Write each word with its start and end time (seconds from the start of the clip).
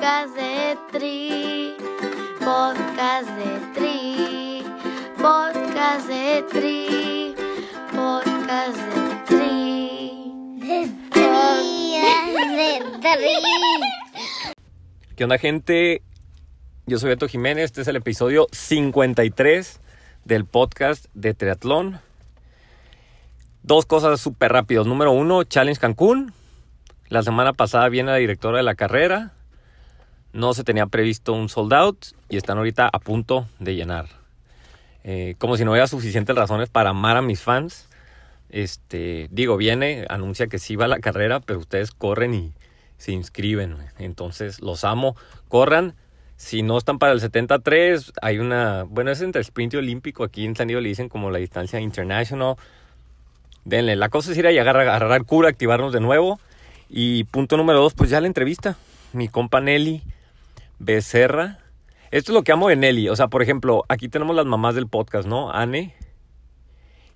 Podcast 0.00 0.34
de 0.34 0.78
Tri, 0.92 1.74
podcast 2.38 3.28
de 3.36 3.60
Tri, 3.74 4.64
podcast 5.18 6.08
de 6.08 6.42
Tri, 6.50 7.34
podcast 7.92 8.78
de 8.78 9.24
Tri. 9.26 10.56
De 10.56 10.88
Tri, 11.10 12.00
de 12.56 12.98
Tri. 13.02 14.54
¿Qué 15.16 15.24
onda 15.24 15.36
gente? 15.36 16.00
Yo 16.86 16.98
soy 16.98 17.10
Beto 17.10 17.28
Jiménez, 17.28 17.66
este 17.66 17.82
es 17.82 17.88
el 17.88 17.96
episodio 17.96 18.46
53 18.52 19.80
del 20.24 20.46
podcast 20.46 21.08
de 21.12 21.34
triatlón. 21.34 22.00
Dos 23.62 23.84
cosas 23.84 24.18
súper 24.18 24.50
rápidos. 24.50 24.86
Número 24.86 25.12
uno, 25.12 25.44
Challenge 25.44 25.78
Cancún. 25.78 26.32
La 27.08 27.22
semana 27.22 27.52
pasada 27.52 27.90
viene 27.90 28.12
la 28.12 28.16
directora 28.16 28.56
de 28.56 28.62
la 28.62 28.74
carrera. 28.76 29.34
No 30.32 30.54
se 30.54 30.62
tenía 30.64 30.86
previsto 30.86 31.32
un 31.32 31.48
sold 31.48 31.72
out 31.72 32.06
y 32.28 32.36
están 32.36 32.58
ahorita 32.58 32.88
a 32.92 32.98
punto 33.00 33.46
de 33.58 33.74
llenar. 33.74 34.06
Eh, 35.02 35.34
como 35.38 35.56
si 35.56 35.64
no 35.64 35.72
hubiera 35.72 35.86
suficientes 35.86 36.36
razones 36.36 36.68
para 36.68 36.90
amar 36.90 37.16
a 37.16 37.22
mis 37.22 37.40
fans. 37.40 37.88
Este, 38.48 39.28
digo, 39.30 39.56
viene, 39.56 40.06
anuncia 40.08 40.46
que 40.46 40.58
sí 40.58 40.76
va 40.76 40.88
la 40.88 41.00
carrera, 41.00 41.40
pero 41.40 41.58
ustedes 41.58 41.90
corren 41.90 42.34
y 42.34 42.52
se 42.96 43.12
inscriben. 43.12 43.76
Entonces, 43.98 44.60
los 44.60 44.84
amo. 44.84 45.16
Corran. 45.48 45.94
Si 46.36 46.62
no 46.62 46.78
están 46.78 46.98
para 46.98 47.12
el 47.12 47.20
73, 47.20 48.12
hay 48.22 48.38
una, 48.38 48.84
bueno, 48.84 49.10
es 49.10 49.20
entre 49.20 49.42
sprint 49.42 49.74
y 49.74 49.76
olímpico. 49.78 50.24
Aquí 50.24 50.46
en 50.46 50.56
San 50.56 50.68
Diego 50.68 50.80
le 50.80 50.88
dicen 50.88 51.08
como 51.08 51.30
la 51.30 51.38
distancia 51.38 51.80
international. 51.80 52.56
Denle. 53.64 53.96
La 53.96 54.08
cosa 54.08 54.32
es 54.32 54.38
ir 54.38 54.46
a 54.46 54.50
agarrar 54.50 55.24
cura, 55.24 55.48
activarnos 55.48 55.92
de 55.92 56.00
nuevo. 56.00 56.40
Y 56.88 57.24
punto 57.24 57.56
número 57.56 57.80
dos, 57.80 57.94
pues 57.94 58.10
ya 58.10 58.20
la 58.20 58.26
entrevista. 58.26 58.76
Mi 59.12 59.28
compa 59.28 59.60
Nelly 59.60 60.02
Becerra. 60.80 61.58
Esto 62.10 62.32
es 62.32 62.34
lo 62.34 62.42
que 62.42 62.52
amo 62.52 62.68
de 62.68 62.74
Nelly. 62.74 63.10
O 63.10 63.14
sea, 63.14 63.28
por 63.28 63.42
ejemplo, 63.42 63.84
aquí 63.88 64.08
tenemos 64.08 64.34
las 64.34 64.46
mamás 64.46 64.74
del 64.74 64.88
podcast, 64.88 65.28
¿no? 65.28 65.52
Anne 65.52 65.94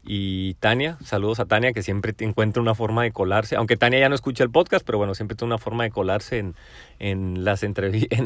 y 0.05 0.53
Tania. 0.55 0.99
Saludos 1.03 1.41
a 1.41 1.47
Tania, 1.47 1.73
que 1.73 1.83
siempre 1.83 2.15
encuentra 2.19 2.63
una 2.63 2.75
forma 2.75 3.03
de 3.03 3.11
colarse. 3.11 3.57
Aunque 3.57 3.79
Tania 3.79 3.99
ya 3.99 4.11
no 4.11 4.15
escucha 4.15 4.45
el 4.45 4.51
podcast, 4.51 4.85
pero 4.85 4.99
bueno, 4.99 5.15
siempre 5.15 5.35
tiene 5.35 5.55
una 5.55 5.59
forma 5.59 5.85
de 5.85 5.91
colarse 5.91 6.39
en, 6.39 6.55
en 6.99 7.43
las 7.43 7.63
entrevistas, 7.63 8.21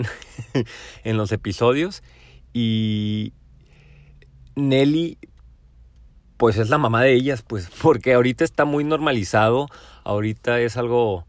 en, 1.05 1.17
los 1.17 1.31
episodios. 1.31 2.03
Y 2.53 3.33
Nelly, 4.57 5.19
pues 6.37 6.59
es 6.59 6.69
la 6.69 6.79
mamá 6.79 7.03
de 7.03 7.15
ellas, 7.15 7.43
pues, 7.43 7.71
porque 7.81 8.13
ahorita 8.13 8.43
está 8.43 8.65
muy 8.65 8.83
normalizado, 8.83 9.69
ahorita 10.03 10.61
es 10.61 10.77
algo, 10.77 11.27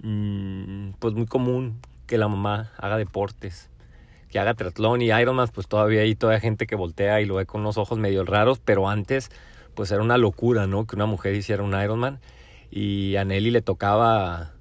mmm, 0.00 0.90
pues 0.98 1.14
muy 1.14 1.26
común 1.26 1.78
que 2.06 2.18
la 2.18 2.28
mamá 2.28 2.72
haga 2.78 2.96
deportes, 2.96 3.68
que 4.30 4.38
haga 4.38 4.54
triatlón 4.54 5.02
y 5.02 5.10
Ironman, 5.12 5.48
pues 5.48 5.68
todavía 5.68 6.02
hay 6.02 6.14
toda 6.14 6.40
gente 6.40 6.66
que 6.66 6.76
voltea 6.76 7.20
y 7.20 7.26
lo 7.26 7.36
ve 7.36 7.46
con 7.46 7.60
unos 7.60 7.78
ojos 7.78 7.98
medio 7.98 8.24
raros, 8.24 8.60
pero 8.64 8.88
antes, 8.88 9.30
pues 9.74 9.90
era 9.90 10.02
una 10.02 10.18
locura, 10.18 10.66
¿no? 10.66 10.86
Que 10.86 10.96
una 10.96 11.06
mujer 11.06 11.34
hiciera 11.34 11.62
un 11.62 11.80
Ironman 11.80 12.20
y 12.70 13.16
a 13.16 13.24
Nelly 13.24 13.50
le 13.50 13.62
tocaba, 13.62 14.52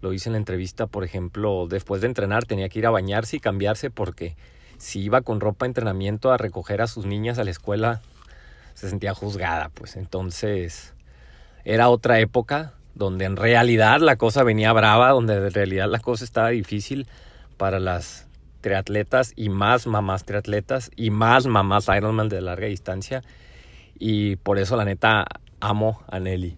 lo 0.00 0.12
hice 0.12 0.28
en 0.28 0.32
la 0.32 0.38
entrevista, 0.38 0.86
por 0.86 1.04
ejemplo, 1.04 1.66
después 1.68 2.00
de 2.00 2.08
entrenar 2.08 2.44
tenía 2.44 2.68
que 2.68 2.78
ir 2.78 2.86
a 2.86 2.90
bañarse 2.90 3.36
y 3.36 3.40
cambiarse 3.40 3.90
porque 3.90 4.36
si 4.78 5.00
iba 5.00 5.20
con 5.20 5.40
ropa 5.40 5.64
de 5.64 5.70
entrenamiento 5.70 6.32
a 6.32 6.38
recoger 6.38 6.82
a 6.82 6.86
sus 6.86 7.06
niñas 7.06 7.38
a 7.38 7.44
la 7.44 7.50
escuela, 7.50 8.00
se 8.74 8.88
sentía 8.88 9.14
juzgada, 9.14 9.68
pues 9.68 9.96
entonces 9.96 10.94
era 11.64 11.88
otra 11.88 12.18
época 12.18 12.74
donde 12.94 13.24
en 13.24 13.36
realidad 13.36 14.00
la 14.00 14.16
cosa 14.16 14.42
venía 14.42 14.72
brava, 14.72 15.10
donde 15.10 15.34
en 15.34 15.50
realidad 15.52 15.88
la 15.88 16.00
cosa 16.00 16.24
estaba 16.24 16.50
difícil 16.50 17.06
para 17.56 17.78
las 17.78 18.28
triatletas 18.60 19.32
y 19.36 19.48
más 19.48 19.86
mamás 19.86 20.24
triatletas 20.24 20.90
y 20.96 21.10
más 21.10 21.46
mamás 21.46 21.88
Ironman 21.88 22.28
de 22.28 22.40
larga 22.40 22.66
distancia 22.66 23.22
y 23.98 24.36
por 24.36 24.58
eso 24.58 24.76
la 24.76 24.84
neta 24.84 25.26
amo 25.60 26.02
a 26.08 26.18
Nelly. 26.18 26.56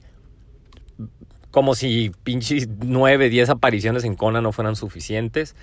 Como 1.50 1.74
si 1.74 2.10
pinches 2.24 2.68
9, 2.68 3.28
10 3.28 3.50
apariciones 3.50 4.04
en 4.04 4.14
Kona 4.14 4.40
no 4.40 4.50
fueran 4.52 4.76
suficientes, 4.76 5.54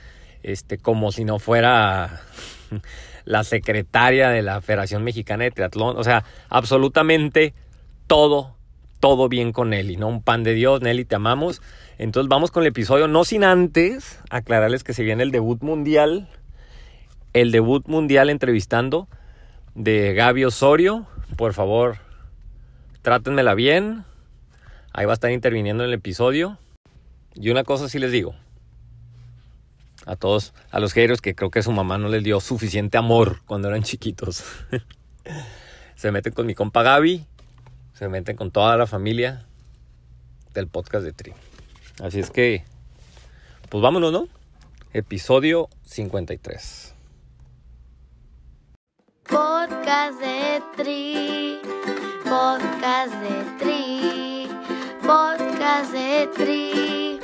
este, 0.44 0.78
como 0.78 1.12
si 1.12 1.25
no 1.25 1.40
fuera 1.40 2.22
la 3.25 3.44
secretaria 3.44 4.29
de 4.29 4.41
la 4.41 4.62
Federación 4.62 5.03
Mexicana 5.03 5.44
de 5.44 5.51
Triatlón, 5.51 5.97
o 5.97 6.03
sea, 6.03 6.23
absolutamente 6.50 7.53
todo, 8.07 8.56
todo 9.01 9.28
bien 9.28 9.51
con 9.51 9.72
Nelly, 9.72 9.97
¿no? 9.97 10.07
Un 10.07 10.23
pan 10.23 10.44
de 10.44 10.53
Dios, 10.53 10.81
Nelly, 10.81 11.03
te 11.03 11.16
amamos. 11.16 11.62
Entonces 11.97 12.29
vamos 12.29 12.51
con 12.51 12.63
el 12.63 12.67
episodio, 12.67 13.09
no 13.09 13.25
sin 13.25 13.44
antes 13.44 14.22
aclararles 14.29 14.85
que 14.85 14.94
se 14.94 15.03
viene 15.03 15.23
el 15.23 15.31
debut 15.31 15.62
mundial, 15.62 16.29
el 17.34 17.51
debut 17.51 17.85
mundial 17.88 18.29
entrevistando 18.29 19.09
de 19.75 20.13
Gaby 20.13 20.45
Osorio, 20.45 21.07
por 21.35 21.53
favor, 21.53 21.97
trátenmela 23.01 23.56
bien, 23.56 24.06
ahí 24.94 25.06
va 25.06 25.13
a 25.13 25.16
estar 25.16 25.31
interviniendo 25.31 25.84
en 25.84 25.90
el 25.90 25.95
episodio. 25.95 26.57
Y 27.34 27.50
una 27.50 27.63
cosa 27.63 27.90
sí 27.90 27.97
les 27.97 28.11
digo, 28.11 28.35
a 30.06 30.16
todos, 30.16 30.53
a 30.69 30.79
los 30.79 30.94
haters 30.94 31.22
que 31.22 31.35
creo 31.35 31.50
que 31.50 31.63
su 31.63 31.72
mamá 31.72 31.97
no 31.97 32.07
les 32.09 32.23
dio 32.23 32.40
suficiente 32.40 32.97
amor 32.97 33.41
cuando 33.45 33.67
eran 33.67 33.84
chiquitos. 33.84 34.44
se 35.95 36.11
meten 36.11 36.34
con 36.34 36.45
mi 36.45 36.56
compa 36.56 36.84
Gaby, 36.84 37.25
se 38.01 38.09
meten 38.09 38.35
con 38.35 38.50
toda 38.50 38.75
la 38.78 38.88
familia 38.88 39.45
del 40.56 40.67
podcast 40.67 41.06
de 41.06 41.13
Tri. 41.13 41.34
Así 42.01 42.19
es 42.19 42.31
que, 42.31 42.63
pues 43.69 43.84
vámonos, 43.84 44.12
¿no? 44.12 44.28
Episodio 44.91 45.69
53. 45.84 46.95
Podcast 49.25 50.19
de 50.19 50.63
Tri, 50.75 51.59
podcast 52.23 53.13
de 53.22 53.59
Tri, 53.59 54.47
podcast 55.06 55.94
de 55.94 56.28
Tri, 56.35 57.19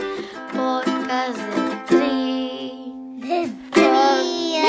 podcast 0.53 1.39
de 1.39 1.85
Tri. 1.87 3.17
De 3.27 3.51
Tri, 3.71 4.61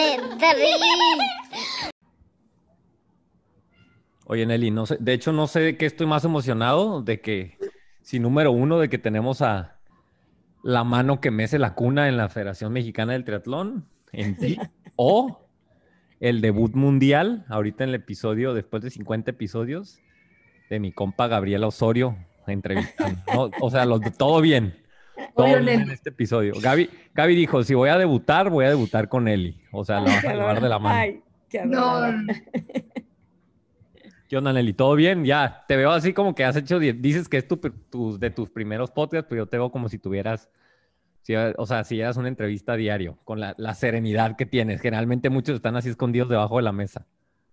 de 0.00 0.36
Tri. 0.36 1.43
Oye, 4.34 4.46
Nelly, 4.46 4.72
no 4.72 4.84
sé, 4.84 4.96
de 4.98 5.12
hecho 5.12 5.30
no 5.32 5.46
sé 5.46 5.60
de 5.60 5.76
qué 5.76 5.86
estoy 5.86 6.08
más 6.08 6.24
emocionado, 6.24 7.02
de 7.02 7.20
que, 7.20 7.56
si 8.02 8.18
número 8.18 8.50
uno, 8.50 8.80
de 8.80 8.88
que 8.88 8.98
tenemos 8.98 9.42
a 9.42 9.76
la 10.64 10.82
mano 10.82 11.20
que 11.20 11.30
mece 11.30 11.56
la 11.60 11.74
cuna 11.74 12.08
en 12.08 12.16
la 12.16 12.28
Federación 12.28 12.72
Mexicana 12.72 13.12
del 13.12 13.22
Triatlón, 13.22 13.86
en 14.10 14.36
ti, 14.36 14.58
o 14.96 15.46
el 16.18 16.40
debut 16.40 16.74
mundial, 16.74 17.44
ahorita 17.48 17.84
en 17.84 17.90
el 17.90 17.94
episodio, 17.94 18.54
después 18.54 18.82
de 18.82 18.90
50 18.90 19.30
episodios, 19.30 20.00
de 20.68 20.80
mi 20.80 20.90
compa 20.90 21.28
Gabriela 21.28 21.68
Osorio, 21.68 22.16
entrevistando. 22.48 23.22
¿no? 23.32 23.50
O 23.60 23.70
sea, 23.70 23.84
lo- 23.84 24.00
todo 24.00 24.40
bien. 24.40 24.74
Todo 25.36 25.46
Obvio, 25.46 25.60
bien 25.60 25.82
en 25.82 25.90
este 25.92 26.10
episodio. 26.10 26.54
Gaby, 26.60 26.90
Gaby 27.14 27.36
dijo, 27.36 27.62
si 27.62 27.74
voy 27.74 27.88
a 27.88 27.98
debutar, 27.98 28.50
voy 28.50 28.64
a 28.64 28.70
debutar 28.70 29.08
con 29.08 29.28
Eli. 29.28 29.60
O 29.70 29.84
sea, 29.84 30.00
la 30.00 30.06
vas 30.12 30.24
a 30.24 30.32
llevar 30.32 30.60
de 30.60 30.68
la 30.68 30.80
mano. 30.80 30.96
Ay, 30.98 31.22
qué 31.48 31.64
No. 31.64 32.00
¿Qué 34.28 34.36
onda, 34.38 34.52
Nelly? 34.52 34.72
¿Todo 34.72 34.94
bien? 34.94 35.24
Ya, 35.24 35.64
te 35.68 35.76
veo 35.76 35.90
así 35.90 36.12
como 36.12 36.34
que 36.34 36.44
has 36.44 36.56
hecho, 36.56 36.78
dices 36.78 37.28
que 37.28 37.36
es 37.36 37.46
tu, 37.46 37.56
tu- 37.58 38.18
de 38.18 38.30
tus 38.30 38.48
primeros 38.48 38.90
podcasts, 38.90 39.26
pero 39.28 39.44
yo 39.44 39.46
te 39.48 39.58
veo 39.58 39.70
como 39.70 39.88
si 39.88 39.98
tuvieras, 39.98 40.48
si- 41.22 41.34
o 41.36 41.66
sea, 41.66 41.84
si 41.84 42.00
eras 42.00 42.16
una 42.16 42.28
entrevista 42.28 42.74
diario, 42.76 43.18
con 43.24 43.38
la, 43.38 43.54
la 43.58 43.74
serenidad 43.74 44.36
que 44.36 44.46
tienes. 44.46 44.80
Generalmente 44.80 45.28
muchos 45.30 45.56
están 45.56 45.76
así 45.76 45.90
escondidos 45.90 46.28
debajo 46.30 46.56
de 46.56 46.62
la 46.62 46.72
mesa. 46.72 47.06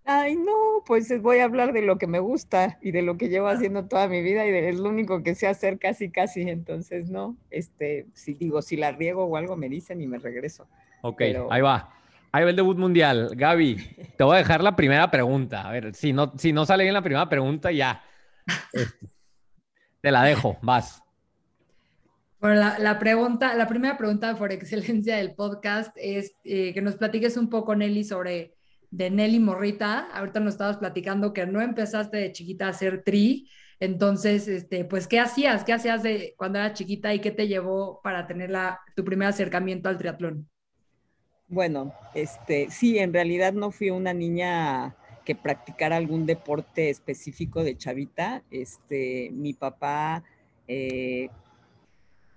Ay, 0.06 0.36
no, 0.36 0.82
pues 0.86 1.22
voy 1.22 1.40
a 1.40 1.44
hablar 1.44 1.74
de 1.74 1.82
lo 1.84 1.98
que 1.98 2.08
me 2.08 2.20
gusta 2.20 2.80
y 2.82 2.92
de 2.92 3.02
lo 3.03 3.18
que 3.18 3.28
llevo 3.30 3.48
haciendo 3.50 3.86
toda 3.86 4.08
mi 4.08 4.22
vida 4.24 4.46
y 4.48 4.52
de- 4.52 4.70
es 4.70 4.80
lo 4.80 4.90
único 4.90 5.22
que 5.24 5.36
sé 5.36 5.48
hacer 5.48 5.78
casi, 5.78 6.09
casi. 6.09 6.42
Entonces, 6.42 7.09
no, 7.09 7.35
este, 7.52 8.08
si 8.14 8.34
digo, 8.34 8.62
si 8.62 8.78
la 8.78 8.91
riego 8.94 9.26
o 9.26 9.35
algo 9.38 9.58
me 9.58 9.67
dicen 9.70 10.02
y 10.02 10.08
me 10.08 10.17
regreso. 10.20 10.67
Ok, 11.02 11.17
Pero- 11.20 11.52
ahí 11.52 11.62
va. 11.62 11.94
Ahí 12.31 12.43
va 12.43 12.49
el 12.49 12.55
debut 12.55 12.78
mundial. 12.78 13.31
Gaby, 13.35 13.75
te 14.17 14.23
voy 14.23 14.35
a 14.35 14.39
dejar 14.39 14.63
la 14.63 14.75
primera 14.75 15.11
pregunta. 15.11 15.67
A 15.67 15.72
ver, 15.72 15.93
si 15.93 16.13
no, 16.13 16.33
si 16.37 16.53
no 16.53 16.66
sale 16.66 16.83
bien 16.83 16.93
la 16.93 17.01
primera 17.01 17.28
pregunta, 17.28 17.72
ya. 17.72 18.03
Este, 18.72 19.07
te 20.01 20.11
la 20.11 20.23
dejo, 20.23 20.57
vas. 20.61 21.01
Bueno, 22.39 22.55
la, 22.79 22.97
pregunta, 22.97 23.53
la 23.55 23.67
primera 23.67 23.97
pregunta 23.97 24.35
por 24.35 24.51
excelencia 24.51 25.17
del 25.17 25.35
podcast 25.35 25.91
es 25.95 26.35
eh, 26.43 26.73
que 26.73 26.81
nos 26.81 26.95
platiques 26.95 27.37
un 27.37 27.49
poco, 27.49 27.75
Nelly, 27.75 28.03
sobre 28.03 28.55
de 28.89 29.11
Nelly 29.11 29.39
Morrita. 29.39 30.07
Ahorita 30.13 30.39
nos 30.39 30.53
estabas 30.53 30.78
platicando 30.78 31.33
que 31.33 31.45
no 31.45 31.61
empezaste 31.61 32.17
de 32.17 32.31
chiquita 32.31 32.67
a 32.67 32.69
hacer 32.69 33.03
tri. 33.03 33.49
Entonces, 33.79 34.47
este, 34.47 34.85
pues, 34.85 35.07
¿qué 35.07 35.19
hacías? 35.19 35.63
¿Qué 35.63 35.73
hacías 35.73 36.01
de 36.01 36.33
cuando 36.37 36.59
eras 36.59 36.73
chiquita 36.73 37.13
y 37.13 37.19
qué 37.19 37.31
te 37.31 37.47
llevó 37.47 38.01
para 38.01 38.25
tener 38.25 38.49
la, 38.49 38.79
tu 38.95 39.03
primer 39.03 39.28
acercamiento 39.28 39.89
al 39.89 39.97
triatlón? 39.97 40.49
Bueno, 41.52 41.94
este, 42.16 42.72
sí, 42.72 42.98
en 42.98 43.12
realidad 43.12 43.52
no 43.52 43.72
fui 43.72 43.90
una 43.90 44.14
niña 44.14 44.96
que 45.26 45.36
practicara 45.36 45.98
algún 45.98 46.26
deporte 46.26 46.90
específico 46.90 47.62
de 47.62 47.78
chavita. 47.78 48.42
Este, 48.52 49.30
mi 49.34 49.52
papá 49.52 50.24
eh, 50.70 51.28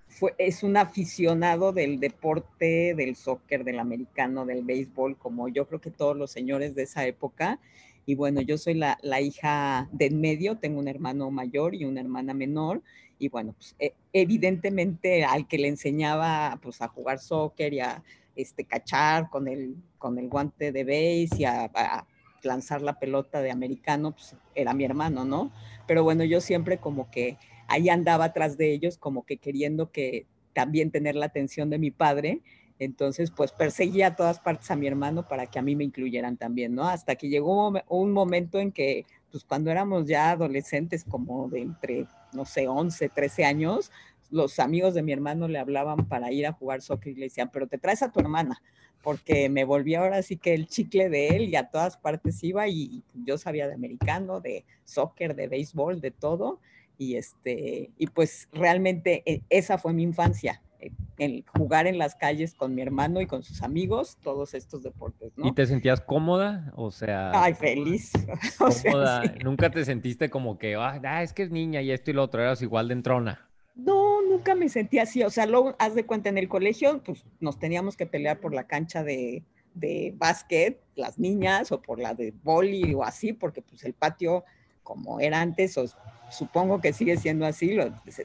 fue, 0.09 0.35
es 0.37 0.65
un 0.65 0.77
aficionado 0.77 1.73
del 1.73 2.01
deporte, 2.01 2.97
del 2.97 3.15
soccer, 3.15 3.63
del 3.63 3.79
americano, 3.79 4.47
del 4.47 4.65
béisbol, 4.65 5.17
como 5.17 5.47
yo 5.47 5.69
creo 5.69 5.81
que 5.81 5.93
todos 5.93 6.17
los 6.17 6.33
señores 6.33 6.75
de 6.75 6.83
esa 6.83 7.07
época. 7.07 7.61
Y 8.07 8.17
bueno, 8.17 8.41
yo 8.41 8.59
soy 8.59 8.75
la, 8.75 8.99
la 9.01 9.21
hija 9.21 9.89
del 9.93 10.17
medio, 10.17 10.57
tengo 10.59 10.81
un 10.81 10.89
hermano 10.89 11.31
mayor 11.31 11.77
y 11.77 11.85
una 11.85 12.01
hermana 12.01 12.35
menor. 12.35 12.83
Y 13.21 13.29
bueno, 13.29 13.55
pues, 13.57 13.77
e, 13.79 13.95
evidentemente 14.13 15.23
al 15.25 15.47
que 15.47 15.59
le 15.59 15.69
enseñaba 15.69 16.59
pues, 16.61 16.83
a 16.83 16.89
jugar 16.89 17.21
soccer 17.21 17.73
y 17.75 17.79
a 17.79 18.03
este, 18.37 18.65
cachar 18.65 19.31
con 19.31 19.49
el, 19.49 19.77
con 19.99 20.19
el 20.19 20.29
guante 20.29 20.73
de 20.73 20.85
béis 20.85 21.39
y 21.39 21.45
a, 21.45 21.71
a 21.75 22.07
lanzar 22.43 22.83
la 22.83 22.99
pelota 22.99 23.41
de 23.43 23.51
americano, 23.51 24.13
pues 24.13 24.37
era 24.55 24.75
mi 24.75 24.85
hermano, 24.85 25.25
¿no? 25.25 25.53
Pero 25.87 26.05
bueno, 26.05 26.25
yo 26.25 26.41
siempre 26.41 26.79
como 26.79 27.11
que 27.11 27.39
ahí 27.69 27.89
andaba 27.89 28.27
atrás 28.27 28.57
de 28.57 28.73
ellos, 28.73 28.99
como 28.99 29.25
que 29.25 29.39
queriendo 29.39 29.91
que 29.91 30.27
también 30.53 30.91
tener 30.91 31.17
la 31.17 31.27
atención 31.27 31.69
de 31.69 31.79
mi 31.79 31.91
padre. 31.91 32.41
Entonces, 32.79 33.31
pues 33.31 33.53
perseguía 33.53 34.09
a 34.09 34.17
todas 34.17 34.41
partes 34.41 34.71
a 34.71 34.77
mi 34.77 34.87
hermano 34.87 35.29
para 35.29 35.47
que 35.47 35.59
a 35.59 35.63
mí 35.63 35.77
me 35.77 35.85
incluyeran 35.85 36.37
también, 36.37 36.75
¿no? 36.75 36.89
Hasta 36.89 37.15
que 37.17 37.29
llegó 37.29 37.73
un 37.89 38.13
momento 38.13 38.59
en 38.59 38.73
que, 38.73 39.05
pues 39.31 39.45
cuando 39.45 39.71
éramos 39.71 40.07
ya 40.07 40.31
adolescentes, 40.31 41.05
como 41.05 41.49
de 41.49 41.61
entre, 41.61 42.07
no 42.33 42.45
sé, 42.45 42.67
11, 42.67 43.09
13 43.11 43.45
años, 43.45 43.93
los 44.35 44.59
amigos 44.59 44.95
de 44.95 45.03
mi 45.03 45.13
hermano 45.13 45.47
le 45.47 45.61
hablaban 45.61 46.09
para 46.09 46.33
ir 46.33 46.45
a 46.47 46.53
jugar 46.53 46.83
soccer 46.83 47.13
y 47.13 47.17
le 47.17 47.27
decían, 47.27 47.51
pero 47.53 47.69
te 47.69 47.79
traes 47.79 48.03
a 48.03 48.11
tu 48.11 48.19
hermana, 48.19 48.61
porque 49.01 49.49
me 49.49 49.65
volví 49.65 49.95
ahora 49.95 50.23
sí 50.23 50.37
que 50.37 50.55
el 50.55 50.67
chicle 50.67 51.09
de 51.09 51.29
él 51.29 51.43
y 51.49 51.55
a 51.55 51.71
todas 51.71 51.97
partes 51.97 52.43
iba 52.43 52.67
y 52.67 53.05
yo 53.15 53.39
sabía 53.39 53.69
de 53.69 53.75
americano, 53.75 54.41
de 54.41 54.65
soccer, 54.83 55.37
de 55.37 55.47
béisbol, 55.47 56.01
de 56.01 56.11
todo 56.11 56.59
y 56.99 57.15
este 57.15 57.91
y 57.97 58.07
pues 58.09 58.49
realmente 58.53 59.23
eh, 59.27 59.43
esa 59.51 59.79
fue 59.79 59.93
mi 59.93 60.05
infancia 60.05 60.63
eh, 60.79 60.93
el 61.19 61.45
jugar 61.57 61.89
en 61.89 61.99
las 61.99 62.15
calles 62.15 62.55
con 62.55 62.75
mi 62.75 62.83
hermano 62.83 63.21
y 63.21 63.27
con 63.27 63.43
sus 63.43 63.63
amigos 63.63 64.17
todos 64.23 64.55
estos 64.55 64.83
deportes 64.85 65.33
¿no? 65.37 65.49
y 65.49 65.53
te 65.53 65.67
sentías 65.67 66.01
cómoda 66.01 66.73
o 66.77 66.93
sea 66.93 67.33
ay 67.35 67.55
feliz. 67.55 68.13
Cómoda 68.59 69.23
nunca 69.43 69.71
te 69.71 69.85
sentiste 69.85 70.31
como 70.31 70.57
que 70.57 70.77
ah, 70.77 71.23
es 71.23 71.33
que 71.33 71.43
es 71.43 71.51
niña 71.51 71.83
y 71.83 71.91
esto 71.91 72.13
y 72.13 72.15
lo 72.15 72.23
otro 72.23 72.43
eras 72.43 72.63
igual 72.63 72.87
de 72.87 72.95
entrona 72.95 73.49
no 73.75 74.23
nunca 74.23 74.55
me 74.55 74.69
sentí 74.69 74.99
así 74.99 75.23
o 75.23 75.31
sea 75.31 75.47
luego 75.47 75.75
haz 75.79 75.95
de 75.95 76.07
cuenta 76.07 76.29
en 76.29 76.39
el 76.39 76.49
colegio 76.49 77.03
pues 77.05 77.25
nos 77.41 77.59
teníamos 77.59 77.97
que 77.97 78.07
pelear 78.07 78.41
por 78.41 78.55
la 78.55 78.67
cancha 78.67 79.03
de 79.03 79.43
de 79.75 80.15
básquet 80.17 80.81
las 80.95 81.19
niñas 81.19 81.73
o 81.73 81.83
por 81.83 81.99
la 81.99 82.15
de 82.15 82.33
boli 82.43 82.95
o 82.95 83.03
así 83.03 83.33
porque 83.33 83.63
pues 83.63 83.85
el 83.85 83.95
patio 83.95 84.45
como 84.85 85.19
era 85.19 85.41
antes, 85.41 85.77
o 85.77 85.87
supongo 86.31 86.81
que 86.81 86.93
sigue 86.93 87.17
siendo 87.17 87.47
así, 87.47 87.77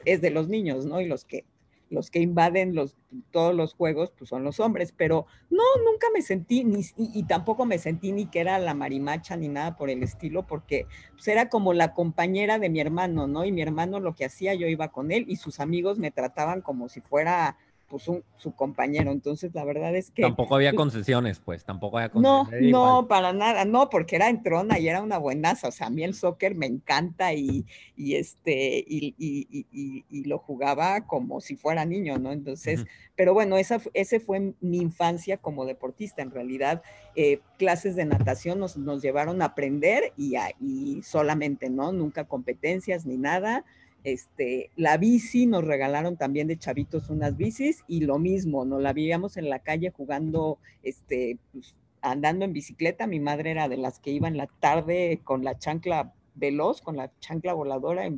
es 0.04 0.20
de 0.20 0.30
los 0.30 0.46
niños, 0.46 0.86
¿no? 0.86 1.00
Y 1.00 1.06
los 1.06 1.24
que, 1.24 1.44
los 1.90 2.10
que 2.10 2.20
invaden 2.20 2.74
los, 2.74 2.96
todos 3.32 3.54
los 3.54 3.74
juegos, 3.74 4.12
pues 4.16 4.30
son 4.30 4.44
los 4.44 4.60
hombres, 4.60 4.94
pero 4.96 5.26
no, 5.50 5.62
nunca 5.84 6.06
me 6.14 6.22
sentí, 6.22 6.64
ni, 6.64 6.82
y, 6.96 7.24
tampoco 7.24 7.66
me 7.66 7.78
sentí 7.78 8.12
ni 8.12 8.26
que 8.26 8.40
era 8.40 8.58
la 8.60 8.74
marimacha 8.74 9.36
ni 9.36 9.48
nada 9.48 9.76
por 9.76 9.90
el 9.90 10.02
estilo, 10.02 10.46
porque 10.46 10.86
pues, 11.12 11.26
era 11.28 11.48
como 11.48 11.72
la 11.72 11.92
compañera 11.92 12.58
de 12.58 12.70
mi 12.70 12.80
hermano, 12.80 13.26
¿no? 13.26 13.44
Y 13.44 13.52
mi 13.52 13.60
hermano 13.60 13.98
lo 13.98 14.14
que 14.14 14.24
hacía, 14.24 14.54
yo 14.54 14.68
iba 14.68 14.92
con 14.92 15.10
él 15.10 15.26
y 15.28 15.36
sus 15.36 15.58
amigos 15.58 15.98
me 15.98 16.12
trataban 16.12 16.62
como 16.62 16.88
si 16.88 17.00
fuera 17.00 17.58
pues 17.90 18.04
su 18.04 18.54
compañero. 18.54 19.10
Entonces, 19.10 19.52
la 19.52 19.64
verdad 19.64 19.94
es 19.96 20.12
que... 20.12 20.22
Tampoco 20.22 20.54
había 20.54 20.70
pues 20.70 20.78
concesiones, 20.78 21.40
pues, 21.40 21.64
tampoco 21.64 21.98
había 21.98 22.08
concesiones. 22.08 22.70
No, 22.70 23.02
no, 23.02 23.08
para 23.08 23.32
nada, 23.32 23.64
no, 23.64 23.90
porque 23.90 24.14
era 24.14 24.28
en 24.28 24.44
trona 24.44 24.78
y 24.78 24.88
era 24.88 25.02
una 25.02 25.18
buenaza. 25.18 25.68
O 25.68 25.72
sea, 25.72 25.88
a 25.88 25.90
mí 25.90 26.04
el 26.04 26.14
soccer 26.14 26.54
me 26.54 26.66
encanta 26.66 27.34
y, 27.34 27.66
y 27.96 28.14
este, 28.14 28.84
y, 28.86 29.14
y, 29.18 30.04
y, 30.08 30.24
lo 30.24 30.38
jugaba 30.38 31.00
como 31.00 31.40
si 31.40 31.56
fuera 31.56 31.84
niño, 31.84 32.18
¿no? 32.18 32.30
Entonces, 32.30 32.86
pero 33.16 33.34
bueno, 33.34 33.56
esa, 33.56 33.80
ese 33.92 34.20
fue 34.20 34.54
mi 34.60 34.78
infancia 34.78 35.38
como 35.38 35.66
deportista. 35.66 36.22
En 36.22 36.30
realidad, 36.30 36.82
eh, 37.16 37.40
clases 37.58 37.96
de 37.96 38.04
natación 38.04 38.60
nos, 38.60 38.76
nos 38.76 39.02
llevaron 39.02 39.42
a 39.42 39.46
aprender 39.46 40.12
y, 40.16 40.36
y 40.60 41.02
solamente, 41.02 41.68
¿no? 41.70 41.90
Nunca 41.90 42.24
competencias 42.24 43.04
ni 43.04 43.16
nada. 43.16 43.64
Este, 44.02 44.70
la 44.76 44.96
bici, 44.96 45.46
nos 45.46 45.64
regalaron 45.64 46.16
también 46.16 46.48
de 46.48 46.58
chavitos 46.58 47.10
unas 47.10 47.36
bicis 47.36 47.84
y 47.86 48.00
lo 48.00 48.18
mismo, 48.18 48.64
nos 48.64 48.80
la 48.80 48.92
vivíamos 48.92 49.36
en 49.36 49.50
la 49.50 49.58
calle 49.58 49.90
jugando, 49.90 50.58
este, 50.82 51.38
pues, 51.52 51.74
andando 52.00 52.44
en 52.44 52.52
bicicleta. 52.52 53.06
Mi 53.06 53.20
madre 53.20 53.50
era 53.50 53.68
de 53.68 53.76
las 53.76 53.98
que 53.98 54.10
iba 54.10 54.28
en 54.28 54.36
la 54.36 54.46
tarde 54.46 55.20
con 55.24 55.44
la 55.44 55.58
chancla 55.58 56.14
veloz, 56.34 56.80
con 56.80 56.96
la 56.96 57.10
chancla 57.20 57.52
voladora 57.52 58.08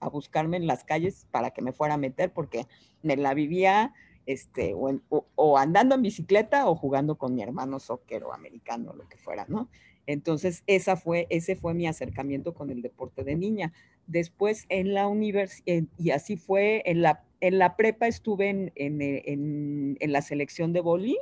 a 0.00 0.08
buscarme 0.08 0.56
en 0.56 0.66
las 0.66 0.84
calles 0.84 1.26
para 1.30 1.50
que 1.50 1.62
me 1.62 1.72
fuera 1.72 1.94
a 1.94 1.98
meter 1.98 2.32
porque 2.32 2.66
me 3.02 3.16
la 3.16 3.34
vivía 3.34 3.92
este, 4.26 4.74
o, 4.74 5.00
o, 5.34 5.58
andando 5.58 5.94
en 5.94 6.02
bicicleta 6.02 6.68
o 6.68 6.76
jugando 6.76 7.16
con 7.16 7.34
mi 7.34 7.42
hermano 7.42 7.78
soccer 7.78 8.24
o 8.24 8.32
americano, 8.32 8.92
lo 8.94 9.08
que 9.08 9.18
fuera, 9.18 9.44
¿no? 9.48 9.68
Entonces, 10.06 10.62
esa 10.66 10.96
fue, 10.96 11.26
ese 11.30 11.56
fue 11.56 11.74
mi 11.74 11.86
acercamiento 11.86 12.54
con 12.54 12.70
el 12.70 12.82
deporte 12.82 13.24
de 13.24 13.36
niña. 13.36 13.72
Después 14.06 14.66
en 14.68 14.94
la 14.94 15.06
universidad, 15.06 15.84
y 15.98 16.10
así 16.10 16.36
fue, 16.36 16.82
en 16.86 17.02
la, 17.02 17.24
en 17.40 17.58
la 17.58 17.76
prepa 17.76 18.06
estuve 18.06 18.48
en, 18.48 18.72
en, 18.74 19.96
en, 19.98 20.12
la 20.12 20.22
selección 20.22 20.72
de 20.72 20.80
boli, 20.80 21.18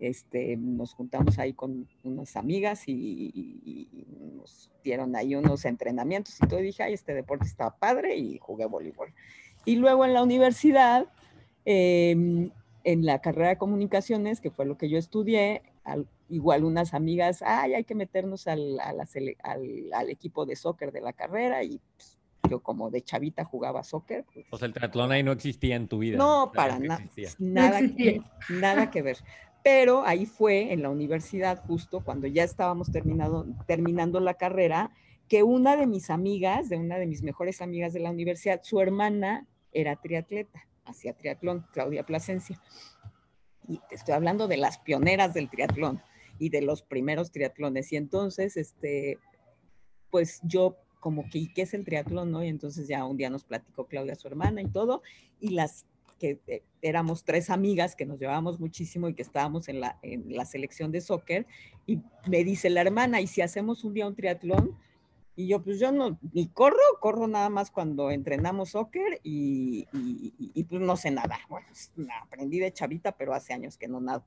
este, 0.00 0.56
nos 0.56 0.94
juntamos 0.94 1.38
ahí 1.38 1.52
con 1.52 1.88
unas 2.04 2.36
amigas 2.36 2.84
y, 2.86 3.88
nos 4.34 4.70
dieron 4.84 5.16
ahí 5.16 5.34
unos 5.34 5.64
entrenamientos 5.64 6.36
y 6.42 6.46
todo, 6.46 6.60
dije, 6.60 6.82
ay, 6.82 6.92
este 6.92 7.14
deporte 7.14 7.46
está 7.46 7.70
padre 7.70 8.16
y 8.16 8.38
jugué 8.38 8.66
voleibol. 8.66 9.12
Y 9.64 9.76
luego 9.76 10.04
en 10.04 10.12
la 10.12 10.22
universidad, 10.22 11.06
em, 11.64 12.50
en 12.84 13.04
la 13.04 13.20
carrera 13.20 13.48
de 13.48 13.58
comunicaciones, 13.58 14.40
que 14.40 14.50
fue 14.50 14.64
lo 14.66 14.76
que 14.76 14.88
yo 14.88 14.98
estudié, 14.98 15.62
igual 16.28 16.64
unas 16.64 16.94
amigas, 16.94 17.42
ay, 17.42 17.74
hay 17.74 17.84
que 17.84 17.94
meternos 17.94 18.46
al, 18.46 18.78
al, 18.80 20.10
equipo 20.10 20.46
de 20.46 20.56
soccer 20.56 20.92
de 20.92 21.00
la 21.00 21.12
carrera 21.12 21.62
y 21.62 21.80
pues, 21.96 22.18
yo 22.48 22.60
como 22.60 22.90
de 22.90 23.02
chavita 23.02 23.44
jugaba 23.44 23.82
soccer. 23.82 24.24
Pues 24.32 24.46
o 24.50 24.58
sea, 24.58 24.66
el 24.66 24.74
triatlón 24.74 25.12
ahí 25.12 25.22
no 25.22 25.32
existía 25.32 25.76
en 25.76 25.88
tu 25.88 25.98
vida. 25.98 26.16
No, 26.16 26.52
para 26.54 26.78
nada, 26.78 27.04
nada, 27.38 27.80
nada 28.48 28.90
que 28.90 29.02
ver. 29.02 29.18
Pero 29.62 30.04
ahí 30.06 30.26
fue 30.26 30.72
en 30.72 30.82
la 30.82 30.90
universidad, 30.90 31.64
justo 31.66 32.04
cuando 32.04 32.28
ya 32.28 32.44
estábamos 32.44 32.92
terminado, 32.92 33.46
terminando 33.66 34.20
la 34.20 34.34
carrera, 34.34 34.92
que 35.28 35.42
una 35.42 35.76
de 35.76 35.86
mis 35.86 36.10
amigas, 36.10 36.68
de 36.68 36.76
una 36.76 36.98
de 36.98 37.06
mis 37.06 37.22
mejores 37.22 37.60
amigas 37.60 37.92
de 37.92 37.98
la 37.98 38.10
universidad, 38.10 38.60
su 38.62 38.80
hermana 38.80 39.46
era 39.72 39.96
triatleta, 39.96 40.68
hacía 40.84 41.14
triatlón, 41.14 41.66
Claudia 41.72 42.04
Plasencia 42.04 42.60
y 43.68 43.80
te 43.88 43.94
estoy 43.94 44.14
hablando 44.14 44.48
de 44.48 44.56
las 44.56 44.78
pioneras 44.78 45.34
del 45.34 45.48
triatlón 45.48 46.02
y 46.38 46.50
de 46.50 46.62
los 46.62 46.82
primeros 46.82 47.32
triatlones. 47.32 47.92
Y 47.92 47.96
entonces, 47.96 48.56
este, 48.56 49.18
pues 50.10 50.40
yo 50.42 50.76
como 51.00 51.28
que, 51.30 51.52
¿qué 51.52 51.62
es 51.62 51.74
el 51.74 51.84
triatlón? 51.84 52.32
¿no? 52.32 52.42
Y 52.42 52.48
entonces 52.48 52.88
ya 52.88 53.04
un 53.04 53.16
día 53.16 53.30
nos 53.30 53.44
platicó 53.44 53.86
Claudia, 53.86 54.14
su 54.14 54.26
hermana 54.28 54.62
y 54.62 54.68
todo, 54.68 55.02
y 55.40 55.50
las 55.50 55.86
que 56.18 56.40
eh, 56.46 56.62
éramos 56.82 57.24
tres 57.24 57.50
amigas 57.50 57.94
que 57.94 58.06
nos 58.06 58.18
llevábamos 58.18 58.58
muchísimo 58.58 59.08
y 59.08 59.14
que 59.14 59.22
estábamos 59.22 59.68
en 59.68 59.80
la, 59.80 59.98
en 60.02 60.34
la 60.34 60.44
selección 60.46 60.90
de 60.92 61.00
soccer, 61.00 61.46
y 61.86 62.00
me 62.26 62.42
dice 62.42 62.70
la 62.70 62.80
hermana, 62.80 63.20
¿y 63.20 63.26
si 63.26 63.42
hacemos 63.42 63.84
un 63.84 63.94
día 63.94 64.06
un 64.06 64.14
triatlón? 64.14 64.76
Y 65.38 65.48
yo, 65.48 65.62
pues 65.62 65.78
yo 65.78 65.92
no, 65.92 66.18
ni 66.32 66.48
corro, 66.48 66.78
corro 66.98 67.28
nada 67.28 67.50
más 67.50 67.70
cuando 67.70 68.10
entrenamos 68.10 68.70
soccer 68.70 69.20
y, 69.22 69.86
y, 69.92 70.64
pues 70.64 70.80
no 70.80 70.96
sé 70.96 71.10
nada. 71.10 71.38
Bueno, 71.50 71.66
aprendí 72.22 72.58
de 72.58 72.72
chavita, 72.72 73.12
pero 73.12 73.34
hace 73.34 73.52
años 73.52 73.76
que 73.76 73.86
no 73.86 74.00
nado. 74.00 74.24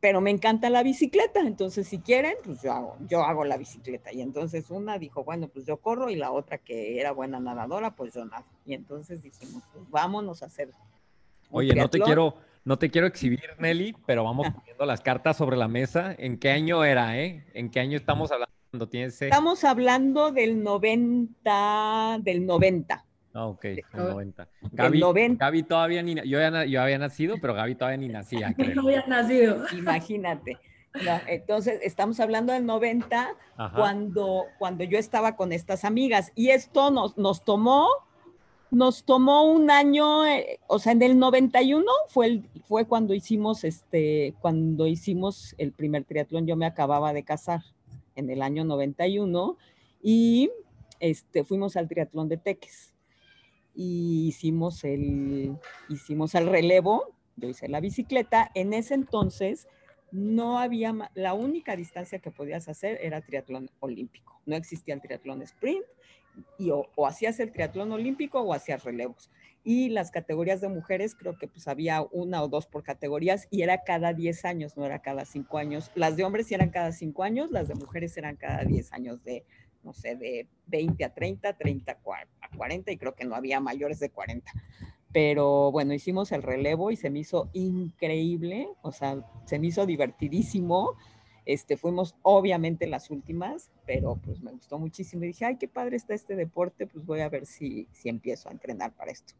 Pero 0.00 0.20
me 0.20 0.30
encanta 0.30 0.70
la 0.70 0.82
bicicleta, 0.82 1.40
entonces 1.40 1.88
si 1.88 1.98
quieren, 1.98 2.34
pues 2.44 2.62
yo 2.62 2.72
hago, 2.72 2.96
yo 3.08 3.22
hago 3.24 3.44
la 3.44 3.56
bicicleta. 3.56 4.12
Y 4.12 4.20
entonces 4.20 4.70
una 4.70 4.98
dijo, 4.98 5.24
bueno, 5.24 5.48
pues 5.48 5.66
yo 5.66 5.78
corro 5.78 6.08
y 6.08 6.14
la 6.14 6.30
otra 6.30 6.58
que 6.58 7.00
era 7.00 7.10
buena 7.10 7.40
nadadora, 7.40 7.96
pues 7.96 8.14
yo 8.14 8.24
nado. 8.24 8.44
Y 8.64 8.74
entonces 8.74 9.22
dijimos, 9.22 9.64
pues 9.72 9.90
vámonos 9.90 10.42
a 10.42 10.46
hacer. 10.46 10.70
Oye, 11.50 11.74
no 11.74 11.90
te 11.90 11.98
quiero, 11.98 12.36
no 12.64 12.78
te 12.78 12.90
quiero 12.90 13.06
exhibir, 13.08 13.42
Nelly, 13.58 13.96
pero 14.06 14.22
vamos 14.22 14.48
poniendo 14.54 14.86
las 14.86 15.00
cartas 15.00 15.36
sobre 15.36 15.56
la 15.56 15.66
mesa. 15.66 16.14
¿En 16.16 16.38
qué 16.38 16.50
año 16.50 16.84
era, 16.84 17.18
eh? 17.18 17.44
¿En 17.54 17.70
qué 17.70 17.80
año 17.80 17.96
estamos 17.96 18.30
hablando? 18.30 18.58
Estamos 18.70 19.64
hablando 19.64 20.30
del 20.30 20.62
90, 20.62 22.18
del 22.20 22.44
90. 22.44 23.04
Ah, 23.38 23.46
ok, 23.46 23.64
el 23.66 23.84
90. 23.92 24.48
Gaby, 25.38 25.62
todavía 25.62 26.02
ni, 26.02 26.16
yo, 26.16 26.40
yo 26.66 26.82
había 26.82 26.98
nacido, 26.98 27.36
pero 27.40 27.54
Gaby 27.54 27.76
todavía 27.76 27.96
ni 27.96 28.08
nacía. 28.08 28.52
Creo. 28.58 28.74
No 28.74 28.88
había 28.88 29.06
nacido. 29.06 29.64
Imagínate. 29.76 30.58
entonces, 31.28 31.78
estamos 31.84 32.18
hablando 32.18 32.52
del 32.52 32.66
90, 32.66 33.28
cuando, 33.76 34.46
cuando 34.58 34.82
yo 34.82 34.98
estaba 34.98 35.36
con 35.36 35.52
estas 35.52 35.84
amigas. 35.84 36.32
Y 36.34 36.48
esto 36.48 36.90
nos, 36.90 37.16
nos 37.16 37.44
tomó, 37.44 37.86
nos 38.72 39.04
tomó 39.04 39.44
un 39.44 39.70
año, 39.70 40.26
eh, 40.26 40.58
o 40.66 40.80
sea, 40.80 40.90
en 40.90 41.02
el 41.02 41.16
91 41.16 41.84
fue, 42.08 42.26
el, 42.26 42.48
fue 42.66 42.86
cuando 42.86 43.14
hicimos 43.14 43.62
este, 43.62 44.34
cuando 44.40 44.88
hicimos 44.88 45.54
el 45.58 45.70
primer 45.70 46.02
triatlón, 46.02 46.44
yo 46.44 46.56
me 46.56 46.66
acababa 46.66 47.12
de 47.12 47.22
casar 47.22 47.62
en 48.16 48.30
el 48.30 48.42
año 48.42 48.64
91 48.64 49.56
y 50.02 50.50
este, 50.98 51.44
fuimos 51.44 51.76
al 51.76 51.86
triatlón 51.86 52.28
de 52.28 52.36
Teques. 52.36 52.97
Y 53.80 54.26
hicimos 54.26 54.82
el, 54.82 55.56
hicimos 55.88 56.34
el 56.34 56.48
relevo, 56.48 57.14
yo 57.36 57.48
hice 57.48 57.68
la 57.68 57.78
bicicleta, 57.78 58.50
en 58.56 58.72
ese 58.72 58.94
entonces 58.94 59.68
no 60.10 60.58
había, 60.58 61.12
la 61.14 61.32
única 61.32 61.76
distancia 61.76 62.18
que 62.18 62.32
podías 62.32 62.68
hacer 62.68 62.98
era 63.00 63.20
triatlón 63.20 63.70
olímpico, 63.78 64.42
no 64.46 64.56
existía 64.56 64.94
el 64.94 65.00
triatlón 65.00 65.42
sprint, 65.42 65.84
y 66.58 66.70
o, 66.70 66.88
hacías 67.06 67.38
el 67.38 67.52
triatlón 67.52 67.92
olímpico 67.92 68.40
o 68.40 68.52
hacías 68.52 68.82
relevos. 68.82 69.30
Y 69.62 69.90
las 69.90 70.10
categorías 70.10 70.60
de 70.60 70.68
mujeres, 70.68 71.14
creo 71.14 71.38
que 71.38 71.46
pues 71.46 71.68
había 71.68 72.02
una 72.10 72.42
o 72.42 72.48
dos 72.48 72.66
por 72.66 72.82
categorías 72.82 73.46
y 73.50 73.62
era 73.62 73.82
cada 73.84 74.12
10 74.12 74.44
años, 74.44 74.76
no 74.76 74.86
era 74.86 75.00
cada 75.02 75.24
5 75.24 75.58
años. 75.58 75.90
Las 75.94 76.16
de 76.16 76.24
hombres 76.24 76.50
eran 76.52 76.70
cada 76.70 76.92
5 76.92 77.22
años, 77.22 77.50
las 77.50 77.68
de 77.68 77.74
mujeres 77.74 78.16
eran 78.16 78.36
cada 78.36 78.64
10 78.64 78.92
años 78.92 79.22
de, 79.24 79.44
no 79.88 79.94
sé, 79.94 80.16
de 80.16 80.46
20 80.66 81.02
a 81.02 81.14
30, 81.14 81.54
30 81.54 81.92
a 81.92 82.56
40 82.56 82.92
y 82.92 82.98
creo 82.98 83.14
que 83.14 83.24
no 83.24 83.34
había 83.34 83.58
mayores 83.58 83.98
de 84.00 84.10
40. 84.10 84.52
Pero 85.14 85.72
bueno, 85.72 85.94
hicimos 85.94 86.30
el 86.32 86.42
relevo 86.42 86.90
y 86.90 86.96
se 86.96 87.08
me 87.08 87.20
hizo 87.20 87.48
increíble, 87.54 88.68
o 88.82 88.92
sea, 88.92 89.24
se 89.46 89.58
me 89.58 89.68
hizo 89.68 89.86
divertidísimo. 89.86 90.94
Este, 91.46 91.78
fuimos 91.78 92.16
obviamente 92.20 92.86
las 92.86 93.08
últimas, 93.08 93.70
pero 93.86 94.16
pues 94.22 94.42
me 94.42 94.52
gustó 94.52 94.78
muchísimo 94.78 95.24
y 95.24 95.28
dije, 95.28 95.46
ay, 95.46 95.56
qué 95.56 95.68
padre 95.68 95.96
está 95.96 96.12
este 96.12 96.36
deporte, 96.36 96.86
pues 96.86 97.06
voy 97.06 97.20
a 97.20 97.30
ver 97.30 97.46
si, 97.46 97.88
si 97.92 98.10
empiezo 98.10 98.50
a 98.50 98.52
entrenar 98.52 98.92
para 98.92 99.10
esto. 99.10 99.32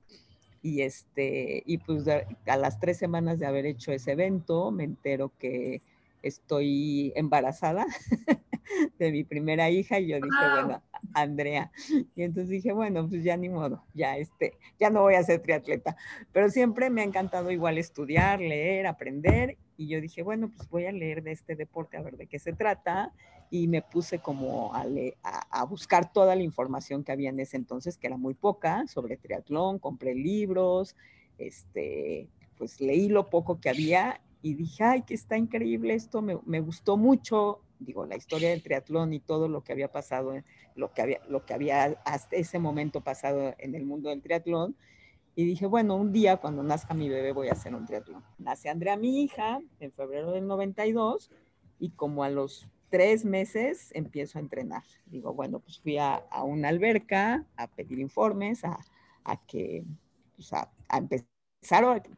Y, 0.62 0.81
este, 0.81 1.62
y 1.67 1.76
pues 1.76 2.07
a 2.09 2.57
las 2.57 2.81
tres 2.81 2.97
semanas 2.97 3.38
de 3.38 3.45
haber 3.45 3.67
hecho 3.67 3.93
ese 3.93 4.12
evento, 4.12 4.71
me 4.71 4.85
entero 4.85 5.31
que 5.38 5.83
estoy 6.23 7.12
embarazada 7.14 7.87
de 8.99 9.13
mi 9.13 9.25
primera 9.25 9.71
hija 9.71 9.99
y 9.99 10.09
yo 10.09 10.17
dije, 10.17 10.51
bueno, 10.55 10.83
Andrea. 11.15 11.71
Y 12.15 12.23
entonces 12.23 12.51
dije, 12.51 12.73
bueno, 12.73 13.09
pues 13.09 13.23
ya 13.25 13.37
ni 13.37 13.49
modo, 13.49 13.85
ya 13.95 14.17
este, 14.17 14.55
ya 14.79 14.91
no 14.91 15.03
voy 15.03 15.15
a 15.15 15.23
ser 15.23 15.41
triatleta, 15.41 15.97
pero 16.33 16.51
siempre 16.51 16.91
me 16.91 17.03
ha 17.03 17.05
encantado 17.05 17.51
igual 17.51 17.79
estudiar, 17.79 18.41
leer, 18.41 18.87
aprender 18.87 19.57
y 19.77 19.89
yo 19.89 20.01
dije, 20.01 20.23
bueno, 20.23 20.51
pues 20.57 20.69
voy 20.69 20.87
a 20.87 20.93
leer 20.93 21.23
de 21.23 21.33
este 21.33 21.55
deporte 21.55 21.97
a 21.97 22.03
ver 22.03 22.17
de 22.17 22.27
qué 22.27 22.39
se 22.39 22.53
trata 22.53 23.13
y 23.51 23.69
me 23.69 23.83
puse 23.83 24.19
como 24.19 24.75
a, 24.75 24.85
a, 25.51 25.65
buscar 25.65 26.13
toda 26.13 26.37
la 26.37 26.43
información 26.43 27.03
que 27.03 27.13
había 27.13 27.31
en 27.31 27.41
ese 27.41 27.57
entonces, 27.57 27.97
que 27.97 28.09
era 28.09 28.17
muy 28.17 28.35
poca, 28.35 28.87
sobre 28.89 29.17
triatlón, 29.17 29.79
compré 29.79 30.15
libros, 30.15 30.97
este, 31.39 32.29
pues 32.59 32.81
leí 32.81 33.09
lo 33.09 33.31
poco 33.31 33.61
que 33.61 33.71
había 33.71 34.21
y 34.43 34.55
dije, 34.55 34.85
ay, 34.85 35.03
que 35.03 35.15
está 35.15 35.37
increíble 35.37 35.95
esto, 35.95 36.23
me, 36.23 36.39
me, 36.45 36.61
gustó 36.61 36.97
mucho, 36.97 37.61
digo, 37.80 38.06
la 38.06 38.16
historia 38.16 38.50
del 38.50 38.62
triatlón 38.62 39.12
y 39.12 39.20
todo 39.20 39.49
lo 39.49 39.62
que 39.62 39.73
había 39.73 39.90
pasado, 39.90 40.35
lo 40.75 40.92
que 40.92 41.02
había, 41.02 41.20
lo 41.28 41.44
que 41.44 41.54
había 41.54 41.85
hasta 42.04 42.37
ese 42.37 42.58
momento 42.58 43.00
pasado 43.02 43.54
en 43.58 43.75
el 43.75 43.85
mundo 43.85 44.11
del 44.11 44.23
triatlón. 44.23 44.76
Y 45.35 45.44
dije, 45.44 45.66
bueno, 45.66 45.94
un 45.97 46.12
día 46.12 46.38
cuando 46.38 46.62
nazca 46.62 46.94
mi 46.94 47.08
bebé 47.08 47.32
voy 47.32 47.49
a 47.49 47.52
hacer 47.52 47.75
un 47.75 47.87
triatlón. 47.87 48.25
Nace 48.38 48.68
Andrea, 48.68 48.97
mi 48.97 49.23
hija, 49.23 49.61
en 49.78 49.92
febrero 49.92 50.32
del 50.32 50.47
92, 50.47 51.30
y 51.78 51.90
como 51.90 52.25
a 52.25 52.30
los 52.30 52.66
tres 52.90 53.25
meses 53.25 53.90
empiezo 53.94 54.38
a 54.38 54.40
entrenar. 54.40 54.82
Digo, 55.06 55.32
bueno, 55.35 55.61
pues 55.61 55.78
fui 55.78 55.99
a, 55.99 56.16
a 56.16 56.42
una 56.42 56.68
alberca 56.68 57.47
a 57.56 57.68
pedir 57.68 58.00
informes, 58.00 58.64
a, 58.64 58.78
a 59.25 59.37
que, 59.47 59.85
pues 60.35 60.52
a, 60.52 60.73
a 60.88 60.99
empezar 60.99 61.28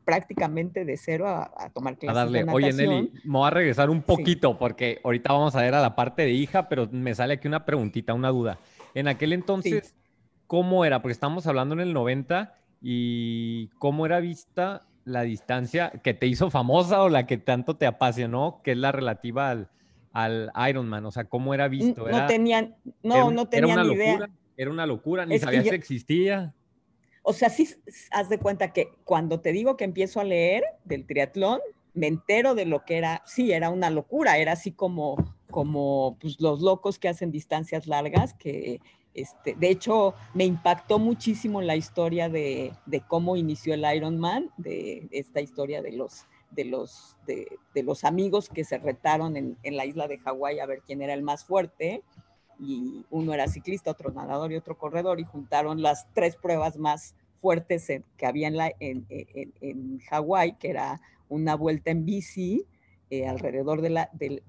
prácticamente 0.05 0.85
de 0.85 0.97
cero 0.97 1.27
a, 1.29 1.71
tomar 1.73 1.97
clases. 1.97 2.17
A 2.17 2.25
darle, 2.25 2.45
oye 2.53 2.73
Nelly, 2.73 3.13
me 3.25 3.39
voy 3.39 3.47
a 3.47 3.51
regresar 3.51 3.91
un 3.91 4.03
poquito 4.03 4.59
porque 4.59 5.01
ahorita 5.03 5.33
vamos 5.33 5.57
a 5.57 5.63
ver 5.63 5.75
a 5.75 5.81
la 5.81 5.97
parte 5.97 6.23
de 6.23 6.31
hija, 6.31 6.69
pero 6.69 6.89
me 6.91 7.15
sale 7.15 7.35
aquí 7.35 7.49
una 7.49 7.65
preguntita, 7.65 8.15
una 8.15 8.29
duda. 8.29 8.59
En 8.95 9.09
aquel 9.09 9.33
entonces, 9.33 9.95
¿cómo 10.47 10.85
era? 10.85 11.01
Porque 11.03 11.13
estamos 11.13 11.47
hablando 11.47 11.75
en 11.75 11.81
el 11.81 11.93
90 11.93 12.55
y 12.83 13.69
¿cómo 13.79 14.07
era 14.07 14.21
vista 14.21 14.87
la 15.05 15.23
distancia 15.23 15.91
que 16.03 16.15
te 16.15 16.27
hizo 16.27 16.51
famosa 16.51 17.03
o 17.03 17.09
la 17.09 17.27
que 17.27 17.39
tanto 17.39 17.77
te 17.77 17.87
apasionó, 17.87 18.61
que 18.63 18.73
es 18.73 18.79
la 18.79 18.93
relativa 18.93 19.51
al, 19.51 19.71
al 20.13 20.53
Ironman? 20.69 21.07
O 21.07 21.11
sea, 21.11 21.25
¿cómo 21.25 21.55
era 21.55 21.69
visto? 21.69 22.09
no 22.09 22.27
tenían, 22.27 22.77
no, 23.03 23.31
no 23.31 23.47
tenían 23.47 23.87
ni 23.87 23.95
idea. 23.95 24.29
Era 24.57 24.71
una 24.71 24.85
locura, 24.85 25.25
ni 25.25 25.39
sabías 25.39 25.65
que 25.65 25.75
existía. 25.75 26.55
O 27.31 27.33
sea, 27.33 27.49
sí, 27.49 27.69
haz 28.11 28.29
de 28.29 28.39
cuenta 28.39 28.73
que 28.73 28.91
cuando 29.05 29.39
te 29.39 29.53
digo 29.53 29.77
que 29.77 29.85
empiezo 29.85 30.19
a 30.19 30.25
leer 30.25 30.65
del 30.85 31.07
triatlón, 31.07 31.61
me 31.95 32.09
entero 32.09 32.57
de 32.57 32.65
lo 32.65 32.85
que 32.85 32.99
era, 32.99 33.23
sí, 33.25 33.53
era 33.53 33.71
una 33.71 33.89
locura, 33.89 34.39
era 34.39 34.51
así 34.51 34.73
como, 34.73 35.15
como 35.49 36.17
pues, 36.21 36.41
los 36.41 36.61
locos 36.61 36.99
que 36.99 37.09
hacen 37.09 37.31
distancias 37.31 37.87
largas, 37.87 38.35
que 38.35 38.81
este, 39.15 39.55
de 39.55 39.71
hecho 39.71 40.15
me 40.35 40.45
impactó 40.45 40.99
muchísimo 40.99 41.63
la 41.63 41.77
historia 41.77 42.29
de, 42.29 42.73
de 42.87 43.01
cómo 43.07 43.37
inició 43.37 43.75
el 43.75 43.85
Ironman, 43.85 44.51
de 44.57 45.07
esta 45.13 45.41
historia 45.41 45.83
de 45.83 45.93
los, 45.93 46.27
de 46.51 46.65
los, 46.65 47.17
de, 47.29 47.47
de 47.77 47.83
los 47.85 48.03
amigos 48.03 48.49
que 48.49 48.65
se 48.65 48.79
retaron 48.79 49.37
en, 49.37 49.57
en 49.63 49.77
la 49.77 49.87
isla 49.87 50.09
de 50.09 50.19
Hawái 50.19 50.59
a 50.59 50.67
ver 50.67 50.83
quién 50.85 51.01
era 51.01 51.15
el 51.15 51.23
más 51.23 51.45
fuerte. 51.45 52.03
Y 52.63 53.07
uno 53.09 53.33
era 53.33 53.49
ciclista, 53.49 53.93
otro 53.93 54.13
nadador 54.13 54.53
y 54.53 54.57
otro 54.57 54.77
corredor, 54.77 55.19
y 55.19 55.25
juntaron 55.25 55.81
las 55.81 56.13
tres 56.13 56.37
pruebas 56.37 56.77
más 56.77 57.15
fuertes 57.41 57.89
que 58.17 58.27
había 58.27 58.49
en, 58.49 58.57
la, 58.57 58.73
en, 58.81 59.07
en, 59.09 59.99
Hawái, 60.11 60.57
que 60.59 60.71
era 60.71 61.01
una 61.29 61.55
vuelta 61.55 61.91
en 61.91 62.05
bici 62.05 62.67
eh, 63.11 63.27
alrededor 63.27 63.81
de, 63.81 63.91
la, 63.91 64.11
de, 64.13 64.43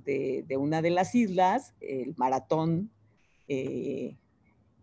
de, 0.47 0.57
una 0.57 0.81
de 0.81 0.91
las 0.91 1.15
islas, 1.15 1.73
el 1.79 2.13
maratón 2.17 2.91
eh, 3.47 4.17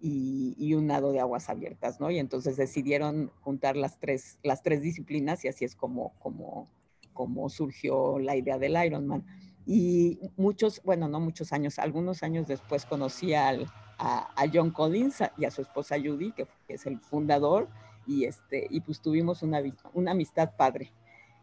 y, 0.01 0.55
y, 0.59 0.75
un 0.75 0.87
nado 0.87 1.13
de 1.13 1.21
aguas 1.21 1.49
abiertas, 1.49 2.01
¿no? 2.01 2.11
Y 2.11 2.19
entonces 2.19 2.57
decidieron 2.57 3.31
juntar 3.41 3.77
las 3.77 3.99
tres, 3.99 4.39
las 4.43 4.63
tres 4.63 4.83
disciplinas 4.83 5.45
y 5.45 5.49
así 5.49 5.65
es 5.65 5.75
como, 5.75 6.15
como, 6.19 6.69
como 7.13 7.49
surgió 7.49 8.19
la 8.19 8.37
idea 8.37 8.59
del 8.59 8.77
Ironman. 8.85 9.25
Y 9.67 10.19
muchos, 10.37 10.81
bueno, 10.83 11.09
no 11.09 11.21
muchos 11.21 11.53
años, 11.53 11.79
algunos 11.79 12.23
años 12.23 12.47
después 12.49 12.87
conocí 12.87 13.35
al, 13.35 13.67
a, 13.99 14.47
John 14.53 14.71
Collins 14.71 15.23
y 15.37 15.45
a 15.45 15.51
su 15.51 15.63
esposa 15.63 15.97
Judy, 16.03 16.33
que, 16.33 16.47
es 16.69 16.87
el 16.87 16.99
fundador, 16.99 17.69
y, 18.09 18.25
este, 18.25 18.67
y 18.71 18.81
pues 18.81 19.01
tuvimos 19.01 19.43
una, 19.43 19.63
una 19.93 20.11
amistad 20.13 20.57
padre. 20.57 20.91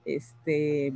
Este, 0.04 0.92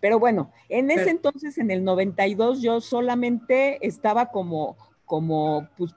pero 0.00 0.18
bueno, 0.18 0.52
en 0.68 0.90
ese 0.90 1.10
entonces, 1.10 1.56
en 1.58 1.70
el 1.70 1.84
92, 1.84 2.60
yo 2.60 2.80
solamente 2.80 3.78
estaba 3.86 4.30
como, 4.30 4.76
como, 5.04 5.68
pues, 5.78 5.94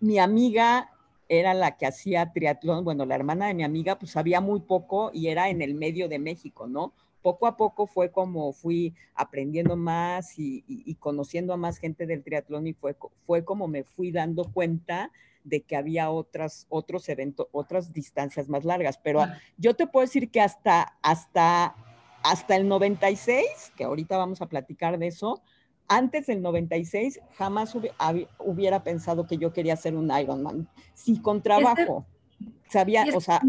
mi 0.00 0.18
amiga 0.18 0.90
era 1.28 1.52
la 1.52 1.76
que 1.76 1.86
hacía 1.86 2.32
triatlón, 2.32 2.84
bueno, 2.84 3.04
la 3.04 3.14
hermana 3.14 3.48
de 3.48 3.54
mi 3.54 3.64
amiga, 3.64 3.98
pues 3.98 4.12
sabía 4.12 4.40
muy 4.40 4.60
poco 4.60 5.10
y 5.12 5.28
era 5.28 5.50
en 5.50 5.60
el 5.60 5.74
medio 5.74 6.08
de 6.08 6.18
México, 6.18 6.66
¿no? 6.66 6.92
poco 7.22 7.46
a 7.46 7.56
poco 7.56 7.86
fue 7.86 8.10
como 8.10 8.52
fui 8.52 8.94
aprendiendo 9.14 9.76
más 9.76 10.34
y, 10.36 10.96
conociendo 10.98 11.52
a 11.52 11.56
más 11.56 11.78
gente 11.78 12.06
del 12.06 12.22
triatlón 12.22 12.66
y 12.66 12.72
fue, 12.74 12.96
fue 13.26 13.44
como 13.44 13.68
me 13.68 13.84
fui 13.84 14.10
dando 14.10 14.44
cuenta 14.44 15.10
de 15.44 15.62
que 15.62 15.76
había 15.76 16.10
otras, 16.10 16.66
otros 16.68 17.08
eventos, 17.08 17.46
otras 17.52 17.92
distancias 17.92 18.48
más 18.48 18.64
largas. 18.64 18.98
Pero 18.98 19.24
yo 19.56 19.74
te 19.74 19.86
puedo 19.86 20.06
decir 20.06 20.30
que 20.30 20.40
hasta, 20.40 20.98
hasta, 21.02 21.74
hasta 22.22 22.56
el 22.56 22.68
96, 22.68 23.72
que 23.76 23.84
ahorita 23.84 24.16
vamos 24.16 24.42
a 24.42 24.46
platicar 24.46 24.98
de 24.98 25.08
eso, 25.08 25.42
antes 25.88 26.26
del 26.26 26.40
96 26.42 27.20
jamás 27.36 27.76
hubiera 28.38 28.82
pensado 28.82 29.26
que 29.26 29.36
yo 29.36 29.52
quería 29.52 29.76
ser 29.76 29.94
un 29.94 30.10
Ironman. 30.16 30.68
Sí, 30.94 31.20
con 31.20 31.42
trabajo. 31.42 32.06
Sabía, 32.68 33.04
o 33.14 33.20
sea, 33.20 33.40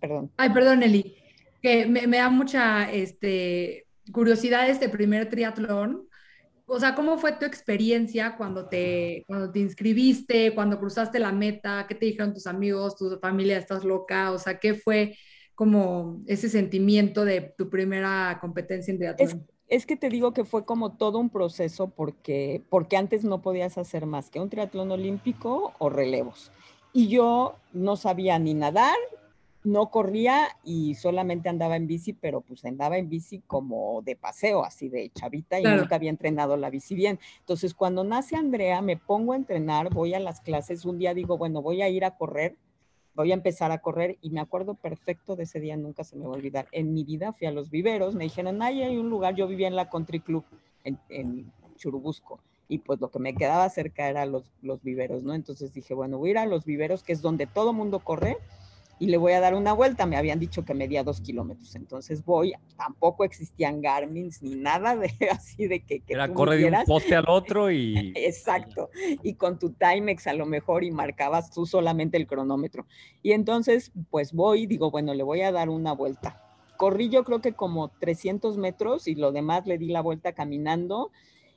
perdón. 0.00 0.30
Ay, 0.36 0.50
perdón, 0.50 0.82
Eli 0.82 1.16
que 1.64 1.86
me, 1.86 2.18
da 2.18 2.28
mucha 2.28 2.92
este, 2.92 3.86
curiosidad 4.12 4.68
este 4.68 4.90
primer 4.90 5.30
triatlón. 5.30 6.06
O 6.66 6.80
sea, 6.80 6.94
¿cómo 6.94 7.18
fue 7.18 7.32
tu 7.32 7.44
experiencia 7.44 8.36
cuando 8.36 8.68
te, 8.68 9.24
cuando 9.26 9.50
te 9.50 9.58
inscribiste, 9.58 10.54
cuando 10.54 10.78
cruzaste 10.78 11.18
la 11.18 11.30
meta? 11.30 11.86
¿Qué 11.86 11.94
te 11.94 12.06
dijeron 12.06 12.32
tus 12.32 12.46
amigos, 12.46 12.96
tu 12.96 13.18
familia, 13.18 13.58
estás 13.58 13.84
loca? 13.84 14.32
O 14.32 14.38
sea, 14.38 14.58
¿qué 14.58 14.74
fue 14.74 15.16
como 15.54 16.22
ese 16.26 16.48
sentimiento 16.48 17.24
de 17.24 17.54
tu 17.56 17.68
primera 17.68 18.38
competencia 18.40 18.92
en 18.92 18.98
triatlón? 18.98 19.46
Es, 19.68 19.86
que 19.86 19.96
te 19.96 20.08
digo 20.08 20.32
que 20.32 20.44
fue 20.44 20.64
como 20.64 20.96
todo 20.96 21.18
un 21.18 21.30
proceso 21.30 21.88
porque, 21.88 22.62
porque 22.70 22.96
antes 22.96 23.24
no 23.24 23.42
podías 23.42 23.76
hacer 23.76 24.06
más 24.06 24.30
que 24.30 24.40
un 24.40 24.48
triatlón 24.48 24.90
olímpico 24.90 25.74
o 25.78 25.90
relevos. 25.90 26.50
Y 26.92 27.08
yo 27.08 27.56
no 27.72 27.96
sabía 27.96 28.38
ni 28.38 28.54
nadar, 28.54 28.96
no 29.64 29.90
corría 29.90 30.48
y 30.62 30.94
solamente 30.94 31.48
andaba 31.48 31.76
en 31.76 31.86
bici, 31.86 32.12
pero 32.12 32.42
pues 32.42 32.64
andaba 32.66 32.98
en 32.98 33.08
bici 33.08 33.40
como 33.46 34.02
de 34.02 34.14
paseo, 34.14 34.62
así 34.62 34.90
de 34.90 35.10
chavita, 35.10 35.58
y 35.58 35.64
nunca 35.64 35.96
había 35.96 36.10
entrenado 36.10 36.58
la 36.58 36.68
bici 36.68 36.94
bien. 36.94 37.18
Entonces, 37.40 37.72
cuando 37.72 38.04
nace 38.04 38.36
Andrea, 38.36 38.82
me 38.82 38.98
pongo 38.98 39.32
a 39.32 39.36
entrenar, 39.36 39.88
voy 39.92 40.12
a 40.12 40.20
las 40.20 40.42
clases, 40.42 40.84
un 40.84 40.98
día 40.98 41.14
digo, 41.14 41.38
bueno, 41.38 41.62
voy 41.62 41.80
a 41.80 41.88
ir 41.88 42.04
a 42.04 42.16
correr, 42.16 42.56
voy 43.14 43.30
a 43.30 43.34
empezar 43.34 43.72
a 43.72 43.78
correr, 43.78 44.18
y 44.20 44.28
me 44.30 44.40
acuerdo 44.40 44.74
perfecto 44.74 45.34
de 45.34 45.44
ese 45.44 45.60
día, 45.60 45.78
nunca 45.78 46.04
se 46.04 46.16
me 46.16 46.26
va 46.26 46.34
a 46.34 46.36
olvidar. 46.36 46.68
En 46.70 46.92
mi 46.92 47.02
vida 47.02 47.32
fui 47.32 47.46
a 47.46 47.52
los 47.52 47.70
viveros, 47.70 48.14
me 48.14 48.24
dijeron, 48.24 48.60
ay, 48.60 48.82
hay 48.82 48.98
un 48.98 49.08
lugar, 49.08 49.34
yo 49.34 49.48
vivía 49.48 49.68
en 49.68 49.76
la 49.76 49.88
Country 49.88 50.20
Club, 50.20 50.44
en, 50.84 50.98
en 51.08 51.50
Churubusco 51.76 52.38
y 52.68 52.78
pues 52.78 53.00
lo 53.00 53.10
que 53.10 53.18
me 53.18 53.34
quedaba 53.34 53.68
cerca 53.68 54.08
era 54.08 54.24
los, 54.26 54.50
los 54.62 54.82
viveros, 54.82 55.22
¿no? 55.22 55.34
Entonces 55.34 55.72
dije, 55.72 55.92
bueno, 55.92 56.18
voy 56.18 56.30
a 56.30 56.32
ir 56.32 56.38
a 56.38 56.46
los 56.46 56.64
viveros, 56.64 57.02
que 57.02 57.12
es 57.12 57.20
donde 57.20 57.46
todo 57.46 57.72
mundo 57.72 58.00
corre, 58.00 58.38
y 58.98 59.06
le 59.06 59.16
voy 59.16 59.32
a 59.32 59.40
dar 59.40 59.54
una 59.54 59.72
vuelta. 59.72 60.06
Me 60.06 60.16
habían 60.16 60.38
dicho 60.38 60.64
que 60.64 60.74
medía 60.74 61.02
dos 61.02 61.20
kilómetros. 61.20 61.74
Entonces 61.74 62.24
voy, 62.24 62.54
tampoco 62.76 63.24
existían 63.24 63.80
Garmins 63.80 64.42
ni 64.42 64.54
nada 64.54 64.96
de 64.96 65.10
así 65.30 65.66
de 65.66 65.80
que. 65.80 66.02
Era 66.06 66.32
corre 66.32 66.58
de 66.58 66.66
un 66.66 66.84
poste 66.86 67.14
al 67.14 67.28
otro 67.28 67.70
y. 67.70 68.12
Exacto. 68.16 68.90
Y 69.22 69.34
con 69.34 69.58
tu 69.58 69.70
Timex 69.70 70.26
a 70.26 70.34
lo 70.34 70.46
mejor 70.46 70.84
y 70.84 70.90
marcabas 70.90 71.50
tú 71.50 71.66
solamente 71.66 72.16
el 72.16 72.26
cronómetro. 72.26 72.86
Y 73.22 73.32
entonces, 73.32 73.92
pues 74.10 74.32
voy, 74.32 74.66
digo, 74.66 74.90
bueno, 74.90 75.14
le 75.14 75.22
voy 75.22 75.42
a 75.42 75.52
dar 75.52 75.68
una 75.68 75.92
vuelta. 75.92 76.40
Corrí 76.76 77.08
yo 77.08 77.24
creo 77.24 77.40
que 77.40 77.52
como 77.52 77.88
300 77.88 78.58
metros 78.58 79.06
y 79.06 79.14
lo 79.14 79.32
demás 79.32 79.66
le 79.66 79.78
di 79.78 79.88
la 79.88 80.00
vuelta 80.00 80.32
caminando. 80.32 81.10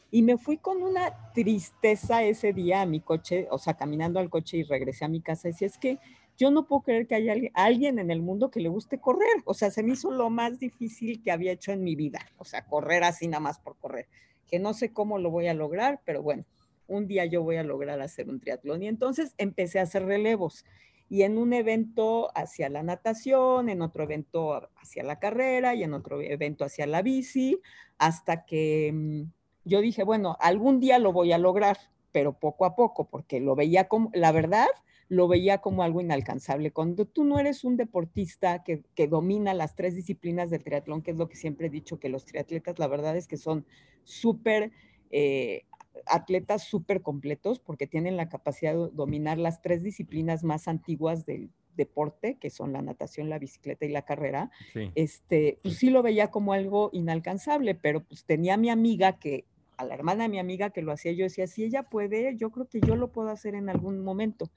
Y 0.10 0.22
me 0.22 0.38
fui 0.38 0.58
con 0.58 0.82
una 0.82 1.34
tristeza 1.34 2.24
ese 2.24 2.54
día 2.54 2.82
a 2.82 2.86
mi 2.86 3.02
coche, 3.02 3.48
o 3.52 3.58
sea, 3.58 3.74
caminando 3.74 4.20
al 4.20 4.30
coche 4.30 4.58
y 4.58 4.64
regresé 4.64 5.04
a 5.04 5.10
mi 5.10 5.20
casa. 5.20 5.50
Y 5.50 5.52
decía, 5.52 5.68
es 5.68 5.78
que 5.78 6.00
yo 6.38 6.52
no 6.52 6.68
puedo 6.68 6.84
creer 6.84 7.08
que 7.08 7.16
haya 7.16 7.34
alguien 7.56 7.98
en 7.98 8.12
el 8.12 8.22
mundo 8.22 8.52
que 8.52 8.60
le 8.60 8.70
guste 8.70 9.00
correr. 9.00 9.42
O 9.46 9.56
sea, 9.56 9.72
se 9.72 9.82
me 9.82 9.94
hizo 9.94 10.12
lo 10.12 10.30
más 10.30 10.60
difícil 10.60 11.22
que 11.24 11.32
había 11.32 11.52
hecho 11.52 11.72
en 11.72 11.84
mi 11.84 11.96
vida. 11.96 12.20
O 12.38 12.46
sea, 12.46 12.66
correr 12.66 13.04
así 13.04 13.28
nada 13.28 13.42
más 13.42 13.60
por 13.60 13.76
correr. 13.78 14.08
Que 14.46 14.60
no 14.60 14.74
sé 14.74 14.94
cómo 14.94 15.18
lo 15.18 15.32
voy 15.32 15.48
a 15.48 15.56
lograr, 15.56 16.00
pero 16.06 16.22
bueno, 16.22 16.46
un 16.88 17.08
día 17.08 17.26
yo 17.26 17.42
voy 17.42 17.56
a 17.58 17.64
lograr 17.64 18.00
hacer 18.02 18.30
un 18.30 18.40
triatlón. 18.40 18.84
Y 18.84 18.88
entonces 18.88 19.34
empecé 19.40 19.80
a 19.80 19.84
hacer 19.84 20.06
relevos. 20.06 20.64
Y 21.10 21.24
en 21.24 21.40
un 21.40 21.54
evento 21.54 22.30
hacia 22.38 22.70
la 22.70 22.84
natación, 22.84 23.70
en 23.70 23.82
otro 23.82 24.04
evento 24.04 24.70
hacia 24.76 25.04
la 25.04 25.20
carrera 25.20 25.74
y 25.74 25.84
en 25.84 25.94
otro 25.94 26.22
evento 26.22 26.66
hacia 26.66 26.86
la 26.86 27.02
bici, 27.02 27.60
hasta 27.98 28.46
que 28.46 28.92
mm, 28.94 29.22
yo 29.66 29.82
dije, 29.82 30.04
bueno, 30.04 30.38
algún 30.40 30.80
día 30.80 31.00
lo 31.00 31.14
voy 31.14 31.32
a 31.32 31.38
lograr, 31.40 31.78
pero 32.12 32.34
poco 32.34 32.66
a 32.66 32.76
poco, 32.76 33.08
porque 33.08 33.40
lo 33.40 33.56
veía 33.56 33.88
como, 33.88 34.12
la 34.14 34.32
verdad, 34.32 34.68
lo 35.10 35.28
veía 35.28 35.60
como 35.60 35.84
algo 35.84 36.02
inalcanzable. 36.02 36.72
Cuando 36.72 37.06
tú 37.06 37.24
no 37.24 37.40
eres 37.40 37.64
un 37.64 37.78
deportista 37.78 38.64
que, 38.64 38.84
domina 39.08 39.54
las 39.54 39.76
tres 39.76 39.96
disciplinas 39.96 40.50
del 40.50 40.64
triatlón, 40.64 41.02
que 41.02 41.12
es 41.12 41.18
lo 41.18 41.30
que 41.30 41.36
siempre 41.36 41.68
he 41.68 41.70
dicho, 41.70 42.00
que 42.00 42.10
los 42.10 42.26
triatletas, 42.26 42.80
la 42.80 42.88
verdad 42.88 43.16
es 43.16 43.28
que 43.28 43.38
son 43.38 43.66
súper... 44.04 44.72
Eh, 45.12 45.64
atletas 46.06 46.64
súper 46.64 47.02
completos 47.02 47.60
porque 47.60 47.88
tienen 47.88 48.18
la 48.18 48.30
capacidad 48.30 48.74
de 48.74 48.90
dominar 48.94 49.40
las 49.40 49.64
tres 49.64 49.82
disciplinas 49.82 50.44
más 50.44 50.68
antiguas 50.68 51.26
del 51.26 51.50
deporte, 51.78 52.38
que 52.40 52.50
son 52.50 52.74
la 52.74 52.82
natación, 52.82 53.30
la 53.30 53.40
bicicleta 53.40 53.86
y 53.86 53.90
la 53.90 54.02
carrera, 54.02 54.52
este, 54.96 55.60
pues 55.62 55.78
sí 55.78 55.90
lo 55.90 56.04
veía 56.04 56.30
como 56.30 56.52
algo 56.52 56.90
inalcanzable, 56.92 57.76
pero 57.76 58.04
pues 58.04 58.26
tenía 58.26 58.56
a 58.56 58.58
mi 58.58 58.70
amiga 58.70 59.20
que, 59.20 59.46
a 59.78 59.86
la 59.86 59.94
hermana 59.94 60.24
de 60.24 60.30
mi 60.30 60.40
amiga 60.40 60.72
que 60.72 60.82
lo 60.82 60.92
hacía, 60.92 61.14
yo 61.14 61.24
decía, 61.24 61.48
si 61.48 61.64
ella 61.64 61.84
puede, 61.84 62.36
yo 62.36 62.50
creo 62.50 62.68
que 62.68 62.82
yo 62.82 62.96
lo 62.96 63.12
puedo 63.12 63.30
hacer 63.30 63.56
en 63.56 63.70
algún 63.70 64.04
momento. 64.04 64.50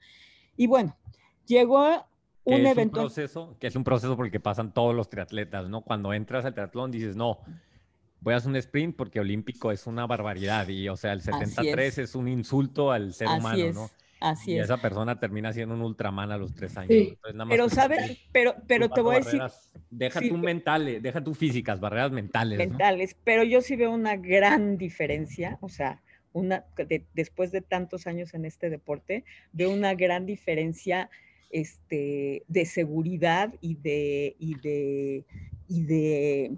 Y 0.61 0.67
bueno, 0.67 0.95
llegó 1.47 2.05
un 2.43 2.65
evento. 2.67 2.99
Un 2.99 3.05
proceso, 3.07 3.57
que 3.59 3.65
es 3.65 3.75
un 3.75 3.83
proceso 3.83 4.15
por 4.15 4.27
el 4.27 4.31
que 4.31 4.39
pasan 4.39 4.75
todos 4.75 4.93
los 4.93 5.09
triatletas, 5.09 5.69
¿no? 5.69 5.81
Cuando 5.81 6.13
entras 6.13 6.45
al 6.45 6.53
triatlón 6.53 6.91
dices, 6.91 7.15
no, 7.15 7.39
voy 8.19 8.35
a 8.35 8.37
hacer 8.37 8.51
un 8.51 8.57
sprint 8.57 8.95
porque 8.95 9.19
olímpico 9.19 9.71
es 9.71 9.87
una 9.87 10.05
barbaridad 10.05 10.67
y, 10.67 10.87
o 10.87 10.95
sea, 10.95 11.13
el 11.13 11.21
73 11.21 11.97
es. 11.97 12.13
un 12.13 12.27
insulto 12.27 12.91
al 12.91 13.15
ser 13.15 13.27
humano, 13.27 13.73
¿no? 13.73 13.89
Así 14.19 14.51
y 14.51 14.59
es. 14.59 14.65
esa 14.65 14.77
persona 14.77 15.19
termina 15.19 15.51
siendo 15.51 15.73
un 15.73 15.81
ultraman 15.81 16.31
a 16.31 16.37
los 16.37 16.53
tres 16.53 16.77
años. 16.77 17.17
pero, 17.49 17.67
¿sabes? 17.67 18.19
Pero, 18.31 18.53
pero 18.67 18.87
te 18.87 19.01
voy 19.01 19.15
a 19.15 19.19
decir... 19.21 19.41
Deja 19.89 20.21
tu 20.21 20.37
mentales, 20.37 21.01
deja 21.01 21.23
tu 21.23 21.33
físicas, 21.33 21.79
barreras 21.79 22.11
mentales. 22.11 22.59
Mentales, 22.59 23.17
pero 23.23 23.43
yo 23.43 23.61
sí 23.61 23.75
veo 23.75 23.89
una 23.89 24.15
gran 24.15 24.77
diferencia, 24.77 25.57
o 25.59 25.69
sea, 25.69 26.03
una, 26.33 26.65
después 27.13 27.51
de 27.51 27.61
tantos 27.61 28.07
años 28.07 28.33
en 28.33 28.45
este 28.45 28.69
deporte, 28.69 29.23
veo 29.51 29.71
una 29.71 29.93
gran 29.95 30.25
diferencia 30.25 31.09
este, 31.49 32.43
de 32.47 32.65
seguridad 32.65 33.53
y 33.61 33.75
de, 33.75 34.35
y 34.39 34.55
de, 34.55 35.25
y 35.67 35.83
de, 35.83 36.57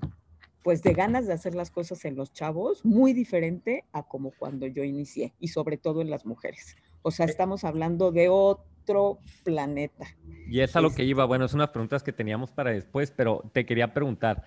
pues 0.63 0.81
de 0.83 0.93
ganas 0.93 1.27
de 1.27 1.33
hacer 1.33 1.55
las 1.55 1.71
cosas 1.71 2.05
en 2.05 2.15
los 2.15 2.31
chavos, 2.31 2.85
muy 2.85 3.13
diferente 3.13 3.83
a 3.91 4.03
como 4.03 4.31
cuando 4.31 4.67
yo 4.67 4.83
inicié, 4.83 5.33
y 5.39 5.49
sobre 5.49 5.77
todo 5.77 6.01
en 6.01 6.09
las 6.09 6.25
mujeres. 6.25 6.75
O 7.01 7.11
sea, 7.11 7.25
estamos 7.25 7.63
hablando 7.63 8.11
de 8.11 8.29
otro 8.29 9.19
planeta. 9.43 10.05
Y 10.47 10.61
es 10.61 10.75
a 10.75 10.81
lo 10.81 10.91
que 10.91 11.03
iba, 11.03 11.25
bueno, 11.25 11.45
es 11.45 11.53
unas 11.53 11.69
preguntas 11.69 12.03
que 12.03 12.13
teníamos 12.13 12.51
para 12.51 12.71
después, 12.71 13.11
pero 13.11 13.49
te 13.53 13.65
quería 13.65 13.93
preguntar, 13.93 14.43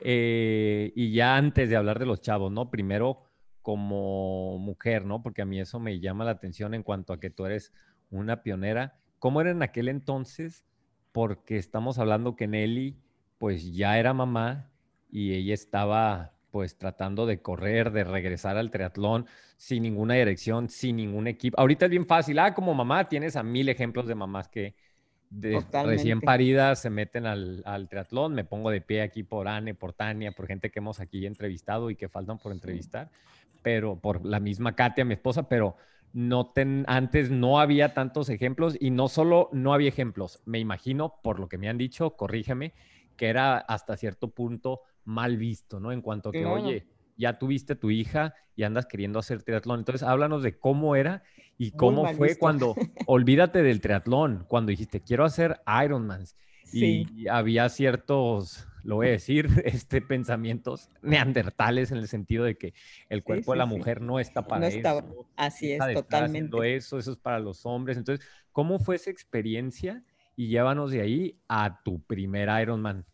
eh, 0.00 0.92
y 0.96 1.12
ya 1.12 1.36
antes 1.36 1.68
de 1.68 1.76
hablar 1.76 1.98
de 1.98 2.06
los 2.06 2.20
chavos, 2.20 2.50
¿no? 2.50 2.70
Primero, 2.70 3.22
como 3.62 4.58
mujer, 4.58 5.04
¿no? 5.04 5.22
Porque 5.22 5.42
a 5.42 5.46
mí 5.46 5.60
eso 5.60 5.80
me 5.80 6.00
llama 6.00 6.24
la 6.24 6.32
atención 6.32 6.74
en 6.74 6.82
cuanto 6.82 7.12
a 7.12 7.20
que 7.20 7.30
tú 7.30 7.46
eres 7.46 7.72
una 8.10 8.42
pionera. 8.42 8.98
¿Cómo 9.18 9.40
era 9.40 9.50
en 9.50 9.62
aquel 9.62 9.88
entonces? 9.88 10.64
Porque 11.12 11.56
estamos 11.56 11.98
hablando 11.98 12.36
que 12.36 12.48
Nelly, 12.48 12.96
pues 13.38 13.72
ya 13.72 13.98
era 13.98 14.14
mamá 14.14 14.70
y 15.10 15.34
ella 15.34 15.54
estaba 15.54 16.32
pues 16.50 16.76
tratando 16.76 17.26
de 17.26 17.40
correr, 17.40 17.92
de 17.92 18.04
regresar 18.04 18.56
al 18.56 18.70
triatlón 18.70 19.26
sin 19.56 19.82
ninguna 19.82 20.14
dirección, 20.14 20.68
sin 20.68 20.96
ningún 20.96 21.26
equipo. 21.26 21.58
Ahorita 21.60 21.86
es 21.86 21.90
bien 21.90 22.06
fácil, 22.06 22.38
ah, 22.38 22.54
como 22.54 22.74
mamá 22.74 23.08
tienes 23.08 23.36
a 23.36 23.42
mil 23.42 23.68
ejemplos 23.68 24.06
de 24.06 24.14
mamás 24.14 24.48
que 24.48 24.74
de 25.28 25.64
recién 25.84 26.20
paridas 26.20 26.82
se 26.82 26.90
meten 26.90 27.24
al, 27.24 27.62
al, 27.64 27.88
triatlón, 27.88 28.34
me 28.34 28.44
pongo 28.44 28.70
de 28.70 28.80
pie 28.80 29.02
aquí 29.02 29.22
por 29.22 29.46
Anne, 29.46 29.74
por 29.74 29.92
Tania, 29.92 30.32
por 30.32 30.48
gente 30.48 30.70
que 30.70 30.80
hemos 30.80 30.98
aquí 30.98 31.24
entrevistado 31.24 31.88
y 31.88 31.94
que 31.94 32.08
faltan 32.08 32.38
por 32.38 32.50
entrevistar 32.50 33.10
pero 33.62 34.00
por 34.00 34.24
la 34.24 34.40
misma 34.40 34.74
Katia, 34.74 35.04
mi 35.04 35.14
esposa, 35.14 35.48
pero 35.48 35.76
no 36.12 36.46
ten, 36.52 36.84
antes 36.88 37.30
no 37.30 37.60
había 37.60 37.94
tantos 37.94 38.28
ejemplos 38.28 38.76
y 38.80 38.90
no 38.90 39.08
solo 39.08 39.48
no 39.52 39.72
había 39.72 39.88
ejemplos, 39.88 40.42
me 40.44 40.58
imagino, 40.58 41.14
por 41.22 41.38
lo 41.38 41.48
que 41.48 41.58
me 41.58 41.68
han 41.68 41.78
dicho, 41.78 42.16
corrígeme, 42.16 42.74
que 43.16 43.28
era 43.28 43.58
hasta 43.58 43.96
cierto 43.96 44.30
punto 44.30 44.80
mal 45.04 45.36
visto, 45.36 45.80
¿no? 45.80 45.92
En 45.92 46.00
cuanto 46.00 46.30
a 46.30 46.32
que, 46.32 46.46
oye, 46.46 46.86
ya 47.16 47.38
tuviste 47.38 47.76
tu 47.76 47.90
hija 47.90 48.34
y 48.56 48.62
andas 48.62 48.86
queriendo 48.86 49.18
hacer 49.18 49.42
triatlón. 49.42 49.80
Entonces, 49.80 50.06
háblanos 50.06 50.42
de 50.42 50.58
cómo 50.58 50.96
era 50.96 51.22
y 51.58 51.72
cómo 51.72 52.06
fue 52.14 52.38
cuando, 52.38 52.74
olvídate 53.06 53.62
del 53.62 53.80
triatlón, 53.80 54.46
cuando 54.48 54.70
dijiste, 54.70 55.02
quiero 55.02 55.24
hacer 55.24 55.60
Ironmans. 55.84 56.36
Y 56.72 57.26
había 57.28 57.68
ciertos 57.68 58.69
lo 58.82 58.96
voy 58.96 59.08
a 59.08 59.10
decir, 59.10 59.46
este, 59.64 60.00
pensamientos 60.00 60.88
neandertales 61.02 61.90
en 61.90 61.98
el 61.98 62.08
sentido 62.08 62.44
de 62.44 62.56
que 62.56 62.74
el 63.08 63.22
cuerpo 63.22 63.52
de 63.52 63.58
la 63.58 63.66
mujer 63.66 64.00
no 64.00 64.20
está 64.20 64.46
para 64.46 64.68
eso. 64.68 65.26
Así 65.36 65.72
es, 65.72 65.80
totalmente. 65.94 66.76
Eso, 66.76 66.98
eso 66.98 67.12
es 67.12 67.18
para 67.18 67.38
los 67.38 67.66
hombres. 67.66 67.96
Entonces, 67.96 68.26
¿cómo 68.52 68.78
fue 68.78 68.96
esa 68.96 69.10
experiencia? 69.10 70.04
Y 70.36 70.48
llévanos 70.48 70.90
de 70.90 71.02
ahí 71.02 71.38
a 71.48 71.82
tu 71.82 72.00
primer 72.02 72.48
Ironman. 72.62 73.04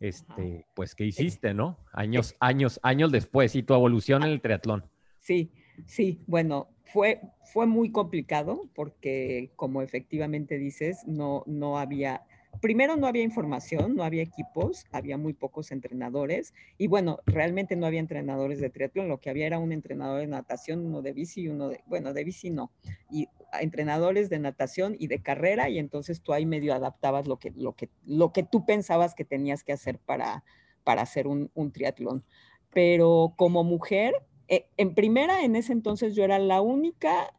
Este, 0.00 0.66
pues, 0.74 0.96
¿qué 0.96 1.04
hiciste, 1.04 1.54
no? 1.54 1.78
Años, 1.92 2.34
años, 2.40 2.80
años 2.82 3.12
después 3.12 3.54
y 3.54 3.62
tu 3.62 3.72
evolución 3.72 4.24
en 4.24 4.30
el 4.30 4.40
triatlón. 4.40 4.84
Sí, 5.20 5.52
sí, 5.86 6.24
bueno, 6.26 6.68
fue, 6.82 7.20
fue 7.52 7.66
muy 7.66 7.92
complicado 7.92 8.68
porque, 8.74 9.52
como 9.54 9.80
efectivamente 9.80 10.58
dices, 10.58 11.06
no, 11.06 11.44
no 11.46 11.78
había 11.78 12.22
primero 12.62 12.96
no 12.96 13.08
había 13.08 13.24
información, 13.24 13.96
no 13.96 14.04
había 14.04 14.22
equipos, 14.22 14.86
había 14.92 15.18
muy 15.18 15.34
pocos 15.34 15.72
entrenadores 15.72 16.54
y 16.78 16.86
bueno, 16.86 17.18
realmente 17.26 17.74
no 17.74 17.86
había 17.86 17.98
entrenadores 17.98 18.60
de 18.60 18.70
triatlón, 18.70 19.08
lo 19.08 19.18
que 19.18 19.30
había 19.30 19.46
era 19.46 19.58
un 19.58 19.72
entrenador 19.72 20.20
de 20.20 20.28
natación, 20.28 20.86
uno 20.86 21.02
de 21.02 21.12
bici 21.12 21.42
y 21.42 21.48
uno 21.48 21.68
de, 21.68 21.82
bueno, 21.86 22.14
de 22.14 22.22
bici 22.22 22.50
no, 22.50 22.70
y 23.10 23.28
entrenadores 23.60 24.30
de 24.30 24.38
natación 24.38 24.94
y 24.96 25.08
de 25.08 25.20
carrera 25.20 25.68
y 25.68 25.78
entonces 25.80 26.22
tú 26.22 26.32
ahí 26.32 26.46
medio 26.46 26.72
adaptabas 26.72 27.26
lo 27.26 27.38
que, 27.40 27.50
lo 27.50 27.74
que, 27.74 27.90
lo 28.06 28.32
que 28.32 28.44
tú 28.44 28.64
pensabas 28.64 29.16
que 29.16 29.24
tenías 29.24 29.64
que 29.64 29.72
hacer 29.72 29.98
para, 29.98 30.44
para 30.84 31.02
hacer 31.02 31.26
un, 31.26 31.50
un 31.54 31.72
triatlón. 31.72 32.24
Pero 32.72 33.34
como 33.36 33.64
mujer, 33.64 34.14
eh, 34.46 34.68
en 34.76 34.94
primera, 34.94 35.42
en 35.42 35.56
ese 35.56 35.72
entonces 35.72 36.14
yo 36.14 36.22
era 36.22 36.38
la 36.38 36.60
única 36.60 37.34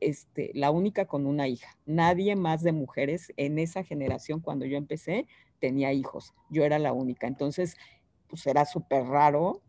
este, 0.00 0.50
la 0.54 0.70
única 0.70 1.06
con 1.06 1.26
una 1.26 1.48
hija. 1.48 1.76
Nadie 1.86 2.36
más 2.36 2.62
de 2.62 2.72
mujeres 2.72 3.32
en 3.36 3.58
esa 3.58 3.82
generación, 3.82 4.40
cuando 4.40 4.66
yo 4.66 4.76
empecé, 4.76 5.26
tenía 5.58 5.92
hijos. 5.92 6.34
Yo 6.50 6.64
era 6.64 6.78
la 6.78 6.92
única. 6.92 7.26
Entonces, 7.26 7.76
pues 8.28 8.46
era 8.46 8.64
súper 8.64 9.04
raro 9.04 9.62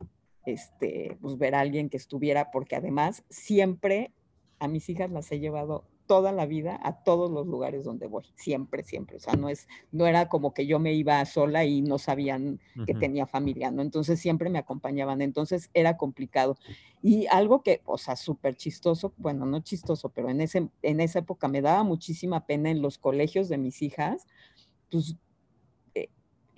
este, 0.45 1.17
pues, 1.21 1.37
ver 1.37 1.55
a 1.55 1.59
alguien 1.59 1.89
que 1.89 1.97
estuviera, 1.97 2.51
porque 2.51 2.75
además 2.75 3.23
siempre 3.29 4.11
a 4.59 4.67
mis 4.67 4.89
hijas 4.89 5.11
las 5.11 5.31
he 5.31 5.39
llevado 5.39 5.85
toda 6.07 6.31
la 6.31 6.45
vida 6.45 6.79
a 6.81 7.03
todos 7.03 7.29
los 7.29 7.45
lugares 7.45 7.83
donde 7.83 8.07
voy, 8.07 8.23
siempre, 8.35 8.83
siempre. 8.83 9.17
O 9.17 9.19
sea, 9.19 9.33
no 9.33 9.49
es, 9.49 9.67
no 9.91 10.07
era 10.07 10.29
como 10.29 10.53
que 10.53 10.65
yo 10.65 10.79
me 10.79 10.93
iba 10.93 11.23
sola 11.25 11.65
y 11.65 11.81
no 11.81 11.99
sabían 11.99 12.59
que 12.85 12.95
tenía 12.95 13.27
familia, 13.27 13.69
¿no? 13.69 13.81
Entonces 13.81 14.19
siempre 14.19 14.49
me 14.49 14.57
acompañaban, 14.57 15.21
entonces 15.21 15.69
era 15.73 15.97
complicado. 15.97 16.57
Y 17.03 17.27
algo 17.27 17.61
que, 17.61 17.81
o 17.85 17.97
sea, 17.97 18.15
súper 18.15 18.55
chistoso, 18.55 19.13
bueno, 19.17 19.45
no 19.45 19.59
chistoso, 19.59 20.09
pero 20.09 20.29
en, 20.29 20.41
ese, 20.41 20.69
en 20.81 20.99
esa 20.99 21.19
época 21.19 21.47
me 21.47 21.61
daba 21.61 21.83
muchísima 21.83 22.45
pena 22.47 22.71
en 22.71 22.81
los 22.81 22.97
colegios 22.97 23.49
de 23.49 23.57
mis 23.57 23.81
hijas, 23.81 24.25
pues 24.89 25.17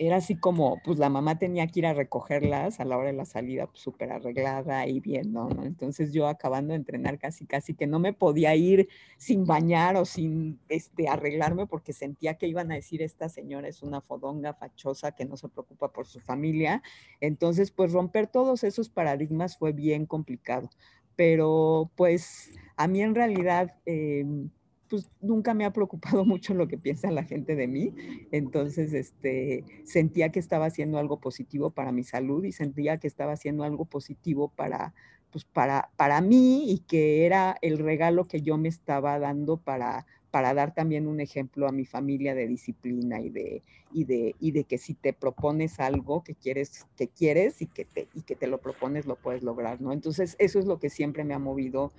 era 0.02 0.16
así 0.16 0.34
como, 0.34 0.80
pues 0.82 0.98
la 0.98 1.10
mamá 1.10 1.38
tenía 1.38 1.66
que 1.66 1.80
ir 1.80 1.86
a 1.86 1.92
recogerlas 1.92 2.80
a 2.80 2.86
la 2.86 2.96
hora 2.96 3.08
de 3.08 3.12
la 3.12 3.26
salida, 3.26 3.66
pues, 3.66 3.80
súper 3.80 4.10
arreglada 4.10 4.86
y 4.86 4.98
bien, 4.98 5.30
¿no? 5.30 5.50
Entonces 5.62 6.10
yo 6.14 6.26
acabando 6.26 6.72
de 6.72 6.78
entrenar 6.78 7.18
casi, 7.18 7.44
casi 7.44 7.74
que 7.74 7.86
no 7.86 7.98
me 7.98 8.14
podía 8.14 8.56
ir 8.56 8.88
sin 9.18 9.44
bañar 9.44 9.96
o 9.96 10.06
sin 10.06 10.58
este, 10.70 11.06
arreglarme 11.06 11.66
porque 11.66 11.92
sentía 11.92 12.38
que 12.38 12.48
iban 12.48 12.72
a 12.72 12.76
decir, 12.76 13.02
esta 13.02 13.28
señora 13.28 13.68
es 13.68 13.82
una 13.82 14.00
fodonga 14.00 14.54
fachosa 14.54 15.12
que 15.12 15.26
no 15.26 15.36
se 15.36 15.50
preocupa 15.50 15.92
por 15.92 16.06
su 16.06 16.18
familia. 16.18 16.82
Entonces, 17.20 17.70
pues 17.70 17.92
romper 17.92 18.26
todos 18.26 18.64
esos 18.64 18.88
paradigmas 18.88 19.58
fue 19.58 19.72
bien 19.72 20.06
complicado. 20.06 20.70
Pero 21.14 21.90
pues 21.94 22.52
a 22.78 22.88
mí 22.88 23.02
en 23.02 23.14
realidad... 23.14 23.76
Em, 23.84 24.48
pues 24.90 25.08
nunca 25.20 25.54
me 25.54 25.64
ha 25.64 25.72
preocupado 25.72 26.24
mucho 26.26 26.52
lo 26.52 26.68
que 26.68 26.76
piensa 26.76 27.10
la 27.10 27.24
gente 27.24 27.54
de 27.54 27.68
mí. 27.68 27.94
Entonces, 28.32 28.92
este, 28.92 29.64
sentía 29.84 30.30
que 30.30 30.40
estaba 30.40 30.66
haciendo 30.66 30.98
algo 30.98 31.20
positivo 31.20 31.70
para 31.70 31.92
mi 31.92 32.02
salud 32.02 32.44
y 32.44 32.52
sentía 32.52 32.98
que 32.98 33.06
estaba 33.06 33.32
haciendo 33.32 33.62
algo 33.64 33.84
positivo 33.86 34.48
para, 34.48 34.92
pues 35.30 35.44
para, 35.44 35.90
para 35.96 36.20
mí 36.20 36.70
y 36.70 36.80
que 36.80 37.24
era 37.24 37.56
el 37.62 37.78
regalo 37.78 38.24
que 38.24 38.42
yo 38.42 38.58
me 38.58 38.68
estaba 38.68 39.18
dando 39.20 39.56
para, 39.56 40.06
para 40.32 40.52
dar 40.54 40.74
también 40.74 41.06
un 41.06 41.20
ejemplo 41.20 41.68
a 41.68 41.72
mi 41.72 41.86
familia 41.86 42.34
de 42.34 42.48
disciplina 42.48 43.20
y 43.20 43.30
de, 43.30 43.62
y 43.92 44.04
de, 44.04 44.34
y 44.40 44.50
de 44.50 44.64
que 44.64 44.78
si 44.78 44.94
te 44.94 45.12
propones 45.12 45.78
algo 45.78 46.24
que 46.24 46.34
quieres, 46.34 46.86
que 46.96 47.06
quieres 47.06 47.62
y 47.62 47.66
que, 47.66 47.84
te, 47.84 48.08
y 48.12 48.22
que 48.22 48.34
te 48.34 48.48
lo 48.48 48.58
propones, 48.58 49.06
lo 49.06 49.14
puedes 49.14 49.44
lograr, 49.44 49.80
¿no? 49.80 49.92
Entonces, 49.92 50.34
eso 50.40 50.58
es 50.58 50.66
lo 50.66 50.80
que 50.80 50.90
siempre 50.90 51.22
me 51.22 51.34
ha 51.34 51.38
movido 51.38 51.92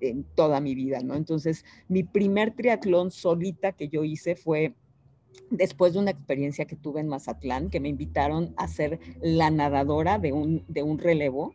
en 0.00 0.24
toda 0.34 0.60
mi 0.60 0.74
vida, 0.74 1.00
¿no? 1.02 1.14
Entonces, 1.14 1.64
mi 1.88 2.02
primer 2.02 2.52
triatlón 2.54 3.10
solita 3.10 3.72
que 3.72 3.88
yo 3.88 4.04
hice 4.04 4.36
fue 4.36 4.74
después 5.50 5.94
de 5.94 6.00
una 6.00 6.10
experiencia 6.10 6.66
que 6.66 6.76
tuve 6.76 7.00
en 7.00 7.08
Mazatlán, 7.08 7.70
que 7.70 7.80
me 7.80 7.88
invitaron 7.88 8.54
a 8.56 8.68
ser 8.68 8.98
la 9.20 9.50
nadadora 9.50 10.18
de 10.18 10.32
un, 10.32 10.64
de 10.68 10.82
un 10.82 10.98
relevo, 10.98 11.54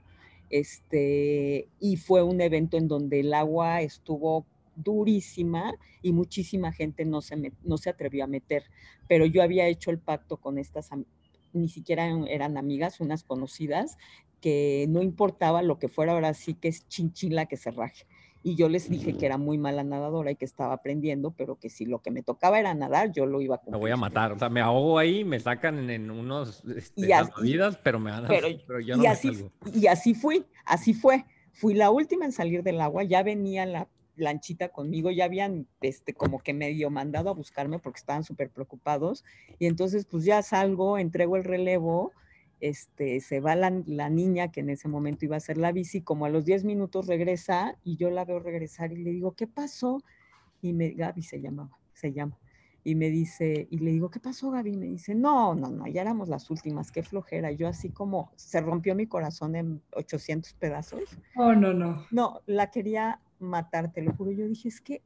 este, 0.49 1.67
y 1.79 1.97
fue 1.97 2.23
un 2.23 2.41
evento 2.41 2.77
en 2.77 2.88
donde 2.88 3.21
el 3.21 3.34
agua 3.34 3.82
estuvo 3.82 4.45
durísima 4.75 5.73
y 6.01 6.12
muchísima 6.12 6.71
gente 6.71 7.06
no 7.06 7.21
se, 7.21 7.53
no 7.63 7.77
se 7.77 7.89
atrevió 7.89 8.23
a 8.23 8.27
meter, 8.27 8.63
pero 9.08 9.25
yo 9.25 9.43
había 9.43 9.67
hecho 9.67 9.91
el 9.91 9.99
pacto 9.99 10.38
con 10.38 10.58
estas, 10.58 10.89
ni 11.53 11.69
siquiera 11.69 12.08
eran 12.27 12.58
amigas, 12.58 12.99
unas 12.99 13.23
conocidas, 13.23 13.97
que 14.41 14.88
no 14.89 15.01
importaba 15.01 15.62
lo 15.62 15.79
que 15.79 15.88
fuera, 15.88 16.13
ahora 16.13 16.34
sí 16.34 16.53
que 16.53 16.67
es 16.67 16.88
chinchila 16.88 17.45
que 17.45 17.58
se 17.58 17.71
raje 17.71 18.06
y 18.43 18.56
yo 18.56 18.67
les 18.67 18.89
dije 18.89 19.17
que 19.17 19.25
era 19.25 19.38
muy 19.38 19.58
mala 19.58 19.84
nadadora 19.84 20.32
y 20.32 20.36
que 20.36 20.43
estaba 20.43 20.73
aprendiendo, 20.73 21.32
pero 21.32 21.56
que 21.56 21.69
si 21.69 21.86
lo 21.86 21.99
que 21.99 22.12
me 22.12 22.23
tocaba 22.23 22.60
era 22.60 22.73
nadar, 22.73 23.12
yo 23.13 23.25
lo 23.25 23.39
iba 23.39 23.56
a 23.56 23.58
cumplir. 23.60 23.73
Me 23.73 23.79
voy 23.79 23.91
a 23.91 23.97
matar, 23.97 24.34
o 24.34 24.38
sea, 24.38 24.49
me 24.49 24.60
ahogo 24.60 24.99
ahí, 24.99 25.23
me 25.23 25.39
sacan 25.39 25.89
en, 25.89 26.12
unos 26.12 26.63
este, 26.65 27.08
pero 27.82 27.99
me 27.99 28.12
van 28.12 28.25
a... 28.25 28.27
Pero, 28.27 28.79
yo 28.82 28.97
no 28.97 29.03
y, 29.03 29.08
así, 29.08 29.49
y 29.73 29.88
así 29.88 30.13
fui, 30.13 30.45
así 30.65 30.93
fue. 30.93 31.25
Fui 31.53 31.73
la 31.73 31.89
última 31.89 32.25
en 32.25 32.34
salir 32.34 32.63
del 32.63 32.82
agua, 32.82 33.03
ya 33.03 33.23
venía 33.23 33.65
la 33.65 33.88
lanchita 34.15 34.69
conmigo, 34.69 35.10
ya 35.10 35.25
habían 35.25 35.67
este, 35.82 36.13
como 36.13 36.39
que 36.39 36.53
medio 36.53 36.89
mandado 36.89 37.29
a 37.29 37.34
buscarme 37.34 37.79
porque 37.79 37.99
estaban 37.99 38.23
súper 38.23 38.49
preocupados. 38.49 39.23
Y 39.58 39.67
entonces 39.67 40.06
pues 40.06 40.25
ya 40.25 40.41
salgo, 40.41 40.97
entrego 40.97 41.38
el 41.38 41.43
relevo 41.43 42.12
este, 42.63 43.19
se 43.19 43.41
va 43.41 43.56
la, 43.58 43.69
niña 44.10 44.49
que 44.49 44.62
en 44.62 44.69
ese 44.69 44.88
momento 44.88 45.26
iba 45.26 45.36
a 45.36 45.38
hacer 45.38 45.58
la 45.58 45.73
bici, 45.73 46.02
como 46.02 46.26
a 46.26 46.30
los 46.30 46.45
10 46.45 46.63
minutos 46.63 47.08
regresa 47.08 47.78
y 47.84 47.97
yo 47.97 48.10
la 48.10 48.23
veo 48.23 48.39
regresar 48.39 48.93
y 48.93 49.04
le 49.04 49.12
digo, 49.12 49.34
¿qué 49.34 49.47
pasó? 49.47 50.02
Y 50.62 50.71
me, 50.71 50.91
Gaby 50.91 51.23
se 51.23 51.41
llamaba, 51.41 51.78
se 51.91 52.13
llama. 52.13 52.39
Y 52.86 52.95
me 52.95 53.10
dice, 53.10 53.67
y 53.69 53.80
le 53.80 53.91
digo, 53.91 54.10
¿qué 54.10 54.21
pasó, 54.21 54.49
Gaby? 54.49 54.78
me 54.78 54.86
dice, 54.86 55.13
no, 55.13 55.56
no, 55.56 55.67
no, 55.71 55.88
ya 55.88 56.02
éramos 56.02 56.30
las 56.30 56.49
últimas, 56.49 56.89
qué 56.89 57.04
flojera. 57.04 57.52
Yo 57.52 57.67
así 57.67 57.89
como, 57.89 58.32
se 58.38 58.62
rompió 58.62 58.95
mi 58.95 59.08
corazón 59.08 59.58
en 59.58 59.82
800 59.91 60.54
pedazos. 60.54 61.02
Oh, 61.36 61.52
no, 61.52 61.73
no. 61.73 62.06
No, 62.12 62.39
la 62.45 62.71
quería 62.71 63.19
matar, 63.39 63.91
te 63.91 64.02
lo 64.02 64.13
juro. 64.13 64.32
Yo 64.32 64.47
dije, 64.47 64.69
es 64.69 64.80
que 64.80 65.02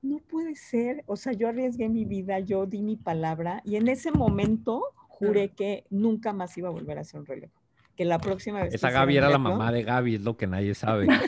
no 0.00 0.18
puede 0.18 0.54
ser. 0.54 1.02
O 1.06 1.16
sea, 1.16 1.32
yo 1.32 1.48
arriesgué 1.48 1.88
mi 1.88 2.04
vida, 2.04 2.38
yo 2.38 2.66
di 2.66 2.82
mi 2.82 2.96
palabra 2.96 3.62
y 3.64 3.74
en 3.74 3.88
ese 3.88 4.12
momento 4.12 4.84
juré 5.20 5.50
que 5.50 5.84
nunca 5.90 6.32
más 6.32 6.56
iba 6.58 6.68
a 6.68 6.72
volver 6.72 6.98
a 6.98 7.02
hacer 7.02 7.20
un 7.20 7.26
relevo. 7.26 7.52
Que 7.96 8.06
la 8.06 8.18
próxima 8.18 8.62
vez. 8.62 8.72
Esa 8.72 8.90
Gaby 8.90 9.18
era 9.18 9.28
la 9.28 9.36
mamá 9.36 9.70
de 9.70 9.82
Gaby, 9.82 10.14
es 10.14 10.22
lo 10.22 10.36
que 10.36 10.46
nadie 10.46 10.74
sabe. 10.74 11.06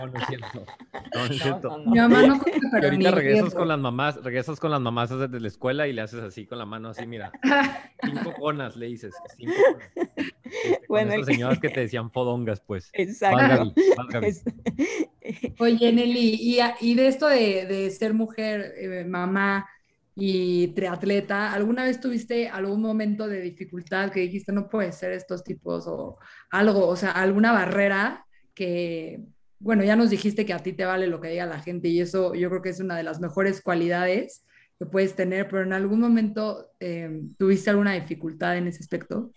No, 0.00 0.06
no 0.06 0.18
es 0.18 0.26
cierto. 0.28 0.64
No, 1.14 1.24
es 1.24 1.42
cierto. 1.42 1.78
Mi 1.86 1.98
mamá 1.98 2.22
no 2.22 2.40
y 2.46 2.84
ahorita 2.84 3.10
regresas 3.10 3.54
con 3.54 3.66
las 3.66 3.78
mamás, 3.78 4.22
regresas 4.22 4.60
con 4.60 4.70
las 4.70 4.80
mamás 4.80 5.10
desde 5.10 5.40
la 5.40 5.48
escuela 5.48 5.88
y 5.88 5.92
le 5.92 6.02
haces 6.02 6.20
así 6.20 6.46
con 6.46 6.58
la 6.58 6.66
mano, 6.66 6.90
así, 6.90 7.04
mira. 7.06 7.32
Cinco 8.04 8.32
conas, 8.38 8.76
le 8.76 8.86
dices. 8.86 9.14
Cinco 9.36 9.54
conas. 9.72 10.28
Este, 10.52 10.80
bueno, 10.88 11.12
esas 11.12 11.26
señoras 11.34 11.58
que 11.58 11.68
te 11.68 11.80
decían 11.80 12.10
fodongas, 12.10 12.60
pues. 12.60 12.90
Exacto. 12.92 13.72
Oye, 15.58 15.92
Nelly, 15.92 16.38
y, 16.40 16.58
y, 16.80 16.94
de 16.94 17.08
esto 17.08 17.28
de, 17.28 17.66
de 17.66 17.90
ser 17.90 18.14
mujer, 18.14 18.74
eh, 18.76 19.04
mamá, 19.04 19.68
y 20.20 20.68
triatleta, 20.74 21.52
¿alguna 21.52 21.84
vez 21.84 22.00
tuviste 22.00 22.48
algún 22.48 22.82
momento 22.82 23.28
de 23.28 23.40
dificultad 23.40 24.10
que 24.10 24.18
dijiste 24.18 24.52
no 24.52 24.68
puede 24.68 24.90
ser 24.90 25.12
estos 25.12 25.44
tipos 25.44 25.86
o 25.86 26.18
algo, 26.50 26.88
o 26.88 26.96
sea, 26.96 27.12
alguna 27.12 27.52
barrera 27.52 28.26
que, 28.52 29.20
bueno, 29.60 29.84
ya 29.84 29.94
nos 29.94 30.10
dijiste 30.10 30.44
que 30.44 30.52
a 30.52 30.58
ti 30.58 30.72
te 30.72 30.84
vale 30.84 31.06
lo 31.06 31.20
que 31.20 31.28
diga 31.28 31.46
la 31.46 31.60
gente 31.60 31.86
y 31.86 32.00
eso 32.00 32.34
yo 32.34 32.50
creo 32.50 32.62
que 32.62 32.70
es 32.70 32.80
una 32.80 32.96
de 32.96 33.04
las 33.04 33.20
mejores 33.20 33.62
cualidades 33.62 34.44
que 34.76 34.86
puedes 34.86 35.14
tener, 35.14 35.46
pero 35.46 35.62
en 35.62 35.72
algún 35.72 36.00
momento 36.00 36.72
em, 36.80 37.32
tuviste 37.36 37.70
alguna 37.70 37.92
dificultad 37.92 38.56
en 38.56 38.66
ese 38.66 38.80
aspecto? 38.80 39.30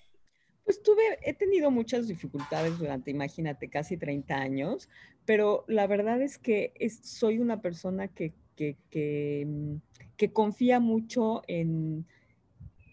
Pues 0.64 0.82
tuve, 0.82 1.20
he 1.22 1.36
tenido 1.36 1.70
muchas 1.70 2.08
dificultades 2.08 2.80
durante, 2.80 3.12
imagínate, 3.12 3.70
casi 3.70 3.98
30 3.98 4.36
años, 4.36 4.90
pero 5.26 5.64
la 5.68 5.86
verdad 5.86 6.24
es 6.24 6.40
que 6.40 6.74
soy 7.04 7.38
una 7.38 7.62
persona 7.62 8.08
que, 8.08 8.34
que, 8.56 8.78
que 8.90 9.46
mm, 9.46 9.91
que 10.22 10.32
confía 10.32 10.80
mucho 10.80 11.42
en, 11.48 12.06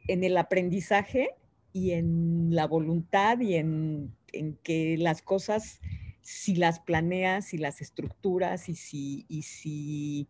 en 0.06 0.24
el 0.24 0.38
aprendizaje 0.38 1.34
y 1.74 1.90
en 1.90 2.54
la 2.54 2.66
voluntad 2.66 3.38
y 3.40 3.56
en, 3.56 4.16
que 4.62 4.96
las 4.96 5.20
cosas, 5.20 5.82
si 6.22 6.54
las 6.54 6.80
planeas, 6.80 7.44
si 7.44 7.58
las 7.58 7.82
estructuras 7.82 8.70
y 8.70 8.76
si, 8.76 9.26
y 9.28 9.42
si 9.42 10.26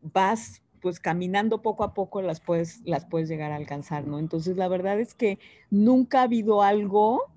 vas 0.00 0.62
pues 0.80 0.98
caminando 0.98 1.60
poco 1.60 1.84
a 1.84 1.92
poco 1.92 2.22
las 2.22 2.40
puedes, 2.40 2.80
las 2.86 3.04
puedes 3.04 3.28
llegar 3.28 3.52
a 3.52 3.56
alcanzar, 3.56 4.06
¿no? 4.06 4.18
Entonces 4.18 4.56
la 4.56 4.68
verdad 4.68 4.98
es 4.98 5.12
que 5.12 5.38
nunca 5.68 6.20
ha 6.20 6.22
habido 6.22 6.62
algo, 6.62 7.30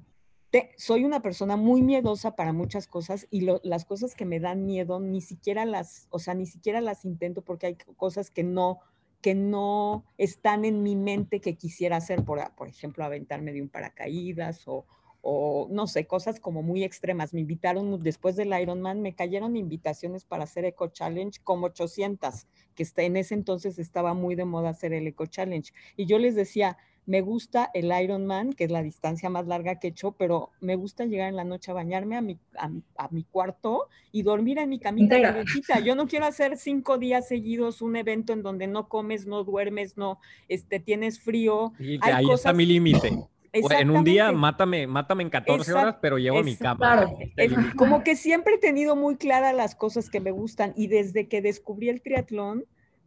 soy 0.77 1.05
una 1.05 1.21
persona 1.21 1.55
muy 1.57 1.81
miedosa 1.81 2.35
para 2.35 2.53
muchas 2.53 2.87
cosas 2.87 3.27
y 3.31 3.47
las 3.63 3.85
cosas 3.85 4.15
que 4.15 4.25
me 4.25 4.39
dan 4.39 4.65
miedo 4.65 4.99
ni 4.99 5.21
siquiera 5.21 5.65
las, 5.65 6.07
o 6.09 6.19
sea, 6.19 6.33
ni 6.33 6.45
siquiera 6.45 6.81
las 6.81 7.05
intento 7.05 7.41
porque 7.41 7.67
hay 7.67 7.77
cosas 7.97 8.31
que 8.31 8.43
no, 8.43 8.79
que 9.21 9.35
no 9.35 10.05
están 10.17 10.65
en 10.65 10.83
mi 10.83 10.95
mente 10.95 11.41
que 11.41 11.55
quisiera 11.55 11.97
hacer, 11.97 12.23
por, 12.23 12.39
por 12.55 12.67
ejemplo, 12.67 13.03
aventarme 13.03 13.53
de 13.53 13.61
un 13.61 13.69
paracaídas 13.69 14.67
o, 14.67 14.85
o 15.27 15.67
no 15.71 15.87
sé, 15.87 16.05
cosas 16.05 16.39
como 16.39 16.61
muy 16.61 16.83
extremas. 16.83 17.33
Me 17.33 17.39
invitaron 17.39 18.03
después 18.03 18.35
del 18.35 18.53
Ironman, 18.61 19.01
me 19.01 19.15
cayeron 19.15 19.57
invitaciones 19.57 20.23
para 20.23 20.43
hacer 20.43 20.65
Eco 20.65 20.89
Challenge 20.89 21.39
como 21.43 21.65
800, 21.65 22.45
que 22.75 22.85
en 22.97 23.17
ese 23.17 23.33
entonces 23.33 23.79
estaba 23.79 24.13
muy 24.13 24.35
de 24.35 24.45
moda 24.45 24.69
hacer 24.69 24.93
el 24.93 25.07
Eco 25.07 25.25
Challenge. 25.25 25.73
Y 25.97 26.05
yo 26.05 26.19
les 26.19 26.35
decía, 26.35 26.77
me 27.07 27.21
gusta 27.21 27.71
el 27.73 27.91
Ironman, 27.91 28.53
que 28.53 28.65
es 28.65 28.71
la 28.71 28.83
distancia 28.83 29.31
más 29.31 29.47
larga 29.47 29.79
que 29.79 29.87
he 29.87 29.89
hecho, 29.89 30.11
pero 30.11 30.51
me 30.61 30.75
gusta 30.75 31.05
llegar 31.05 31.29
en 31.29 31.37
la 31.37 31.43
noche 31.43 31.71
a 31.71 31.73
bañarme 31.73 32.17
a 32.17 32.21
mi, 32.21 32.37
a, 32.55 33.07
mi 33.09 33.23
cuarto 33.23 33.89
y 34.11 34.21
dormir 34.21 34.59
en 34.59 34.69
mi 34.69 34.77
camita. 34.77 35.43
Yo 35.83 35.95
no 35.95 36.07
quiero 36.07 36.27
hacer 36.27 36.55
cinco 36.55 36.99
días 36.99 37.27
seguidos 37.27 37.81
un 37.81 37.95
evento 37.95 38.31
en 38.31 38.43
donde 38.43 38.67
no 38.67 38.89
comes, 38.89 39.25
no 39.25 39.43
duermes, 39.43 39.97
no 39.97 40.19
este, 40.49 40.79
tienes 40.79 41.19
frío. 41.19 41.73
Y 41.79 41.97
ahí 42.03 42.29
está 42.31 42.53
mi 42.53 42.67
límite. 42.67 43.27
En 43.55 43.89
un 43.89 44.03
día, 44.03 44.31
mátame, 44.31 44.85
mátame 44.87 45.23
en 45.23 45.29
14 45.29 45.73
horas, 45.73 45.95
pero 46.01 46.17
llevo 46.17 46.43
mi 46.43 46.55
cama. 46.55 46.77
Claro. 46.77 47.17
como 47.77 48.03
que 48.03 48.15
siempre 48.15 48.55
he 48.55 48.57
tenido 48.57 48.95
muy 48.95 49.15
claras 49.15 49.55
las 49.55 49.75
cosas 49.75 50.09
que 50.09 50.19
me 50.19 50.31
gustan 50.31 50.73
y 50.75 50.87
desde 50.87 51.27
que 51.27 51.41
descubrí 51.41 51.89
el 51.89 52.01
triatlón, 52.01 52.65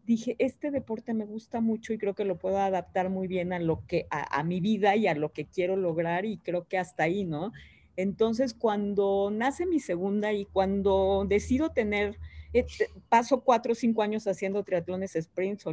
dije, 0.08 0.36
este 0.38 0.70
deporte 0.70 1.12
me 1.12 1.26
gusta 1.26 1.60
mucho 1.60 1.92
y 1.92 1.98
creo 1.98 2.14
que 2.14 2.24
lo 2.24 2.38
puedo 2.38 2.58
adaptar 2.58 3.10
muy 3.10 3.28
bien 3.28 3.52
a 3.52 3.58
lo 3.58 3.84
que, 3.86 4.06
a, 4.10 4.42
mi 4.42 4.58
vida 4.60 4.96
y 4.96 5.06
a 5.06 5.14
lo 5.14 5.32
que 5.32 5.44
quiero 5.44 5.76
lograr 5.76 6.24
y 6.24 6.38
creo 6.38 6.66
que 6.66 6.78
hasta 6.78 7.02
ahí, 7.02 7.24
¿no? 7.24 7.52
Entonces, 7.94 8.54
cuando 8.54 9.30
nace 9.30 9.66
mi 9.66 9.80
segunda 9.80 10.32
y 10.32 10.46
cuando 10.46 11.26
decido 11.28 11.70
tener, 11.70 12.18
paso 13.08 13.40
cuatro 13.42 13.72
o 13.72 13.74
cinco 13.74 14.02
años 14.02 14.26
haciendo 14.26 14.62
triatlones 14.62 15.12
sprints, 15.20 15.64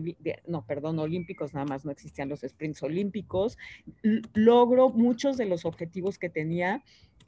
no, 0.48 0.65
perdón, 0.65 1.00
olímpicos, 1.00 1.54
nada 1.54 1.65
más 1.65 1.86
no 1.86 1.91
existían 1.91 2.30
los 2.30 2.41
sprints 2.41 2.84
olímpicos, 2.84 3.58
logro 4.34 4.89
muchos 4.89 5.38
de 5.38 5.45
los 5.45 5.65
objetivos 5.65 6.17
que 6.17 6.30
tenía 6.30 6.84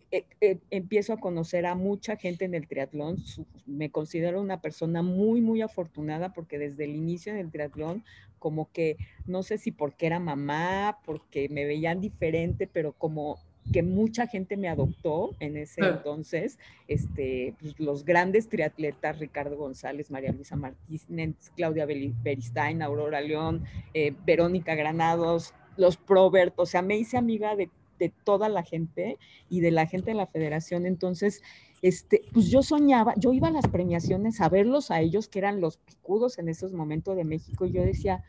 eh, 0.09 0.25
eh, 0.39 0.59
empiezo 0.71 1.11
a 1.11 1.19
conocer 1.19 1.65
a 1.65 1.75
mucha 1.75 2.15
gente 2.15 2.45
en 2.45 2.53
el 2.53 2.67
triatlón. 2.67 3.17
me 3.65 3.91
considero 3.91 4.41
una 4.41 4.61
persona 4.61 5.01
muy, 5.01 5.41
muy 5.41 5.61
afortunada 5.61 6.31
porque 6.31 6.57
desde 6.57 6.85
el 6.85 6.95
inicio 6.95 7.33
en 7.33 7.39
el 7.39 7.51
triatlón, 7.51 8.05
como 8.39 8.71
que 8.71 8.95
no 9.25 9.43
sé 9.43 9.57
si 9.57 9.71
porque 9.71 10.05
era 10.05 10.19
mamá, 10.19 10.99
porque 11.05 11.49
me 11.49 11.65
veían 11.65 11.99
diferente, 11.99 12.67
pero 12.67 12.93
como 12.93 13.39
que 13.71 13.83
mucha 13.83 14.27
gente 14.27 14.57
me 14.57 14.69
adoptó 14.69 15.35
en 15.39 15.57
ese 15.57 15.81
entonces, 15.81 16.57
este, 16.87 17.53
pues, 17.59 17.79
los 17.79 18.05
grandes 18.05 18.49
triatletas, 18.49 19.19
Ricardo 19.19 19.57
González, 19.57 20.09
María 20.11 20.31
Luisa 20.31 20.55
Martínez, 20.55 21.35
Claudia 21.55 21.85
Beristain, 21.85 22.81
Aurora 22.81 23.21
León, 23.21 23.63
eh, 23.93 24.13
Verónica 24.25 24.75
Granados, 24.75 25.53
los 25.75 25.97
Probert, 25.97 26.53
o 26.57 26.65
sea, 26.65 26.81
me 26.81 26.97
hice 26.97 27.17
amiga 27.17 27.55
de, 27.55 27.69
de, 27.99 28.11
toda 28.23 28.49
la 28.49 28.63
gente 28.63 29.17
y 29.49 29.59
de 29.59 29.71
la 29.71 29.85
gente 29.85 30.11
de 30.11 30.17
la 30.17 30.27
federación, 30.27 30.85
entonces, 30.85 31.43
este, 31.81 32.23
pues 32.33 32.49
yo 32.49 32.63
soñaba, 32.63 33.13
yo 33.17 33.33
iba 33.33 33.49
a 33.49 33.51
las 33.51 33.67
premiaciones 33.67 34.41
a 34.41 34.49
verlos 34.49 34.91
a 34.91 35.01
ellos, 35.01 35.27
que 35.27 35.39
eran 35.39 35.61
los 35.61 35.77
picudos 35.77 36.39
en 36.39 36.49
esos 36.49 36.73
momentos 36.73 37.15
de 37.15 37.25
México, 37.25 37.65
y 37.65 37.71
yo 37.71 37.83
decía, 37.83 38.23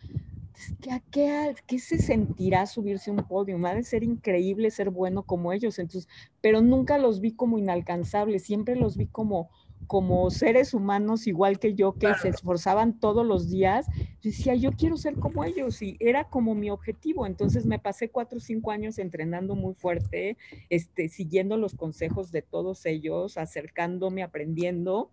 ¿qué, 1.11 1.55
qué, 1.66 1.79
se 1.79 1.99
sentirá 1.99 2.66
subirse 2.66 3.11
a 3.11 3.14
un 3.14 3.25
podio? 3.25 3.59
Ha 3.66 3.75
de 3.75 3.83
ser 3.83 4.03
increíble 4.03 4.71
ser 4.71 4.90
bueno 4.90 5.23
como 5.23 5.53
ellos, 5.53 5.79
entonces, 5.79 6.09
pero 6.40 6.61
nunca 6.61 6.99
los 6.99 7.21
vi 7.21 7.33
como 7.33 7.59
inalcanzables, 7.59 8.44
siempre 8.44 8.77
los 8.77 8.97
vi 8.97 9.07
como, 9.07 9.51
como 9.87 10.31
seres 10.31 10.75
humanos 10.75 11.27
igual 11.27 11.59
que 11.59 11.75
yo, 11.75 11.94
que 11.94 12.12
se 12.14 12.29
esforzaban 12.29 12.99
todos 12.99 13.25
los 13.25 13.49
días. 13.49 13.87
Decía, 14.23 14.55
yo 14.55 14.73
quiero 14.73 14.97
ser 14.97 15.14
como 15.14 15.44
ellos 15.44 15.81
y 15.83 15.97
era 16.01 16.25
como 16.25 16.55
mi 16.55 16.71
objetivo. 16.71 17.27
Entonces 17.27 17.64
me 17.64 17.79
pasé 17.79 18.11
cuatro 18.11 18.38
o 18.38 18.40
cinco 18.40 18.71
años 18.71 18.99
entrenando 18.99 19.55
muy 19.55 19.75
fuerte, 19.75 20.37
este, 20.68 21.09
siguiendo 21.09 21.57
los 21.57 21.75
consejos 21.75 22.33
de 22.33 22.42
todos 22.42 22.85
ellos, 22.87 23.38
acercándome, 23.38 24.23
aprendiendo. 24.23 25.11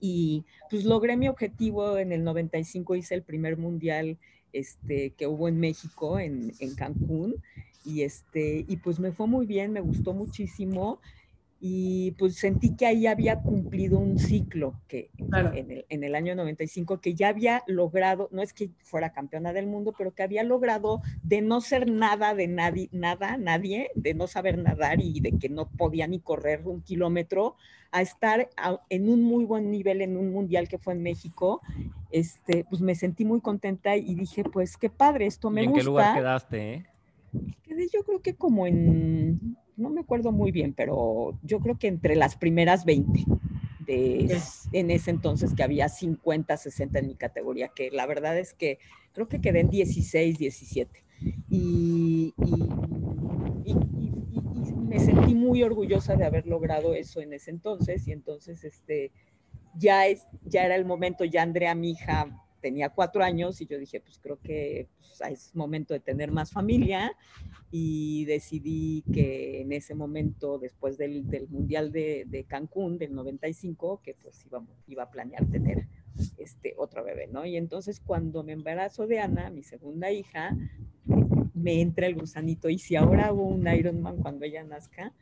Y 0.00 0.44
pues 0.70 0.84
logré 0.84 1.16
mi 1.16 1.28
objetivo 1.28 1.98
en 1.98 2.12
el 2.12 2.22
95, 2.22 2.94
hice 2.94 3.14
el 3.14 3.22
primer 3.22 3.56
mundial 3.56 4.18
este, 4.52 5.10
que 5.10 5.26
hubo 5.26 5.48
en 5.48 5.58
México, 5.60 6.18
en, 6.18 6.52
en 6.58 6.74
Cancún, 6.74 7.36
y, 7.84 8.02
este, 8.02 8.64
y 8.68 8.76
pues 8.76 8.98
me 8.98 9.12
fue 9.12 9.26
muy 9.26 9.46
bien, 9.46 9.72
me 9.72 9.80
gustó 9.80 10.12
muchísimo 10.12 11.00
y 11.60 12.12
pues 12.12 12.36
sentí 12.36 12.76
que 12.76 12.86
ahí 12.86 13.06
había 13.06 13.40
cumplido 13.40 13.98
un 13.98 14.18
ciclo 14.18 14.80
que 14.86 15.10
en, 15.18 15.70
el, 15.72 15.86
en, 15.88 16.04
el, 16.04 16.14
año 16.14 16.36
95 16.36 17.00
que 17.00 17.14
ya 17.14 17.28
había 17.28 17.64
logrado, 17.66 18.28
no 18.30 18.42
es 18.42 18.52
que 18.52 18.70
fuera 18.84 19.12
campeona 19.12 19.52
del 19.52 19.66
mundo, 19.66 19.92
pero 19.96 20.14
que 20.14 20.22
había 20.22 20.44
logrado 20.44 21.02
de 21.24 21.40
no 21.40 21.60
ser 21.60 21.90
nada 21.90 22.34
de 22.34 22.46
nadie, 22.46 22.88
nada, 22.92 23.36
nadie, 23.38 23.90
de 23.96 24.14
no 24.14 24.28
saber 24.28 24.58
nadar 24.58 25.00
y 25.00 25.18
de 25.20 25.32
que 25.32 25.48
no 25.48 25.68
podía 25.68 26.06
ni 26.06 26.20
correr 26.20 26.62
un 26.64 26.80
kilómetro, 26.82 27.56
a 27.90 28.02
estar 28.02 28.50
en 28.90 29.08
un 29.08 29.22
muy 29.22 29.44
buen 29.44 29.70
nivel 29.70 30.02
en 30.02 30.16
un 30.16 30.30
mundial 30.30 30.68
que 30.68 30.78
fue 30.78 30.92
en 30.92 31.02
México, 31.02 31.62
este, 32.10 32.64
pues 32.68 32.80
me 32.80 32.94
sentí 32.94 33.24
muy 33.24 33.40
contenta 33.40 33.96
y 33.96 34.14
dije, 34.14 34.44
pues 34.44 34.76
qué 34.76 34.90
padre, 34.90 35.26
esto 35.26 35.50
me 35.50 35.62
¿Y 35.62 35.64
en 35.64 35.70
gusta. 35.70 35.80
qué 35.80 35.86
lugar 35.86 36.14
quedaste? 36.14 36.74
Eh? 36.74 36.86
Quedé 37.62 37.88
yo 37.92 38.04
creo 38.04 38.20
que 38.22 38.34
como 38.34 38.66
en 38.66 39.56
no 39.78 39.90
me 39.90 40.00
acuerdo 40.00 40.32
muy 40.32 40.50
bien, 40.50 40.74
pero 40.74 41.38
yo 41.42 41.60
creo 41.60 41.78
que 41.78 41.86
entre 41.86 42.16
las 42.16 42.36
primeras 42.36 42.84
20 42.84 43.24
de, 43.86 44.38
en 44.72 44.90
ese 44.90 45.10
entonces 45.10 45.54
que 45.54 45.62
había 45.62 45.88
50, 45.88 46.56
60 46.56 46.98
en 46.98 47.06
mi 47.06 47.14
categoría, 47.14 47.68
que 47.68 47.90
la 47.90 48.04
verdad 48.04 48.36
es 48.36 48.52
que 48.52 48.78
creo 49.12 49.28
que 49.28 49.40
quedé 49.40 49.60
en 49.60 49.70
16, 49.70 50.36
17. 50.36 51.04
Y, 51.48 52.34
y, 52.44 52.68
me 54.88 54.98
sentí 54.98 55.34
muy 55.34 55.62
orgullosa 55.62 56.16
de 56.16 56.24
haber 56.24 56.46
logrado 56.46 56.94
eso 56.94 57.20
en 57.20 57.32
ese 57.32 57.50
entonces. 57.50 58.08
Y 58.08 58.12
entonces 58.12 58.64
este, 58.64 59.12
ya, 59.76 60.06
es, 60.06 60.26
ya 60.44 60.64
era 60.64 60.76
el 60.76 60.86
momento, 60.86 61.24
ya 61.24 61.42
Andrea, 61.42 61.74
mi 61.74 61.90
hija, 61.90 62.26
tenía 62.60 62.90
cuatro 62.90 63.22
años 63.22 63.60
y 63.60 63.66
yo 63.66 63.78
dije, 63.78 64.00
pues 64.00 64.18
creo 64.18 64.38
que 64.40 64.88
pues, 64.98 65.20
es 65.30 65.54
momento 65.54 65.94
de 65.94 66.00
tener 66.00 66.30
más 66.30 66.52
familia 66.52 67.16
y 67.70 68.24
decidí 68.24 69.04
que 69.12 69.60
en 69.60 69.72
ese 69.72 69.94
momento, 69.94 70.58
después 70.58 70.96
del, 70.98 71.24
Mundial 71.48 71.92
de, 71.92 72.44
Cancún 72.48 72.98
del 72.98 73.14
95, 73.14 74.00
que 74.02 74.14
pues 74.14 74.44
iba, 74.46 74.62
iba 74.86 75.02
a 75.04 75.10
planear 75.10 75.46
tener 75.46 75.86
este 76.36 76.74
otro 76.76 77.04
bebé, 77.04 77.28
¿no? 77.28 77.44
Y 77.44 77.56
entonces 77.56 78.00
cuando 78.00 78.42
me 78.42 78.52
embarazo 78.52 79.06
de 79.06 79.20
Ana, 79.20 79.50
mi 79.50 79.62
segunda 79.62 80.10
hija, 80.10 80.56
me 81.54 81.80
entra 81.80 82.06
el 82.06 82.14
gusanito 82.14 82.68
y 82.68 82.78
si 82.78 82.96
ahora 82.96 83.26
hago 83.26 83.46
un 83.46 83.66
Ironman 83.66 84.16
cuando 84.18 84.44
ella 84.44 84.64
nazca. 84.64 85.12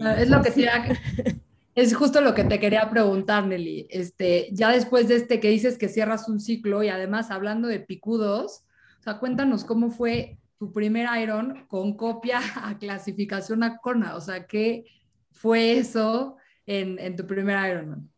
Ah, 0.00 0.16
es 0.20 0.30
lo 0.30 0.42
que 0.42 0.50
te 0.50 0.62
Es 1.74 1.94
justo 1.94 2.20
lo 2.20 2.34
que 2.34 2.44
te 2.44 2.60
quería 2.60 2.90
preguntar, 2.90 3.46
Nelly. 3.46 3.86
Este, 3.90 4.48
ya 4.52 4.70
después 4.70 5.08
de 5.08 5.16
este 5.16 5.40
que 5.40 5.48
dices 5.48 5.78
que 5.78 5.88
cierras 5.88 6.28
un 6.28 6.38
ciclo 6.38 6.82
y 6.82 6.88
además 6.88 7.30
hablando 7.30 7.68
de 7.68 7.80
picudos, 7.80 8.64
o 9.00 9.02
sea, 9.02 9.18
cuéntanos 9.18 9.64
cómo 9.64 9.90
fue 9.90 10.38
tu 10.58 10.72
primer 10.72 11.08
Iron 11.20 11.66
con 11.68 11.96
copia 11.96 12.40
a 12.62 12.78
clasificación 12.78 13.62
a 13.62 13.78
Kona. 13.78 14.16
O 14.16 14.20
sea, 14.20 14.46
¿qué 14.46 14.84
fue 15.30 15.72
eso 15.78 16.36
en, 16.66 17.16
tu 17.16 17.26
primer 17.26 17.70
Ironman? 17.70 18.08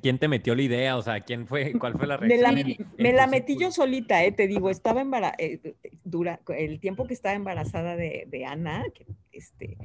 quién, 0.00 0.18
te 0.18 0.28
metió 0.28 0.54
la 0.54 0.62
idea? 0.62 0.96
O 0.96 1.02
sea, 1.02 1.20
¿quién 1.20 1.46
fue? 1.46 1.72
¿Cuál 1.78 1.94
fue 1.94 2.06
la 2.06 2.18
reacción? 2.18 2.76
Me 2.98 3.12
la, 3.12 3.26
metí 3.26 3.56
yo 3.56 3.70
solita, 3.70 4.22
eh, 4.24 4.32
te 4.32 4.46
digo, 4.46 4.68
estaba 4.68 5.00
embarazada, 5.00 5.36
eh, 5.38 5.74
dura, 6.04 6.40
el 6.48 6.80
tiempo 6.80 7.06
que 7.06 7.14
estaba 7.14 7.34
embarazada 7.34 7.96
de, 7.96 8.26
de 8.28 8.44
Ana, 8.44 8.84
que 8.94 9.06
este, 9.32 9.76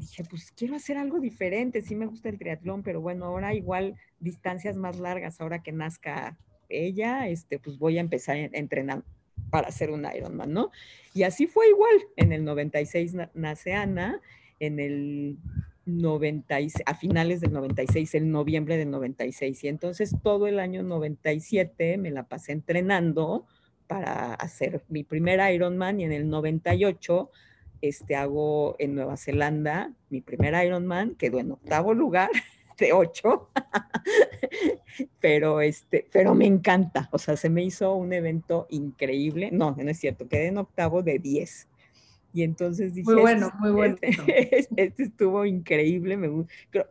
dije, 0.00 0.24
pues 0.24 0.50
quiero 0.52 0.74
hacer 0.74 0.96
algo 0.96 1.20
diferente, 1.20 1.82
sí 1.82 1.94
me 1.94 2.06
gusta 2.06 2.28
el 2.28 2.38
triatlón, 2.38 2.82
pero 2.82 3.00
bueno, 3.00 3.26
ahora 3.26 3.54
igual 3.54 3.94
distancias 4.18 4.76
más 4.76 4.98
largas, 4.98 5.40
ahora 5.40 5.62
que 5.62 5.72
nazca 5.72 6.36
ella, 6.68 7.28
este, 7.28 7.58
pues 7.58 7.78
voy 7.78 7.98
a 7.98 8.00
empezar 8.00 8.36
a 8.36 8.48
entrenar 8.52 9.04
para 9.50 9.68
hacer 9.68 9.90
un 9.90 10.06
Ironman, 10.06 10.52
¿no? 10.52 10.70
Y 11.14 11.24
así 11.24 11.46
fue 11.46 11.68
igual, 11.68 11.94
en 12.16 12.32
el 12.32 12.44
96 12.44 13.16
nace 13.34 13.74
Ana, 13.74 14.20
en 14.58 14.78
el 14.78 15.38
96, 15.86 16.82
a 16.86 16.94
finales 16.94 17.40
del 17.40 17.52
96, 17.52 18.14
en 18.14 18.30
noviembre 18.30 18.76
del 18.76 18.90
96, 18.90 19.64
y 19.64 19.68
entonces 19.68 20.14
todo 20.22 20.46
el 20.46 20.60
año 20.60 20.82
97 20.82 21.98
me 21.98 22.10
la 22.10 22.24
pasé 22.24 22.52
entrenando 22.52 23.46
para 23.86 24.34
hacer 24.34 24.84
mi 24.88 25.02
primer 25.02 25.40
Ironman 25.52 26.00
y 26.00 26.04
en 26.04 26.12
el 26.12 26.28
98 26.28 27.30
este, 27.82 28.16
hago 28.16 28.76
en 28.78 28.94
Nueva 28.94 29.16
Zelanda 29.16 29.92
mi 30.10 30.20
primer 30.20 30.54
Ironman, 30.64 31.14
quedó 31.14 31.38
en 31.38 31.52
octavo 31.52 31.94
lugar 31.94 32.30
de 32.78 32.92
ocho, 32.92 33.50
pero, 35.20 35.60
este, 35.60 36.06
pero 36.12 36.34
me 36.34 36.46
encanta, 36.46 37.08
o 37.12 37.18
sea, 37.18 37.36
se 37.36 37.50
me 37.50 37.62
hizo 37.62 37.94
un 37.94 38.12
evento 38.12 38.66
increíble, 38.70 39.50
no, 39.52 39.76
no 39.78 39.90
es 39.90 39.98
cierto, 39.98 40.28
quedé 40.28 40.46
en 40.46 40.58
octavo 40.58 41.02
de 41.02 41.18
diez. 41.18 41.68
Y 42.32 42.44
entonces 42.44 42.94
dije, 42.94 43.10
muy 43.10 43.20
bueno, 43.20 43.50
muy 43.58 43.72
bueno. 43.72 43.96
Este, 44.00 44.66
este 44.76 45.02
estuvo 45.02 45.44
increíble, 45.44 46.16
me 46.16 46.28
gustó. 46.28 46.86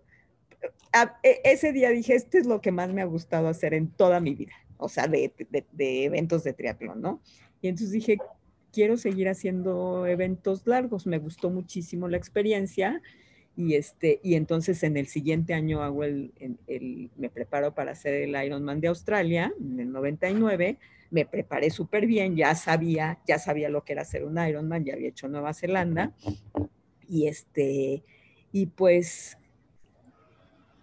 E, 1.23 1.41
ese 1.45 1.71
día 1.71 1.89
dije, 1.89 2.15
este 2.15 2.39
es 2.39 2.45
lo 2.45 2.61
que 2.61 2.71
más 2.71 2.91
me 2.91 3.01
ha 3.01 3.05
gustado 3.05 3.47
hacer 3.47 3.73
en 3.73 3.87
toda 3.89 4.19
mi 4.19 4.35
vida, 4.35 4.53
o 4.77 4.89
sea, 4.89 5.07
de, 5.07 5.33
de, 5.49 5.65
de 5.71 6.03
eventos 6.05 6.43
de 6.43 6.53
triatlón, 6.53 7.01
¿no? 7.01 7.21
Y 7.61 7.69
entonces 7.69 7.91
dije, 7.91 8.17
quiero 8.71 8.97
seguir 8.97 9.29
haciendo 9.29 10.05
eventos 10.05 10.65
largos. 10.65 11.07
Me 11.07 11.17
gustó 11.17 11.49
muchísimo 11.49 12.07
la 12.07 12.17
experiencia 12.17 13.01
y, 13.55 13.75
este, 13.75 14.19
y 14.23 14.35
entonces 14.35 14.83
en 14.83 14.97
el 14.97 15.07
siguiente 15.07 15.53
año 15.53 15.83
hago 15.83 16.03
el, 16.03 16.31
me 17.17 17.29
preparo 17.29 17.73
para 17.73 17.91
hacer 17.91 18.13
el 18.13 18.45
Ironman 18.45 18.79
de 18.79 18.87
Australia 18.87 19.53
en 19.59 19.79
el 19.79 19.91
99. 19.91 20.77
Me 21.11 21.25
preparé 21.25 21.69
súper 21.69 22.05
bien, 22.05 22.35
ya 22.35 22.55
sabía, 22.55 23.19
ya 23.27 23.39
sabía 23.39 23.69
lo 23.69 23.83
que 23.83 23.93
era 23.93 24.03
hacer 24.03 24.23
un 24.23 24.37
Ironman, 24.37 24.85
ya 24.85 24.93
había 24.93 25.09
hecho 25.09 25.27
Nueva 25.27 25.53
Zelanda. 25.53 26.13
Y, 27.07 27.27
este, 27.27 28.03
y 28.51 28.67
pues 28.67 29.37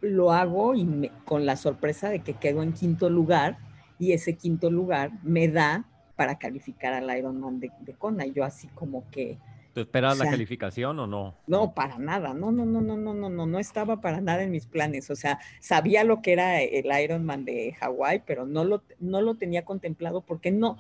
lo 0.01 0.33
hago 0.33 0.75
y 0.75 1.11
con 1.25 1.47
la 1.47 1.57
sorpresa 1.57 2.11
de 2.11 2.21
que 2.21 2.35
quedo 2.35 2.63
en 2.63 2.73
quinto 2.73 3.09
lugar 3.09 3.59
y 3.99 4.13
ese 4.13 4.35
quinto 4.35 4.71
lugar 4.71 5.13
me 5.23 5.49
da 5.49 5.87
para 6.17 6.39
calificar 6.39 6.93
al 6.93 7.17
Ironman 7.17 7.61
de, 7.61 7.71
de 7.81 7.95
Kona. 7.95 8.27
Y 8.27 8.33
yo 8.33 8.45
así 8.45 8.69
como 8.69 9.09
que... 9.11 9.39
¿Tú 9.75 9.81
esperabas 9.81 10.17
la 10.17 10.31
calificación 10.31 10.99
o 10.99 11.07
no? 11.07 11.35
No, 11.47 11.75
para 11.75 11.99
nada. 11.99 12.33
No, 12.33 12.51
no, 12.51 12.65
no, 12.65 12.81
no, 12.81 12.97
no, 12.97 13.13
no, 13.13 13.29
no, 13.29 13.47
no 13.47 13.59
estaba 13.59 14.01
para 14.01 14.23
nada 14.23 14.43
en 14.43 14.51
mis 14.51 14.67
planes. 14.67 15.11
O 15.11 15.17
sea, 15.17 15.39
sabía 15.61 16.03
lo 16.03 16.23
que 16.23 16.33
era 16.33 16.63
el 16.63 16.87
Ironman 16.87 17.45
de 17.45 17.75
Hawái, 17.75 18.23
pero 18.27 18.47
no 18.47 18.65
lo, 18.65 18.83
no 19.01 19.21
lo 19.21 19.35
tenía 19.35 19.67
contemplado 19.67 20.23
porque 20.23 20.51
no. 20.51 20.79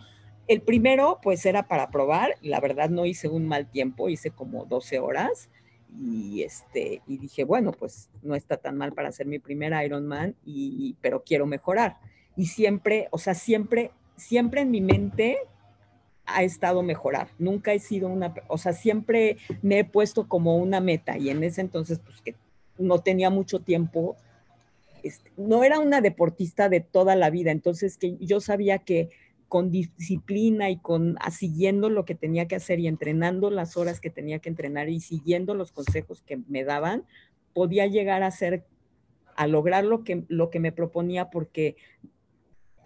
El 0.49 0.63
primero, 0.63 1.19
pues 1.23 1.45
era 1.45 1.69
para 1.69 1.91
probar. 1.91 2.37
La 2.41 2.59
verdad, 2.59 2.89
no 2.89 3.05
hice 3.05 3.29
un 3.29 3.47
mal 3.47 3.71
tiempo, 3.71 4.09
hice 4.09 4.31
como 4.31 4.65
12 4.65 4.99
horas. 4.99 5.51
Y, 6.01 6.43
este, 6.43 7.03
y 7.07 7.19
dije, 7.19 7.45
bueno, 7.45 7.73
pues 7.73 8.09
no 8.23 8.35
está 8.35 8.57
tan 8.57 8.79
mal 8.79 8.93
para 8.93 9.09
hacer 9.09 9.27
mi 9.27 9.39
primer 9.39 9.73
Ironman, 9.85 10.35
y, 10.45 10.97
pero 11.01 11.23
quiero 11.23 11.47
mejorar. 11.47 11.99
Y 12.37 12.47
siempre, 12.47 13.09
o 13.11 13.19
sea, 13.19 13.35
siempre 13.35 13.93
siempre 14.17 14.63
en 14.63 14.71
mi 14.71 14.81
mente 14.81 15.39
ha 16.27 16.43
estado 16.43 16.83
mejorar. 16.83 17.29
Nunca 17.39 17.73
he 17.73 17.79
sido 17.79 18.09
una, 18.09 18.35
o 18.49 18.59
sea, 18.59 18.73
siempre 18.73 19.37
me 19.63 19.81
he 19.81 19.85
puesto 19.85 20.29
como 20.29 20.57
una 20.57 20.81
meta 20.81 21.17
y 21.17 21.31
en 21.31 21.43
ese 21.45 21.61
entonces, 21.61 22.01
pues 22.01 22.21
que 22.21 22.35
no 22.79 22.99
tenía 23.01 23.31
mucho 23.31 23.61
tiempo, 23.61 24.17
este, 25.03 25.31
no 25.37 25.65
era 25.65 25.79
una 25.79 26.01
deportista 26.01 26.69
de 26.69 26.81
toda 26.81 27.15
la 27.15 27.31
vida, 27.31 27.53
entonces 27.53 27.97
que 27.97 28.17
yo 28.19 28.41
sabía 28.41 28.79
que 28.79 29.11
con 29.49 29.71
disciplina 29.71 30.71
y 30.71 30.77
con 30.79 31.17
ah, 31.21 31.31
siguiendo 31.31 31.89
lo 31.89 32.05
que 32.05 32.17
tenía 32.17 32.49
que 32.49 32.57
hacer 32.57 32.81
y 32.81 32.89
entrenando 32.89 33.49
las 33.51 33.77
horas 33.77 34.01
que 34.01 34.11
tenía 34.11 34.41
que 34.41 34.49
entrenar 34.49 34.89
y 34.89 34.99
siguiendo 34.99 35.55
los 35.55 35.71
consejos 35.71 36.23
que 36.23 36.41
me 36.49 36.65
daban, 36.65 37.05
podía 37.55 37.87
llegar 37.87 38.25
a 38.25 38.31
ser 38.33 38.65
a 39.37 39.47
lograr 39.47 39.85
lo 39.85 40.03
que, 40.03 40.25
lo 40.29 40.51
que 40.51 40.61
me 40.61 40.73
proponía 40.73 41.31
porque 41.31 41.77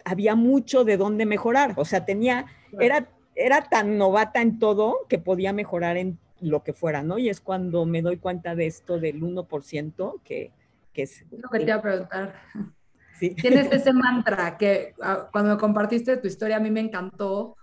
había 0.05 0.35
mucho 0.35 0.83
de 0.83 0.97
dónde 0.97 1.25
mejorar. 1.25 1.73
O 1.77 1.85
sea, 1.85 2.05
tenía, 2.05 2.45
era, 2.79 3.07
era 3.35 3.63
tan 3.63 3.97
novata 3.97 4.41
en 4.41 4.59
todo 4.59 5.05
que 5.09 5.19
podía 5.19 5.53
mejorar 5.53 5.97
en 5.97 6.19
lo 6.41 6.63
que 6.63 6.73
fuera, 6.73 7.03
¿no? 7.03 7.17
Y 7.17 7.29
es 7.29 7.39
cuando 7.39 7.85
me 7.85 8.01
doy 8.01 8.17
cuenta 8.17 8.55
de 8.55 8.67
esto 8.67 8.99
del 8.99 9.21
1%, 9.21 10.21
que, 10.23 10.51
que 10.93 11.03
es... 11.03 11.23
Lo 11.31 11.49
que 11.49 11.59
te 11.59 11.65
iba 11.65 11.75
a 11.75 11.81
preguntar. 11.81 12.33
¿Sí? 13.19 13.35
Tienes 13.35 13.71
ese 13.71 13.93
mantra 13.93 14.57
que 14.57 14.95
ah, 15.01 15.29
cuando 15.31 15.51
me 15.51 15.59
compartiste 15.59 16.17
tu 16.17 16.27
historia 16.27 16.57
a 16.57 16.59
mí 16.59 16.71
me 16.71 16.79
encantó 16.79 17.55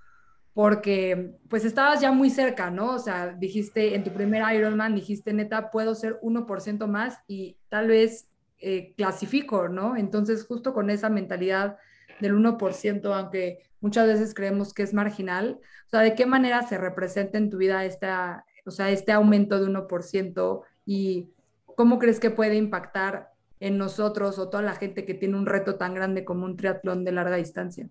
porque 0.59 1.37
pues 1.49 1.65
estabas 1.65 2.01
ya 2.01 2.11
muy 2.11 2.31
cerca, 2.31 2.71
¿no? 2.71 2.95
O 2.95 2.99
sea, 2.99 3.29
dijiste 3.29 3.95
en 3.95 4.03
tu 4.03 4.11
primer 4.11 4.43
Ironman, 4.55 4.95
dijiste, 4.95 5.33
neta, 5.33 5.71
puedo 5.71 5.95
ser 5.95 6.19
1% 6.21 6.87
más 6.89 7.19
y 7.29 7.57
tal 7.69 7.87
vez 7.87 8.29
eh, 8.59 8.93
clasifico, 8.97 9.69
¿no? 9.69 9.97
Entonces, 9.97 10.45
justo 10.45 10.75
con 10.75 10.91
esa 10.91 11.11
mentalidad 11.11 11.77
del 12.21 12.35
1%, 12.35 13.15
aunque 13.15 13.59
muchas 13.81 14.07
veces 14.07 14.35
creemos 14.35 14.75
que 14.75 14.83
es 14.83 14.95
marginal, 14.95 15.61
o 15.87 15.91
sea, 15.91 16.01
¿de 16.01 16.15
qué 16.15 16.27
manera 16.27 16.63
se 16.63 16.79
representa 16.79 17.39
en 17.39 17.51
tu 17.51 17.59
vida 17.59 17.85
esta, 17.85 18.45
o 18.67 18.71
sea, 18.71 18.91
este 18.91 19.13
aumento 19.13 19.61
de 19.61 19.67
1% 19.67 20.63
y 20.85 21.31
cómo 21.77 21.99
crees 21.99 22.21
que 22.21 22.31
puede 22.31 22.57
impactar 22.57 23.31
en 23.61 23.79
nosotros 23.79 24.39
o 24.39 24.49
toda 24.49 24.63
la 24.63 24.75
gente 24.75 25.05
que 25.05 25.15
tiene 25.15 25.37
un 25.37 25.47
reto 25.47 25.77
tan 25.77 25.95
grande 25.95 26.25
como 26.25 26.45
un 26.45 26.57
triatlón 26.57 27.05
de 27.05 27.13
larga 27.13 27.37
distancia? 27.37 27.89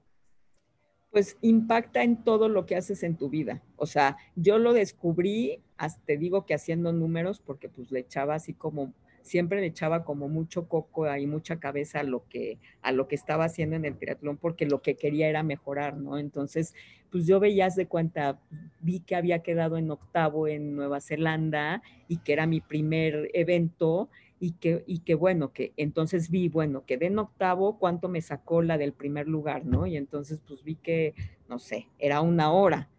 Pues 1.12 1.38
impacta 1.42 2.04
en 2.04 2.24
todo 2.24 2.50
lo 2.50 2.66
que 2.66 2.76
haces 2.76 3.04
en 3.04 3.16
tu 3.16 3.30
vida. 3.30 3.64
O 3.78 3.86
sea, 3.86 4.18
yo 4.36 4.60
lo 4.60 4.74
descubrí, 4.74 5.64
te 6.06 6.18
digo 6.18 6.46
que 6.46 6.54
haciendo 6.54 6.92
números, 6.92 7.40
porque 7.40 7.70
pues 7.70 7.92
le 7.92 8.00
echaba 8.00 8.36
así 8.36 8.54
como 8.54 8.94
siempre 9.28 9.62
le 9.62 9.68
echaba 9.68 10.04
como 10.04 10.28
mucho 10.28 10.68
coco 10.68 11.16
y 11.16 11.28
mucha 11.28 11.60
cabeza 11.60 12.00
a 12.00 12.04
lo 12.04 12.28
que 12.28 12.58
a 12.82 12.92
lo 12.92 13.08
que 13.08 13.16
estaba 13.16 13.46
haciendo 13.46 13.76
en 13.76 13.86
el 13.86 13.98
triatlón 13.98 14.38
porque 14.38 14.66
lo 14.66 14.82
que 14.82 14.96
quería 14.96 15.28
era 15.28 15.44
mejorar, 15.44 15.98
¿no? 15.98 16.18
Entonces, 16.18 16.74
pues 17.12 17.28
yo 17.28 17.40
veías 17.40 17.76
de 17.76 17.88
cuenta, 17.88 18.40
vi 18.82 19.02
que 19.02 19.16
había 19.16 19.40
quedado 19.40 19.78
en 19.78 19.92
octavo 19.92 20.48
en 20.48 20.76
Nueva 20.76 21.02
Zelanda 21.02 21.82
y 22.08 22.18
que 22.18 22.34
era 22.34 22.48
mi 22.48 22.62
primer 22.62 23.30
evento 23.34 24.10
y 24.40 24.52
que, 24.54 24.84
y 24.86 25.00
que 25.00 25.16
bueno, 25.16 25.52
que 25.52 25.74
entonces 25.78 26.30
vi, 26.30 26.48
bueno, 26.50 26.86
quedé 26.86 27.08
en 27.08 27.20
octavo, 27.20 27.80
¿cuánto 27.80 28.08
me 28.10 28.22
sacó 28.22 28.62
la 28.62 28.78
del 28.78 28.94
primer 28.94 29.28
lugar, 29.28 29.66
no? 29.66 29.88
Y 29.88 29.98
entonces 29.98 30.42
pues 30.48 30.64
vi 30.64 30.76
que, 30.76 31.16
no 31.50 31.60
sé, 31.60 31.88
era 31.98 32.22
una 32.22 32.52
hora 32.52 32.90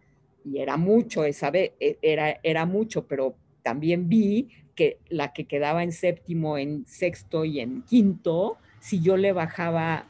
y 0.45 0.59
era 0.59 0.77
mucho 0.77 1.25
esa 1.25 1.51
vez, 1.51 1.73
e, 1.81 1.99
era, 2.03 2.41
era 2.43 2.67
mucho, 2.67 3.07
pero 3.07 3.37
también 3.63 4.09
vi 4.09 4.49
que 4.75 4.99
la 5.09 5.33
que 5.33 5.47
quedaba 5.47 5.83
en 5.83 5.93
séptimo, 5.93 6.59
en 6.59 6.87
sexto 6.87 7.45
y 7.45 7.61
en 7.61 7.83
quinto, 7.83 8.59
si 8.81 9.01
yo 9.01 9.17
le 9.17 9.33
bajaba 9.33 10.07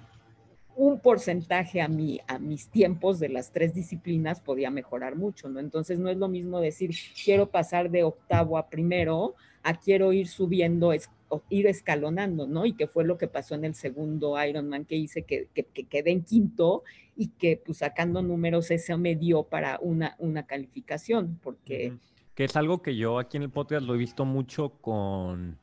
un 0.79 1.01
porcentaje 1.01 1.81
a, 1.81 1.89
mi, 1.89 2.21
a 2.29 2.39
mis 2.39 2.69
tiempos 2.69 3.19
de 3.19 3.29
las 3.29 3.51
tres 3.51 3.75
disciplinas, 3.75 4.41
podía 4.41 4.71
mejorar 4.71 5.17
mucho, 5.17 5.49
¿no? 5.49 5.59
Entonces 5.59 5.99
no 5.99 6.09
es 6.09 6.19
lo 6.19 6.29
mismo 6.29 6.61
decir, 6.61 6.91
quiero 7.25 7.51
pasar 7.51 7.91
de 7.91 8.05
octavo 8.05 8.57
a 8.57 8.69
primero, 8.69 9.35
a 9.65 9.75
quiero 9.75 10.13
ir 10.13 10.29
subiendo, 10.29 10.93
ir 11.49 11.67
escalonando, 11.67 12.47
¿no? 12.47 12.65
Y 12.65 12.75
que 12.75 12.87
fue 12.87 13.05
lo 13.05 13.19
que 13.19 13.27
pasó 13.27 13.57
en 13.57 13.65
el 13.65 13.75
segundo 13.75 14.41
Ironman 14.41 14.85
que 14.85 14.95
hice, 14.95 15.23
que, 15.23 15.49
que, 15.53 15.65
quedé 15.65 16.13
en 16.13 16.23
quinto 16.23 16.85
y 17.17 17.29
que 17.29 17.61
pues 17.65 17.79
sacando 17.79 18.23
números 18.23 18.71
eso 18.71 18.97
me 18.99 19.17
dio 19.17 19.43
para 19.43 19.81
una, 19.81 20.15
una 20.19 20.47
calificación, 20.47 21.41
porque 21.43 21.95
que 22.39 22.45
es 22.45 22.55
algo 22.55 22.83
que 22.83 22.95
yo 22.95 23.19
aquí 23.19 23.37
en 23.37 23.43
el 23.43 23.51
podcast 23.51 23.85
lo 23.85 23.97
he 23.97 23.99
visto 23.99 24.25
mucho 24.25 24.81
con, 24.81 25.59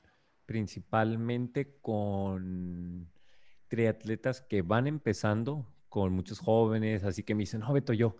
principalmente 0.45 1.77
con 1.81 3.07
triatletas 3.69 4.41
que 4.41 4.61
van 4.61 4.85
empezando, 4.85 5.65
con 5.87 6.11
muchos 6.11 6.39
jóvenes, 6.39 7.05
así 7.05 7.23
que 7.23 7.33
me 7.33 7.43
dicen, 7.43 7.61
no, 7.61 7.71
Beto, 7.71 7.93
yo, 7.93 8.17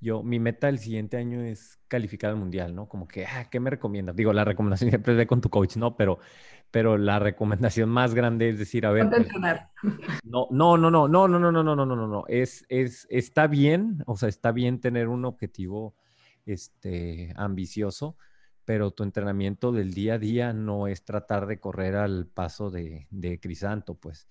yo, 0.00 0.22
mi 0.22 0.38
meta 0.38 0.68
el 0.68 0.80
siguiente 0.80 1.16
año 1.16 1.40
es 1.40 1.80
calificar 1.88 2.28
al 2.28 2.36
mundial, 2.36 2.74
¿no? 2.74 2.90
Como 2.90 3.08
que, 3.08 3.24
ah, 3.24 3.48
¿qué 3.50 3.58
me 3.58 3.70
recomiendas? 3.70 4.14
Digo, 4.14 4.34
la 4.34 4.44
recomendación 4.44 4.90
siempre 4.90 5.14
es 5.14 5.18
de 5.20 5.26
con 5.26 5.40
tu 5.40 5.48
coach, 5.48 5.78
¿no? 5.78 5.96
Pero, 5.96 6.18
pero 6.70 6.98
la 6.98 7.18
recomendación 7.20 7.88
más 7.88 8.12
grande 8.12 8.50
es 8.50 8.58
decir, 8.58 8.84
a 8.84 8.90
ver. 8.90 9.08
no, 10.24 10.48
no, 10.50 10.76
no, 10.76 10.90
no, 10.90 11.08
no, 11.08 11.26
no, 11.26 11.38
no, 11.38 11.50
no, 11.50 11.62
no, 11.62 11.74
no, 11.74 11.86
no, 11.86 11.96
no, 11.96 12.06
no. 12.06 12.24
Es, 12.28 12.66
es, 12.68 13.06
está 13.08 13.46
bien, 13.46 14.02
o 14.04 14.14
sea, 14.14 14.28
está 14.28 14.52
bien 14.52 14.78
tener 14.78 15.08
un 15.08 15.24
objetivo 15.24 15.94
este, 16.46 17.32
ambicioso, 17.36 18.16
pero 18.64 18.90
tu 18.90 19.02
entrenamiento 19.02 19.72
del 19.72 19.92
día 19.92 20.14
a 20.14 20.18
día 20.18 20.52
no 20.52 20.86
es 20.88 21.04
tratar 21.04 21.46
de 21.46 21.58
correr 21.60 21.96
al 21.96 22.26
paso 22.26 22.70
de, 22.70 23.06
Crisanto, 23.40 23.94
pues 23.94 24.28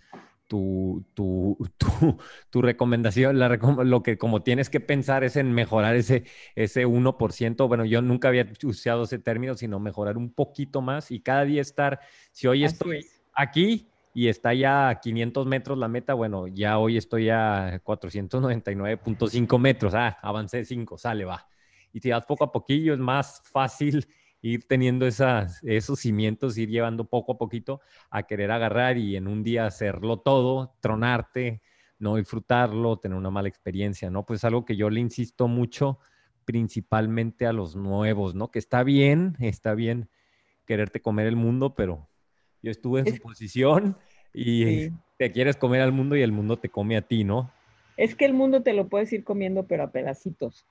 tu, 0.48 1.06
tu, 1.14 1.58
tu, 2.50 2.62
recomendación, 2.62 3.40
lo 3.40 4.04
que 4.04 4.18
como 4.18 4.44
tienes 4.44 4.70
que 4.70 4.80
pensar 4.80 5.24
es 5.24 5.36
en 5.36 5.52
mejorar 5.54 5.96
ese, 5.96 6.26
ese 6.56 6.86
1%. 6.86 7.68
Bueno, 7.68 7.86
yo 7.86 8.02
nunca 8.02 8.28
había 8.30 8.48
usado 8.64 9.04
ese 9.04 9.20
término, 9.20 9.56
sino 9.56 9.80
mejorar 9.80 10.18
un 10.18 10.34
poquito 10.34 10.82
más 10.82 11.12
y 11.12 11.22
cada 11.22 11.46
día 11.46 11.62
estar, 11.62 12.00
si 12.32 12.48
hoy 12.48 12.64
estoy 12.66 13.06
aquí 13.34 13.88
y 14.16 14.28
está 14.28 14.54
ya 14.54 14.90
a 14.90 15.00
500 15.00 15.48
metros 15.48 15.78
la 15.78 15.88
meta, 15.88 16.14
bueno, 16.14 16.48
ya 16.48 16.78
hoy 16.78 16.98
estoy 16.98 17.30
a 17.30 17.82
499.5 17.84 19.60
metros, 19.60 19.96
ah, 19.96 20.20
avancé 20.22 20.66
5, 20.66 20.98
sale, 20.98 21.26
va 21.26 21.48
y 21.94 22.00
te 22.00 22.10
das 22.10 22.26
poco 22.26 22.44
a 22.44 22.52
poquillo, 22.52 22.94
es 22.94 23.00
más 23.00 23.42
fácil 23.46 24.06
ir 24.42 24.68
teniendo 24.68 25.06
esas, 25.06 25.64
esos 25.64 26.00
cimientos, 26.00 26.58
ir 26.58 26.68
llevando 26.70 27.06
poco 27.06 27.34
a 27.34 27.38
poquito 27.38 27.80
a 28.10 28.24
querer 28.24 28.52
agarrar 28.52 28.98
y 28.98 29.16
en 29.16 29.28
un 29.28 29.44
día 29.44 29.66
hacerlo 29.66 30.20
todo, 30.20 30.76
tronarte, 30.82 31.62
no 32.00 32.18
disfrutarlo, 32.18 32.98
tener 32.98 33.18
una 33.18 33.30
mala 33.30 33.48
experiencia, 33.48 34.10
¿no? 34.10 34.26
Pues 34.26 34.44
algo 34.44 34.66
que 34.66 34.76
yo 34.76 34.90
le 34.90 35.00
insisto 35.00 35.48
mucho, 35.48 36.00
principalmente 36.44 37.46
a 37.46 37.54
los 37.54 37.78
nuevos, 37.78 38.36
¿no? 38.36 38.52
Que 38.52 38.60
está 38.60 38.84
bien, 38.84 39.38
está 39.40 39.76
bien 39.76 40.10
quererte 40.66 41.02
comer 41.02 41.28
el 41.28 41.38
mundo, 41.38 41.76
pero 41.76 42.10
yo 42.62 42.72
estuve 42.72 43.02
en 43.02 43.16
su 43.16 43.22
posición 43.22 43.98
y 44.34 44.90
te 45.18 45.32
quieres 45.32 45.56
comer 45.56 45.82
al 45.82 45.94
mundo 45.94 46.18
y 46.18 46.22
el 46.22 46.34
mundo 46.34 46.58
te 46.58 46.68
come 46.68 46.98
a 46.98 47.02
ti, 47.02 47.24
¿no? 47.24 47.52
Es 47.96 48.16
que 48.16 48.26
el 48.26 48.34
mundo 48.34 48.64
te 48.64 48.74
lo 48.74 48.90
puedes 48.90 49.14
ir 49.14 49.24
comiendo, 49.24 49.68
pero 49.68 49.84
a 49.84 49.92
pedacitos 49.92 50.66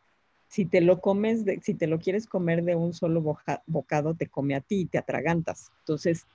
si 0.52 0.66
te 0.66 0.82
lo 0.82 1.00
comes, 1.00 1.46
si 1.62 1.72
te 1.72 1.86
lo 1.86 1.98
quieres 1.98 2.26
comer 2.26 2.62
de 2.62 2.76
un 2.76 2.92
solo 2.92 3.22
bocado, 3.66 4.14
te 4.14 4.26
come 4.26 4.54
a 4.54 4.60
ti 4.60 4.80
y 4.80 4.84
te 4.84 4.98
atragantas. 4.98 5.72
Entonces, 5.78 6.26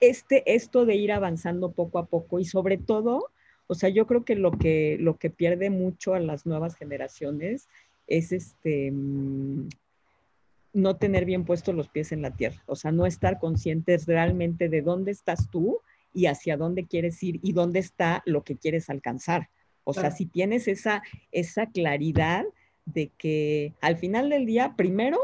este, 0.00 0.54
esto 0.54 0.86
de 0.86 0.94
ir 0.94 1.12
avanzando 1.12 1.72
poco 1.72 1.98
a 1.98 2.06
poco 2.06 2.38
y 2.38 2.46
sobre 2.46 2.78
todo, 2.78 3.26
o 3.66 3.74
sea, 3.74 3.90
yo 3.90 4.06
creo 4.06 4.24
que 4.24 4.34
lo 4.34 4.52
que, 4.52 4.96
lo 4.98 5.18
que 5.18 5.28
pierde 5.28 5.68
mucho 5.68 6.14
a 6.14 6.20
las 6.20 6.46
nuevas 6.46 6.74
generaciones 6.74 7.68
es 8.06 8.32
este, 8.32 8.92
mm, 8.92 9.68
no 10.72 10.96
tener 10.96 11.26
bien 11.26 11.44
puestos 11.44 11.74
los 11.74 11.90
pies 11.90 12.12
en 12.12 12.22
la 12.22 12.30
tierra, 12.30 12.62
o 12.64 12.76
sea, 12.76 12.92
no 12.92 13.04
estar 13.04 13.38
conscientes 13.38 14.06
realmente 14.06 14.70
de 14.70 14.80
dónde 14.80 15.10
estás 15.10 15.50
tú 15.50 15.80
y 16.14 16.26
hacia 16.26 16.56
dónde 16.56 16.86
quieres 16.86 17.22
ir 17.22 17.40
y 17.42 17.52
dónde 17.52 17.80
está 17.80 18.22
lo 18.24 18.42
que 18.42 18.56
quieres 18.56 18.88
alcanzar. 18.88 19.50
O 19.84 19.92
sea, 19.92 20.10
si 20.10 20.24
tienes 20.24 20.66
esa, 20.68 21.02
esa 21.32 21.66
claridad, 21.66 22.44
de 22.92 23.10
que 23.18 23.74
al 23.80 23.96
final 23.96 24.30
del 24.30 24.46
día, 24.46 24.74
primero, 24.76 25.18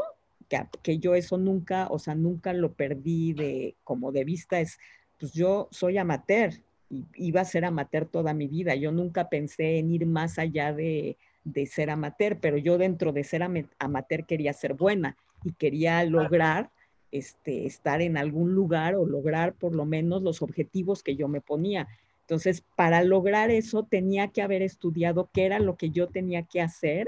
que, 0.83 0.99
yo 0.99 1.15
eso 1.15 1.37
nunca, 1.37 1.87
o 1.89 1.99
sea, 1.99 2.15
nunca 2.15 2.53
lo 2.53 2.73
perdí 2.73 3.33
de 3.33 3.75
como 3.83 4.11
de 4.11 4.23
vista, 4.23 4.59
es, 4.59 4.77
pues 5.19 5.33
yo 5.33 5.67
soy 5.71 5.97
amateur 5.97 6.53
y 6.89 7.05
iba 7.15 7.41
a 7.41 7.45
ser 7.45 7.65
amateur 7.65 8.05
toda 8.05 8.33
mi 8.33 8.47
vida. 8.47 8.75
Yo 8.75 8.91
nunca 8.91 9.29
pensé 9.29 9.79
en 9.79 9.91
ir 9.91 10.05
más 10.05 10.37
allá 10.37 10.71
de, 10.73 11.17
de 11.43 11.65
ser 11.65 11.89
amateur, 11.89 12.37
pero 12.39 12.57
yo 12.57 12.77
dentro 12.77 13.11
de 13.11 13.23
ser 13.23 13.41
amateur 13.79 14.25
quería 14.25 14.53
ser 14.53 14.75
buena 14.75 15.17
y 15.43 15.53
quería 15.53 16.03
lograr 16.03 16.69
este, 17.11 17.65
estar 17.65 18.01
en 18.01 18.17
algún 18.17 18.53
lugar 18.53 18.95
o 18.95 19.05
lograr 19.05 19.53
por 19.53 19.75
lo 19.75 19.85
menos 19.85 20.21
los 20.21 20.41
objetivos 20.41 21.01
que 21.01 21.15
yo 21.15 21.27
me 21.27 21.41
ponía. 21.41 21.87
Entonces, 22.21 22.63
para 22.75 23.03
lograr 23.03 23.51
eso 23.51 23.83
tenía 23.83 24.29
que 24.29 24.41
haber 24.41 24.61
estudiado 24.61 25.29
qué 25.31 25.45
era 25.45 25.59
lo 25.59 25.75
que 25.77 25.91
yo 25.91 26.07
tenía 26.07 26.43
que 26.43 26.61
hacer 26.61 27.07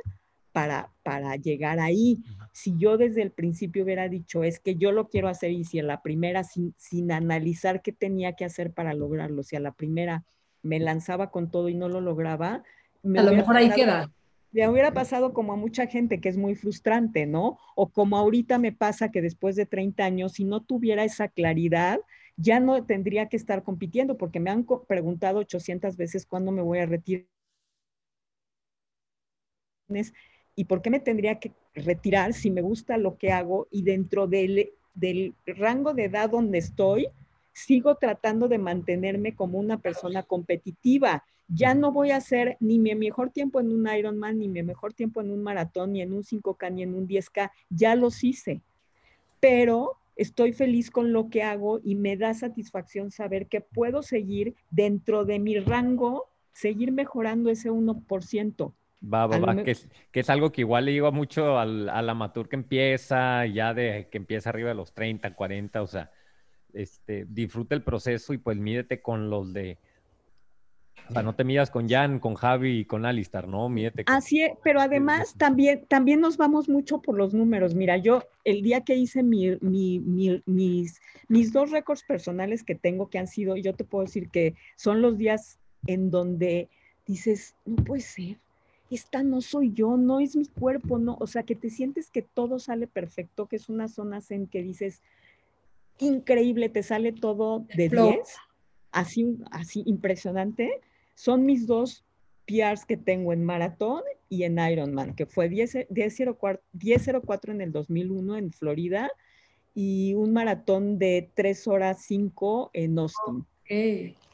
para, 1.04 1.36
llegar 1.36 1.80
ahí. 1.80 2.20
Si 2.52 2.76
yo 2.78 2.98
desde 2.98 3.22
el 3.22 3.32
principio 3.32 3.84
hubiera 3.84 4.10
dicho, 4.10 4.44
es 4.44 4.60
que 4.60 4.76
yo 4.76 4.92
lo 4.92 5.08
quiero 5.08 5.28
hacer 5.28 5.52
y 5.52 5.64
si 5.64 5.80
a 5.80 5.84
la 5.84 6.02
primera, 6.02 6.44
sin, 6.44 6.74
sin 6.78 7.12
analizar 7.12 7.82
qué 7.82 7.92
tenía 7.92 8.34
que 8.34 8.46
hacer 8.46 8.72
para 8.72 8.94
lograrlo, 8.94 9.44
si 9.44 9.56
a 9.56 9.60
la 9.60 9.72
primera 9.72 10.26
me 10.64 10.80
lanzaba 10.80 11.30
con 11.30 11.52
todo 11.52 11.70
y 11.70 11.76
no 11.76 11.90
lo 11.90 12.02
lograba, 12.02 12.64
a 13.04 13.24
lo 13.24 13.34
mejor 13.34 13.56
ahí 13.56 13.70
queda. 13.70 14.12
le 14.52 14.68
hubiera 14.68 14.92
pasado 14.94 15.32
como 15.32 15.54
a 15.54 15.56
mucha 15.56 15.86
gente 15.86 16.20
que 16.20 16.30
es 16.30 16.38
muy 16.38 16.56
frustrante, 16.56 17.28
¿no? 17.28 17.60
O 17.76 17.90
como 17.90 18.18
ahorita 18.18 18.58
me 18.58 18.72
pasa 18.72 19.12
que 19.12 19.22
después 19.22 19.56
de 19.56 19.68
30 19.68 20.04
años, 20.04 20.34
si 20.34 20.44
no 20.44 20.62
tuviera 20.62 21.04
esa 21.04 21.28
claridad, 21.28 22.00
ya 22.36 22.60
no 22.60 22.84
tendría 22.84 23.30
que 23.30 23.38
estar 23.38 23.64
compitiendo, 23.64 24.18
porque 24.18 24.40
me 24.40 24.50
han 24.50 24.66
preguntado 24.88 25.40
800 25.40 25.96
veces 25.98 26.26
cuándo 26.26 26.52
me 26.52 26.64
voy 26.64 26.80
a 26.80 26.88
retirar 26.88 27.28
y 30.58 30.66
por 30.66 30.82
qué 30.82 30.90
me 30.90 31.00
tendría 31.00 31.40
que 31.40 31.54
retirar 31.76 32.34
si 32.34 32.50
me 32.50 32.62
gusta 32.62 32.98
lo 32.98 33.16
que 33.18 33.32
hago 33.32 33.68
y 33.70 33.84
dentro 33.84 34.26
del, 34.26 34.72
del 34.96 35.36
rango 35.46 35.94
de 35.94 36.06
edad 36.06 36.32
donde 36.32 36.58
estoy, 36.58 37.08
sigo 37.54 37.96
tratando 37.96 38.48
de 38.48 38.58
mantenerme 38.58 39.36
como 39.36 39.60
una 39.60 39.80
persona 39.80 40.24
competitiva. 40.24 41.24
Ya 41.48 41.76
no 41.76 41.92
voy 41.92 42.10
a 42.10 42.18
hacer 42.18 42.58
ni 42.60 42.80
mi 42.80 42.96
mejor 42.96 43.30
tiempo 43.30 43.60
en 43.60 43.72
un 43.72 43.88
Ironman, 43.88 44.40
ni 44.40 44.48
mi 44.48 44.64
mejor 44.64 44.94
tiempo 44.94 45.22
en 45.22 45.30
un 45.30 45.44
maratón, 45.44 45.94
ni 45.94 46.02
en 46.02 46.12
un 46.12 46.24
5K, 46.24 46.74
ni 46.74 46.82
en 46.82 46.96
un 46.96 47.08
10K. 47.08 47.52
Ya 47.70 47.96
los 47.96 48.24
hice. 48.24 48.64
Pero 49.40 49.92
estoy 50.16 50.54
feliz 50.54 50.90
con 50.90 51.14
lo 51.14 51.30
que 51.30 51.44
hago 51.44 51.80
y 51.84 51.94
me 51.94 52.18
da 52.18 52.34
satisfacción 52.34 53.12
saber 53.12 53.46
que 53.46 53.62
puedo 53.62 54.02
seguir 54.02 54.56
dentro 54.72 55.24
de 55.24 55.38
mi 55.38 55.60
rango, 55.60 56.26
seguir 56.52 56.92
mejorando 56.92 57.52
ese 57.52 57.70
1%. 57.70 58.74
Va, 59.02 59.28
va, 59.28 59.38
va, 59.38 59.64
que 59.64 59.72
es, 59.72 59.88
que 60.12 60.22
es, 60.22 60.30
algo 60.30 60.52
que 60.52 60.62
igual 60.62 60.86
le 60.86 60.92
digo 60.92 61.12
mucho 61.12 61.60
al, 61.60 61.88
al, 61.88 62.10
amateur 62.10 62.50
que 62.50 62.56
empieza, 62.56 63.46
ya 63.46 63.74
de 63.76 64.08
que 64.12 64.18
empieza 64.18 64.50
arriba 64.50 64.70
de 64.70 64.76
los 64.76 64.94
30, 64.94 65.36
40, 65.36 65.82
o 65.84 65.88
sea, 65.88 66.12
este, 66.74 67.26
disfruta 67.30 67.76
el 67.76 67.84
proceso 67.84 68.34
y 68.34 68.40
pues 68.40 68.58
mídete 68.58 69.02
con 69.02 69.30
los 69.30 69.54
de, 69.54 69.78
o 71.10 71.14
sea, 71.14 71.24
no 71.24 71.36
te 71.36 71.44
midas 71.44 71.72
con 71.72 71.88
Jan, 71.88 72.20
con 72.20 72.36
Javi 72.36 72.80
y 72.80 72.86
con 72.86 73.06
Alistar, 73.06 73.48
¿no? 73.48 73.70
Mídete. 73.70 74.04
Con... 74.04 74.16
Así 74.16 74.42
es, 74.42 74.52
pero 74.64 74.82
además 74.82 75.36
también, 75.38 75.86
también 75.88 76.20
nos 76.20 76.36
vamos 76.36 76.68
mucho 76.68 77.02
por 77.02 77.16
los 77.16 77.34
números. 77.34 77.76
Mira, 77.76 77.98
yo 77.98 78.24
el 78.44 78.62
día 78.62 78.82
que 78.82 78.96
hice 78.96 79.24
mi, 79.24 79.58
mi, 79.62 80.00
mi, 80.00 80.42
mis, 80.46 81.00
mis 81.30 81.54
dos 81.54 81.72
récords 81.72 82.04
personales 82.04 82.64
que 82.64 82.76
tengo 82.76 83.10
que 83.10 83.20
han 83.20 83.28
sido, 83.28 83.56
yo 83.56 83.74
te 83.74 83.86
puedo 83.86 84.06
decir 84.06 84.30
que 84.30 84.56
son 84.76 85.02
los 85.02 85.18
días 85.18 85.60
en 85.86 86.12
donde 86.12 86.68
dices, 87.06 87.56
no 87.66 87.78
puede 87.84 88.02
ser 88.02 88.38
esta 88.90 89.24
no 89.24 89.42
soy 89.42 89.74
yo, 89.74 89.98
no 89.98 90.20
es 90.20 90.36
mi 90.36 90.46
cuerpo, 90.46 90.98
no, 90.98 91.18
o 91.20 91.28
sea, 91.28 91.44
que 91.44 91.56
te 91.56 91.70
sientes 91.70 92.10
que 92.10 92.22
todo 92.22 92.60
sale 92.60 92.88
perfecto, 92.88 93.48
que 93.48 93.58
es 93.58 93.70
una 93.70 93.88
zona 93.88 94.22
en 94.30 94.48
que 94.48 94.64
dices, 94.64 95.02
increíble, 96.00 96.70
te 96.70 96.84
sale 96.84 97.12
todo 97.12 97.66
de 97.76 97.90
10, 97.90 98.20
así, 98.92 99.38
así 99.52 99.84
impresionante. 99.86 100.82
Son 101.16 101.46
mis 101.46 101.68
dos 101.68 102.06
PRs 102.46 102.86
que 102.86 102.98
tengo 102.98 103.34
en 103.34 103.44
maratón 103.44 104.04
y 104.30 104.44
en 104.44 104.58
Ironman, 104.60 105.16
que 105.16 105.26
fue 105.26 105.50
10.04 105.50 106.60
10, 106.74 107.08
en 107.50 107.62
el 107.62 107.72
2001 107.72 108.38
en 108.38 108.52
Florida 108.52 109.12
y 109.74 110.14
un 110.16 110.34
maratón 110.34 110.98
de 110.98 111.30
3 111.36 111.68
horas 111.68 112.04
5 112.04 112.72
en 112.74 112.98
Austin. 113.00 113.46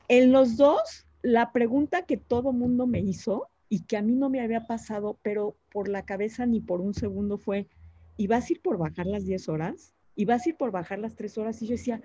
En 0.08 0.32
los 0.32 0.58
dos, 0.58 1.06
la 1.22 1.52
pregunta 1.52 2.06
que 2.06 2.18
todo 2.18 2.54
mundo 2.54 2.86
me 2.86 3.00
hizo 3.00 3.50
y 3.74 3.86
que 3.86 3.98
a 3.98 4.04
mí 4.04 4.14
no 4.14 4.30
me 4.30 4.40
había 4.40 4.68
pasado, 4.68 5.18
pero 5.24 5.58
por 5.72 5.88
la 5.88 6.06
cabeza 6.06 6.46
ni 6.46 6.62
por 6.62 6.80
un 6.80 6.94
segundo 6.94 7.40
fue, 7.40 7.66
¿y 8.18 8.32
a 8.32 8.40
ir 8.48 8.62
por 8.62 8.78
bajar 8.78 9.08
las 9.08 9.26
10 9.26 9.50
horas? 9.50 9.96
¿Y 10.16 10.30
a 10.30 10.38
ir 10.46 10.56
por 10.58 10.70
bajar 10.70 11.00
las 11.00 11.16
3 11.16 11.40
horas? 11.40 11.60
Y 11.60 11.66
yo 11.66 11.72
decía, 11.72 12.00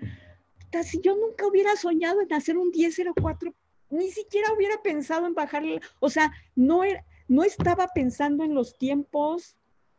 si 0.81 0.99
yo 0.99 1.15
nunca 1.15 1.45
hubiera 1.45 1.75
soñado 1.75 2.21
en 2.21 2.33
hacer 2.33 2.57
un 2.57 2.71
10.04, 2.71 3.53
ni 3.91 4.09
siquiera 4.09 4.51
hubiera 4.51 4.81
pensado 4.81 5.27
en 5.27 5.35
bajar, 5.35 5.61
o 5.99 6.09
sea, 6.09 6.31
no, 6.55 6.83
era, 6.83 7.05
no 7.27 7.43
estaba 7.43 7.89
pensando 7.93 8.43
en 8.43 8.55
los 8.55 8.75
tiempos 8.75 9.55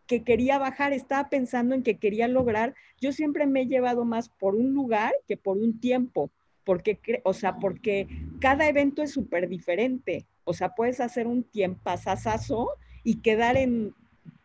que 0.08 0.24
quería 0.24 0.58
bajar, 0.58 0.92
estaba 0.92 1.28
pensando 1.28 1.76
en 1.76 1.84
que 1.84 1.98
quería 1.98 2.26
lograr. 2.26 2.74
Yo 3.00 3.12
siempre 3.12 3.46
me 3.46 3.60
he 3.60 3.66
llevado 3.66 4.04
más 4.04 4.28
por 4.28 4.56
un 4.56 4.72
lugar 4.74 5.12
que 5.28 5.36
por 5.36 5.56
un 5.56 5.78
tiempo, 5.78 6.32
porque, 6.64 6.98
o 7.22 7.32
sea, 7.32 7.60
porque 7.60 8.08
cada 8.40 8.68
evento 8.68 9.04
es 9.04 9.12
súper 9.12 9.48
diferente. 9.48 10.26
O 10.50 10.52
sea, 10.52 10.74
puedes 10.74 10.98
hacer 10.98 11.28
un 11.28 11.44
tiempazazazo 11.44 12.70
y 13.04 13.20
quedar 13.20 13.56
en, 13.56 13.94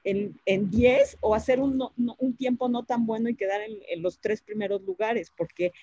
en, 0.04 0.70
10 0.70 1.18
o 1.20 1.34
hacer 1.34 1.60
un, 1.60 1.84
un, 2.20 2.38
tiempo 2.38 2.70
no 2.70 2.84
tan 2.84 3.08
bueno 3.08 3.28
y 3.28 3.36
quedar 3.36 3.62
en, 3.62 4.04
los 4.04 4.20
tres 4.20 4.44
primeros 4.44 4.84
lugares, 4.84 5.32
porque 5.36 5.74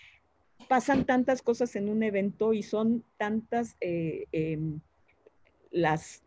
pasan 0.68 1.04
tantas 1.04 1.42
cosas 1.42 1.74
en 1.74 1.88
un 1.88 2.04
evento 2.04 2.52
y 2.52 2.62
son 2.62 3.04
tantas 3.16 3.76
eh, 3.80 4.26
em, 4.30 4.80
las, 5.72 6.22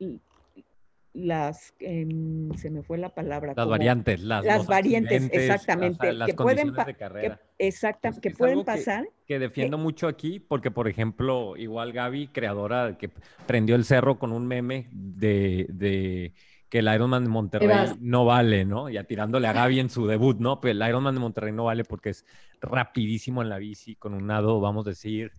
las 1.16 1.74
em, 1.80 2.54
se 2.56 2.70
me 2.70 2.84
fue 2.84 2.98
la 2.98 3.10
palabra. 3.10 3.54
Las 3.56 3.68
variantes, 3.68 4.22
las, 4.22 4.46
las 4.46 4.68
variantes, 4.68 5.30
exactamente, 5.32 6.10
que 6.26 6.34
pueden, 6.34 6.74
que, 6.74 7.38
exacta, 7.58 8.12
que 8.12 8.32
pueden 8.32 8.66
pasar. 8.66 9.08
Que, 9.26 9.40
defiendo 9.40 9.78
mucho 9.78 10.08
aquí, 10.08 10.40
porque 10.40 10.72
por 10.72 10.88
ejemplo, 10.88 11.56
igual 11.58 11.94
Gaby, 11.94 12.28
creadora 12.28 12.98
que 12.98 13.10
prendió 13.48 13.76
el 13.76 13.86
cerro 13.86 14.20
con 14.20 14.32
un 14.34 14.46
meme 14.46 14.90
de, 14.92 15.68
de 15.70 16.34
que 16.70 16.80
el 16.80 16.94
Ironman 16.94 17.24
de 17.24 17.30
Monterrey 17.30 17.96
no 18.02 18.26
vale, 18.26 18.66
¿no? 18.66 18.90
Ya 18.90 19.06
tirándole 19.06 19.48
a 19.48 19.54
Gaby 19.54 19.80
en 19.80 19.90
su 19.90 20.08
debut, 20.08 20.38
¿no? 20.40 20.60
Pero 20.60 20.74
el 20.74 20.90
Ironman 20.90 21.16
de 21.16 21.22
Monterrey 21.22 21.54
no 21.54 21.66
vale 21.66 21.86
porque 21.86 22.10
es 22.10 22.26
rapidísimo 22.60 23.42
en 23.42 23.50
la 23.50 23.58
bici, 23.58 23.96
con 23.96 24.14
un 24.14 24.28
nado, 24.28 24.60
vamos 24.60 24.86
a 24.86 24.90
decir, 24.90 25.32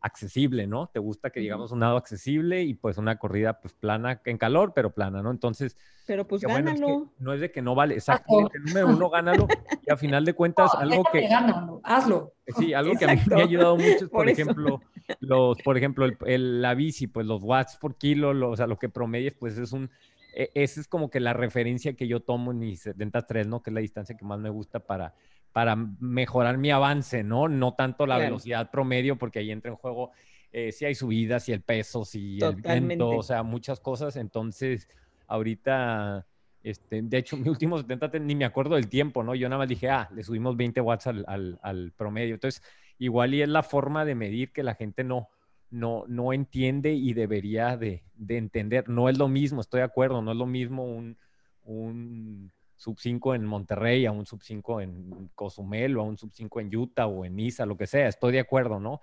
accesible, 0.00 0.66
¿no? 0.66 0.88
Te 0.88 0.98
gusta 0.98 1.30
que 1.30 1.40
digamos 1.40 1.72
un 1.72 1.80
nado 1.80 1.96
accesible 1.96 2.62
y 2.62 2.74
pues 2.74 2.98
una 2.98 3.16
corrida 3.16 3.60
pues 3.60 3.72
plana, 3.72 4.20
en 4.24 4.38
calor, 4.38 4.72
pero 4.74 4.94
plana, 4.94 5.22
¿no? 5.22 5.30
Entonces... 5.30 5.76
Pero 6.06 6.26
pues 6.26 6.42
gánalo. 6.42 7.10
no 7.18 7.32
es 7.32 7.40
de 7.40 7.50
que 7.50 7.62
no 7.62 7.74
vale, 7.74 7.96
exactamente, 7.96 8.58
número 8.58 8.88
uno, 8.88 9.08
gánalo 9.08 9.48
y 9.86 9.90
a 9.90 9.96
final 9.96 10.24
de 10.24 10.34
cuentas 10.34 10.74
algo 10.74 11.04
que... 11.10 11.26
Gánalo, 11.28 11.80
hazlo. 11.82 12.34
Sí, 12.58 12.74
algo 12.74 12.94
que 12.94 13.06
a 13.06 13.14
mí 13.14 13.20
me 13.26 13.40
ha 13.40 13.44
ayudado 13.44 13.76
mucho 13.76 14.04
es, 14.04 14.08
por, 14.10 14.28
ejemplo, 14.28 14.80
los, 15.20 15.62
por 15.62 15.78
ejemplo, 15.78 16.06
el, 16.26 16.60
la 16.60 16.74
bici, 16.74 17.06
pues 17.06 17.26
los 17.26 17.42
watts 17.42 17.76
por 17.78 17.96
kilo, 17.96 18.34
lo, 18.34 18.50
o 18.50 18.56
sea, 18.56 18.66
lo 18.66 18.78
que 18.78 18.88
promedies, 18.88 19.34
pues 19.34 19.56
es 19.58 19.72
un... 19.72 19.90
E, 20.34 20.50
esa 20.54 20.80
es 20.80 20.88
como 20.88 21.10
que 21.10 21.20
la 21.20 21.32
referencia 21.32 21.94
que 21.94 22.06
yo 22.06 22.20
tomo 22.20 22.50
en 22.50 22.58
mi 22.58 22.76
73, 22.76 23.46
¿no? 23.46 23.62
Que 23.62 23.70
es 23.70 23.74
la 23.74 23.80
distancia 23.80 24.16
que 24.16 24.24
más 24.24 24.38
me 24.38 24.50
gusta 24.50 24.80
para 24.80 25.14
para 25.54 25.76
mejorar 25.76 26.58
mi 26.58 26.72
avance, 26.72 27.22
¿no? 27.22 27.46
No 27.46 27.74
tanto 27.74 28.08
la 28.08 28.18
velocidad 28.18 28.72
promedio, 28.72 29.14
porque 29.16 29.38
ahí 29.38 29.52
entra 29.52 29.70
en 29.70 29.76
juego 29.76 30.10
eh, 30.50 30.72
si 30.72 30.84
hay 30.84 30.96
subidas, 30.96 31.44
si 31.44 31.52
el 31.52 31.60
peso, 31.60 32.04
si 32.04 32.40
el 32.42 32.56
viento, 32.56 33.10
o 33.10 33.22
sea, 33.22 33.44
muchas 33.44 33.78
cosas. 33.78 34.16
Entonces, 34.16 34.88
ahorita, 35.28 36.26
este, 36.64 37.02
de 37.02 37.18
hecho, 37.18 37.36
mi 37.36 37.48
último 37.48 37.78
70 37.78 38.18
ni 38.18 38.34
me 38.34 38.44
acuerdo 38.44 38.74
del 38.74 38.88
tiempo, 38.88 39.22
¿no? 39.22 39.36
Yo 39.36 39.48
nada 39.48 39.60
más 39.60 39.68
dije, 39.68 39.88
ah, 39.88 40.10
le 40.12 40.24
subimos 40.24 40.56
20 40.56 40.80
watts 40.80 41.06
al, 41.06 41.92
promedio. 41.96 42.34
Entonces, 42.34 42.60
igual 42.98 43.32
y 43.32 43.42
es 43.42 43.48
la 43.48 43.62
forma 43.62 44.04
de 44.04 44.16
medir 44.16 44.50
que 44.50 44.64
la 44.64 44.74
gente 44.74 45.04
no, 45.04 45.28
no, 45.70 46.02
no 46.08 46.32
entiende 46.32 46.94
y 46.94 47.12
debería 47.12 47.76
de, 47.76 48.02
de 48.16 48.38
entender. 48.38 48.88
No 48.88 49.08
es 49.08 49.16
lo 49.18 49.28
mismo, 49.28 49.60
estoy 49.60 49.78
de 49.78 49.84
acuerdo, 49.84 50.20
no 50.20 50.32
es 50.32 50.36
lo 50.36 50.46
mismo 50.46 50.84
un, 50.84 51.16
un 51.62 52.50
sub 52.84 52.98
5 53.00 53.34
en 53.34 53.46
Monterrey, 53.46 54.04
a 54.04 54.12
un 54.12 54.26
sub 54.26 54.42
5 54.42 54.82
en 54.82 55.30
Cozumel, 55.34 55.96
o 55.96 56.02
a 56.02 56.04
un 56.04 56.18
sub 56.18 56.30
5 56.34 56.60
en 56.60 56.76
Utah 56.76 57.06
o 57.06 57.24
en 57.24 57.34
Niza, 57.34 57.64
lo 57.64 57.78
que 57.78 57.86
sea. 57.86 58.08
Estoy 58.08 58.32
de 58.32 58.40
acuerdo, 58.40 58.78
¿no? 58.78 59.00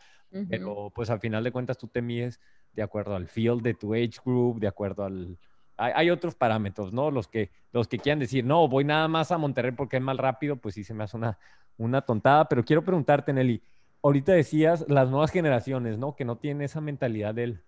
Pero 0.49 0.91
pues 0.93 1.09
al 1.09 1.19
final 1.19 1.43
de 1.43 1.51
cuentas 1.51 1.79
tú 1.79 1.87
te 1.87 2.01
mides 2.01 2.39
de 2.73 2.83
acuerdo 2.83 3.15
al 3.15 3.27
field 3.27 3.63
de 3.63 3.73
tu 3.73 3.95
age 3.95 4.19
group, 4.23 4.59
de 4.59 4.67
acuerdo 4.67 5.03
al... 5.03 5.39
Hay, 5.77 6.11
otros 6.11 6.35
parámetros, 6.35 6.93
¿no? 6.93 7.09
Los 7.09 7.27
que, 7.27 7.49
los 7.71 7.87
que 7.87 7.97
quieran 7.97 8.19
decir, 8.19 8.45
no, 8.45 8.67
voy 8.67 8.83
nada 8.83 9.07
más 9.07 9.31
a 9.31 9.39
Monterrey 9.39 9.71
porque 9.71 9.97
es 9.97 10.03
más 10.03 10.15
rápido, 10.15 10.57
pues 10.57 10.75
sí 10.75 10.83
se 10.83 10.93
me 10.93 11.03
hace 11.03 11.17
una, 11.17 11.39
una 11.77 12.01
tontada. 12.01 12.47
Pero 12.47 12.63
quiero 12.63 12.85
preguntarte, 12.85 13.33
Nelly, 13.33 13.63
ahorita 14.03 14.31
decías 14.31 14.85
las 14.89 15.09
nuevas 15.09 15.31
generaciones, 15.31 15.97
¿no? 15.97 16.15
Que 16.15 16.23
no 16.23 16.35
tienen 16.35 16.61
esa 16.61 16.81
mentalidad 16.81 17.33
del 17.33 17.63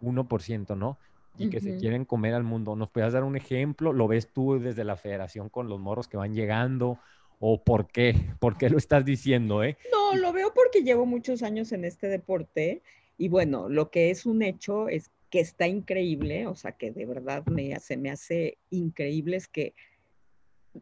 1%, 0.00 0.76
¿no? 0.76 0.98
Y 1.36 1.50
que 1.50 1.60
se 1.60 1.76
quieren 1.76 2.04
comer 2.04 2.34
al 2.34 2.42
mundo. 2.42 2.74
¿Nos 2.76 2.90
puedes 2.90 3.12
dar 3.12 3.24
un 3.24 3.36
ejemplo? 3.36 3.92
¿Lo 3.92 4.08
ves 4.08 4.32
tú 4.32 4.58
desde 4.58 4.84
la 4.84 4.96
federación 4.96 5.48
con 5.48 5.68
los 5.68 5.78
morros 5.78 6.08
que 6.08 6.16
van 6.16 6.34
llegando? 6.34 6.98
¿O 7.38 7.62
por 7.62 7.88
qué? 7.88 8.14
¿Por 8.40 8.56
qué 8.56 8.70
lo 8.70 8.78
estás 8.78 9.04
diciendo, 9.04 9.62
eh? 9.62 9.76
No, 9.92 10.16
lo 10.16 10.32
veo 10.32 10.52
porque 10.54 10.82
llevo 10.82 11.06
muchos 11.06 11.42
años 11.42 11.72
en 11.72 11.84
este 11.84 12.08
deporte 12.08 12.82
y 13.16 13.28
bueno, 13.28 13.68
lo 13.68 13.90
que 13.90 14.10
es 14.10 14.26
un 14.26 14.42
hecho 14.42 14.88
es 14.88 15.10
que 15.30 15.40
está 15.40 15.68
increíble, 15.68 16.46
o 16.46 16.54
sea, 16.54 16.72
que 16.72 16.90
de 16.90 17.04
verdad 17.04 17.44
me 17.46 17.74
hace, 17.74 17.96
me 17.96 18.10
hace 18.10 18.58
increíble 18.70 19.36
es 19.36 19.48
que 19.48 19.74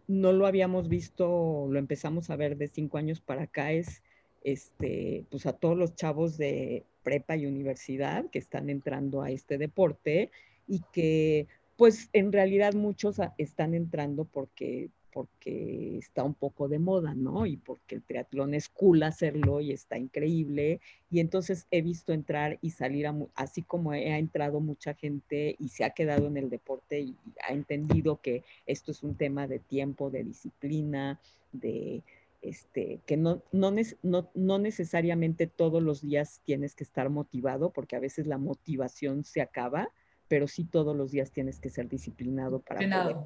no 0.06 0.32
lo 0.32 0.46
habíamos 0.46 0.88
visto, 0.88 1.66
lo 1.68 1.78
empezamos 1.78 2.30
a 2.30 2.36
ver 2.36 2.56
de 2.56 2.68
cinco 2.68 2.98
años 2.98 3.20
para 3.20 3.44
acá, 3.44 3.72
es 3.72 4.02
este, 4.42 5.24
pues 5.30 5.46
a 5.46 5.54
todos 5.54 5.76
los 5.76 5.96
chavos 5.96 6.36
de 6.36 6.84
prepa 7.06 7.36
y 7.36 7.46
universidad 7.46 8.28
que 8.30 8.40
están 8.40 8.68
entrando 8.68 9.22
a 9.22 9.30
este 9.30 9.58
deporte 9.58 10.32
y 10.66 10.82
que 10.92 11.46
pues 11.76 12.10
en 12.12 12.32
realidad 12.32 12.74
muchos 12.74 13.18
están 13.38 13.74
entrando 13.74 14.24
porque 14.24 14.90
porque 15.12 15.96
está 15.96 16.24
un 16.24 16.34
poco 16.34 16.68
de 16.68 16.78
moda, 16.78 17.14
¿no? 17.14 17.46
Y 17.46 17.56
porque 17.56 17.94
el 17.94 18.02
triatlón 18.02 18.52
es 18.52 18.68
cool 18.68 19.02
hacerlo 19.02 19.62
y 19.62 19.70
está 19.70 19.96
increíble. 19.96 20.80
Y 21.10 21.20
entonces 21.20 21.66
he 21.70 21.80
visto 21.80 22.12
entrar 22.12 22.58
y 22.60 22.70
salir, 22.72 23.06
así 23.34 23.62
como 23.62 23.92
ha 23.92 24.18
entrado 24.18 24.60
mucha 24.60 24.92
gente 24.92 25.56
y 25.58 25.68
se 25.68 25.84
ha 25.84 25.90
quedado 25.90 26.26
en 26.26 26.36
el 26.36 26.50
deporte 26.50 27.00
y 27.00 27.14
ha 27.48 27.54
entendido 27.54 28.20
que 28.20 28.42
esto 28.66 28.90
es 28.90 29.02
un 29.02 29.14
tema 29.14 29.46
de 29.46 29.58
tiempo, 29.58 30.10
de 30.10 30.22
disciplina, 30.22 31.18
de, 31.50 32.02
este, 32.46 33.00
que 33.06 33.16
no, 33.16 33.42
no, 33.50 33.74
no, 34.34 34.58
necesariamente 34.58 35.46
todos 35.46 35.82
los 35.82 36.00
días 36.00 36.40
tienes 36.44 36.74
que 36.74 36.84
estar 36.84 37.10
motivado, 37.10 37.70
porque 37.70 37.96
a 37.96 38.00
veces 38.00 38.26
la 38.26 38.38
motivación 38.38 39.24
se 39.24 39.40
acaba, 39.40 39.90
pero 40.28 40.46
sí 40.46 40.64
todos 40.64 40.96
los 40.96 41.10
días 41.10 41.32
tienes 41.32 41.58
que 41.58 41.70
ser 41.70 41.88
disciplinado 41.88 42.60
para 42.60 42.78
poder 42.78 43.16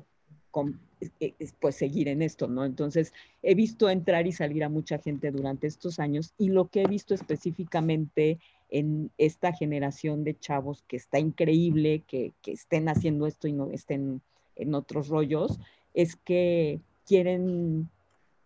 pues 1.60 1.76
seguir 1.76 2.08
en 2.08 2.22
esto, 2.22 2.48
¿no? 2.48 2.64
Entonces, 2.64 3.12
he 3.42 3.54
visto 3.54 3.88
entrar 3.90 4.26
y 4.26 4.32
salir 4.32 4.64
a 4.64 4.68
mucha 4.68 4.98
gente 4.98 5.30
durante 5.30 5.66
estos 5.66 5.98
años 5.98 6.32
y 6.38 6.48
lo 6.48 6.68
que 6.68 6.82
he 6.82 6.86
visto 6.86 7.14
específicamente 7.14 8.40
en 8.70 9.10
esta 9.18 9.52
generación 9.52 10.24
de 10.24 10.38
chavos 10.38 10.82
que 10.88 10.96
está 10.96 11.18
increíble, 11.18 12.04
que, 12.06 12.32
que 12.42 12.52
estén 12.52 12.88
haciendo 12.88 13.26
esto 13.26 13.48
y 13.48 13.52
no 13.52 13.70
estén 13.70 14.22
en 14.56 14.74
otros 14.74 15.08
rollos, 15.08 15.60
es 15.94 16.16
que 16.16 16.80
quieren 17.06 17.90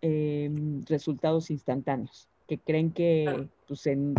em, 0.07 0.82
resultados 0.86 1.50
instantáneos, 1.50 2.28
que 2.46 2.59
creen 2.59 2.90
que 2.90 3.48
pues, 3.66 3.86
en 3.86 4.14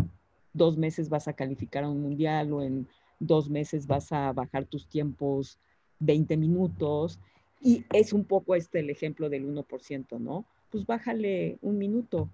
dos 0.52 0.78
meses 0.78 1.10
vas 1.10 1.28
a 1.28 1.34
calificar 1.34 1.84
a 1.84 1.90
un 1.90 2.02
mundial 2.02 2.52
o 2.54 2.64
en 2.64 2.88
dos 3.20 3.52
meses 3.52 3.86
vas 3.86 4.12
a 4.12 4.34
bajar 4.34 4.66
tus 4.66 4.88
tiempos 4.88 5.60
20 6.00 6.38
minutos 6.38 7.20
y 7.62 7.86
es 7.94 8.14
un 8.14 8.26
poco 8.26 8.56
este 8.56 8.80
el 8.80 8.90
ejemplo 8.90 9.30
del 9.30 9.46
1%, 9.46 10.20
¿no? 10.20 10.46
Pues 10.72 10.88
bájale 10.88 11.60
un 11.62 11.78
minuto, 11.78 12.32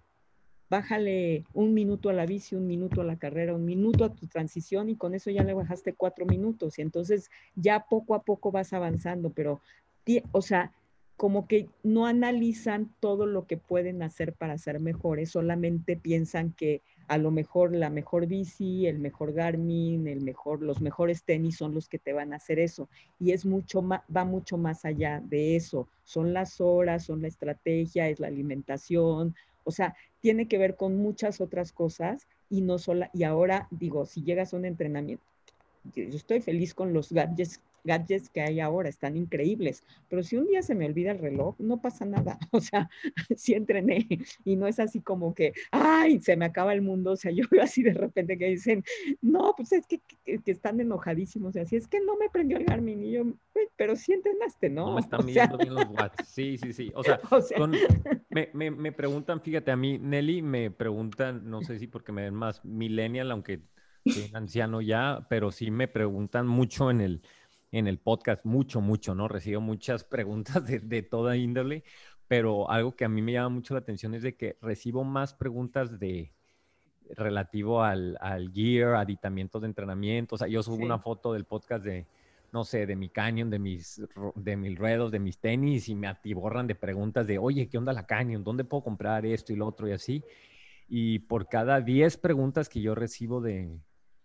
bájale 0.69 1.43
un 1.53 1.73
minuto 1.73 2.07
a 2.07 2.13
la 2.13 2.25
bici, 2.25 2.55
un 2.55 2.67
minuto 2.67 3.01
a 3.01 3.03
la 3.03 3.17
carrera, 3.17 3.53
un 3.53 3.65
minuto 3.65 4.05
a 4.05 4.13
tu 4.13 4.27
transición 4.27 4.89
y 4.89 4.95
con 4.95 5.13
eso 5.13 5.29
ya 5.29 5.43
le 5.43 5.53
bajaste 5.53 5.93
cuatro 5.93 6.25
minutos 6.25 6.79
y 6.79 6.83
entonces 6.83 7.29
ya 7.55 7.85
poco 7.89 8.15
a 8.15 8.23
poco 8.23 8.49
vas 8.49 8.71
avanzando, 8.71 9.29
pero, 9.29 9.59
o 10.31 10.41
sea, 10.41 10.71
como 11.21 11.45
que 11.45 11.69
no 11.83 12.07
analizan 12.07 12.89
todo 12.99 13.27
lo 13.27 13.45
que 13.45 13.55
pueden 13.55 14.01
hacer 14.01 14.33
para 14.33 14.57
ser 14.57 14.79
mejores, 14.79 15.29
solamente 15.29 15.95
piensan 15.95 16.51
que 16.51 16.81
a 17.07 17.19
lo 17.19 17.29
mejor 17.29 17.75
la 17.75 17.91
mejor 17.91 18.25
bici, 18.25 18.87
el 18.87 18.97
mejor 18.97 19.31
Garmin, 19.31 20.07
el 20.07 20.21
mejor, 20.21 20.63
los 20.63 20.81
mejores 20.81 21.21
tenis 21.21 21.57
son 21.57 21.75
los 21.75 21.87
que 21.87 21.99
te 21.99 22.11
van 22.11 22.33
a 22.33 22.37
hacer 22.37 22.57
eso. 22.57 22.89
Y 23.19 23.33
es 23.33 23.45
mucho 23.45 23.83
más, 23.83 24.01
va 24.11 24.25
mucho 24.25 24.57
más 24.57 24.83
allá 24.83 25.21
de 25.23 25.55
eso. 25.55 25.87
Son 26.05 26.33
las 26.33 26.59
horas, 26.59 27.05
son 27.05 27.21
la 27.21 27.27
estrategia, 27.27 28.09
es 28.09 28.19
la 28.19 28.25
alimentación. 28.25 29.35
O 29.63 29.69
sea, 29.69 29.95
tiene 30.21 30.47
que 30.47 30.57
ver 30.57 30.75
con 30.75 30.97
muchas 30.97 31.39
otras 31.39 31.71
cosas 31.71 32.25
y 32.49 32.61
no 32.61 32.79
solo, 32.79 33.05
y 33.13 33.25
ahora 33.25 33.67
digo, 33.69 34.07
si 34.07 34.23
llegas 34.23 34.55
a 34.55 34.57
un 34.57 34.65
entrenamiento, 34.65 35.23
yo 35.93 36.17
estoy 36.17 36.41
feliz 36.41 36.73
con 36.73 36.93
los 36.93 37.11
gadgets 37.11 37.59
gadgets 37.83 38.29
que 38.29 38.41
hay 38.41 38.59
ahora, 38.59 38.89
están 38.89 39.17
increíbles, 39.17 39.83
pero 40.09 40.23
si 40.23 40.37
un 40.37 40.47
día 40.47 40.61
se 40.61 40.75
me 40.75 40.85
olvida 40.85 41.11
el 41.11 41.19
reloj, 41.19 41.55
no 41.59 41.81
pasa 41.81 42.05
nada, 42.05 42.37
o 42.51 42.61
sea, 42.61 42.89
sí 43.35 43.53
entrené 43.53 44.07
y 44.45 44.55
no 44.55 44.67
es 44.67 44.79
así 44.79 45.01
como 45.01 45.33
que, 45.33 45.53
ay, 45.71 46.19
se 46.21 46.35
me 46.35 46.45
acaba 46.45 46.73
el 46.73 46.81
mundo, 46.81 47.11
o 47.11 47.15
sea, 47.15 47.31
yo 47.31 47.45
veo 47.51 47.63
así 47.63 47.83
de 47.83 47.93
repente 47.93 48.37
que 48.37 48.47
dicen, 48.47 48.83
no, 49.21 49.53
pues 49.55 49.71
es 49.71 49.85
que, 49.87 50.01
que, 50.25 50.39
están 50.45 50.79
enojadísimos, 50.79 51.55
y 51.55 51.59
así, 51.59 51.75
es 51.75 51.87
que 51.87 51.99
no 52.01 52.17
me 52.17 52.29
prendió 52.29 52.57
el 52.57 52.65
Garmin 52.65 53.03
y 53.03 53.11
yo, 53.11 53.23
pero 53.75 53.95
sí 53.95 54.13
entrenaste, 54.13 54.69
¿no? 54.69 54.87
No 54.87 54.95
me 54.95 55.01
están 55.01 55.25
bien 55.25 55.73
los 55.73 55.85
watts, 55.89 56.27
sí, 56.27 56.57
sí, 56.57 56.73
sí, 56.73 56.91
o 56.95 57.03
sea, 57.03 57.19
me, 58.29 58.49
me, 58.53 58.71
me 58.71 58.91
preguntan, 58.91 59.41
fíjate, 59.41 59.71
a 59.71 59.75
mí, 59.75 59.97
Nelly, 59.97 60.41
me 60.41 60.71
preguntan, 60.71 61.49
no 61.49 61.61
sé 61.61 61.79
si 61.79 61.87
porque 61.87 62.11
me 62.11 62.23
ven 62.23 62.33
más 62.33 62.63
millennial, 62.65 63.31
aunque 63.31 63.61
soy 64.05 64.31
anciano 64.33 64.81
ya, 64.81 65.27
pero 65.29 65.51
sí 65.51 65.71
me 65.71 65.87
preguntan 65.87 66.47
mucho 66.47 66.89
en 66.89 67.01
el 67.01 67.21
en 67.71 67.87
el 67.87 67.99
podcast 67.99 68.45
mucho, 68.45 68.81
mucho, 68.81 69.15
¿no? 69.15 69.27
Recibo 69.27 69.61
muchas 69.61 70.03
preguntas 70.03 70.63
de, 70.65 71.01
toda 71.03 71.37
índole, 71.37 71.83
pero 72.27 72.69
algo 72.69 72.95
que 72.95 73.05
a 73.05 73.09
mí 73.09 73.21
me 73.21 73.33
llama 73.33 73.49
mucho 73.49 73.73
la 73.73 73.79
atención 73.79 74.13
es 74.13 74.23
de 74.23 74.35
que 74.35 74.57
recibo 74.61 75.03
más 75.03 75.33
preguntas 75.33 75.99
de 75.99 76.33
relativo 77.15 77.83
al, 77.83 78.17
al 78.21 78.51
gear, 78.53 78.95
aditamientos 78.95 79.61
de 79.61 79.67
entrenamiento. 79.67 80.35
O 80.35 80.37
sea, 80.37 80.47
yo 80.47 80.63
subo 80.63 80.83
una 80.83 80.99
foto 80.99 81.33
del 81.33 81.45
podcast 81.45 81.83
de, 81.83 82.05
no 82.53 82.63
sé, 82.63 82.85
de 82.85 82.95
mi 82.95 83.09
Canyon, 83.09 83.49
de 83.49 83.59
mis, 83.59 84.01
de 84.35 84.55
mis 84.55 84.77
ruedos, 84.77 85.11
de 85.11 85.19
mis 85.19 85.39
tenis 85.39 85.89
y 85.89 85.95
me 85.95 86.07
atiborran 86.07 86.67
de 86.67 86.75
preguntas 86.75 87.27
de, 87.27 87.37
oye, 87.37 87.67
¿qué 87.67 87.77
onda 87.77 87.91
la 87.91 88.05
Canyon? 88.05 88.43
¿Dónde 88.43 88.63
puedo 88.63 88.83
comprar 88.83 89.25
esto 89.25 89.51
y 89.51 89.57
lo 89.57 89.67
otro 89.67 89.89
y 89.89 89.91
así? 89.91 90.23
Y 90.87 91.19
por 91.19 91.47
cada 91.47 91.81
10 91.81 92.17
preguntas 92.17 92.69
que 92.69 92.81
yo 92.81 92.95
recibo 92.95 93.41
de, 93.41 93.77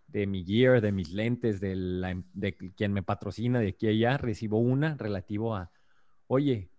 de 0.09 0.27
mi 0.27 0.45
gear, 0.45 0.81
de 0.81 0.93
mis 0.93 1.13
lentes, 1.13 1.61
de, 1.61 1.77
la, 1.77 2.11
em, 2.11 2.25
de 2.33 2.55
quien 2.55 2.93
me 2.93 3.03
patrocina 3.03 3.61
de 3.61 3.69
aquí 3.69 3.87
a 3.87 3.91
allá, 3.91 4.19
recibo 4.19 4.59
una 4.59 4.97
relativo 4.97 5.55
a, 5.55 5.71
oye, 6.27 6.71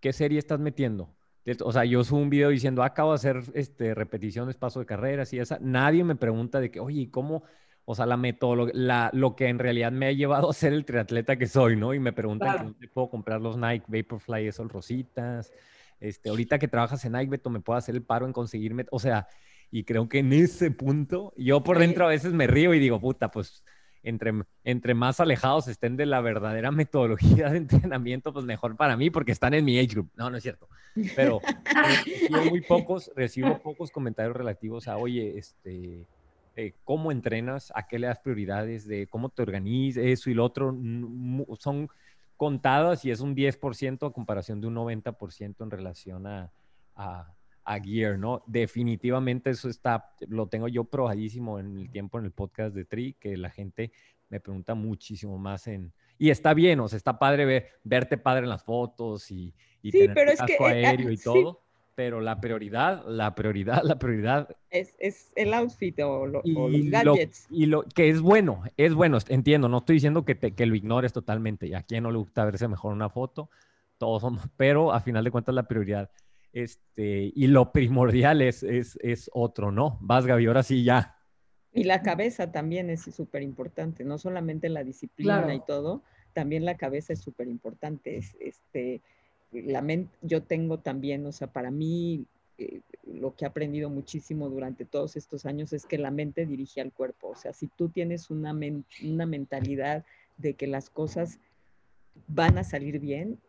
¿qué 0.00 0.12
serie 0.12 0.38
estás 0.38 0.60
metiendo? 0.60 1.14
O 1.62 1.72
sea, 1.72 1.84
yo 1.84 2.02
subo 2.04 2.20
un 2.20 2.30
video 2.30 2.48
diciendo, 2.48 2.82
acabo 2.82 3.10
de 3.10 3.16
hacer 3.16 3.42
este, 3.52 3.94
repeticiones, 3.94 4.56
paso 4.56 4.80
de 4.80 4.86
carreras 4.86 5.32
y 5.34 5.38
esa. 5.38 5.58
Nadie 5.60 6.02
me 6.02 6.16
pregunta 6.16 6.58
de 6.58 6.70
que, 6.70 6.80
oye, 6.80 7.10
¿cómo? 7.10 7.42
O 7.84 7.94
sea, 7.94 8.06
la 8.06 8.16
metodología, 8.16 9.10
lo 9.12 9.36
que 9.36 9.48
en 9.48 9.58
realidad 9.58 9.92
me 9.92 10.06
ha 10.06 10.12
llevado 10.12 10.48
a 10.48 10.54
ser 10.54 10.72
el 10.72 10.86
triatleta 10.86 11.36
que 11.36 11.46
soy, 11.46 11.76
¿no? 11.76 11.92
Y 11.92 11.98
me 11.98 12.14
preguntan, 12.14 12.64
¿dónde 12.64 12.88
puedo 12.88 13.10
comprar 13.10 13.42
los 13.42 13.58
Nike 13.58 13.84
Vaporfly, 13.88 14.46
esos 14.46 14.72
rositas? 14.72 15.52
Este, 16.00 16.30
ahorita 16.30 16.58
que 16.58 16.66
trabajas 16.66 17.04
en 17.04 17.12
Nike, 17.12 17.30
Beto, 17.30 17.50
¿me 17.50 17.60
puedo 17.60 17.76
hacer 17.76 17.94
el 17.94 18.02
paro 18.02 18.24
en 18.24 18.32
conseguirme? 18.32 18.86
O 18.90 18.98
sea, 18.98 19.28
y 19.74 19.82
creo 19.82 20.08
que 20.08 20.20
en 20.20 20.32
ese 20.32 20.70
punto, 20.70 21.32
yo 21.36 21.64
por 21.64 21.80
dentro 21.80 22.04
a 22.04 22.10
veces 22.10 22.32
me 22.32 22.46
río 22.46 22.74
y 22.74 22.78
digo, 22.78 23.00
puta, 23.00 23.32
pues 23.32 23.64
entre, 24.04 24.32
entre 24.62 24.94
más 24.94 25.18
alejados 25.18 25.66
estén 25.66 25.96
de 25.96 26.06
la 26.06 26.20
verdadera 26.20 26.70
metodología 26.70 27.50
de 27.50 27.56
entrenamiento, 27.56 28.32
pues 28.32 28.44
mejor 28.44 28.76
para 28.76 28.96
mí, 28.96 29.10
porque 29.10 29.32
están 29.32 29.52
en 29.52 29.64
mi 29.64 29.76
age 29.76 29.88
group. 29.88 30.12
No, 30.14 30.30
no 30.30 30.36
es 30.36 30.44
cierto. 30.44 30.68
Pero 31.16 31.40
recibo 31.98 32.44
muy 32.50 32.60
pocos, 32.60 33.10
recibo 33.16 33.60
pocos 33.64 33.90
comentarios 33.90 34.36
relativos 34.36 34.86
a, 34.86 34.96
oye, 34.96 35.38
este, 35.38 36.06
eh, 36.54 36.74
cómo 36.84 37.10
entrenas, 37.10 37.72
a 37.74 37.88
qué 37.88 37.98
le 37.98 38.06
das 38.06 38.20
prioridades, 38.20 38.86
de 38.86 39.08
cómo 39.08 39.28
te 39.30 39.42
organizas, 39.42 40.04
eso 40.04 40.30
y 40.30 40.34
lo 40.34 40.44
otro. 40.44 40.72
Son 41.58 41.88
contadas 42.36 43.04
y 43.04 43.10
es 43.10 43.18
un 43.18 43.34
10% 43.34 44.06
a 44.06 44.12
comparación 44.12 44.60
de 44.60 44.68
un 44.68 44.76
90% 44.76 45.64
en 45.64 45.70
relación 45.72 46.28
a, 46.28 46.52
a 46.94 47.34
a 47.64 47.80
Gear, 47.80 48.18
¿no? 48.18 48.42
Definitivamente 48.46 49.50
eso 49.50 49.68
está, 49.68 50.12
lo 50.28 50.46
tengo 50.46 50.68
yo 50.68 50.84
probadísimo 50.84 51.58
en 51.58 51.78
el 51.78 51.90
tiempo 51.90 52.18
en 52.18 52.26
el 52.26 52.30
podcast 52.30 52.74
de 52.74 52.84
Tri, 52.84 53.14
que 53.14 53.36
la 53.36 53.50
gente 53.50 53.90
me 54.28 54.40
pregunta 54.40 54.74
muchísimo 54.74 55.38
más 55.38 55.66
en... 55.66 55.92
Y 56.18 56.30
está 56.30 56.54
bien, 56.54 56.78
o 56.80 56.88
sea, 56.88 56.96
está 56.96 57.18
padre 57.18 57.44
ver, 57.44 57.68
verte 57.82 58.18
padre 58.18 58.44
en 58.44 58.50
las 58.50 58.62
fotos 58.62 59.30
y, 59.30 59.54
y 59.82 59.90
sí, 59.90 60.00
tener 60.00 60.14
pero 60.14 60.30
es 60.30 60.40
que, 60.42 60.56
aéreo 60.64 61.10
y 61.10 61.16
todo, 61.16 61.62
pero 61.94 62.20
la 62.20 62.40
prioridad, 62.40 63.04
la 63.06 63.34
prioridad, 63.34 63.82
la 63.82 63.98
prioridad... 63.98 64.54
Es, 64.70 64.94
es 64.98 65.32
el 65.34 65.54
outfit 65.54 65.98
o, 66.00 66.26
los 66.26 66.42
gadgets. 66.44 67.46
y 67.50 67.66
lo 67.66 67.82
que 67.82 68.10
es 68.10 68.20
bueno, 68.20 68.62
es 68.76 68.94
bueno, 68.94 69.18
entiendo, 69.28 69.68
no 69.68 69.78
estoy 69.78 69.94
diciendo 69.94 70.24
que, 70.24 70.34
te, 70.34 70.52
que 70.52 70.66
lo 70.66 70.74
ignores 70.74 71.12
totalmente, 71.12 71.66
y 71.66 71.74
a 71.74 71.82
quien 71.82 72.02
no 72.02 72.10
le 72.10 72.18
gusta 72.18 72.44
verse 72.44 72.68
mejor 72.68 72.92
una 72.92 73.08
foto, 73.08 73.50
todos 73.98 74.22
somos, 74.22 74.42
pero 74.56 74.92
a 74.92 75.00
final 75.00 75.24
de 75.24 75.30
cuentas 75.30 75.54
la 75.54 75.62
prioridad 75.64 76.10
este, 76.54 77.32
y 77.34 77.48
lo 77.48 77.72
primordial 77.72 78.40
es, 78.40 78.62
es, 78.62 79.30
otro, 79.34 79.72
¿no? 79.72 79.98
Vas, 80.00 80.24
Gaby, 80.24 80.46
ahora 80.46 80.62
sí 80.62 80.84
ya. 80.84 81.18
Y 81.72 81.82
la 81.82 82.00
cabeza 82.00 82.52
también 82.52 82.90
es 82.90 83.02
súper 83.02 83.42
importante, 83.42 84.04
no 84.04 84.18
solamente 84.18 84.68
la 84.68 84.84
disciplina 84.84 85.52
y 85.52 85.60
todo, 85.66 86.02
también 86.32 86.64
la 86.64 86.76
cabeza 86.76 87.12
es 87.12 87.18
súper 87.18 87.48
importante. 87.48 88.20
Este, 88.38 89.02
la 89.50 89.82
mente, 89.82 90.14
yo 90.22 90.44
tengo 90.44 90.78
también, 90.78 91.26
o 91.26 91.32
sea, 91.32 91.48
para 91.48 91.72
mí 91.72 92.24
eh, 92.58 92.82
lo 93.02 93.34
que 93.34 93.44
he 93.44 93.48
aprendido 93.48 93.90
muchísimo 93.90 94.48
durante 94.48 94.84
todos 94.84 95.16
estos 95.16 95.46
años 95.46 95.72
es 95.72 95.86
que 95.86 95.98
la 95.98 96.12
mente 96.12 96.46
dirige 96.46 96.80
al 96.80 96.92
cuerpo. 96.92 97.30
O 97.30 97.34
sea, 97.34 97.52
si 97.52 97.66
tú 97.66 97.88
tienes 97.88 98.30
una, 98.30 98.56
una 99.02 99.26
mentalidad 99.26 100.04
de 100.36 100.54
que 100.54 100.68
las 100.68 100.88
cosas 100.88 101.40
van 102.28 102.58
a 102.58 102.62
salir 102.62 103.00
bien, 103.00 103.40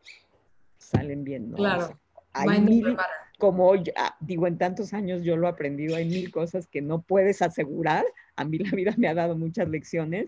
salen 0.79 1.23
bien, 1.23 1.51
¿no? 1.51 1.57
Claro 1.57 1.99
hay 2.36 2.61
mil, 2.61 2.97
como 3.38 3.73
ah, 3.95 4.15
digo, 4.19 4.47
en 4.47 4.57
tantos 4.57 4.93
años 4.93 5.23
yo 5.23 5.38
lo 5.38 5.47
he 5.47 5.49
aprendido, 5.49 5.95
hay 5.95 6.05
mil 6.05 6.31
cosas 6.31 6.67
que 6.67 6.81
no 6.81 7.01
puedes 7.01 7.41
asegurar. 7.41 8.05
A 8.36 8.45
mí 8.45 8.57
la 8.57 8.71
vida 8.71 8.93
me 8.97 9.07
ha 9.07 9.13
dado 9.13 9.38
muchas 9.38 9.67
lecciones, 9.69 10.27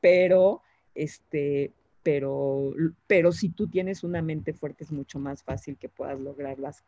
pero 0.00 0.62
este, 0.94 1.72
pero, 2.02 2.72
pero 3.06 3.32
si 3.32 3.50
tú 3.50 3.68
tienes 3.68 4.02
una 4.02 4.22
mente 4.22 4.52
fuerte 4.54 4.84
es 4.84 4.90
mucho 4.90 5.18
más 5.18 5.42
fácil 5.42 5.76
que 5.76 5.88
puedas 5.88 6.18
lograrlas 6.18 6.82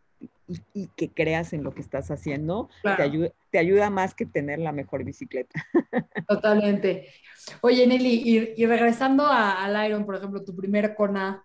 y, 0.74 0.88
que 0.96 1.10
creas 1.10 1.52
en 1.52 1.62
lo 1.62 1.74
que 1.74 1.80
estás 1.80 2.10
haciendo. 2.10 2.68
Te, 2.82 3.02
ayuda, 3.02 3.30
te 3.50 3.58
ayuda 3.58 3.90
más 3.90 4.14
que 4.14 4.26
tener 4.26 4.58
la 4.58 4.72
mejor 4.72 5.04
bicicleta. 5.04 5.62
Totalmente. 6.28 7.08
Oye, 7.60 7.86
Nelly, 7.86 8.54
y, 8.56 8.66
regresando 8.66 9.26
al 9.26 9.86
Iron, 9.86 10.06
por 10.06 10.16
ejemplo, 10.16 10.42
tu 10.42 10.56
primer 10.56 10.94
Kona, 10.94 11.44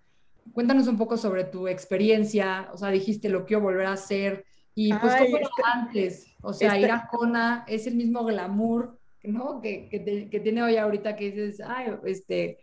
cuéntanos 0.54 0.88
un 0.88 0.98
poco 0.98 1.18
sobre 1.18 1.44
tu 1.44 1.68
experiencia, 1.68 2.70
o 2.74 2.78
sea, 2.78 2.90
dijiste 2.90 3.30
lo 3.30 3.46
quiero 3.46 3.64
volver 3.64 3.88
a 3.88 3.94
hacer 3.94 4.46
y 4.74 4.94
pues 4.94 5.14
Ay, 5.14 5.26
cómo 5.26 5.38
era 5.38 5.48
este- 5.48 5.62
antes, 5.74 6.36
o 6.42 6.54
sea, 6.54 6.70
este- 6.76 6.82
ir 6.82 6.92
a 6.92 7.08
Kona 7.10 7.66
es 7.68 7.88
el 7.88 7.96
mismo 7.96 8.24
glamour, 8.26 9.00
¿no? 9.24 9.62
Que, 9.62 9.88
que, 9.90 10.00
te- 10.00 10.30
que 10.30 10.40
tiene 10.40 10.62
hoy 10.64 10.78
ahorita 10.78 11.16
que 11.16 11.32
dices, 11.32 11.62
ay, 11.66 11.92
este, 12.06 12.60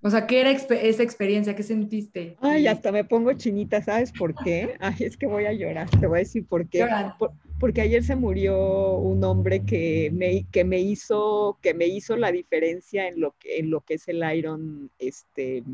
o 0.00 0.10
sea, 0.10 0.26
¿qué 0.26 0.40
era 0.40 0.50
esa 0.52 1.02
experiencia? 1.02 1.56
¿Qué 1.56 1.62
sentiste? 1.64 2.36
Ay, 2.40 2.66
hasta 2.68 2.92
me 2.92 3.04
pongo 3.04 3.32
chinita, 3.32 3.82
¿sabes 3.82 4.12
por 4.12 4.34
qué? 4.44 4.76
Ay, 4.80 4.94
es 5.00 5.16
que 5.16 5.26
voy 5.26 5.46
a 5.46 5.52
llorar, 5.52 5.88
te 5.90 6.06
voy 6.06 6.18
a 6.18 6.20
decir 6.20 6.46
por 6.46 6.68
qué. 6.68 6.86
Por- 7.18 7.32
porque 7.58 7.80
ayer 7.80 8.04
se 8.04 8.14
murió 8.14 8.92
un 8.98 9.24
hombre 9.24 9.64
que 9.64 10.10
me, 10.14 10.46
que 10.52 10.62
me 10.62 10.78
hizo, 10.78 11.58
que 11.60 11.74
me 11.74 11.86
hizo 11.86 12.16
la 12.16 12.30
diferencia 12.30 13.08
en 13.08 13.20
lo 13.20 13.34
que, 13.36 13.58
en 13.58 13.70
lo 13.70 13.80
que 13.80 13.94
es 13.94 14.06
el 14.06 14.22
Iron, 14.36 14.92
este, 15.00 15.64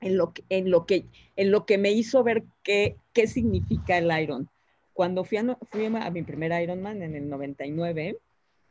en 0.00 0.16
lo 0.16 0.32
que, 0.32 0.44
en 0.48 0.70
lo 0.70 0.86
que, 0.86 1.06
en 1.36 1.50
lo 1.50 1.66
que 1.66 1.78
me 1.78 1.92
hizo 1.92 2.22
ver 2.22 2.44
qué, 2.62 2.96
qué 3.12 3.26
significa 3.26 3.98
el 3.98 4.10
Iron. 4.22 4.48
Cuando 4.92 5.24
fui 5.24 5.38
a, 5.38 6.10
mi 6.10 6.22
primer 6.22 6.62
Ironman 6.62 7.02
en 7.02 7.14
el 7.14 7.28
99, 7.28 8.18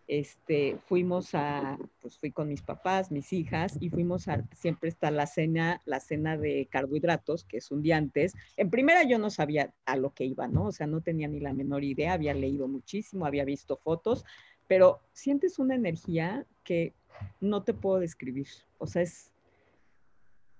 este, 0.07 0.77
fuimos 0.85 1.33
a, 1.33 1.77
pues 2.01 2.17
fui 2.17 2.31
con 2.31 2.47
mis 2.47 2.61
papás, 2.61 3.11
mis 3.11 3.31
hijas, 3.33 3.77
y 3.79 3.89
fuimos 3.89 4.27
a, 4.27 4.43
siempre 4.55 4.89
está 4.89 5.11
la 5.11 5.27
cena, 5.27 5.81
la 5.85 5.99
cena 5.99 6.37
de 6.37 6.67
carbohidratos, 6.69 7.43
que 7.43 7.57
es 7.57 7.71
un 7.71 7.81
día 7.81 7.97
antes. 7.97 8.33
En 8.57 8.69
primera 8.69 9.03
yo 9.03 9.19
no 9.19 9.29
sabía 9.29 9.73
a 9.85 9.97
lo 9.97 10.13
que 10.13 10.25
iba, 10.25 10.47
¿no? 10.47 10.65
O 10.65 10.71
sea, 10.71 10.87
no 10.87 11.01
tenía 11.01 11.27
ni 11.27 11.39
la 11.39 11.53
menor 11.53 11.83
idea, 11.83 12.13
había 12.13 12.33
leído 12.33 12.67
muchísimo, 12.67 13.25
había 13.25 13.45
visto 13.45 13.77
fotos, 13.77 14.25
pero 14.67 15.01
sientes 15.13 15.59
una 15.59 15.75
energía 15.75 16.45
que 16.63 16.93
no 17.39 17.63
te 17.63 17.73
puedo 17.73 17.99
describir. 17.99 18.47
O 18.77 18.87
sea, 18.87 19.03
es 19.03 19.31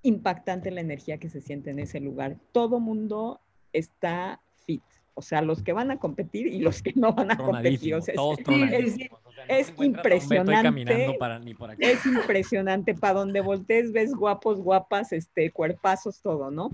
impactante 0.06 0.72
la 0.72 0.82
energía 0.82 1.18
que 1.18 1.30
se 1.30 1.42
siente 1.42 1.72
en 1.72 1.80
ese 1.80 2.00
lugar. 2.00 2.38
Todo 2.52 2.80
mundo 2.80 3.40
está 3.74 4.40
fit. 4.66 4.84
O 5.14 5.22
sea, 5.22 5.42
los 5.42 5.64
que 5.64 5.72
van 5.72 5.92
a 5.92 5.98
competir 5.98 6.48
y 6.48 6.60
los 6.60 6.82
que 6.82 6.92
no 6.96 7.14
van 7.14 7.32
a 7.32 7.38
competir. 7.38 7.96
O 7.96 8.02
sea, 8.02 8.14
es- 8.14 8.18
todos 8.18 8.38
sí, 8.38 8.44
tronadísimos. 8.44 9.22
O 9.26 9.32
sea, 9.32 9.46
no 9.46 9.54
es 9.54 9.70
ahí 9.80 9.86
impresionante. 9.88 11.16
para, 11.18 11.40
ni 11.40 11.54
por 11.54 11.72
aquí. 11.72 11.84
es 11.86 12.06
impresionante. 12.06 12.94
Para 12.96 13.14
donde 13.16 13.42
voltees 13.42 13.92
ves 13.92 14.14
guapos, 14.14 14.60
guapas, 14.62 15.14
este, 15.14 15.52
cuerpazos, 15.52 16.22
todo, 16.22 16.52
¿no? 16.52 16.70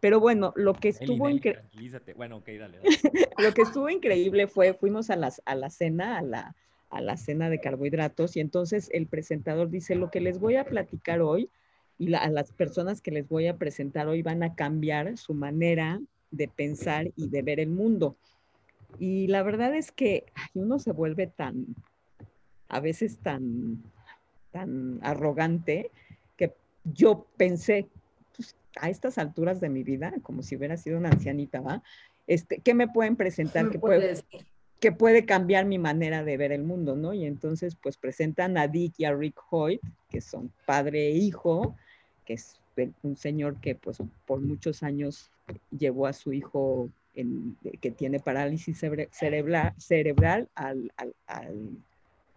Pero 0.00 0.20
bueno, 0.20 0.52
lo 0.56 0.74
que 0.74 0.88
estuvo 0.88 1.26
Nelly, 1.26 1.40
incre- 1.40 1.52
tranquilízate. 1.54 2.14
Bueno, 2.14 2.36
ok, 2.38 2.46
dale. 2.58 2.78
dale. 2.78 2.82
lo 3.38 3.54
que 3.54 3.62
estuvo 3.62 3.88
increíble 3.88 4.46
fue, 4.46 4.74
fuimos 4.74 5.08
a, 5.10 5.16
las, 5.16 5.40
a 5.46 5.54
la 5.54 5.70
cena, 5.70 6.18
a 6.18 6.22
la, 6.22 6.54
a 6.90 7.00
la 7.00 7.16
cena 7.16 7.48
de 7.50 7.60
carbohidratos, 7.60 8.36
y 8.36 8.40
entonces 8.40 8.90
el 8.92 9.06
presentador 9.06 9.70
dice, 9.70 9.94
lo 9.94 10.10
que 10.10 10.20
les 10.20 10.38
voy 10.38 10.56
a 10.56 10.64
platicar 10.64 11.20
hoy, 11.22 11.50
y 11.98 12.08
la- 12.08 12.18
a 12.18 12.30
las 12.30 12.52
personas 12.52 13.00
que 13.00 13.10
les 13.10 13.28
voy 13.28 13.46
a 13.46 13.56
presentar 13.56 14.08
hoy 14.08 14.22
van 14.22 14.42
a 14.42 14.54
cambiar 14.54 15.16
su 15.16 15.34
manera 15.34 16.00
de 16.30 16.48
pensar 16.48 17.10
y 17.16 17.28
de 17.28 17.42
ver 17.42 17.60
el 17.60 17.70
mundo. 17.70 18.16
Y 18.98 19.26
la 19.28 19.42
verdad 19.42 19.74
es 19.74 19.92
que 19.92 20.24
ay, 20.34 20.48
uno 20.54 20.78
se 20.78 20.92
vuelve 20.92 21.26
tan, 21.26 21.66
a 22.68 22.80
veces 22.80 23.18
tan, 23.18 23.82
tan 24.52 24.98
arrogante, 25.02 25.90
que 26.36 26.54
yo 26.84 27.26
pensé, 27.36 27.88
pues, 28.36 28.56
a 28.80 28.90
estas 28.90 29.18
alturas 29.18 29.60
de 29.60 29.68
mi 29.68 29.82
vida, 29.82 30.12
como 30.22 30.42
si 30.42 30.56
hubiera 30.56 30.76
sido 30.76 30.98
una 30.98 31.08
ancianita, 31.10 31.60
¿va? 31.60 31.82
Este, 32.26 32.58
¿Qué 32.58 32.74
me 32.74 32.88
pueden 32.88 33.16
presentar? 33.16 33.64
¿me 33.64 33.70
que 33.70 33.78
puede, 33.78 34.08
decir? 34.08 34.46
que 34.80 34.92
puede 34.92 35.24
cambiar 35.24 35.64
mi 35.64 35.78
manera 35.78 36.24
de 36.24 36.36
ver 36.36 36.52
el 36.52 36.64
mundo, 36.64 36.96
¿no? 36.96 37.14
Y 37.14 37.24
entonces, 37.24 37.76
pues 37.76 37.96
presentan 37.96 38.58
a 38.58 38.68
Dick 38.68 38.94
y 38.98 39.04
a 39.04 39.14
Rick 39.14 39.40
Hoyt, 39.50 39.80
que 40.10 40.20
son 40.20 40.52
padre 40.66 41.08
e 41.08 41.10
hijo, 41.12 41.76
que 42.26 42.34
es 42.34 42.60
un 43.02 43.16
señor 43.16 43.58
que, 43.60 43.74
pues, 43.74 43.98
por 44.26 44.40
muchos 44.40 44.82
años 44.82 45.30
llevó 45.70 46.06
a 46.06 46.12
su 46.12 46.32
hijo 46.32 46.90
que 47.80 47.90
tiene 47.92 48.20
parálisis 48.20 48.78
cerebral, 49.78 50.48
al, 50.54 50.90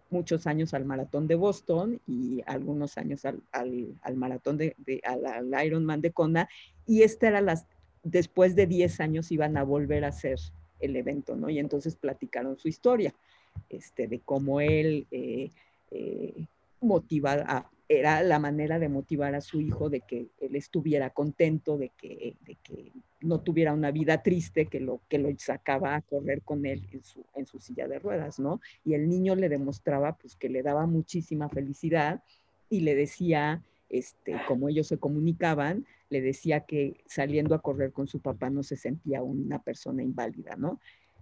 muchos 0.08 0.46
años 0.46 0.72
al 0.72 0.84
maratón 0.86 1.26
de 1.26 1.34
Boston 1.34 2.00
y 2.06 2.42
algunos 2.46 2.96
años 2.96 3.24
al, 3.24 4.16
maratón 4.16 4.56
de, 4.56 4.74
de- 4.78 5.02
al, 5.04 5.26
al 5.26 5.66
Ironman 5.66 6.00
de 6.00 6.12
Kona. 6.12 6.48
Y 6.86 7.02
esta 7.02 7.28
era 7.28 7.40
las, 7.42 7.66
después 8.02 8.56
de 8.56 8.66
10 8.66 9.00
años 9.00 9.30
iban 9.30 9.56
a 9.56 9.64
volver 9.64 10.04
a 10.04 10.08
hacer 10.08 10.38
el 10.78 10.96
evento, 10.96 11.36
¿no? 11.36 11.50
Y 11.50 11.58
entonces 11.58 11.94
platicaron 11.96 12.56
su 12.58 12.68
historia, 12.68 13.14
este, 13.68 14.08
de 14.08 14.20
cómo 14.20 14.60
él 14.60 15.06
eh, 15.10 15.50
eh, 15.90 16.46
motiva 16.80 17.32
a- 17.46 17.70
era 17.92 18.22
la 18.22 18.38
manera 18.38 18.78
de 18.78 18.88
motivar 18.88 19.34
a 19.34 19.40
su 19.40 19.60
hijo 19.60 19.90
de 19.90 20.02
que 20.02 20.28
él 20.40 20.54
estuviera 20.54 21.10
contento, 21.10 21.76
de 21.76 21.88
que, 21.88 22.36
no 23.20 23.40
tuviera 23.40 23.74
una 23.74 23.90
vida 23.90 24.22
triste, 24.22 24.66
que 24.66 24.78
lo, 24.78 25.00
que 25.08 25.18
lo 25.18 25.28
sacaba 25.36 25.96
a 25.96 26.00
correr 26.00 26.40
con 26.42 26.64
él 26.64 26.86
en 26.92 27.02
su, 27.02 27.26
en 27.34 27.46
su 27.46 27.58
silla 27.58 27.88
de 27.88 27.98
ruedas, 27.98 28.38
¿no? 28.38 28.60
Y 28.84 28.94
el 28.94 29.08
niño 29.08 29.34
le 29.34 29.48
demostraba 29.48 30.16
pues 30.16 30.36
que 30.36 30.48
le 30.48 30.62
daba 30.62 30.86
muchísima 30.86 31.48
felicidad 31.48 32.22
y 32.70 32.80
le 32.80 32.94
decía, 32.94 33.62
este, 33.88 34.36
como 34.46 34.68
ellos 34.68 34.86
se 34.86 34.98
comunicaban, 34.98 35.84
le 36.10 36.20
decía 36.20 36.60
que 36.60 37.02
saliendo 37.06 37.56
a 37.56 37.60
correr 37.60 37.92
con 37.92 38.06
su 38.06 38.20
papá 38.20 38.50
no 38.50 38.62
se 38.62 38.76
sentía 38.76 39.20
una 39.22 39.60
persona 39.60 40.04
inválida, 40.04 40.54
¿no? 40.56 40.78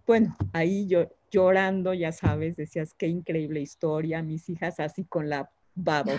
Bueno, 0.06 0.36
ahí 0.52 0.86
yo 0.86 1.08
llorando, 1.30 1.94
ya 1.94 2.12
sabes, 2.12 2.56
decías, 2.56 2.92
qué 2.92 3.08
increíble 3.08 3.60
historia, 3.60 4.22
mis 4.22 4.50
hijas 4.50 4.80
así 4.80 5.04
con 5.04 5.30
la 5.30 5.50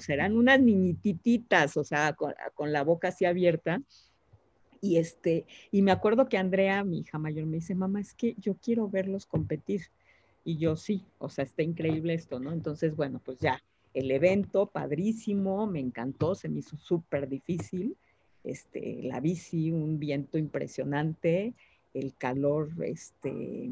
sea, 0.02 0.16
eran 0.16 0.38
unas 0.38 0.60
niñitititas, 0.60 1.78
o 1.78 1.84
sea, 1.84 2.14
con, 2.14 2.34
con 2.54 2.72
la 2.72 2.84
boca 2.84 3.10
así 3.10 3.26
abierta. 3.26 3.82
Y, 4.82 4.98
este, 4.98 5.46
y 5.72 5.82
me 5.82 5.92
acuerdo 5.92 6.28
que 6.28 6.38
Andrea, 6.38 6.84
mi 6.84 7.00
hija 7.00 7.18
mayor, 7.18 7.46
me 7.46 7.58
dice, 7.58 7.76
mamá, 7.76 8.00
es 8.00 8.14
que 8.14 8.36
yo 8.40 8.56
quiero 8.56 8.90
verlos 8.90 9.26
competir. 9.26 9.82
Y 10.46 10.58
yo 10.58 10.76
sí, 10.76 11.06
o 11.18 11.30
sea, 11.30 11.44
está 11.44 11.64
increíble 11.64 12.14
esto, 12.14 12.40
¿no? 12.40 12.52
Entonces, 12.52 12.96
bueno, 12.96 13.22
pues 13.24 13.40
ya, 13.40 13.62
el 13.94 14.12
evento, 14.12 14.68
padrísimo, 14.68 15.68
me 15.68 15.80
encantó, 15.80 16.36
se 16.36 16.50
me 16.50 16.60
hizo 16.60 16.78
súper 16.78 17.28
difícil. 17.28 17.98
Este, 18.44 19.02
la 19.04 19.20
bici, 19.20 19.72
un 19.72 20.00
viento 20.00 20.38
impresionante, 20.38 21.54
el 21.94 22.16
calor, 22.16 22.70
este, 22.84 23.72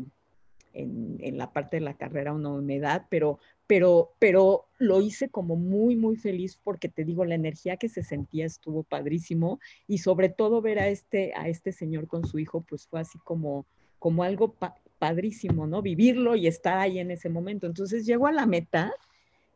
en, 0.74 1.38
la 1.38 1.52
parte 1.54 1.78
de 1.78 1.82
la 1.82 1.96
carrera, 1.96 2.34
una 2.34 2.50
humedad, 2.50 3.06
pero, 3.10 3.40
pero, 3.68 4.14
pero 4.18 4.66
lo 4.80 5.02
hice 5.02 5.30
como 5.30 5.58
muy, 5.58 5.96
muy 5.96 6.16
feliz 6.16 6.60
porque 6.64 6.88
te 6.88 7.04
digo, 7.04 7.26
la 7.26 7.36
energía 7.36 7.78
que 7.78 7.90
se 7.90 8.02
sentía 8.02 8.46
estuvo 8.46 8.84
padrísimo 8.84 9.60
y 9.88 10.00
sobre 10.00 10.30
todo 10.30 10.62
ver 10.62 10.80
a 10.80 10.88
este, 10.88 11.34
a 11.36 11.50
este 11.50 11.74
señor 11.74 12.08
con 12.08 12.26
su 12.26 12.40
hijo, 12.40 12.62
pues 12.62 12.88
fue 12.88 13.02
así 13.02 13.20
como, 13.20 13.66
como 14.00 14.24
algo 14.24 14.54
pa 14.54 14.76
padrísimo, 15.00 15.68
¿no? 15.68 15.84
Vivirlo 15.84 16.36
y 16.36 16.48
estar 16.48 16.80
ahí 16.80 16.98
en 16.98 17.12
ese 17.12 17.30
momento. 17.30 17.68
Entonces 17.68 18.04
llego 18.04 18.26
a 18.26 18.32
la 18.32 18.48
meta 18.48 18.92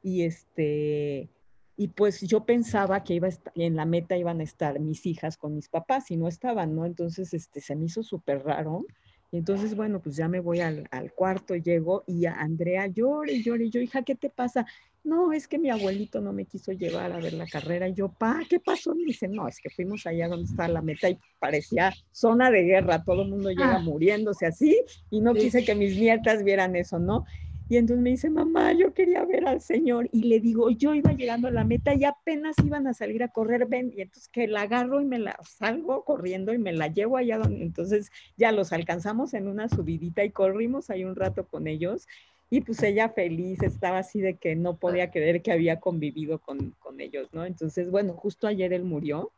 y 0.04 0.22
este, 0.22 1.30
y 1.78 1.88
pues 1.88 2.22
yo 2.22 2.46
pensaba 2.46 3.04
que 3.04 3.16
iba 3.16 3.26
a 3.26 3.32
estar, 3.32 3.52
en 3.56 3.76
la 3.76 3.86
meta 3.86 4.16
iban 4.18 4.40
a 4.40 4.44
estar 4.44 4.80
mis 4.80 5.04
hijas 5.08 5.38
con 5.38 5.56
mis 5.56 5.68
papás 5.68 6.12
y 6.12 6.18
no 6.18 6.28
estaban, 6.28 6.76
¿no? 6.76 6.86
Entonces 6.86 7.34
este, 7.34 7.60
se 7.60 7.76
me 7.76 7.86
hizo 7.86 8.04
súper 8.04 8.44
raro. 8.44 8.86
Y 9.32 9.38
entonces, 9.38 9.76
bueno, 9.76 10.02
pues 10.02 10.18
ya 10.18 10.28
me 10.28 10.42
voy 10.42 10.60
al, 10.60 10.88
al, 10.92 11.14
cuarto, 11.14 11.56
llego 11.56 12.04
y 12.06 12.26
a 12.26 12.34
Andrea 12.34 12.88
llora 12.88 13.32
y 13.32 13.42
llora 13.42 13.64
y 13.64 13.70
yo, 13.70 13.80
hija, 13.80 14.04
¿qué 14.04 14.16
te 14.16 14.30
pasa? 14.30 14.66
No, 15.04 15.34
es 15.34 15.48
que 15.48 15.58
mi 15.58 15.70
abuelito 15.70 16.22
no 16.22 16.32
me 16.32 16.46
quiso 16.46 16.74
llevar 16.74 17.12
a 17.12 17.18
ver 17.18 17.34
la 17.34 17.48
carrera. 17.48 17.88
Y 17.88 17.94
yo, 17.94 18.10
pa, 18.10 18.42
¿qué 18.48 18.60
pasó? 18.60 18.94
Y 18.96 19.06
dice, 19.06 19.28
no, 19.28 19.48
es 19.48 19.60
que 19.60 19.70
fuimos 19.70 20.06
allá 20.06 20.28
donde 20.28 20.46
está 20.46 20.68
la 20.68 20.82
meta 20.82 21.10
y 21.10 21.18
parecía 21.40 21.94
zona 22.12 22.52
de 22.52 22.64
guerra, 22.64 23.04
todo 23.04 23.24
el 23.24 23.30
mundo 23.30 23.50
llega 23.50 23.78
ah. 23.78 23.80
muriéndose 23.80 24.46
así 24.46 24.78
y 25.10 25.22
no 25.22 25.34
sí. 25.34 25.40
quise 25.40 25.64
que 25.64 25.76
mis 25.76 25.98
nietas 25.98 26.44
vieran 26.44 26.76
eso, 26.76 27.00
¿no? 27.00 27.26
Y 27.72 27.78
entonces 27.78 28.04
me 28.04 28.10
dice, 28.10 28.30
mamá, 28.30 28.74
yo 28.74 28.94
quería 28.94 29.24
ver 29.24 29.48
al 29.48 29.62
Señor. 29.62 30.10
Y 30.12 30.24
le 30.24 30.42
digo, 30.42 30.70
yo 30.72 30.94
iba 30.94 31.14
llegando 31.14 31.48
a 31.48 31.52
la 31.52 31.64
meta 31.64 31.96
y 31.96 32.04
apenas 32.04 32.54
iban 32.66 32.86
a 32.86 32.94
salir 32.94 33.24
a 33.24 33.30
correr, 33.30 33.66
ven. 33.66 33.94
Y 33.96 34.02
entonces 34.02 34.28
que 34.28 34.46
la 34.46 34.64
agarro 34.64 35.00
y 35.00 35.06
me 35.06 35.20
la 35.20 35.38
salgo 35.42 36.04
corriendo 36.04 36.54
y 36.54 36.58
me 36.58 36.74
la 36.74 36.88
llevo 36.88 37.16
allá 37.16 37.38
donde. 37.38 37.64
Entonces 37.64 38.12
ya 38.36 38.52
los 38.52 38.74
alcanzamos 38.74 39.34
en 39.34 39.48
una 39.48 39.70
subidita 39.70 40.22
y 40.26 40.32
corrimos 40.32 40.90
ahí 40.90 41.06
un 41.06 41.16
rato 41.16 41.46
con 41.46 41.66
ellos. 41.66 42.10
Y 42.50 42.60
pues 42.60 42.84
ella 42.84 43.08
feliz, 43.08 43.64
estaba 43.64 44.00
así 44.00 44.20
de 44.20 44.34
que 44.34 44.58
no 44.58 44.76
podía 44.76 45.10
creer 45.10 45.42
que 45.42 45.54
había 45.54 45.80
convivido 45.80 46.40
con, 46.40 46.72
con 46.72 47.00
ellos, 47.00 47.30
¿no? 47.32 47.46
Entonces, 47.46 47.90
bueno, 47.90 48.12
justo 48.16 48.48
ayer 48.48 48.74
él 48.74 48.84
murió 48.84 49.32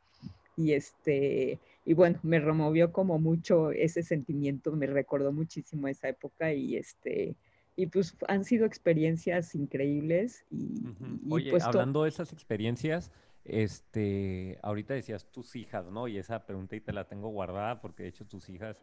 y 0.58 0.72
este, 0.72 1.60
y 1.86 1.94
bueno, 1.94 2.18
me 2.24 2.40
removió 2.40 2.92
como 2.94 3.20
mucho 3.20 3.70
ese 3.70 4.02
sentimiento, 4.02 4.72
me 4.72 4.88
recordó 4.88 5.32
muchísimo 5.32 5.88
esa 5.88 6.10
época 6.10 6.52
y 6.52 6.78
este, 6.78 7.36
y 7.76 7.88
pues 7.88 8.16
han 8.28 8.44
sido 8.44 8.66
experiencias 8.66 9.56
increíbles 9.56 10.46
y, 10.50 10.86
uh 10.86 10.94
-huh. 10.94 11.20
y 11.24 11.34
Oye, 11.34 11.52
pues 11.52 11.64
hablando 11.64 12.04
de 12.04 12.10
esas 12.10 12.32
experiencias, 12.34 13.12
este, 13.46 14.58
ahorita 14.62 14.94
decías 14.94 15.26
tus 15.32 15.56
hijas, 15.56 15.86
¿no? 15.92 16.08
Y 16.08 16.18
esa 16.18 16.46
pregunta 16.46 16.76
y 16.76 16.82
te 16.82 16.94
la 16.94 17.08
tengo 17.08 17.30
guardada 17.30 17.82
porque 17.82 18.04
de 18.04 18.10
hecho 18.10 18.26
tus 18.26 18.50
hijas 18.50 18.78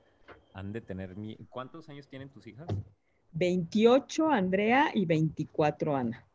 han 0.52 0.72
de 0.72 0.80
tener 0.80 1.16
mi... 1.16 1.36
¿Cuántos 1.48 1.88
años 1.88 2.08
tienen 2.08 2.28
tus 2.28 2.46
hijas? 2.46 2.68
28 3.32 4.30
Andrea 4.30 4.90
y 4.92 5.06
24 5.06 5.96
Ana. 5.96 6.26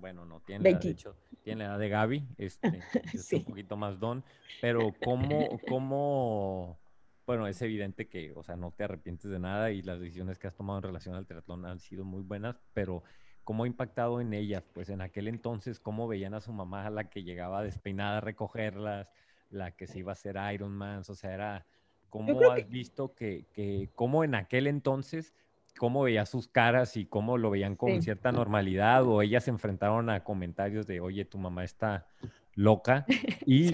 Bueno, 0.00 0.24
no 0.24 0.40
tienen 0.40 0.62
20... 0.62 0.86
de 0.86 0.92
hecho. 0.92 1.16
tiene 1.42 1.64
la 1.64 1.70
edad 1.70 1.78
de 1.78 1.88
Gaby, 1.88 2.24
este, 2.38 2.82
es 3.12 3.32
un 3.32 3.44
poquito 3.44 3.76
más 3.76 3.98
don, 3.98 4.22
pero 4.60 4.94
¿cómo, 5.02 5.58
cómo, 5.68 6.78
bueno, 7.26 7.46
es 7.46 7.60
evidente 7.62 8.08
que, 8.08 8.32
o 8.32 8.42
sea, 8.42 8.56
no 8.56 8.72
te 8.72 8.84
arrepientes 8.84 9.30
de 9.30 9.38
nada 9.38 9.70
y 9.70 9.82
las 9.82 10.00
decisiones 10.00 10.38
que 10.38 10.46
has 10.46 10.54
tomado 10.54 10.78
en 10.78 10.84
relación 10.84 11.14
al 11.14 11.26
triatlón 11.26 11.64
han 11.66 11.78
sido 11.78 12.04
muy 12.04 12.22
buenas, 12.22 12.56
pero 12.74 13.02
¿cómo 13.44 13.64
ha 13.64 13.66
impactado 13.66 14.20
en 14.20 14.32
ellas? 14.32 14.64
Pues 14.72 14.88
en 14.88 15.00
aquel 15.00 15.28
entonces, 15.28 15.80
¿cómo 15.80 16.08
veían 16.08 16.34
a 16.34 16.40
su 16.40 16.52
mamá, 16.52 16.88
la 16.90 17.10
que 17.10 17.22
llegaba 17.22 17.62
despeinada 17.62 18.18
a 18.18 18.20
recogerlas, 18.20 19.08
la 19.50 19.70
que 19.72 19.86
se 19.86 20.00
iba 20.00 20.12
a 20.12 20.14
hacer 20.14 20.36
Ironman, 20.52 21.02
o 21.08 21.14
sea, 21.14 21.32
era, 21.32 21.66
¿cómo 22.10 22.50
has 22.50 22.68
visto 22.68 23.14
que, 23.14 23.46
que, 23.52 23.90
cómo 23.94 24.24
en 24.24 24.34
aquel 24.34 24.66
entonces 24.66 25.34
cómo 25.78 26.02
veía 26.02 26.26
sus 26.26 26.48
caras 26.48 26.96
y 26.96 27.06
cómo 27.06 27.38
lo 27.38 27.50
veían 27.50 27.76
con 27.76 28.02
cierta 28.02 28.32
normalidad 28.32 29.04
o 29.06 29.22
ellas 29.22 29.44
se 29.44 29.50
enfrentaron 29.50 30.10
a 30.10 30.22
comentarios 30.22 30.86
de, 30.86 31.00
oye, 31.00 31.24
tu 31.24 31.38
mamá 31.38 31.64
está 31.64 32.06
loca 32.54 33.06
y 33.46 33.70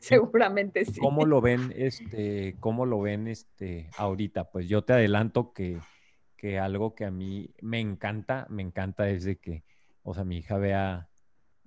seguramente 0.00 0.84
sí. 0.84 1.00
¿Cómo 1.00 1.24
lo 1.24 1.40
ven 1.40 1.72
este 1.76 2.56
cómo 2.60 2.86
lo 2.86 3.00
ven 3.00 3.28
este 3.28 3.90
ahorita? 3.96 4.50
Pues 4.50 4.68
yo 4.68 4.82
te 4.82 4.92
adelanto 4.92 5.52
que, 5.52 5.78
que 6.36 6.58
algo 6.58 6.94
que 6.94 7.04
a 7.04 7.10
mí 7.10 7.50
me 7.60 7.80
encanta, 7.80 8.46
me 8.50 8.62
encanta 8.62 9.08
es 9.08 9.24
de 9.24 9.36
que 9.36 9.64
o 10.08 10.14
sea, 10.14 10.24
mi 10.24 10.38
hija 10.38 10.56
vea 10.56 11.08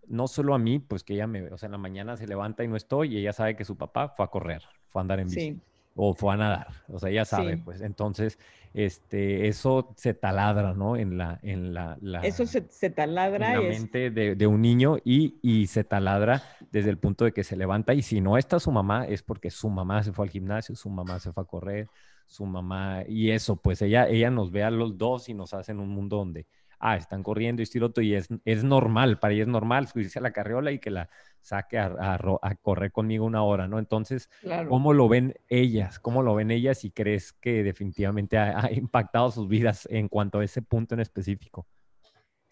no 0.07 0.27
solo 0.27 0.55
a 0.55 0.59
mí, 0.59 0.79
pues 0.79 1.03
que 1.03 1.13
ella 1.13 1.27
me, 1.27 1.43
o 1.51 1.57
sea, 1.57 1.67
en 1.67 1.73
la 1.73 1.77
mañana 1.77 2.17
se 2.17 2.27
levanta 2.27 2.63
y 2.63 2.67
no 2.67 2.75
estoy 2.75 3.13
y 3.13 3.17
ella 3.19 3.33
sabe 3.33 3.55
que 3.55 3.65
su 3.65 3.77
papá 3.77 4.09
fue 4.09 4.25
a 4.25 4.29
correr, 4.29 4.63
fue 4.89 4.99
a 4.99 5.03
andar 5.03 5.19
en 5.19 5.27
bici. 5.27 5.61
O 5.95 6.13
fue 6.13 6.33
a 6.33 6.37
nadar, 6.37 6.67
o 6.87 6.99
sea, 6.99 7.09
ella 7.09 7.25
sabe, 7.25 7.57
pues 7.57 7.81
entonces, 7.81 8.39
este, 8.73 9.49
eso 9.49 9.93
se 9.97 10.13
taladra, 10.13 10.73
¿no? 10.73 10.95
En 10.95 11.17
la, 11.17 11.39
en 11.43 11.73
la, 11.73 11.97
eso 12.23 12.45
se, 12.45 12.61
taladra. 12.89 13.55
En 13.55 13.63
la 13.63 13.69
mente 13.69 14.09
de, 14.09 14.35
de, 14.35 14.47
un 14.47 14.61
niño 14.61 14.97
y, 15.03 15.37
y, 15.41 15.67
se 15.67 15.83
taladra 15.83 16.41
desde 16.71 16.89
el 16.89 16.97
punto 16.97 17.25
de 17.25 17.33
que 17.33 17.43
se 17.43 17.57
levanta 17.57 17.93
y 17.93 18.01
si 18.01 18.21
no 18.21 18.37
está 18.37 18.59
su 18.59 18.71
mamá 18.71 19.05
es 19.05 19.21
porque 19.21 19.51
su 19.51 19.69
mamá 19.69 20.01
se 20.03 20.13
fue 20.13 20.25
al 20.25 20.31
gimnasio, 20.31 20.75
su 20.75 20.89
mamá 20.89 21.19
se 21.19 21.33
fue 21.33 21.43
a 21.43 21.45
correr, 21.45 21.87
su 22.31 22.45
mamá, 22.45 23.03
y 23.07 23.31
eso, 23.31 23.57
pues 23.57 23.81
ella, 23.81 24.07
ella 24.07 24.31
nos 24.31 24.51
ve 24.51 24.63
a 24.63 24.71
los 24.71 24.97
dos 24.97 25.27
y 25.27 25.33
nos 25.33 25.53
hace 25.53 25.73
en 25.73 25.81
un 25.81 25.89
mundo 25.89 26.15
donde 26.15 26.47
ah, 26.81 26.97
están 26.97 27.23
corriendo 27.23 27.61
y 27.61 27.63
esto 27.63 28.01
y 28.01 28.15
es, 28.15 28.29
es 28.43 28.63
normal, 28.63 29.19
para 29.19 29.33
ella 29.33 29.43
es 29.43 29.47
normal 29.47 29.87
subirse 29.87 30.19
a 30.19 30.21
la 30.21 30.33
carriola 30.33 30.71
y 30.71 30.79
que 30.79 30.89
la 30.89 31.09
saque 31.41 31.77
a, 31.77 32.17
a, 32.41 32.55
correr 32.55 32.91
conmigo 32.91 33.25
una 33.25 33.43
hora, 33.43 33.67
¿no? 33.67 33.79
Entonces, 33.79 34.29
¿cómo 34.67 34.93
lo 34.93 35.07
ven 35.07 35.35
ellas? 35.49 35.99
¿Cómo 35.99 36.21
lo 36.21 36.35
ven 36.35 36.51
ellas 36.51 36.83
y 36.85 36.91
crees 36.91 37.33
que 37.33 37.63
definitivamente 37.63 38.37
ha, 38.37 38.69
impactado 38.71 39.31
sus 39.31 39.47
vidas 39.47 39.87
en 39.91 40.07
cuanto 40.07 40.39
a 40.39 40.43
ese 40.43 40.61
punto 40.61 40.95
en 40.95 41.01
específico? 41.01 41.67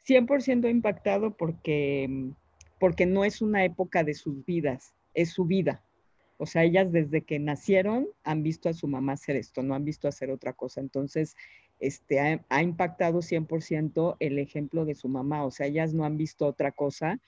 100% 0.08 0.70
impactado 0.70 1.36
porque, 1.36 2.32
porque 2.80 3.06
no 3.06 3.26
es 3.26 3.42
una 3.42 3.64
época 3.64 4.04
de 4.04 4.14
sus 4.14 4.46
vidas, 4.46 4.96
es 5.14 5.32
su 5.32 5.46
vida. 5.46 5.84
O 6.38 6.46
sea, 6.46 6.64
ellas 6.64 6.92
desde 6.92 7.22
que 7.24 7.38
nacieron 7.38 8.08
han 8.24 8.44
visto 8.44 8.70
a 8.70 8.74
su 8.74 8.88
mamá 8.88 9.14
hacer 9.14 9.36
esto, 9.36 9.62
no 9.62 9.76
han 9.76 9.84
visto 9.84 10.08
hacer 10.08 10.32
otra 10.32 10.54
cosa. 10.54 10.80
Entonces, 10.80 11.36
este, 11.80 12.44
ha, 12.50 12.62
impactado 12.62 13.22
100% 13.22 14.18
el 14.20 14.40
ejemplo 14.40 14.86
de 14.86 14.96
su 14.96 15.08
mamá, 15.08 15.46
o 15.46 15.52
sea, 15.52 15.68
ellas 15.68 15.94
no 15.94 16.06
han 16.06 16.18
visto 16.18 16.46
otra 16.46 16.72
cosa 16.72 17.20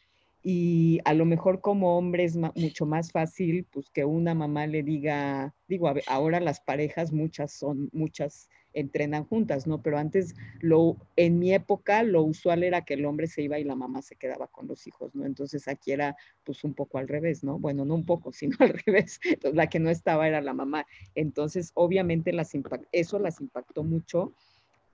y 0.43 0.99
a 1.05 1.13
lo 1.13 1.25
mejor 1.25 1.61
como 1.61 1.97
hombre 1.97 2.23
es 2.23 2.35
mucho 2.35 2.85
más 2.85 3.11
fácil 3.11 3.65
pues 3.71 3.89
que 3.91 4.05
una 4.05 4.33
mamá 4.33 4.67
le 4.67 4.83
diga, 4.83 5.53
digo, 5.67 5.91
ahora 6.07 6.39
las 6.39 6.59
parejas 6.59 7.11
muchas 7.11 7.53
son, 7.53 7.89
muchas 7.93 8.49
entrenan 8.73 9.25
juntas, 9.25 9.67
¿no? 9.67 9.81
Pero 9.81 9.97
antes, 9.97 10.35
lo, 10.59 10.97
en 11.15 11.39
mi 11.39 11.53
época, 11.53 12.03
lo 12.03 12.23
usual 12.23 12.63
era 12.63 12.85
que 12.85 12.93
el 12.95 13.05
hombre 13.05 13.27
se 13.27 13.41
iba 13.41 13.59
y 13.59 13.63
la 13.63 13.75
mamá 13.75 14.01
se 14.01 14.15
quedaba 14.15 14.47
con 14.47 14.67
los 14.67 14.87
hijos, 14.87 15.13
¿no? 15.15 15.25
Entonces 15.25 15.67
aquí 15.67 15.91
era 15.91 16.15
pues 16.43 16.63
un 16.63 16.73
poco 16.73 16.97
al 16.97 17.07
revés, 17.07 17.43
¿no? 17.43 17.59
Bueno, 17.59 17.85
no 17.85 17.95
un 17.95 18.05
poco, 18.05 18.31
sino 18.33 18.55
al 18.59 18.73
revés. 18.85 19.19
Entonces, 19.23 19.55
la 19.55 19.67
que 19.67 19.79
no 19.79 19.89
estaba 19.89 20.27
era 20.27 20.41
la 20.41 20.53
mamá. 20.53 20.85
Entonces, 21.15 21.71
obviamente 21.73 22.33
las 22.33 22.51
eso 22.91 23.19
las 23.19 23.39
impactó 23.41 23.83
mucho, 23.83 24.33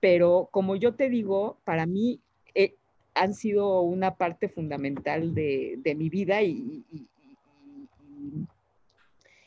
pero 0.00 0.48
como 0.52 0.76
yo 0.76 0.94
te 0.94 1.08
digo, 1.08 1.58
para 1.64 1.86
mí 1.86 2.20
eh, 2.54 2.74
han 3.14 3.34
sido 3.34 3.80
una 3.82 4.16
parte 4.16 4.48
fundamental 4.48 5.34
de, 5.34 5.78
de 5.82 5.94
mi 5.94 6.08
vida 6.08 6.42
y, 6.42 6.84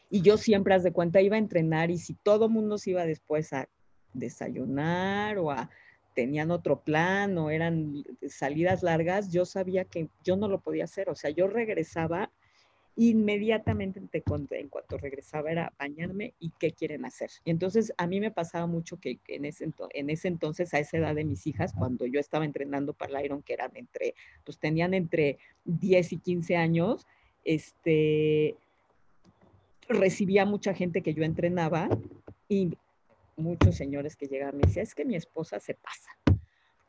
y, 0.09 0.21
yo 0.21 0.37
siempre, 0.37 0.73
haz 0.73 0.83
de 0.83 0.91
cuenta, 0.91 1.21
iba 1.21 1.37
a 1.37 1.39
entrenar 1.39 1.89
y 1.89 1.97
si 1.97 2.13
todo 2.15 2.49
mundo 2.49 2.77
se 2.77 2.91
iba 2.91 3.05
después 3.05 3.53
a 3.53 3.69
desayunar 4.13 5.37
o 5.37 5.53
tenían 6.13 6.51
otro 6.51 6.81
plan 6.81 7.37
o 7.37 7.49
eran 7.49 8.03
salidas 8.27 8.83
largas, 8.83 9.31
yo 9.31 9.45
sabía 9.45 9.85
que 9.85 10.09
yo 10.23 10.35
no 10.35 10.47
lo 10.47 10.59
podía 10.59 10.83
hacer. 10.83 11.09
O 11.09 11.15
sea, 11.15 11.29
yo 11.29 11.47
regresaba 11.47 12.31
inmediatamente 12.97 13.99
en 13.99 14.67
cuanto 14.69 14.97
regresaba 14.97 15.49
era 15.49 15.73
bañarme 15.79 16.33
y 16.39 16.51
qué 16.59 16.71
quieren 16.71 17.05
hacer. 17.05 17.29
Y 17.45 17.51
entonces 17.51 17.93
a 17.97 18.05
mí 18.05 18.19
me 18.19 18.31
pasaba 18.31 18.67
mucho 18.67 18.99
que 18.99 19.19
en 19.27 19.45
ese, 19.45 19.71
en 19.91 20.09
ese 20.09 20.27
entonces, 20.27 20.73
a 20.73 20.79
esa 20.79 20.97
edad 20.97 21.15
de 21.15 21.23
mis 21.23 21.47
hijas, 21.47 21.73
cuando 21.73 22.05
yo 22.05 22.19
estaba 22.19 22.45
entrenando 22.45 22.93
para 22.93 23.19
el 23.19 23.25
Iron, 23.25 23.43
que 23.43 23.53
eran 23.53 23.71
entre, 23.75 24.13
pues 24.43 24.59
tenían 24.59 24.93
entre 24.93 25.37
10 25.65 26.13
y 26.13 26.17
15 26.17 26.57
años, 26.57 27.07
este, 27.45 28.55
recibía 29.87 30.45
mucha 30.45 30.73
gente 30.73 31.01
que 31.01 31.13
yo 31.13 31.23
entrenaba 31.23 31.87
y 32.49 32.77
muchos 33.35 33.75
señores 33.75 34.15
que 34.15 34.27
llegaban 34.27 34.57
me 34.57 34.63
decían, 34.63 34.83
es 34.83 34.95
que 34.95 35.05
mi 35.05 35.15
esposa 35.15 35.59
se 35.59 35.75
pasa. 35.75 36.11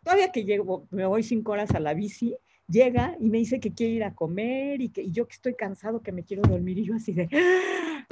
Todavía 0.02 0.32
que 0.32 0.44
llego, 0.44 0.86
me 0.90 1.06
voy 1.06 1.22
cinco 1.22 1.52
horas 1.52 1.70
a 1.72 1.80
la 1.80 1.94
bici, 1.94 2.36
llega 2.68 3.16
y 3.20 3.30
me 3.30 3.38
dice 3.38 3.60
que 3.60 3.72
quiere 3.72 3.94
ir 3.94 4.04
a 4.04 4.14
comer 4.14 4.80
y 4.80 4.88
que 4.88 5.10
yo 5.10 5.26
que 5.26 5.34
estoy 5.34 5.54
cansado, 5.54 6.02
que 6.02 6.12
me 6.12 6.24
quiero 6.24 6.42
dormir 6.42 6.78
y 6.78 6.84
yo 6.84 6.94
así 6.94 7.12
de, 7.12 7.28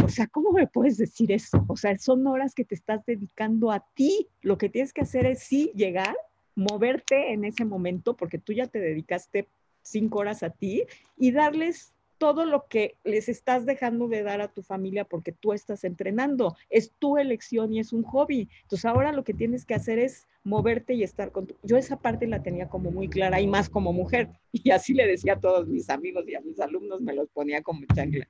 o 0.04 0.08
sea, 0.08 0.26
¿cómo 0.26 0.52
me 0.52 0.66
puedes 0.66 0.98
decir 0.98 1.32
eso? 1.32 1.64
O 1.68 1.76
sea, 1.76 1.98
son 1.98 2.26
horas 2.26 2.54
que 2.54 2.64
te 2.64 2.74
estás 2.74 3.04
dedicando 3.06 3.70
a 3.70 3.84
ti. 3.94 4.28
Lo 4.42 4.58
que 4.58 4.68
tienes 4.68 4.92
que 4.92 5.02
hacer 5.02 5.26
es 5.26 5.40
sí 5.40 5.72
llegar, 5.74 6.16
moverte 6.54 7.32
en 7.32 7.44
ese 7.44 7.64
momento 7.64 8.16
porque 8.16 8.38
tú 8.38 8.52
ya 8.52 8.66
te 8.66 8.80
dedicaste 8.80 9.48
cinco 9.82 10.18
horas 10.18 10.42
a 10.42 10.50
ti 10.50 10.84
y 11.16 11.32
darles 11.32 11.94
todo 12.20 12.44
lo 12.44 12.66
que 12.68 12.98
les 13.02 13.30
estás 13.30 13.64
dejando 13.64 14.06
de 14.06 14.22
dar 14.22 14.42
a 14.42 14.52
tu 14.52 14.62
familia 14.62 15.06
porque 15.06 15.32
tú 15.32 15.54
estás 15.54 15.84
entrenando. 15.84 16.54
Es 16.68 16.92
tu 16.98 17.16
elección 17.16 17.72
y 17.72 17.80
es 17.80 17.94
un 17.94 18.02
hobby. 18.02 18.50
Entonces 18.60 18.84
ahora 18.84 19.10
lo 19.10 19.24
que 19.24 19.32
tienes 19.32 19.64
que 19.64 19.72
hacer 19.72 19.98
es 19.98 20.28
moverte 20.44 20.92
y 20.92 21.02
estar 21.02 21.32
con 21.32 21.46
tu... 21.46 21.56
Yo 21.62 21.78
esa 21.78 21.98
parte 21.98 22.26
la 22.26 22.42
tenía 22.42 22.68
como 22.68 22.90
muy 22.90 23.08
clara 23.08 23.40
y 23.40 23.46
más 23.46 23.70
como 23.70 23.94
mujer. 23.94 24.28
Y 24.52 24.70
así 24.70 24.92
le 24.92 25.06
decía 25.06 25.34
a 25.34 25.40
todos 25.40 25.66
mis 25.66 25.88
amigos 25.88 26.28
y 26.28 26.34
a 26.34 26.42
mis 26.42 26.60
alumnos, 26.60 27.00
me 27.00 27.14
los 27.14 27.30
ponía 27.30 27.62
como 27.62 27.86
chancla. 27.94 28.28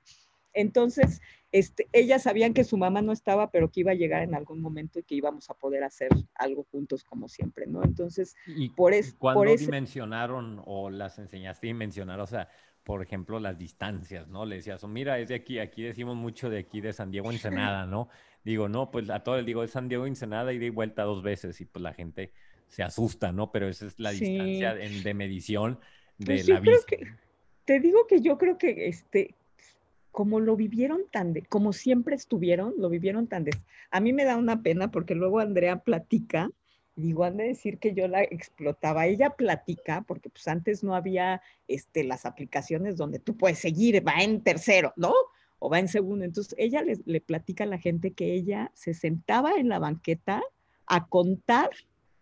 Entonces, 0.53 1.19
este, 1.51 1.89
ellas 1.91 2.23
sabían 2.23 2.53
que 2.53 2.63
su 2.63 2.77
mamá 2.77 3.01
no 3.01 3.11
estaba, 3.11 3.51
pero 3.51 3.69
que 3.69 3.81
iba 3.81 3.91
a 3.91 3.95
llegar 3.95 4.23
en 4.23 4.35
algún 4.35 4.61
momento 4.61 4.99
y 4.99 5.03
que 5.03 5.15
íbamos 5.15 5.49
a 5.49 5.53
poder 5.53 5.83
hacer 5.83 6.09
algo 6.35 6.65
juntos 6.71 7.03
como 7.03 7.27
siempre, 7.27 7.67
¿no? 7.67 7.83
Entonces, 7.83 8.35
¿Y 8.47 8.69
por, 8.69 8.93
es, 8.93 9.13
por 9.13 9.47
eso... 9.47 9.65
dimensionaron 9.65 10.61
o 10.65 10.89
las 10.89 11.19
enseñaste 11.19 11.67
a 11.67 11.69
dimensionar? 11.69 12.19
O 12.19 12.27
sea, 12.27 12.49
por 12.83 13.01
ejemplo, 13.01 13.39
las 13.39 13.57
distancias, 13.57 14.27
¿no? 14.27 14.45
Le 14.45 14.57
decías, 14.57 14.83
mira, 14.87 15.19
es 15.19 15.29
de 15.29 15.35
aquí, 15.35 15.59
aquí 15.59 15.83
decimos 15.83 16.15
mucho 16.15 16.49
de 16.49 16.59
aquí 16.59 16.81
de 16.81 16.93
San 16.93 17.11
Diego 17.11 17.31
Ensenada, 17.31 17.85
¿no? 17.85 18.09
Digo, 18.43 18.69
no, 18.69 18.89
pues 18.89 19.09
a 19.09 19.19
todo 19.19 19.37
el 19.37 19.45
digo, 19.45 19.63
es 19.63 19.71
San 19.71 19.87
Diego 19.87 20.07
Ensenada 20.07 20.51
y 20.51 20.57
de 20.57 20.71
vuelta 20.71 21.03
dos 21.03 21.21
veces 21.21 21.61
y 21.61 21.65
pues 21.65 21.83
la 21.83 21.93
gente 21.93 22.33
se 22.67 22.81
asusta, 22.81 23.31
¿no? 23.31 23.51
Pero 23.51 23.67
esa 23.67 23.85
es 23.85 23.99
la 23.99 24.11
distancia 24.11 24.73
de, 24.73 25.13
medición 25.13 25.79
de 26.17 26.25
pues 26.25 26.47
la 26.47 26.59
vista. 26.59 26.95
te 27.65 27.79
digo 27.79 28.07
que 28.07 28.21
yo 28.21 28.37
creo 28.37 28.57
que 28.57 28.87
este, 28.87 29.35
como 30.11 30.39
lo 30.39 30.55
vivieron 30.55 31.01
tan, 31.11 31.33
de, 31.33 31.43
como 31.43 31.73
siempre 31.73 32.15
estuvieron, 32.15 32.73
lo 32.77 32.89
vivieron 32.89 33.27
tan 33.27 33.43
de, 33.43 33.51
a 33.91 33.99
mí 33.99 34.11
me 34.11 34.25
da 34.25 34.37
una 34.37 34.63
pena 34.63 34.89
porque 34.89 35.13
luego 35.13 35.39
Andrea 35.39 35.83
platica 35.83 36.49
digo, 36.95 37.23
han 37.23 37.37
de 37.37 37.45
decir 37.45 37.79
que 37.79 37.93
yo 37.93 38.07
la 38.07 38.23
explotaba. 38.23 39.07
Ella 39.07 39.31
platica, 39.31 40.03
porque 40.07 40.29
pues 40.29 40.47
antes 40.47 40.83
no 40.83 40.95
había 40.95 41.41
este, 41.67 42.03
las 42.03 42.25
aplicaciones 42.25 42.97
donde 42.97 43.19
tú 43.19 43.37
puedes 43.37 43.59
seguir, 43.59 44.05
va 44.05 44.21
en 44.21 44.41
tercero, 44.43 44.93
¿no? 44.95 45.13
O 45.59 45.69
va 45.69 45.79
en 45.79 45.87
segundo. 45.87 46.25
Entonces, 46.25 46.55
ella 46.57 46.81
le, 46.81 46.97
le 47.05 47.21
platica 47.21 47.63
a 47.63 47.67
la 47.67 47.77
gente 47.77 48.11
que 48.11 48.33
ella 48.33 48.71
se 48.73 48.93
sentaba 48.93 49.53
en 49.55 49.69
la 49.69 49.79
banqueta 49.79 50.41
a 50.87 51.07
contar 51.07 51.69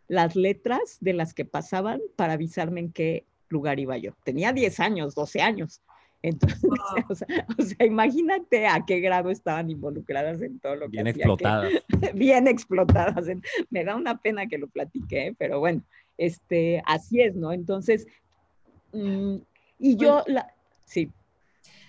las 0.07 0.35
letras 0.35 0.97
de 1.01 1.13
las 1.13 1.33
que 1.33 1.45
pasaban 1.45 2.01
para 2.15 2.33
avisarme 2.33 2.81
en 2.81 2.91
qué 2.91 3.25
lugar 3.47 3.79
iba 3.79 3.97
yo. 3.97 4.13
Tenía 4.23 4.53
10 4.53 4.79
años, 4.79 5.15
12 5.15 5.41
años. 5.41 5.81
Entonces, 6.21 6.61
o, 7.09 7.61
sea, 7.63 7.85
imagínate 7.85 8.67
a 8.67 8.85
qué 8.85 8.99
grado 8.99 9.29
estaban 9.29 9.69
involucradas 9.69 10.41
en 10.41 10.59
todo 10.59 10.75
lo 10.75 10.85
que 10.85 11.01
Bien 11.01 11.07
explotadas. 11.07 11.71
bien 12.13 12.47
explotadas. 12.47 13.25
Me 13.69 13.83
da 13.83 13.95
una 13.95 14.17
pena 14.17 14.47
que 14.47 14.57
lo 14.57 14.67
platiqué, 14.67 15.35
pero 15.37 15.59
bueno, 15.59 15.83
este, 16.17 16.83
así 16.85 17.21
es, 17.21 17.35
¿no? 17.35 17.53
Entonces, 17.53 18.07
mm, 18.91 19.37
y 19.79 19.95
yo, 19.95 20.23
la, 20.27 20.53
sí. 20.85 21.09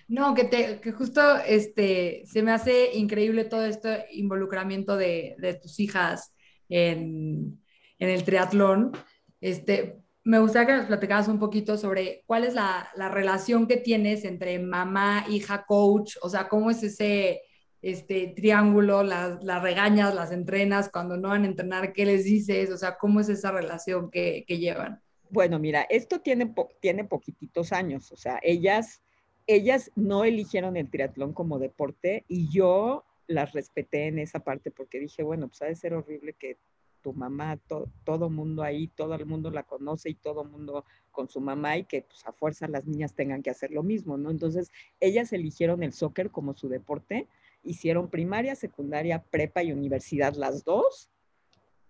No, 0.07 0.33
que, 0.33 0.45
te, 0.45 0.79
que 0.79 0.91
justo 0.91 1.21
este, 1.47 2.23
se 2.25 2.41
me 2.43 2.51
hace 2.51 2.93
increíble 2.95 3.45
todo 3.45 3.65
este 3.65 4.07
involucramiento 4.11 4.97
de, 4.97 5.35
de 5.37 5.53
tus 5.53 5.79
hijas 5.79 6.33
en, 6.69 7.61
en 7.97 8.09
el 8.09 8.23
triatlón, 8.23 8.91
este, 9.39 10.00
me 10.23 10.39
gustaría 10.39 10.67
que 10.67 10.77
nos 10.77 10.85
platicaras 10.85 11.27
un 11.27 11.39
poquito 11.39 11.77
sobre 11.77 12.23
cuál 12.25 12.43
es 12.43 12.53
la, 12.53 12.89
la, 12.95 13.09
relación 13.09 13.67
que 13.67 13.77
tienes 13.77 14.23
entre 14.23 14.59
mamá, 14.59 15.25
hija, 15.29 15.65
coach, 15.65 16.17
o 16.21 16.29
sea, 16.29 16.47
cómo 16.47 16.69
es 16.69 16.83
ese 16.83 17.41
este, 17.81 18.33
triángulo, 18.35 19.03
las, 19.03 19.43
las 19.43 19.63
regañas, 19.63 20.13
las 20.13 20.31
entrenas, 20.31 20.89
cuando 20.89 21.17
no 21.17 21.29
van 21.29 21.43
a 21.43 21.47
entrenar, 21.47 21.93
¿qué 21.93 22.05
les 22.05 22.23
dices? 22.25 22.69
O 22.69 22.77
sea, 22.77 22.97
¿cómo 22.97 23.19
es 23.19 23.29
esa 23.29 23.51
relación 23.51 24.11
que, 24.11 24.45
que 24.47 24.59
llevan? 24.59 25.01
Bueno, 25.29 25.57
mira, 25.57 25.81
esto 25.89 26.19
tiene, 26.19 26.53
tiene 26.79 27.03
poquititos 27.05 27.71
años, 27.71 28.11
o 28.11 28.17
sea, 28.17 28.39
ellas, 28.43 29.01
ellas 29.47 29.91
no 29.95 30.23
eligieron 30.23 30.77
el 30.77 30.89
triatlón 30.91 31.33
como 31.33 31.57
deporte 31.57 32.25
y 32.27 32.49
yo 32.51 33.05
las 33.27 33.53
respeté 33.53 34.07
en 34.07 34.19
esa 34.19 34.39
parte 34.39 34.71
porque 34.71 34.99
dije, 34.99 35.23
bueno, 35.23 35.47
pues 35.47 35.61
ha 35.61 35.65
de 35.65 35.75
ser 35.75 35.93
horrible 35.93 36.33
que 36.33 36.57
tu 37.01 37.13
mamá, 37.13 37.59
todo 38.03 38.29
mundo 38.29 38.63
ahí, 38.63 38.87
todo 38.87 39.15
el 39.15 39.25
mundo 39.25 39.51
la 39.51 39.63
conoce 39.63 40.09
y 40.09 40.15
todo 40.15 40.43
mundo 40.43 40.85
con 41.11 41.29
su 41.29 41.41
mamá 41.41 41.77
y 41.77 41.83
que 41.83 42.03
pues 42.03 42.25
a 42.25 42.31
fuerza 42.31 42.67
las 42.67 42.85
niñas 42.85 43.13
tengan 43.13 43.41
que 43.43 43.49
hacer 43.49 43.71
lo 43.71 43.83
mismo, 43.83 44.17
¿no? 44.17 44.31
Entonces, 44.31 44.71
ellas 44.99 45.33
eligieron 45.33 45.83
el 45.83 45.93
soccer 45.93 46.31
como 46.31 46.53
su 46.53 46.69
deporte, 46.69 47.27
hicieron 47.63 48.09
primaria, 48.09 48.55
secundaria, 48.55 49.23
prepa 49.29 49.63
y 49.63 49.71
universidad 49.71 50.35
las 50.35 50.63
dos, 50.63 51.09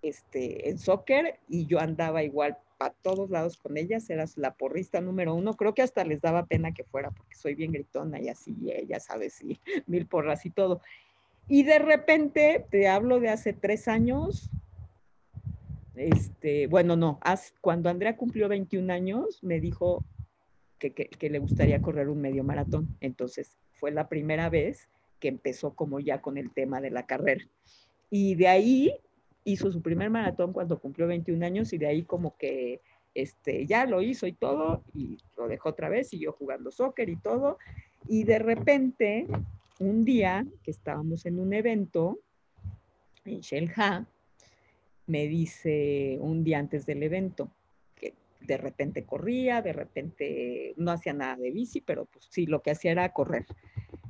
este, 0.02 0.70
en 0.70 0.80
soccer 0.80 1.40
y 1.48 1.68
yo 1.68 1.80
andaba 1.80 2.24
igual 2.24 2.58
a 2.80 2.90
todos 2.90 3.30
lados 3.30 3.58
con 3.58 3.78
ellas, 3.78 4.10
eras 4.10 4.38
la 4.38 4.56
porrista 4.56 5.02
número 5.02 5.36
uno, 5.36 5.54
creo 5.56 5.76
que 5.76 5.84
hasta 5.84 6.04
les 6.04 6.20
daba 6.20 6.48
pena 6.48 6.74
que 6.74 6.84
fuera 6.84 7.12
porque 7.12 7.36
soy 7.36 7.54
bien 7.54 7.72
gritona 7.72 8.20
y 8.20 8.30
así, 8.30 8.56
ya 8.88 9.00
sabes, 9.00 9.42
y 9.44 9.60
mil 9.86 10.08
porras 10.08 10.46
y 10.46 10.50
todo. 10.50 10.82
Y 11.48 11.64
de 11.64 11.80
repente, 11.80 12.66
te 12.70 12.88
hablo 12.88 13.20
de 13.20 13.30
hace 13.30 13.54
tres 13.54 13.88
años, 13.88 14.50
este, 15.96 16.68
bueno, 16.68 16.96
no, 16.96 17.20
cuando 17.60 17.90
Andrea 17.90 18.16
cumplió 18.16 18.48
21 18.48 18.92
años, 18.92 19.40
me 19.44 19.60
dijo 19.60 20.06
que, 20.80 21.30
le 21.30 21.40
gustaría 21.40 21.82
correr 21.82 22.10
un 22.10 22.22
medio 22.22 22.44
maratón. 22.44 22.96
Entonces, 23.02 23.58
fue 23.74 23.92
la 23.92 24.08
primera 24.08 24.50
vez 24.50 24.90
que 25.20 25.28
empezó 25.28 25.76
como 25.76 26.00
ya 26.00 26.22
con 26.22 26.38
el 26.38 26.52
tema 26.52 26.82
de 26.82 26.92
la 26.92 27.06
carrera. 27.06 27.46
Y 28.10 28.36
de 28.36 28.48
ahí 28.48 28.94
hizo 29.44 29.72
su 29.72 29.82
primer 29.82 30.10
maratón 30.10 30.54
cuando 30.54 30.80
cumplió 30.80 31.08
21 31.08 31.46
años 31.46 31.74
y 31.74 31.78
de 31.78 31.88
ahí 31.88 32.04
como 32.04 32.36
que 32.38 32.82
este, 33.14 33.66
ya 33.66 33.86
lo 33.86 34.02
hizo 34.02 34.26
y 34.28 34.34
todo, 34.34 34.84
y 34.94 35.18
lo 35.38 35.48
dejó 35.48 35.70
otra 35.70 35.90
vez, 35.90 36.10
siguió 36.10 36.32
jugando 36.32 36.72
soccer 36.72 37.10
y 37.10 37.18
todo. 37.18 37.58
Y 38.08 38.24
de 38.24 38.40
repente, 38.40 39.28
un 39.80 40.04
día 40.04 40.46
que 40.64 40.72
estábamos 40.72 41.26
en 41.26 41.40
un 41.40 41.54
evento 41.54 42.20
en 43.26 43.42
Shelha, 43.42 44.08
me 45.12 45.28
dice 45.28 46.18
un 46.22 46.42
día 46.42 46.58
antes 46.58 46.86
del 46.86 47.04
evento 47.04 47.52
que 47.96 48.14
de 48.40 48.56
repente 48.56 49.04
corría, 49.04 49.62
de 49.62 49.74
repente 49.74 50.74
no 50.78 50.92
hacía 50.92 51.12
nada 51.12 51.36
de 51.36 51.52
bici, 51.52 51.82
pero 51.82 52.06
pues 52.06 52.28
sí, 52.30 52.46
lo 52.46 52.62
que 52.62 52.72
hacía 52.72 52.94
era 52.94 53.12
correr. 53.12 53.46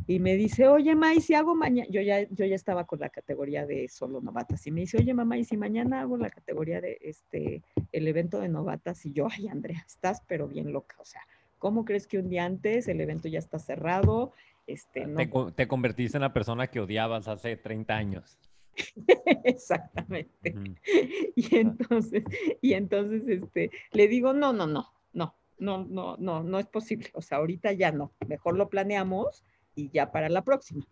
Y 0.06 0.20
me 0.20 0.36
dice, 0.36 0.68
oye, 0.68 0.94
May, 0.94 1.20
si 1.20 1.34
hago 1.34 1.56
mañana, 1.56 1.88
yo 1.90 2.02
ya, 2.02 2.22
yo 2.30 2.46
ya 2.46 2.54
estaba 2.54 2.86
con 2.86 3.00
la 3.00 3.10
categoría 3.10 3.66
de 3.66 3.88
solo 3.88 4.22
novatas, 4.22 4.68
y 4.68 4.72
me 4.72 4.82
dice, 4.82 4.98
oye, 4.98 5.12
mamá, 5.14 5.40
y 5.40 5.44
si 5.44 5.58
mañana 5.58 6.02
hago 6.02 6.18
la 6.18 6.30
categoría 6.30 6.82
de 6.82 7.00
este, 7.02 7.64
el 7.92 8.08
evento 8.08 8.40
de 8.40 8.50
novatas, 8.50 9.04
y 9.04 9.12
yo, 9.12 9.28
ay, 9.32 9.48
Andrea, 9.48 9.84
estás 9.88 10.22
pero 10.28 10.48
bien 10.48 10.72
loca, 10.72 10.98
o 11.00 11.06
sea, 11.06 11.22
¿cómo 11.58 11.84
crees 11.84 12.06
que 12.06 12.20
un 12.20 12.30
día 12.30 12.46
antes 12.46 12.88
el 12.88 13.02
evento 13.02 13.28
ya 13.28 13.40
está 13.40 13.58
cerrado? 13.58 14.34
Este, 14.68 15.08
no... 15.08 15.18
te, 15.18 15.52
te 15.56 15.68
convertiste 15.68 16.18
en 16.18 16.22
la 16.22 16.34
persona 16.34 16.68
que 16.68 16.80
odiabas 16.80 17.28
hace 17.28 17.58
30 17.58 17.96
años. 17.96 18.38
Exactamente. 19.44 20.56
Y 21.36 21.56
entonces, 21.56 22.24
y 22.62 22.74
entonces 22.74 23.24
este, 23.28 23.72
le 23.92 24.08
digo, 24.08 24.34
no, 24.34 24.54
no, 24.54 24.68
no, 24.68 24.92
no, 25.14 25.36
no, 25.60 25.86
no, 25.86 26.18
no, 26.18 26.44
no 26.44 26.60
es 26.60 26.68
posible. 26.68 27.10
O 27.14 27.22
sea, 27.22 27.40
ahorita 27.40 27.74
ya 27.74 27.92
no. 27.92 28.12
Mejor 28.28 28.58
lo 28.58 28.70
planeamos 28.70 29.44
y 29.76 29.90
ya 29.90 30.12
para 30.12 30.30
la 30.30 30.44
próxima. 30.44 30.86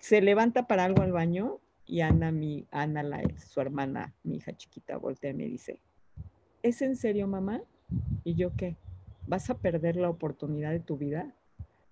Se 0.00 0.20
levanta 0.20 0.66
para 0.66 0.84
algo 0.84 1.02
al 1.02 1.12
baño 1.12 1.60
y 1.86 2.00
Ana, 2.00 2.32
mi, 2.32 2.66
Ana 2.70 3.02
la, 3.02 3.22
su 3.38 3.60
hermana, 3.60 4.12
mi 4.24 4.36
hija 4.36 4.56
chiquita, 4.56 4.96
voltea 4.98 5.30
y 5.30 5.34
me 5.34 5.46
dice, 5.46 5.80
¿es 6.62 6.82
en 6.82 6.96
serio, 6.96 7.26
mamá? 7.28 7.62
Y 8.24 8.34
yo, 8.34 8.52
¿qué? 8.56 8.76
¿Vas 9.26 9.50
a 9.50 9.58
perder 9.58 9.96
la 9.96 10.10
oportunidad 10.10 10.72
de 10.72 10.80
tu 10.80 10.96
vida? 10.96 11.32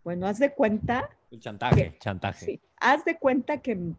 Bueno, 0.02 0.26
haz 0.26 0.38
de 0.38 0.52
cuenta. 0.52 1.08
El 1.30 1.40
chantaje, 1.40 1.96
chantaje. 1.98 2.44
Sí, 2.44 2.60
haz 2.76 3.04
de 3.04 3.18
cuenta 3.18 3.58
que 3.58 3.94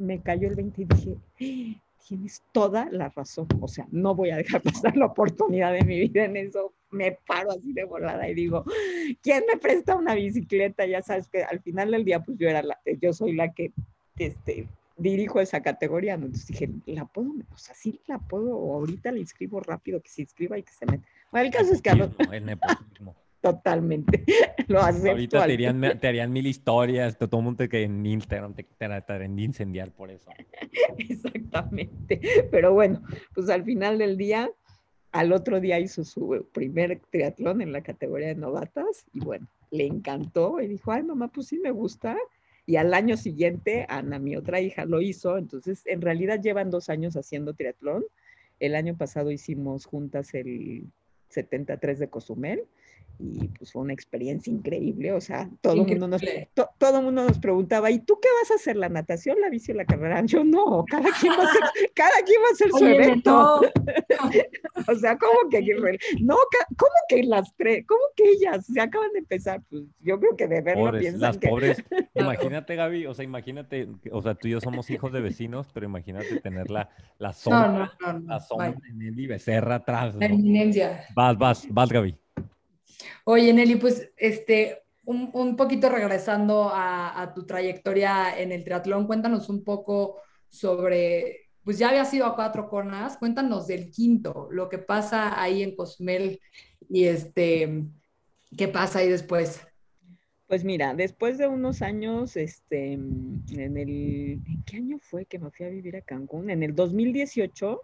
me 0.00 0.20
cayó 0.20 0.48
el 0.48 0.56
20 0.56 0.82
y 0.82 0.84
dije, 0.84 1.80
tienes 2.06 2.42
toda 2.52 2.88
la 2.90 3.08
razón. 3.10 3.46
O 3.60 3.68
sea, 3.68 3.86
no 3.90 4.14
voy 4.14 4.30
a 4.30 4.36
dejar 4.36 4.62
pasar 4.62 4.96
la 4.96 5.06
oportunidad 5.06 5.72
de 5.72 5.84
mi 5.84 6.00
vida 6.00 6.24
en 6.24 6.36
eso. 6.36 6.72
Me 6.90 7.18
paro 7.26 7.52
así 7.52 7.72
de 7.72 7.84
volada 7.84 8.28
y 8.28 8.34
digo, 8.34 8.64
¿quién 9.22 9.44
me 9.50 9.58
presta 9.58 9.94
una 9.94 10.14
bicicleta? 10.14 10.86
Ya 10.86 11.02
sabes 11.02 11.28
que 11.28 11.44
al 11.44 11.60
final 11.60 11.92
del 11.92 12.04
día, 12.04 12.20
pues 12.20 12.36
yo 12.38 12.48
era 12.48 12.62
la, 12.62 12.80
yo 13.00 13.12
soy 13.12 13.34
la 13.34 13.52
que 13.52 13.72
este, 14.18 14.66
dirijo 14.96 15.40
esa 15.40 15.62
categoría. 15.62 16.14
Entonces 16.14 16.46
dije, 16.46 16.70
la 16.86 17.04
puedo, 17.04 17.30
o 17.52 17.56
sea, 17.56 17.74
sí 17.74 18.00
la 18.06 18.18
puedo, 18.18 18.54
ahorita 18.54 19.12
le 19.12 19.20
inscribo 19.20 19.60
rápido, 19.60 20.00
que 20.00 20.08
se 20.08 20.22
inscriba 20.22 20.58
y 20.58 20.62
que 20.62 20.72
se 20.72 20.86
meta. 20.86 21.06
Bueno, 21.30 21.46
el 21.46 21.52
caso 21.52 21.72
es 21.72 21.80
que 21.80 21.90
a 21.90 21.94
los... 21.94 22.10
Totalmente. 23.40 24.24
Lo 24.68 24.80
acepto. 24.80 25.10
Ahorita 25.10 25.46
te 25.46 25.52
harían, 25.52 25.98
te 25.98 26.08
harían, 26.08 26.32
mil 26.32 26.46
historias, 26.46 27.16
todo 27.16 27.38
el 27.38 27.44
mundo 27.44 27.68
que 27.68 27.82
en 27.82 28.04
Instagram 28.04 28.54
te 28.54 28.64
tratarían 28.64 29.34
de 29.36 29.42
incendiar 29.42 29.90
por 29.92 30.10
eso. 30.10 30.30
Exactamente. 30.98 32.20
Pero 32.50 32.74
bueno, 32.74 33.02
pues 33.34 33.48
al 33.48 33.64
final 33.64 33.98
del 33.98 34.16
día, 34.18 34.50
al 35.12 35.32
otro 35.32 35.60
día 35.60 35.78
hizo 35.80 36.04
su 36.04 36.46
primer 36.52 37.00
triatlón 37.10 37.62
en 37.62 37.72
la 37.72 37.82
categoría 37.82 38.28
de 38.28 38.34
novatas 38.34 39.06
y 39.14 39.20
bueno, 39.20 39.48
le 39.70 39.86
encantó 39.86 40.60
y 40.60 40.68
dijo, 40.68 40.92
ay 40.92 41.02
mamá, 41.02 41.28
pues 41.28 41.48
sí 41.48 41.58
me 41.58 41.70
gusta. 41.70 42.16
Y 42.66 42.76
al 42.76 42.92
año 42.92 43.16
siguiente, 43.16 43.86
Ana, 43.88 44.18
mi 44.18 44.36
otra 44.36 44.60
hija, 44.60 44.84
lo 44.84 45.00
hizo. 45.00 45.38
Entonces, 45.38 45.82
en 45.86 46.02
realidad 46.02 46.40
llevan 46.40 46.70
dos 46.70 46.88
años 46.88 47.16
haciendo 47.16 47.54
triatlón. 47.54 48.04
El 48.60 48.76
año 48.76 48.96
pasado 48.96 49.30
hicimos 49.30 49.86
juntas 49.86 50.34
el 50.34 50.84
73 51.30 51.98
de 51.98 52.10
Cozumel 52.10 52.66
y 53.20 53.48
pues 53.48 53.72
fue 53.72 53.82
una 53.82 53.92
experiencia 53.92 54.50
increíble, 54.50 55.12
o 55.12 55.20
sea, 55.20 55.48
todo 55.60 55.74
el 55.74 55.86
mundo 55.86 56.08
nos, 56.08 56.22
todo 56.78 57.02
mundo 57.02 57.24
nos 57.24 57.38
preguntaba, 57.38 57.90
¿y 57.90 57.98
tú 57.98 58.18
qué 58.20 58.28
vas 58.40 58.50
a 58.50 58.54
hacer, 58.54 58.76
la 58.76 58.88
natación, 58.88 59.40
la 59.40 59.50
bici 59.50 59.72
o 59.72 59.74
la 59.74 59.84
carrera? 59.84 60.24
Yo 60.24 60.42
no, 60.42 60.84
cada 60.88 61.10
quien 61.20 61.32
va 61.32 61.44
a 61.44 61.46
hacer, 61.46 61.60
cada 61.94 62.22
quien 62.24 62.40
va 62.40 62.48
a 62.48 62.52
hacer 62.52 62.70
su 62.70 62.86
evento. 62.86 63.60
o 64.88 64.94
sea, 64.94 65.18
¿cómo 65.18 65.50
que, 65.50 65.60
no, 66.22 66.36
cómo 66.76 66.92
que 67.08 67.22
las 67.24 67.54
tres, 67.56 67.84
cómo 67.86 68.00
que 68.16 68.24
ellas 68.30 68.64
se 68.64 68.80
acaban 68.80 69.12
de 69.12 69.18
empezar? 69.18 69.62
Pues 69.68 69.82
yo 70.00 70.18
creo 70.18 70.36
que 70.36 70.48
de 70.48 70.62
verlo 70.62 70.86
pobres, 70.86 71.00
piensan 71.02 71.20
las 71.20 71.38
pobres, 71.38 71.84
imagínate 72.14 72.74
Gaby, 72.74 73.06
o 73.06 73.14
sea, 73.14 73.24
imagínate, 73.24 73.88
o 74.10 74.22
sea, 74.22 74.34
tú 74.34 74.48
y 74.48 74.52
yo 74.52 74.60
somos 74.60 74.88
hijos 74.88 75.12
de 75.12 75.20
vecinos, 75.20 75.68
pero 75.74 75.86
imagínate 75.86 76.40
tener 76.40 76.70
la, 76.70 76.88
la 77.18 77.34
sombra, 77.34 77.92
la 78.24 78.40
sombra 78.40 78.72
de 78.72 78.92
Nelly 78.94 79.26
Becerra 79.26 79.76
atrás. 79.76 80.14
La 80.14 80.26
eminencia. 80.26 81.04
Vas, 81.14 81.36
vas, 81.36 81.66
vas 81.70 81.90
Gaby. 81.90 82.16
Oye, 83.24 83.52
Nelly, 83.52 83.76
pues 83.76 84.10
este, 84.16 84.82
un, 85.04 85.56
poquito 85.56 85.88
regresando 85.88 86.70
a, 86.72 87.32
tu 87.34 87.44
trayectoria 87.44 88.38
en 88.38 88.52
el 88.52 88.64
triatlón, 88.64 89.06
cuéntanos 89.06 89.48
un 89.48 89.64
poco 89.64 90.16
sobre, 90.48 91.48
pues 91.64 91.78
ya 91.78 91.90
habías 91.90 92.12
ido 92.14 92.26
a 92.26 92.34
cuatro 92.34 92.68
cornas, 92.68 93.16
cuéntanos 93.16 93.66
del 93.66 93.90
quinto, 93.90 94.48
lo 94.50 94.68
que 94.68 94.78
pasa 94.78 95.40
ahí 95.40 95.62
en 95.62 95.76
Cosmel 95.76 96.40
y 96.88 97.04
este, 97.04 97.84
qué 98.56 98.68
pasa 98.68 99.00
ahí 99.00 99.08
después. 99.08 99.60
Pues 100.46 100.64
mira, 100.64 100.94
después 100.94 101.38
de 101.38 101.46
unos 101.46 101.80
años, 101.80 102.36
este, 102.36 102.94
en 102.94 103.76
el, 103.76 104.42
¿en 104.44 104.64
qué 104.66 104.78
año 104.78 104.98
fue 105.00 105.24
que 105.26 105.38
me 105.38 105.50
fui 105.50 105.66
a 105.66 105.70
vivir 105.70 105.96
a 105.96 106.00
Cancún? 106.00 106.50
En 106.50 106.64
el 106.64 106.74
2018, 106.74 107.82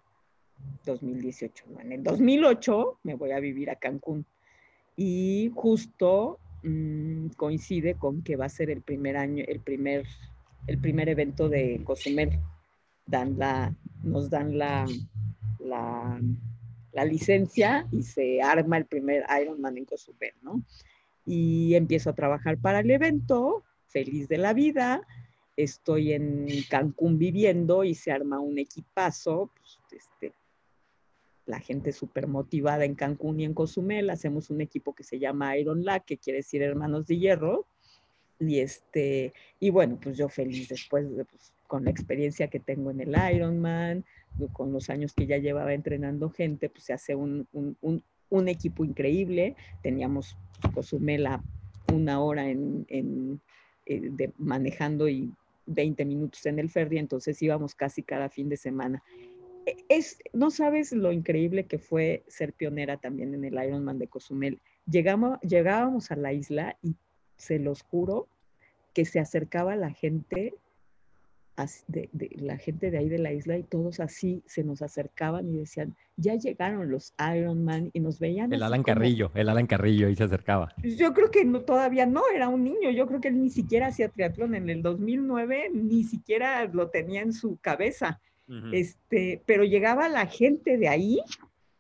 2018, 0.84 1.64
no, 1.68 1.80
en 1.80 1.93
el 1.93 2.03
2008 2.03 2.99
me 3.05 3.14
voy 3.14 3.30
a 3.30 3.39
vivir 3.39 3.70
a 3.70 3.76
Cancún 3.76 4.26
y 4.97 5.53
justo 5.55 6.40
mm, 6.62 7.28
coincide 7.36 7.94
con 7.94 8.22
que 8.22 8.36
va 8.36 8.47
a 8.47 8.51
ser 8.51 8.70
el 8.70 8.80
primer 8.80 9.16
año, 9.16 9.44
el 9.47 9.61
primer, 9.61 10.07
el 10.66 10.78
primer 10.78 11.09
evento 11.09 11.49
de 11.49 11.82
Cozumel. 11.84 12.40
Dan 13.07 13.38
la, 13.38 13.72
nos 14.03 14.30
dan 14.30 14.59
la, 14.59 14.84
la, 15.61 16.20
la, 16.92 17.05
licencia 17.05 17.86
y 17.92 18.03
se 18.03 18.42
arma 18.42 18.78
el 18.78 18.86
primer 18.86 19.24
Ironman 19.40 19.78
en 19.78 19.84
Cozumel, 19.84 20.32
¿no? 20.42 20.62
Y 21.24 21.74
empiezo 21.74 22.11
a 22.11 22.14
trabajar 22.14 22.59
para 22.59 22.80
el 22.80 22.90
evento, 22.90 23.62
feliz 23.86 24.26
de 24.28 24.38
la 24.38 24.55
vida. 24.55 25.03
Estoy 25.57 26.14
en 26.14 26.49
Cancún 26.68 27.16
viviendo 27.16 27.84
y 27.84 27.94
se 27.94 28.11
arma 28.11 28.40
un 28.40 28.59
equipazo, 28.59 29.53
pues, 29.55 29.78
este, 29.92 30.34
la 31.47 31.61
gente 31.61 31.92
súper 31.92 32.26
motivada 32.26 32.84
en 32.84 32.94
Cancún 32.94 33.40
y 33.40 33.44
en 33.44 33.55
Cozumel. 33.55 34.11
Hacemos 34.11 34.51
un 34.51 34.61
equipo 34.61 34.94
que 34.94 35.05
se 35.05 35.18
llama 35.18 35.57
Iron 35.57 35.84
La, 35.84 36.01
que 36.01 36.18
quiere 36.18 36.38
decir 36.38 36.62
Hermanos 36.62 37.07
de 37.07 37.18
Hierro. 37.18 37.66
Y, 38.38 38.59
este, 38.59 39.32
y 39.61 39.70
bueno, 39.70 39.99
pues 40.03 40.18
yo 40.18 40.28
feliz 40.28 40.68
después, 40.68 41.16
de, 41.16 41.24
pues, 41.24 41.53
con 41.66 41.84
la 41.84 41.90
experiencia 41.90 42.49
que 42.49 42.61
tengo 42.61 42.90
en 42.90 43.01
el 43.01 43.14
Ironman, 43.34 44.05
con 44.53 44.72
los 44.72 44.90
años 44.90 45.14
que 45.14 45.26
ya 45.26 45.38
llevaba 45.38 45.72
entrenando 45.72 46.28
gente, 46.28 46.68
pues 46.68 46.84
se 46.84 46.92
hace 46.92 47.14
un, 47.14 47.47
un, 47.53 48.49
equipo 48.49 48.84
increíble. 48.84 49.57
Teníamos 49.82 50.36
Cozumela 50.74 51.42
una 51.92 52.20
hora 52.20 52.51
en, 52.51 52.84
en 52.88 53.40
eh, 53.86 54.11
de, 54.12 54.32
manejando 54.36 55.09
y 55.09 55.32
20 55.66 56.05
minutos 56.05 56.44
en 56.47 56.59
el 56.59 56.70
ferry, 56.70 56.99
entonces 56.99 57.40
íbamos 57.40 57.74
casi 57.74 58.03
cada 58.03 58.28
fin 58.28 58.49
de 58.49 58.57
semana. 58.57 59.03
Es, 59.88 60.18
no 60.32 60.50
sabes 60.50 60.92
lo 60.92 61.12
increíble 61.12 61.66
que 61.66 61.78
fue 61.78 62.24
ser 62.28 62.52
pionera 62.52 62.98
también 62.98 63.34
en 63.34 63.44
el 63.44 63.54
Ironman 63.54 63.98
de 63.98 64.06
Cozumel. 64.06 64.60
Llegamos, 64.88 65.40
llegábamos 65.40 66.10
a 66.10 66.16
la 66.16 66.32
isla 66.32 66.76
y 66.82 66.94
se 67.36 67.58
los 67.58 67.82
juro 67.82 68.28
que 68.94 69.04
se 69.04 69.18
acercaba 69.18 69.74
la 69.76 69.90
gente 69.90 70.54
de, 71.88 72.08
de, 72.12 72.30
la 72.36 72.58
gente 72.58 72.90
de 72.90 72.98
ahí 72.98 73.08
de 73.08 73.18
la 73.18 73.32
isla 73.32 73.56
y 73.56 73.62
todos 73.62 74.00
así 74.00 74.42
se 74.46 74.62
nos 74.62 74.82
acercaban 74.82 75.48
y 75.48 75.58
decían, 75.58 75.96
ya 76.16 76.34
llegaron 76.34 76.90
los 76.90 77.14
Iron 77.34 77.64
Man 77.64 77.90
y 77.92 78.00
nos 78.00 78.18
veían. 78.18 78.52
El 78.52 78.62
Alan 78.62 78.82
como... 78.82 78.94
Carrillo, 78.94 79.30
el 79.34 79.48
Alan 79.48 79.66
Carrillo 79.66 80.08
y 80.08 80.16
se 80.16 80.24
acercaba. 80.24 80.74
Yo 80.82 81.14
creo 81.14 81.30
que 81.30 81.44
no, 81.44 81.62
todavía 81.62 82.06
no, 82.06 82.22
era 82.34 82.48
un 82.48 82.64
niño, 82.64 82.90
yo 82.90 83.06
creo 83.06 83.20
que 83.20 83.28
él 83.28 83.40
ni 83.40 83.50
siquiera 83.50 83.88
hacía 83.88 84.08
triatlón 84.08 84.54
en 84.54 84.68
el 84.68 84.82
2009, 84.82 85.70
ni 85.72 86.04
siquiera 86.04 86.64
lo 86.66 86.90
tenía 86.90 87.22
en 87.22 87.32
su 87.32 87.56
cabeza. 87.58 88.20
Este, 88.72 89.42
pero 89.44 89.64
llegaba 89.64 90.09
la 90.09 90.26
gente 90.26 90.78
de 90.78 90.88
ahí 90.88 91.20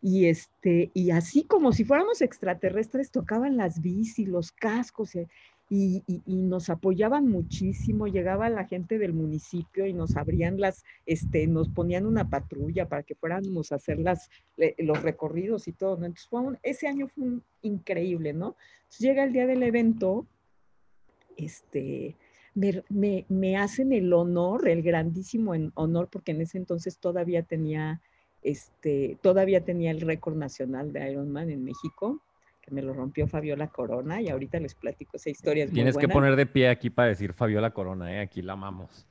y 0.02 0.26
este 0.26 0.90
y 0.94 1.10
así 1.10 1.44
como 1.44 1.72
si 1.72 1.84
fuéramos 1.84 2.22
extraterrestres 2.22 3.12
tocaban 3.12 3.56
las 3.56 3.80
bicis, 3.80 4.26
los 4.26 4.50
cascos 4.50 5.14
y, 5.14 5.26
y, 5.68 6.22
y, 6.26 6.36
nos 6.36 6.70
apoyaban 6.70 7.28
muchísimo, 7.28 8.06
llegaba 8.06 8.48
la 8.48 8.66
gente 8.66 8.98
del 8.98 9.12
municipio 9.12 9.86
y 9.86 9.92
nos 9.92 10.16
abrían 10.16 10.60
las, 10.60 10.84
este, 11.06 11.46
nos 11.48 11.68
ponían 11.68 12.06
una 12.06 12.30
patrulla 12.30 12.88
para 12.88 13.02
que 13.02 13.16
fuéramos 13.16 13.72
a 13.72 13.76
hacer 13.76 13.98
las, 13.98 14.30
los 14.78 15.02
recorridos 15.02 15.66
y 15.66 15.72
todo, 15.72 15.96
¿no? 15.96 16.06
Entonces 16.06 16.28
fue 16.28 16.40
un, 16.40 16.58
ese 16.62 16.86
año 16.86 17.08
fue 17.08 17.40
increíble, 17.62 18.32
¿no? 18.32 18.56
Entonces 18.82 19.00
llega 19.00 19.24
el 19.24 19.32
día 19.32 19.46
del 19.46 19.62
evento, 19.64 20.26
este, 21.36 22.14
me, 22.56 22.82
me, 22.88 23.26
me, 23.28 23.56
hacen 23.56 23.92
el 23.92 24.12
honor, 24.12 24.66
el 24.66 24.82
grandísimo 24.82 25.52
honor, 25.74 26.08
porque 26.10 26.32
en 26.32 26.40
ese 26.40 26.56
entonces 26.56 26.98
todavía 26.98 27.42
tenía, 27.42 28.00
este, 28.42 29.18
todavía 29.22 29.62
tenía 29.62 29.90
el 29.90 30.00
récord 30.00 30.36
nacional 30.36 30.90
de 30.90 31.12
Ironman 31.12 31.50
en 31.50 31.62
México, 31.62 32.22
que 32.62 32.70
me 32.70 32.80
lo 32.80 32.94
rompió 32.94 33.28
Fabiola 33.28 33.68
Corona 33.68 34.22
y 34.22 34.30
ahorita 34.30 34.58
les 34.58 34.74
platico 34.74 35.18
esa 35.18 35.28
historia. 35.28 35.64
Es 35.64 35.70
Tienes 35.70 35.94
muy 35.96 36.00
que 36.00 36.08
poner 36.08 36.34
de 36.34 36.46
pie 36.46 36.70
aquí 36.70 36.88
para 36.88 37.08
decir 37.08 37.34
Fabiola 37.34 37.72
Corona, 37.72 38.12
¿eh? 38.14 38.20
aquí 38.20 38.40
la 38.40 38.54
amamos. 38.54 39.06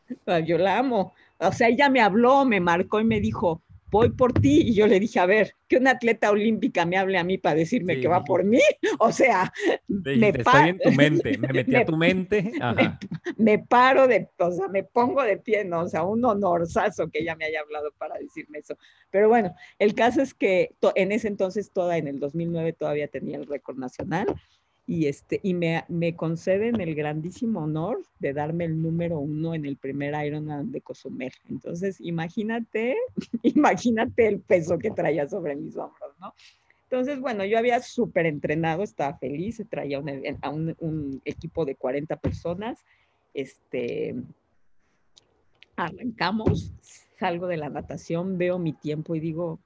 Yo 0.46 0.58
la 0.58 0.80
amo. 0.80 1.14
O 1.38 1.52
sea, 1.52 1.68
ella 1.68 1.88
me 1.88 2.02
habló, 2.02 2.46
me 2.46 2.60
marcó 2.60 3.00
y 3.00 3.04
me 3.04 3.20
dijo, 3.20 3.62
voy 3.96 4.10
por 4.10 4.34
ti. 4.34 4.62
Y 4.70 4.74
yo 4.74 4.88
le 4.88 5.00
dije, 5.00 5.20
a 5.20 5.26
ver, 5.26 5.56
que 5.70 5.78
una 5.78 5.92
atleta 5.92 6.30
olímpica 6.30 6.86
me 6.86 6.98
hable 6.98 7.18
a 7.18 7.24
mí 7.24 7.38
para 7.38 7.56
decirme 7.56 7.96
sí. 7.96 8.02
que 8.02 8.08
va 8.10 8.24
por 8.24 8.44
mí. 8.44 8.60
O 9.00 9.12
sea, 9.12 9.52
me, 9.88 10.16
me 10.16 10.30
estoy 10.30 10.70
en 10.70 10.80
tu 10.80 10.92
mente, 10.92 11.38
me 11.38 11.48
metí 11.50 11.72
me, 11.72 11.78
a 11.78 11.86
tu 11.86 11.98
mente. 11.98 12.52
Me, 12.76 12.98
me, 13.38 13.60
paro 13.60 14.08
de, 14.08 14.30
o 14.38 14.52
sea, 14.52 14.68
me 14.68 14.84
pongo 14.84 15.22
de 15.24 15.38
pie, 15.38 15.66
¿no? 15.66 15.82
O 15.82 15.88
sea, 15.88 16.04
un 16.04 16.24
honorazo 16.24 17.10
que 17.10 17.20
ella 17.20 17.36
me 17.36 17.46
haya 17.46 17.60
hablado 17.60 17.92
para 17.98 18.18
decirme 18.18 18.60
eso. 18.60 18.78
Pero 19.12 19.28
bueno, 19.28 19.54
el 19.80 19.94
caso 19.96 20.22
es 20.22 20.34
que 20.34 20.76
en 20.96 21.12
ese 21.12 21.28
entonces, 21.28 21.72
toda 21.72 21.98
en 21.98 22.08
el 22.08 22.20
2009, 22.20 22.74
todavía 22.74 23.08
tenía 23.08 23.38
el 23.38 23.48
récord 23.48 23.78
nacional 23.78 24.28
y, 24.88 25.08
este, 25.08 25.40
y 25.42 25.54
me, 25.54 25.84
me, 25.88 26.16
conceden 26.16 26.80
el 26.80 26.94
grandísimo 26.94 27.64
honor 27.64 28.04
de 28.20 28.34
darme 28.34 28.66
el 28.66 28.82
número 28.82 29.20
uno 29.20 29.56
en 29.56 29.66
el 29.66 29.78
primer 29.78 30.14
Ironman 30.26 30.72
de 30.72 30.82
Cozumel. 30.82 31.34
Entonces, 31.50 32.00
imagínate, 32.00 32.96
imagínate 33.44 34.28
el 34.28 34.40
peso 34.42 34.78
que 34.78 34.92
traía 34.92 35.28
sobre 35.28 35.56
mis 35.56 35.76
hombros, 35.76 36.14
¿no? 36.20 36.34
Entonces, 36.84 37.20
bueno, 37.20 37.44
yo 37.46 37.58
había 37.58 37.82
súper 37.82 38.28
entrenado, 38.28 38.84
estaba 38.84 39.18
feliz, 39.18 39.62
traía 39.70 40.00
un, 40.00 40.76
un, 40.80 41.22
equipo 41.26 41.66
de 41.66 41.76
40 41.76 42.16
personas, 42.18 42.86
este, 43.34 44.16
arrancamos, 45.76 46.72
salgo 47.20 47.48
de 47.48 47.58
la 47.58 47.70
natación, 47.70 48.38
veo 48.38 48.60
mi 48.60 48.74
tiempo 48.74 49.16
y 49.16 49.20
digo, 49.20 49.60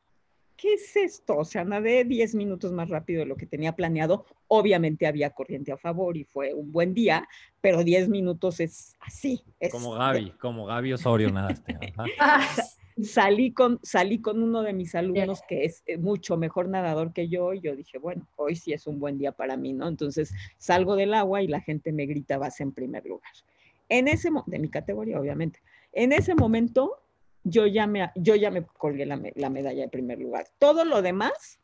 ¿qué 0.56 0.76
es 0.76 0.96
esto? 0.96 1.38
O 1.38 1.46
sea, 1.46 1.66
nadé 1.66 2.06
10 2.06 2.36
minutos 2.36 2.72
más 2.72 2.90
rápido 2.90 3.20
de 3.20 3.26
lo 3.26 3.36
que 3.36 3.46
tenía 3.46 3.76
planeado. 3.76 4.26
Obviamente 4.50 5.08
había 5.08 5.30
corriente 5.30 5.72
a 5.72 5.78
favor 5.78 6.18
y 6.18 6.26
fue 6.26 6.54
un 6.54 6.72
buen 6.72 6.94
día, 6.94 7.28
pero 7.62 7.84
10 7.84 8.10
minutos 8.10 8.60
es 8.60 8.96
así. 9.00 9.42
Es 9.60 9.72
como 9.72 9.94
Gaby, 9.94 10.32
como 10.32 10.66
Gaby 10.66 10.94
Osorio 10.94 11.32
nadaste. 11.32 11.78
salí, 13.04 13.52
con, 13.52 13.80
salí 13.84 14.20
con 14.20 14.42
uno 14.42 14.62
de 14.62 14.74
mis 14.74 14.96
alumnos 14.96 15.42
que 15.48 15.66
es 15.66 15.84
mucho 16.00 16.38
mejor 16.38 16.68
nadador 16.68 17.14
que 17.14 17.28
yo 17.28 17.54
y 17.54 17.62
yo 17.62 17.76
dije, 17.76 17.98
bueno, 17.98 18.28
hoy 18.36 18.56
sí 18.56 18.74
es 18.74 18.88
un 18.88 19.00
buen 19.00 19.18
día 19.18 19.32
para 19.32 19.58
mí, 19.58 19.74
¿no? 19.74 19.88
Entonces 19.88 20.34
salgo 20.58 20.96
del 20.96 21.14
agua 21.14 21.42
y 21.42 21.48
la 21.48 21.62
gente 21.62 21.92
me 21.92 22.06
grita, 22.06 22.38
vas 22.38 22.60
en 22.62 22.72
primer 22.72 23.06
lugar. 23.06 23.32
En 23.88 24.08
ese 24.08 24.30
de 24.46 24.60
mi 24.60 24.70
categoría, 24.70 25.20
obviamente. 25.20 25.62
En 25.94 26.12
ese 26.12 26.36
momento 26.36 27.02
yo 27.44 27.66
ya 27.66 27.88
me, 27.88 28.12
yo 28.16 28.36
ya 28.36 28.52
me 28.52 28.64
colgué 28.64 29.06
la, 29.06 29.20
la, 29.36 29.50
medalla 29.50 29.82
de 29.82 29.90
primer 29.90 30.20
lugar. 30.20 30.46
Todo 30.60 30.86
lo 30.86 31.02
demás, 31.02 31.60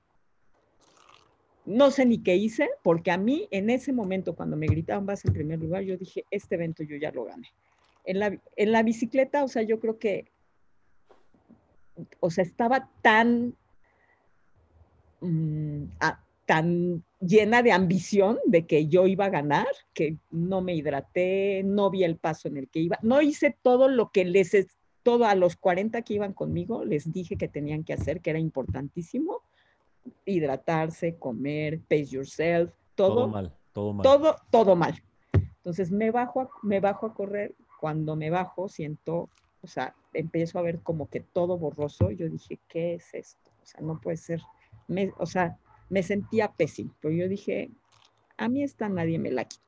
no 1.66 1.92
sé 1.92 2.06
ni 2.06 2.20
qué 2.20 2.36
hice, 2.36 2.70
porque 2.84 3.12
a 3.12 3.18
mí 3.18 3.48
en 3.52 3.70
ese 3.70 3.92
momento, 3.92 4.36
cuando 4.36 4.56
me 4.56 4.68
gritaban 4.68 5.06
vas 5.06 5.26
en 5.26 5.34
primer 5.34 5.60
lugar, 5.60 5.84
yo 5.84 5.98
dije, 5.98 6.26
este 6.32 6.56
evento 6.56 6.84
yo 6.84 6.96
ya 6.98 7.12
lo 7.12 7.26
gané. 7.26 7.48
En 8.04 8.20
la, 8.20 8.38
en 8.56 8.72
la 8.72 8.84
bicicleta, 8.84 9.44
o 9.44 9.48
sea, 9.48 9.64
yo 9.64 9.80
creo 9.80 9.98
que, 9.98 10.26
o 12.20 12.30
sea, 12.30 12.44
estaba 12.44 12.90
tan, 13.02 13.56
a, 16.00 16.24
tan 16.46 17.04
llena 17.20 17.64
de 17.64 17.72
ambición 17.72 18.38
de 18.46 18.68
que 18.68 18.88
yo 18.88 19.08
iba 19.08 19.26
a 19.26 19.30
ganar, 19.30 19.68
que 19.94 20.18
no 20.30 20.62
me 20.62 20.76
hidraté, 20.76 21.64
no 21.64 21.90
vi 21.90 22.04
el 22.04 22.18
paso 22.18 22.48
en 22.48 22.58
el 22.58 22.70
que 22.70 22.80
iba, 22.80 23.00
no 23.02 23.22
hice 23.22 23.56
todo 23.62 23.88
lo 23.88 24.12
que 24.12 24.26
les 24.26 24.52
todo 25.02 25.26
a 25.26 25.36
los 25.36 25.56
40 25.56 26.02
que 26.02 26.16
iban 26.16 26.34
conmigo, 26.34 26.84
les 26.84 27.12
dije 27.12 27.38
que 27.38 27.48
tenían 27.48 27.84
que 27.84 27.94
hacer, 27.94 28.22
que 28.22 28.32
era 28.32 28.40
importantísimo, 28.40 29.44
hidratarse, 30.26 31.18
comer, 31.18 31.82
pace 31.82 32.06
yourself, 32.06 32.72
todo, 32.96 33.16
todo 33.16 33.28
mal, 33.28 33.54
todo 33.74 33.94
mal. 33.94 34.04
Todo, 34.04 34.36
todo 34.52 34.76
mal. 34.76 35.04
Entonces 35.34 35.92
me 35.92 36.12
bajo, 36.12 36.42
a, 36.42 36.50
me 36.64 36.80
bajo 36.80 37.08
a 37.08 37.14
correr, 37.14 37.56
cuando 37.80 38.16
me 38.16 38.30
bajo 38.30 38.70
siento, 38.70 39.30
o 39.62 39.68
sea, 39.68 39.96
empiezo 40.14 40.60
a 40.60 40.62
ver 40.62 40.80
como 40.82 41.10
que 41.10 41.20
todo 41.20 41.58
borroso, 41.58 42.12
yo 42.12 42.30
dije, 42.30 42.60
¿qué 42.68 42.96
es 42.96 43.14
esto? 43.14 43.52
O 43.64 43.66
sea, 43.66 43.82
no 43.82 44.00
puede 44.00 44.18
ser, 44.18 44.42
me, 44.88 45.12
o 45.18 45.26
sea, 45.26 45.58
me 45.90 46.04
sentía 46.04 46.52
pésimo, 46.52 46.94
pero 47.02 47.14
yo 47.14 47.28
dije, 47.28 47.72
a 48.38 48.48
mí 48.48 48.64
esta 48.64 48.90
nadie 48.90 49.20
me 49.20 49.32
la 49.32 49.46
quita 49.46 49.66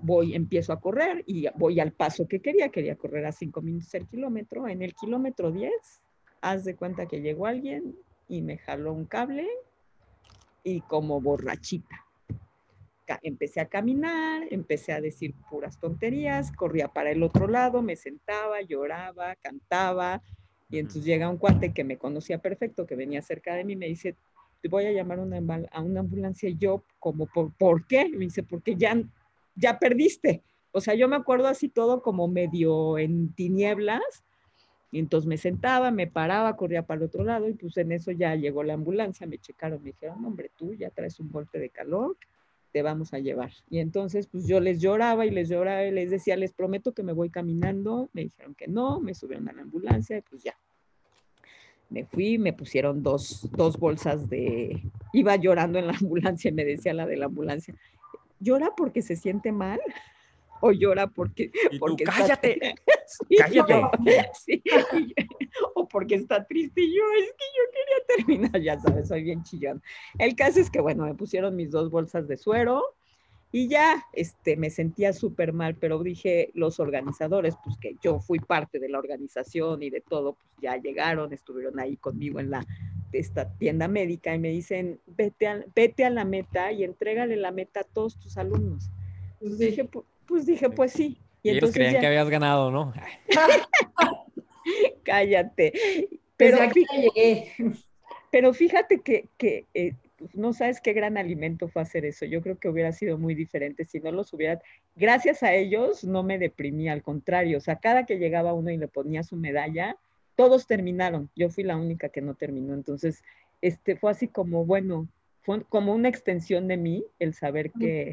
voy, 0.00 0.34
empiezo 0.34 0.72
a 0.72 0.80
correr 0.80 1.24
y 1.26 1.46
voy 1.56 1.80
al 1.80 1.92
paso 1.92 2.26
que 2.26 2.40
quería, 2.40 2.68
quería 2.70 2.96
correr 2.96 3.26
a 3.26 3.32
cinco 3.32 3.60
minutos 3.60 3.92
el 3.94 4.06
kilómetro. 4.06 4.68
En 4.68 4.82
el 4.82 4.94
kilómetro 4.94 5.50
10, 5.50 5.72
haz 6.40 6.64
de 6.64 6.76
cuenta 6.76 7.06
que 7.06 7.20
llegó 7.20 7.46
alguien 7.46 7.96
y 8.28 8.42
me 8.42 8.58
jaló 8.58 8.92
un 8.92 9.06
cable 9.06 9.48
y 10.62 10.80
como 10.82 11.20
borrachita. 11.20 12.04
Empecé 13.22 13.60
a 13.60 13.68
caminar, 13.68 14.46
empecé 14.50 14.92
a 14.92 15.00
decir 15.00 15.34
puras 15.50 15.80
tonterías, 15.80 16.52
corría 16.52 16.88
para 16.88 17.10
el 17.10 17.22
otro 17.22 17.48
lado, 17.48 17.80
me 17.80 17.96
sentaba, 17.96 18.60
lloraba, 18.60 19.34
cantaba. 19.36 20.22
Y 20.68 20.78
entonces 20.78 21.04
llega 21.04 21.30
un 21.30 21.38
cuate 21.38 21.72
que 21.72 21.84
me 21.84 21.96
conocía 21.96 22.38
perfecto, 22.38 22.86
que 22.86 22.96
venía 22.96 23.22
cerca 23.22 23.54
de 23.54 23.64
mí, 23.64 23.76
me 23.76 23.86
dice, 23.86 24.14
te 24.60 24.68
voy 24.68 24.84
a 24.84 24.92
llamar 24.92 25.20
una, 25.20 25.38
a 25.72 25.80
una 25.80 26.00
ambulancia. 26.00 26.50
Y 26.50 26.58
yo, 26.58 26.84
como, 26.98 27.24
¿por, 27.26 27.50
¿por 27.54 27.86
qué? 27.86 28.10
Me 28.10 28.26
dice, 28.26 28.42
porque 28.42 28.76
ya 28.76 28.94
ya 29.58 29.78
perdiste. 29.78 30.42
O 30.70 30.80
sea, 30.80 30.94
yo 30.94 31.08
me 31.08 31.16
acuerdo 31.16 31.48
así 31.48 31.68
todo 31.68 32.02
como 32.02 32.28
medio 32.28 32.98
en 32.98 33.34
tinieblas. 33.34 34.24
Y 34.90 34.98
entonces 34.98 35.26
me 35.28 35.36
sentaba, 35.36 35.90
me 35.90 36.06
paraba, 36.06 36.56
corría 36.56 36.86
para 36.86 36.98
el 36.98 37.06
otro 37.06 37.22
lado 37.22 37.48
y 37.48 37.54
pues 37.54 37.76
en 37.76 37.92
eso 37.92 38.10
ya 38.10 38.34
llegó 38.34 38.62
la 38.62 38.74
ambulancia, 38.74 39.26
me 39.26 39.38
checaron, 39.38 39.82
me 39.82 39.90
dijeron, 39.90 40.24
hombre, 40.24 40.50
tú 40.56 40.74
ya 40.74 40.90
traes 40.90 41.20
un 41.20 41.30
golpe 41.30 41.58
de 41.58 41.68
calor, 41.68 42.16
te 42.72 42.82
vamos 42.82 43.12
a 43.12 43.18
llevar. 43.18 43.52
Y 43.68 43.80
entonces 43.80 44.26
pues 44.26 44.46
yo 44.46 44.60
les 44.60 44.80
lloraba 44.80 45.26
y 45.26 45.30
les 45.30 45.48
lloraba 45.48 45.84
y 45.84 45.90
les 45.90 46.10
decía, 46.10 46.36
les 46.36 46.52
prometo 46.52 46.92
que 46.92 47.02
me 47.02 47.12
voy 47.12 47.28
caminando. 47.28 48.08
Me 48.14 48.22
dijeron 48.22 48.54
que 48.54 48.66
no, 48.66 49.00
me 49.00 49.14
subieron 49.14 49.48
a 49.48 49.52
la 49.52 49.62
ambulancia 49.62 50.18
y 50.18 50.22
pues 50.22 50.42
ya. 50.42 50.54
Me 51.90 52.04
fui, 52.04 52.38
me 52.38 52.52
pusieron 52.52 53.02
dos, 53.02 53.48
dos 53.52 53.78
bolsas 53.78 54.28
de... 54.28 54.82
Iba 55.12 55.36
llorando 55.36 55.78
en 55.78 55.86
la 55.86 55.94
ambulancia 56.00 56.50
y 56.50 56.54
me 56.54 56.64
decía 56.64 56.94
la 56.94 57.06
de 57.06 57.16
la 57.16 57.26
ambulancia, 57.26 57.74
llora 58.40 58.72
porque 58.76 59.02
se 59.02 59.16
siente 59.16 59.52
mal 59.52 59.80
o 60.60 60.72
llora 60.72 61.06
porque, 61.06 61.50
¿Y 61.70 61.78
porque 61.78 62.04
tú, 62.04 62.10
cállate, 62.10 62.58
sí, 63.06 63.36
cállate. 63.36 63.74
No, 63.74 63.90
sí, 64.32 64.62
o 65.74 65.88
porque 65.88 66.16
está 66.16 66.44
triste 66.44 66.82
y 66.82 66.96
yo 66.96 67.02
es 67.18 67.32
que 67.32 67.44
yo 67.56 67.64
quería 67.72 68.16
terminar, 68.16 68.60
ya 68.62 68.80
sabes, 68.80 69.08
soy 69.08 69.22
bien 69.22 69.42
chillón. 69.42 69.82
El 70.18 70.34
caso 70.36 70.60
es 70.60 70.70
que 70.70 70.80
bueno, 70.80 71.04
me 71.04 71.14
pusieron 71.14 71.56
mis 71.56 71.70
dos 71.70 71.90
bolsas 71.90 72.28
de 72.28 72.36
suero 72.36 72.82
Y 73.50 73.68
ya, 73.68 74.04
este, 74.12 74.56
me 74.56 74.68
sentía 74.68 75.12
súper 75.12 75.52
mal, 75.52 75.74
pero 75.76 76.02
dije, 76.02 76.50
los 76.54 76.80
organizadores, 76.80 77.54
pues 77.64 77.76
que 77.78 77.96
yo 78.02 78.20
fui 78.20 78.38
parte 78.38 78.78
de 78.78 78.90
la 78.90 78.98
organización 78.98 79.82
y 79.82 79.90
de 79.90 80.02
todo, 80.02 80.34
pues 80.34 80.50
ya 80.60 80.76
llegaron, 80.76 81.32
estuvieron 81.32 81.78
ahí 81.80 81.96
conmigo 81.96 82.40
en 82.40 82.50
la 82.50 82.66
esta 83.12 83.50
tienda 83.56 83.88
médica 83.88 84.34
y 84.34 84.38
me 84.38 84.50
dicen, 84.50 85.00
vete 85.06 85.46
a, 85.46 85.64
vete 85.74 86.04
a 86.04 86.10
la 86.10 86.24
meta 86.24 86.72
y 86.72 86.84
entrégale 86.84 87.36
la 87.36 87.52
meta 87.52 87.80
a 87.80 87.84
todos 87.84 88.18
tus 88.18 88.36
alumnos. 88.36 88.90
Pues 89.40 89.58
dije, 89.58 89.88
pues, 90.28 90.44
pues 90.44 90.46
dije, 90.46 90.70
pues 90.70 90.92
sí. 90.92 91.18
Y, 91.42 91.50
ellos 91.50 91.72
creían 91.72 92.00
que 92.00 92.06
habías 92.06 92.28
ganado, 92.28 92.70
¿no? 92.70 92.92
Cállate. 95.02 95.72
Pero, 96.36 96.58
pero 98.30 98.52
fíjate 98.52 99.00
que, 99.00 99.28
que 99.38 99.66
eh, 99.72 99.94
no 100.34 100.52
sabes 100.52 100.80
qué 100.80 100.92
gran 100.92 101.16
alimento 101.16 101.68
fue 101.68 101.82
hacer 101.82 102.04
eso. 102.04 102.26
Yo 102.26 102.42
creo 102.42 102.58
que 102.58 102.68
hubiera 102.68 102.92
sido 102.92 103.18
muy 103.18 103.34
diferente 103.34 103.84
si 103.84 104.00
no 104.00 104.12
los 104.12 104.32
hubiera. 104.32 104.60
Gracias 104.96 105.42
a 105.42 105.54
ellos 105.54 106.04
no 106.04 106.22
me 106.22 106.38
deprimí, 106.38 106.88
al 106.88 107.02
contrario. 107.02 107.58
O 107.58 107.60
sea, 107.60 107.76
cada 107.76 108.04
que 108.04 108.18
llegaba 108.18 108.52
uno 108.52 108.70
y 108.70 108.76
le 108.76 108.88
ponía 108.88 109.22
su 109.22 109.36
medalla, 109.36 109.96
todos 110.36 110.66
terminaron. 110.66 111.30
Yo 111.34 111.48
fui 111.50 111.64
la 111.64 111.76
única 111.76 112.08
que 112.08 112.20
no 112.20 112.34
terminó. 112.34 112.74
Entonces, 112.74 113.22
este 113.62 113.96
fue 113.96 114.10
así 114.10 114.28
como, 114.28 114.64
bueno, 114.64 115.08
fue 115.42 115.64
como 115.64 115.94
una 115.94 116.08
extensión 116.08 116.68
de 116.68 116.76
mí 116.76 117.04
el 117.18 117.34
saber 117.34 117.70
que, 117.72 118.12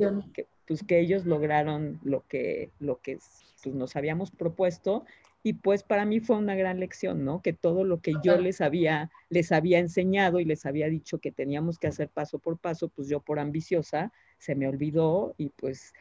pues, 0.67 0.83
que 0.83 0.99
ellos 0.99 1.25
lograron 1.25 1.99
lo 2.03 2.25
que, 2.27 2.71
lo 2.79 2.99
que 3.01 3.19
pues, 3.63 3.75
nos 3.75 3.95
habíamos 3.95 4.31
propuesto 4.31 5.05
y 5.45 5.53
pues 5.53 5.83
para 5.83 6.05
mí 6.05 6.21
fue 6.21 6.37
una 6.37 6.55
gran 6.55 6.79
lección, 6.79 7.23
¿no? 7.23 7.43
Que 7.43 7.53
todo 7.53 7.83
lo 7.83 8.01
que 8.01 8.13
yo 8.23 8.35
les 8.39 8.61
había, 8.61 9.11
les 9.29 9.51
había 9.51 9.77
enseñado 9.77 10.39
y 10.39 10.45
les 10.45 10.65
había 10.65 10.89
dicho 10.89 11.19
que 11.19 11.31
teníamos 11.31 11.77
que 11.77 11.85
hacer 11.85 12.09
paso 12.09 12.39
por 12.39 12.57
paso, 12.57 12.87
pues 12.89 13.09
yo 13.09 13.19
por 13.19 13.37
ambiciosa 13.37 14.11
se 14.39 14.55
me 14.55 14.67
olvidó 14.67 15.35
y 15.37 15.49
pues 15.49 15.93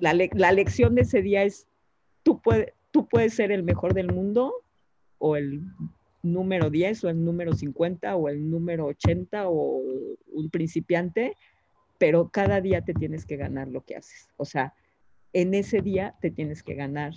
la, 0.00 0.12
lección 0.12 0.96
de 0.96 1.02
ese 1.02 1.22
día 1.22 1.44
es, 1.44 1.68
tú, 2.24 2.40
puede, 2.40 2.74
tú 2.90 3.06
puedes 3.06 3.32
ser 3.34 3.52
el 3.52 3.62
mejor 3.62 3.94
del 3.94 4.12
mundo 4.12 4.52
o 5.18 5.36
el 5.36 5.62
número 6.24 6.68
10 6.68 7.04
o 7.04 7.10
el 7.10 7.24
número 7.24 7.52
50 7.52 8.16
o 8.16 8.28
el 8.28 8.50
número 8.50 8.86
80 8.86 9.48
o 9.48 9.82
un 10.32 10.50
principiante, 10.50 11.36
pero 12.02 12.30
cada 12.30 12.60
día 12.60 12.80
te 12.80 12.94
tienes 12.94 13.24
que 13.24 13.36
ganar 13.36 13.68
lo 13.68 13.84
que 13.84 13.94
haces. 13.94 14.28
O 14.36 14.44
sea, 14.44 14.74
en 15.32 15.54
ese 15.54 15.82
día 15.82 16.16
te 16.20 16.32
tienes 16.32 16.64
que 16.64 16.74
ganar 16.74 17.14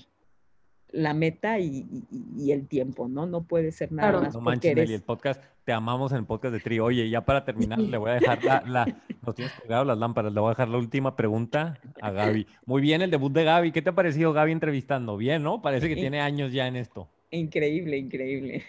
la 0.91 1.15
meta 1.15 1.57
y, 1.57 2.03
el 2.51 2.67
tiempo, 2.67 3.07
¿no? 3.07 3.25
No 3.25 3.45
puede 3.45 3.71
ser 3.71 3.91
nada 3.91 4.21
más. 4.21 4.35
No 4.35 4.41
manches, 4.41 4.73
eres... 4.73 4.91
el 4.91 5.01
podcast, 5.01 5.43
te 5.63 5.73
amamos 5.73 6.11
en 6.11 6.19
el 6.19 6.25
podcast 6.25 6.53
de 6.53 6.59
Tri. 6.59 6.79
Oye, 6.81 7.09
ya 7.09 7.25
para 7.25 7.43
terminar, 7.43 7.79
le 7.79 7.97
voy 7.97 8.11
a 8.11 8.13
dejar 8.13 8.43
la, 8.43 8.63
la 8.67 8.85
nos 9.25 9.33
tienes 9.33 9.55
colgado 9.55 9.85
las 9.85 9.97
lámparas, 9.97 10.31
le 10.31 10.39
voy 10.39 10.49
a 10.49 10.51
dejar 10.51 10.69
la 10.69 10.77
última 10.77 11.15
pregunta 11.15 11.79
a 11.99 12.11
Gaby. 12.11 12.45
Muy 12.67 12.83
bien 12.83 13.01
el 13.01 13.09
debut 13.09 13.33
de 13.33 13.43
Gaby, 13.43 13.71
¿qué 13.71 13.81
te 13.81 13.89
ha 13.89 13.95
parecido 13.95 14.33
Gaby 14.33 14.51
entrevistando? 14.51 15.17
Bien, 15.17 15.41
¿no? 15.41 15.63
Parece 15.63 15.89
que 15.89 15.95
tiene 15.95 16.21
años 16.21 16.53
ya 16.53 16.67
en 16.67 16.75
esto. 16.75 17.09
Increíble, 17.31 17.97
increíble. 17.97 18.63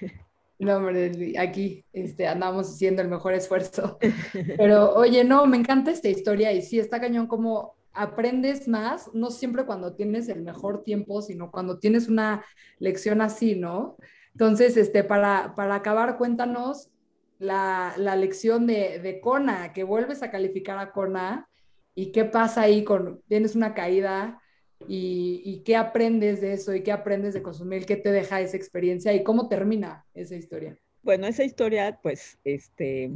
No, 0.59 0.77
hombre, 0.77 1.35
aquí 1.39 1.85
este, 1.93 2.27
andamos 2.27 2.69
haciendo 2.69 3.03
el 3.03 3.09
mejor 3.09 3.35
esfuerzo. 3.35 3.99
Pero, 4.57 4.95
oye, 4.95 5.23
no, 5.25 5.47
me 5.47 5.59
encanta 5.59 5.91
esta 5.91 6.09
historia 6.09 6.53
y 6.53 6.63
sí, 6.63 6.79
está 6.79 7.01
cañón 7.01 7.27
como 7.27 7.77
aprendes 7.93 8.69
más, 8.69 9.11
no 9.15 9.31
siempre 9.31 9.65
cuando 9.65 9.95
tienes 9.95 10.29
el 10.29 10.43
mejor 10.43 10.83
tiempo, 10.83 11.23
sino 11.23 11.51
cuando 11.51 11.79
tienes 11.79 12.09
una 12.09 12.45
lección 12.79 13.21
así, 13.23 13.57
¿no? 13.57 13.97
Entonces, 14.33 14.77
este, 14.77 15.03
para, 15.03 15.55
para 15.55 15.77
acabar, 15.77 16.19
cuéntanos 16.19 16.91
la, 17.39 17.95
la 17.97 18.17
lección 18.17 18.67
de, 18.67 18.99
de, 18.99 19.21
Kona, 19.21 19.73
que 19.73 19.85
vuelves 19.85 20.23
a 20.23 20.31
calificar 20.31 20.79
a 20.79 20.93
Kona 20.93 21.49
y 21.95 22.13
qué 22.13 22.25
pasa 22.25 22.63
ahí 22.63 22.85
con, 22.85 23.23
tienes 23.29 23.57
una 23.57 23.75
caída 23.75 24.43
y, 24.89 25.63
qué 25.65 25.77
aprendes 25.77 26.41
de 26.41 26.53
eso 26.53 26.75
y 26.75 26.83
qué 26.83 26.93
aprendes 26.93 27.35
de 27.35 27.43
consumir, 27.43 27.87
qué 27.87 27.97
te 27.97 28.13
deja 28.13 28.41
esa 28.41 28.57
experiencia 28.57 29.13
y 29.15 29.23
cómo 29.23 29.49
termina 29.49 30.07
esa 30.15 30.37
historia. 30.37 30.79
Bueno, 31.03 31.27
esa 31.27 31.45
historia, 31.45 31.99
pues, 32.03 32.39
este, 32.45 33.11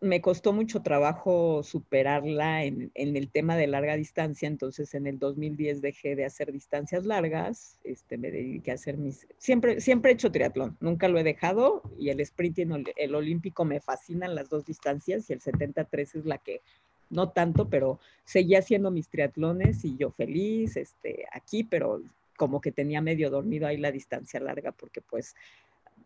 me 0.00 0.20
costó 0.20 0.52
mucho 0.52 0.82
trabajo 0.82 1.62
superarla 1.62 2.64
en, 2.64 2.90
el 2.94 3.30
tema 3.30 3.56
de 3.56 3.66
larga 3.66 3.96
distancia, 3.96 4.46
entonces 4.46 4.94
en 4.94 5.06
el 5.06 5.18
2010 5.18 5.80
dejé 5.80 6.14
de 6.16 6.24
hacer 6.24 6.52
distancias 6.52 7.04
largas, 7.04 7.78
este, 7.84 8.16
me 8.18 8.30
dediqué 8.30 8.70
a 8.70 8.74
hacer 8.74 8.96
mis... 8.96 9.26
Siempre, 9.38 9.80
siempre 9.80 10.10
he 10.10 10.14
hecho 10.14 10.30
triatlón, 10.30 10.76
nunca 10.80 11.08
lo 11.08 11.18
he 11.18 11.24
dejado 11.24 11.82
y 11.98 12.10
el 12.10 12.20
sprint 12.20 12.58
y 12.58 12.66
el, 12.96 13.14
olímpico 13.14 13.64
me 13.64 13.80
fascinan 13.80 14.34
las 14.34 14.48
dos 14.48 14.64
distancias 14.64 15.28
y 15.30 15.32
el 15.32 15.40
73 15.40 16.14
es 16.14 16.26
la 16.26 16.38
que 16.38 16.62
no 17.10 17.30
tanto, 17.30 17.68
pero 17.68 17.98
seguí 18.24 18.54
haciendo 18.54 18.90
mis 18.90 19.08
triatlones 19.08 19.84
y 19.84 19.96
yo 19.96 20.10
feliz 20.10 20.76
este, 20.76 21.26
aquí, 21.32 21.64
pero 21.64 22.02
como 22.36 22.60
que 22.60 22.72
tenía 22.72 23.00
medio 23.00 23.30
dormido 23.30 23.66
ahí 23.66 23.76
la 23.76 23.90
distancia 23.90 24.40
larga 24.40 24.72
porque 24.72 25.00
pues 25.00 25.34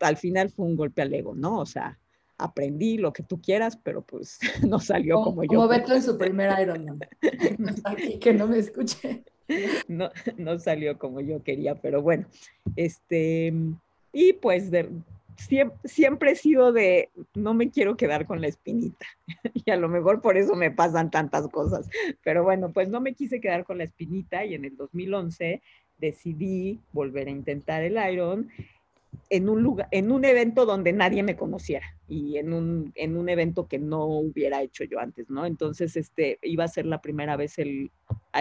al 0.00 0.16
final 0.16 0.50
fue 0.50 0.66
un 0.66 0.76
golpe 0.76 1.03
al 1.03 1.12
ego, 1.14 1.34
¿no? 1.34 1.61
O 1.61 1.66
sea, 1.66 1.98
aprendí 2.38 2.98
lo 2.98 3.12
que 3.12 3.22
tú 3.22 3.40
quieras, 3.40 3.78
pero 3.82 4.03
pues 4.03 4.38
no 4.68 4.78
salió 4.80 5.22
como, 5.22 5.44
yo. 5.44 5.48
Como 5.48 5.68
Beto 5.68 5.94
en 5.94 6.03
su 6.03 6.18
primer 6.18 6.61
Ironman. 6.61 6.98
Aquí 7.84 8.18
que 8.18 8.32
no 8.32 8.46
me 8.46 8.59
escuche. 8.59 9.24
No, 9.86 10.11
no 10.38 10.59
salió 10.59 10.98
como 10.98 11.20
yo 11.20 11.42
quería, 11.42 11.74
pero 11.74 12.00
bueno, 12.00 12.26
este, 12.76 13.53
y 14.12 14.32
pues 14.34 14.70
siempre, 15.37 15.78
siempre, 15.85 16.30
he 16.33 16.37
sido 16.37 16.72
de, 16.72 17.11
no 17.35 17.55
me 17.55 17.70
quiero 17.70 17.97
quedar 17.97 18.26
con 18.26 18.41
la 18.41 18.49
espinita, 18.49 19.07
y 19.55 19.70
a 19.70 19.76
lo 19.76 19.89
mejor 19.89 20.20
por 20.20 20.37
eso 20.37 20.55
me 20.55 20.70
pasan 20.70 21.11
tantas 21.11 21.49
cosas, 21.49 21.89
pero 22.22 22.43
bueno, 22.43 22.72
pues 22.72 22.89
no 22.89 23.01
me 23.01 23.14
quise 23.14 23.41
quedar 23.41 23.64
con 23.64 23.78
la 23.78 23.85
espinita 23.85 24.45
y 24.45 24.55
en 24.55 24.64
el 24.64 24.76
2011 24.76 25.62
decidí 25.99 26.80
volver 26.93 27.28
a 27.28 27.30
intentar 27.30 27.83
el 27.83 27.99
Iron 28.12 28.49
en 29.30 29.49
un 29.49 29.62
lugar, 29.62 29.89
en 29.91 30.11
un 30.11 30.24
evento 30.24 30.66
donde 30.66 30.93
nadie 30.93 31.22
me 31.22 31.37
conociera 31.37 31.87
y 32.09 32.39
en 32.39 32.53
un, 32.53 32.93
en 32.95 33.16
un 33.16 33.28
evento 33.28 33.66
que 33.66 33.78
no 33.78 34.05
hubiera 34.07 34.62
hecho 34.62 34.85
yo 34.85 34.99
antes, 34.99 35.30
¿no? 35.30 35.47
Entonces, 35.47 35.97
este, 35.97 36.39
iba 36.43 36.64
a 36.64 36.68
ser 36.68 36.87
la 36.87 37.01
primera 37.01 37.37
vez 37.37 37.59
el 37.59 37.91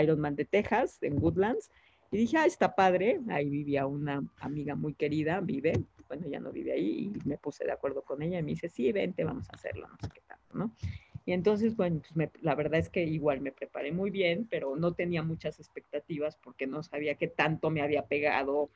Ironman 0.02 0.36
de 0.36 0.46
Texas, 0.46 0.98
en 1.02 1.22
Woodlands, 1.22 1.72
y 2.12 2.18
dije, 2.18 2.38
ah, 2.38 2.46
está 2.46 2.76
padre, 2.76 3.22
ahí 3.30 3.50
vivía 3.50 3.86
una 3.86 4.22
amiga 4.39 4.76
muy 4.76 4.94
querida, 4.94 5.39
vive, 5.39 5.74
bueno, 6.12 6.28
ya 6.28 6.41
no 6.41 6.51
vive 6.51 6.74
ahí, 6.74 7.09
y 7.16 7.26
me 7.26 7.38
puse 7.38 7.64
de 7.64 7.72
acuerdo 7.72 8.01
con 8.01 8.22
ella 8.22 8.38
y 8.39 8.43
me 8.43 8.51
dice, 8.51 8.68
sí, 8.68 8.91
vente, 8.91 9.24
vamos 9.24 9.49
a 9.49 9.53
hacerlo, 9.53 9.88
no 9.88 9.95
sé 10.01 10.09
qué 10.14 10.20
tal, 10.28 10.39
¿no? 10.53 10.76
Y 11.26 11.32
entonces, 11.32 11.78
bueno, 11.78 12.01
pues 12.14 12.30
la 12.41 12.53
verdad 12.53 12.82
es 12.82 12.89
que 12.89 13.03
igual 13.03 13.39
me 13.39 13.53
preparé 13.53 13.93
muy 13.93 14.09
bien, 14.09 14.45
pero 14.49 14.76
no 14.76 14.91
tenía 14.91 15.24
muchas 15.24 15.57
expectativas 15.62 16.36
porque 16.36 16.68
no 16.68 16.84
sabía 16.84 17.16
qué 17.16 17.30
tanto 17.30 17.70
me 17.70 17.82
había 17.82 18.07
pegado, 18.07 18.70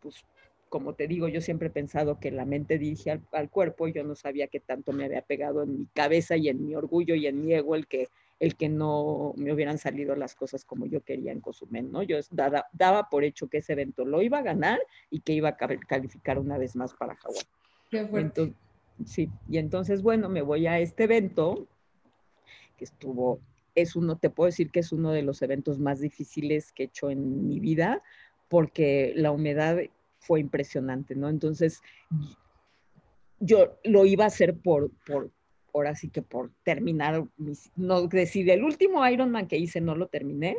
pues 0.00 0.22
como 0.68 0.94
te 0.94 1.06
digo, 1.06 1.28
yo 1.28 1.40
siempre 1.40 1.68
he 1.68 1.70
pensado 1.70 2.20
que 2.20 2.30
la 2.30 2.44
mente 2.44 2.76
dirige 2.76 3.18
al, 3.32 3.48
cuerpo 3.48 3.88
y 3.88 3.94
yo 3.94 4.04
no 4.04 4.14
sabía 4.14 4.48
que 4.48 4.60
tanto 4.60 4.92
me 4.92 5.06
había 5.06 5.22
pegado 5.22 5.62
en 5.62 5.78
mi 5.78 5.86
cabeza 5.94 6.36
y 6.36 6.50
en 6.50 6.62
mi 6.62 6.74
orgullo 6.74 7.14
y 7.14 7.26
en 7.26 7.42
mi 7.42 7.54
ego 7.54 7.74
el 7.74 7.86
que, 7.86 8.08
el 8.42 8.56
que 8.56 8.68
no 8.68 9.34
me 9.36 9.52
hubieran 9.52 9.78
salido 9.78 10.16
las 10.16 10.34
cosas 10.34 10.64
como 10.64 10.86
yo 10.86 11.04
quería 11.04 11.30
en 11.30 11.40
Cozumel, 11.40 11.92
¿no? 11.92 12.02
Yo 12.02 12.18
daba, 12.32 12.66
daba 12.72 13.08
por 13.08 13.22
hecho 13.22 13.46
que 13.46 13.58
ese 13.58 13.74
evento 13.74 14.04
lo 14.04 14.20
iba 14.20 14.38
a 14.38 14.42
ganar 14.42 14.80
y 15.10 15.20
que 15.20 15.32
iba 15.32 15.50
a 15.50 15.56
calificar 15.56 16.40
una 16.40 16.58
vez 16.58 16.74
más 16.74 16.92
para 16.92 17.14
Hawái. 17.14 17.46
Sí, 19.06 19.30
y 19.48 19.58
entonces, 19.58 20.02
bueno, 20.02 20.28
me 20.28 20.42
voy 20.42 20.66
a 20.66 20.80
este 20.80 21.04
evento 21.04 21.68
que 22.76 22.82
estuvo, 22.82 23.38
es 23.76 23.94
uno, 23.94 24.16
te 24.16 24.28
puedo 24.28 24.46
decir 24.46 24.72
que 24.72 24.80
es 24.80 24.90
uno 24.90 25.12
de 25.12 25.22
los 25.22 25.40
eventos 25.42 25.78
más 25.78 26.00
difíciles 26.00 26.72
que 26.72 26.82
he 26.82 26.86
hecho 26.86 27.10
en 27.10 27.46
mi 27.46 27.60
vida 27.60 28.02
porque 28.48 29.12
la 29.14 29.30
humedad 29.30 29.78
fue 30.18 30.40
impresionante, 30.40 31.14
¿no? 31.14 31.28
Entonces, 31.28 31.80
yo 33.38 33.78
lo 33.84 34.04
iba 34.04 34.24
a 34.24 34.26
hacer 34.26 34.56
por, 34.56 34.90
por, 35.06 35.30
ahora 35.72 35.94
sí 35.94 36.08
que 36.08 36.22
por 36.22 36.50
terminar, 36.62 37.24
mis, 37.36 37.70
no 37.76 38.06
decidí, 38.06 38.50
el 38.50 38.64
último 38.64 39.06
Ironman 39.06 39.48
que 39.48 39.58
hice 39.58 39.80
no 39.80 39.94
lo 39.94 40.06
terminé 40.06 40.56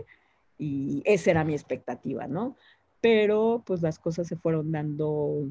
y 0.57 1.01
esa 1.05 1.31
era 1.31 1.43
mi 1.43 1.53
expectativa, 1.53 2.27
¿no? 2.27 2.55
Pero 3.01 3.63
pues 3.65 3.81
las 3.81 3.99
cosas 3.99 4.27
se 4.27 4.35
fueron 4.35 4.71
dando, 4.71 5.49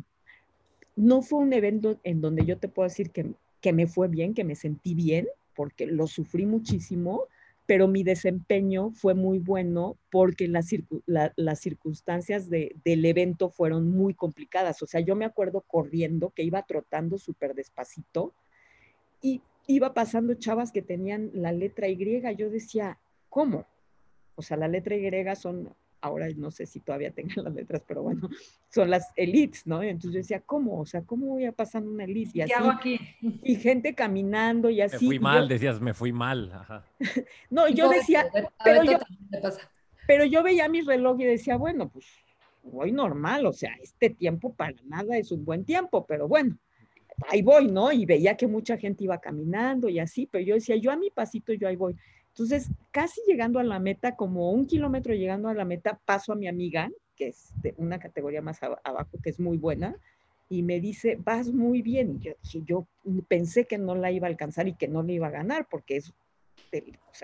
no 0.96 1.22
fue 1.22 1.40
un 1.40 1.52
evento 1.52 1.98
en 2.02 2.20
donde 2.20 2.44
yo 2.44 2.58
te 2.58 2.68
puedo 2.68 2.88
decir 2.88 3.10
que, 3.10 3.32
que 3.60 3.72
me 3.72 3.86
fue 3.86 4.08
bien, 4.08 4.34
que 4.34 4.44
me 4.44 4.54
sentí 4.54 4.94
bien, 4.94 5.28
porque 5.54 5.86
lo 5.86 6.06
sufrí 6.06 6.46
muchísimo, 6.46 7.28
pero 7.66 7.88
mi 7.88 8.02
desempeño 8.02 8.90
fue 8.90 9.14
muy 9.14 9.38
bueno 9.38 9.96
porque 10.10 10.48
las, 10.48 11.60
circunstancias 11.60 12.50
del 12.50 13.04
evento 13.04 13.50
fueron 13.50 13.88
muy 13.88 14.14
complicadas. 14.14 14.82
O 14.82 14.86
sea, 14.86 15.00
yo 15.00 15.14
me 15.14 15.24
acuerdo 15.24 15.62
corriendo 15.62 16.30
que 16.30 16.42
iba 16.42 16.62
trotando 16.62 17.18
súper 17.18 17.54
despacito 17.54 18.34
y 19.20 19.40
iba 19.66 19.94
pasando 19.94 20.34
chavas 20.34 20.72
que 20.72 20.82
tenían 20.82 21.30
la 21.34 21.52
letra 21.52 21.88
Y. 21.88 21.96
Yo 22.36 22.50
decía, 22.50 22.98
¿cómo? 23.28 23.66
O 24.34 24.42
sea, 24.42 24.56
la 24.56 24.68
letra 24.68 24.96
Y 24.96 25.36
son 25.36 25.74
ahora 26.02 26.26
no 26.36 26.50
sé 26.50 26.66
si 26.66 26.80
todavía 26.80 27.12
tengan 27.12 27.44
las 27.44 27.54
letras, 27.54 27.82
pero 27.86 28.02
bueno, 28.02 28.28
son 28.68 28.90
las 28.90 29.12
elites, 29.16 29.66
¿no? 29.66 29.82
Entonces 29.82 30.12
yo 30.12 30.18
decía, 30.18 30.40
¿cómo? 30.40 30.80
O 30.80 30.84
sea, 30.84 31.02
¿cómo 31.02 31.26
voy 31.28 31.44
a 31.46 31.52
pasar 31.52 31.84
una 31.84 32.04
elite? 32.04 32.30
Y 32.30 32.32
¿Qué 32.32 32.42
así, 32.42 32.52
hago 32.54 32.70
aquí? 32.72 32.98
y 33.20 33.54
gente 33.56 33.94
caminando 33.94 34.68
y 34.68 34.80
así. 34.80 34.96
Me 35.06 35.10
fui 35.10 35.18
mal, 35.20 35.42
yo- 35.42 35.48
decías, 35.48 35.80
me 35.80 35.94
fui 35.94 36.12
mal. 36.12 36.50
Ajá. 36.52 36.84
no, 37.50 37.68
yo 37.68 37.88
decía, 37.88 38.22
a 38.34 38.64
pero 38.64 38.82
yo- 38.82 38.98
pero 40.06 40.24
yo 40.24 40.42
veía 40.42 40.68
mi 40.68 40.80
reloj 40.82 41.20
y 41.20 41.24
decía, 41.24 41.56
bueno, 41.56 41.88
pues 41.88 42.04
voy 42.64 42.90
normal, 42.92 43.46
o 43.46 43.52
sea, 43.52 43.72
este 43.80 44.10
tiempo 44.10 44.52
para 44.52 44.74
nada 44.84 45.16
es 45.16 45.30
un 45.32 45.44
buen 45.44 45.64
tiempo, 45.64 46.04
pero 46.06 46.26
bueno, 46.28 46.58
ahí 47.28 47.42
voy, 47.42 47.68
¿no? 47.68 47.92
Y 47.92 48.06
veía 48.06 48.36
que 48.36 48.46
mucha 48.46 48.76
gente 48.76 49.04
iba 49.04 49.18
caminando 49.18 49.88
y 49.88 49.98
así, 49.98 50.26
pero 50.30 50.44
yo 50.44 50.54
decía, 50.54 50.76
yo 50.76 50.90
a 50.90 50.96
mi 50.96 51.10
pasito, 51.10 51.52
yo 51.52 51.68
ahí 51.68 51.76
voy. 51.76 51.96
Entonces, 52.28 52.70
casi 52.90 53.20
llegando 53.26 53.58
a 53.58 53.64
la 53.64 53.78
meta, 53.78 54.16
como 54.16 54.52
un 54.52 54.66
kilómetro 54.66 55.14
llegando 55.14 55.48
a 55.48 55.54
la 55.54 55.64
meta, 55.64 56.00
paso 56.04 56.32
a 56.32 56.36
mi 56.36 56.48
amiga, 56.48 56.90
que 57.16 57.28
es 57.28 57.52
de 57.62 57.74
una 57.76 57.98
categoría 57.98 58.40
más 58.40 58.62
aba- 58.62 58.80
abajo, 58.84 59.18
que 59.22 59.30
es 59.30 59.38
muy 59.38 59.58
buena, 59.58 59.96
y 60.48 60.62
me 60.62 60.80
dice, 60.80 61.18
vas 61.22 61.52
muy 61.52 61.82
bien. 61.82 62.20
Y 62.22 62.64
yo, 62.64 62.86
yo 63.04 63.22
pensé 63.28 63.66
que 63.66 63.78
no 63.78 63.94
la 63.94 64.10
iba 64.10 64.26
a 64.26 64.30
alcanzar 64.30 64.66
y 64.68 64.74
que 64.74 64.88
no 64.88 65.02
le 65.02 65.14
iba 65.14 65.26
a 65.26 65.30
ganar, 65.30 65.66
porque 65.70 65.96
es 65.96 66.12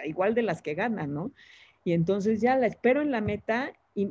igual 0.05 0.35
de 0.35 0.43
las 0.43 0.63
que 0.63 0.75
ganan, 0.75 1.15
¿no? 1.15 1.33
Y 1.85 1.93
entonces 1.93 2.41
ya 2.41 2.57
la 2.57 2.67
espero 2.67 3.01
en 3.01 3.11
la 3.11 3.21
meta 3.21 3.73
y 3.95 4.11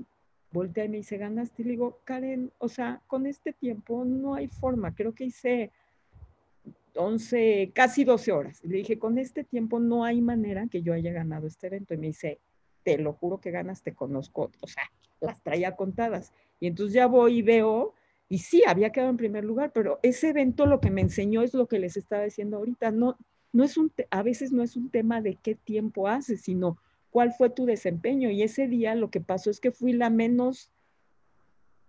voltea 0.51 0.85
y 0.85 0.89
me 0.89 0.97
dice, 0.97 1.17
ganaste. 1.17 1.61
Y 1.61 1.65
le 1.65 1.71
digo, 1.71 1.99
Karen, 2.03 2.51
o 2.57 2.69
sea, 2.69 3.01
con 3.07 3.25
este 3.25 3.53
tiempo 3.53 4.05
no 4.05 4.35
hay 4.35 4.47
forma. 4.47 4.93
Creo 4.95 5.13
que 5.13 5.25
hice 5.25 5.71
11, 6.95 7.71
casi 7.73 8.03
12 8.03 8.31
horas. 8.31 8.61
Y 8.63 8.69
le 8.69 8.77
dije, 8.77 8.99
con 8.99 9.17
este 9.17 9.43
tiempo 9.43 9.79
no 9.79 10.03
hay 10.03 10.21
manera 10.21 10.67
que 10.67 10.81
yo 10.81 10.93
haya 10.93 11.11
ganado 11.11 11.47
este 11.47 11.67
evento. 11.67 11.93
Y 11.93 11.97
me 11.97 12.07
dice, 12.07 12.39
te 12.83 12.97
lo 12.97 13.13
juro 13.13 13.39
que 13.39 13.51
ganas, 13.51 13.83
te 13.83 13.93
conozco. 13.93 14.51
O 14.61 14.67
sea, 14.67 14.83
las 15.19 15.41
traía 15.41 15.75
contadas. 15.75 16.33
Y 16.59 16.67
entonces 16.67 16.93
ya 16.93 17.07
voy 17.07 17.39
y 17.39 17.41
veo, 17.41 17.93
y 18.29 18.39
sí, 18.39 18.63
había 18.65 18.91
quedado 18.91 19.09
en 19.09 19.17
primer 19.17 19.45
lugar, 19.45 19.71
pero 19.73 19.99
ese 20.03 20.29
evento 20.29 20.65
lo 20.65 20.79
que 20.79 20.91
me 20.91 21.01
enseñó 21.01 21.43
es 21.43 21.53
lo 21.53 21.67
que 21.67 21.79
les 21.79 21.97
estaba 21.97 22.23
diciendo 22.23 22.57
ahorita. 22.57 22.91
No, 22.91 23.17
no 23.53 23.63
es 23.63 23.77
un, 23.77 23.91
a 24.09 24.23
veces 24.23 24.51
no 24.51 24.63
es 24.63 24.75
un 24.75 24.89
tema 24.89 25.21
de 25.21 25.35
qué 25.35 25.55
tiempo 25.55 26.07
haces, 26.07 26.41
sino 26.41 26.77
cuál 27.17 27.33
fue 27.33 27.49
tu 27.49 27.65
desempeño. 27.65 28.29
Y 28.29 28.43
ese 28.43 28.67
día 28.67 28.93
lo 28.93 29.09
que 29.09 29.21
pasó 29.21 29.49
es 29.49 29.59
que 29.59 29.71
fui 29.71 29.91
la 29.91 30.11
menos, 30.11 30.69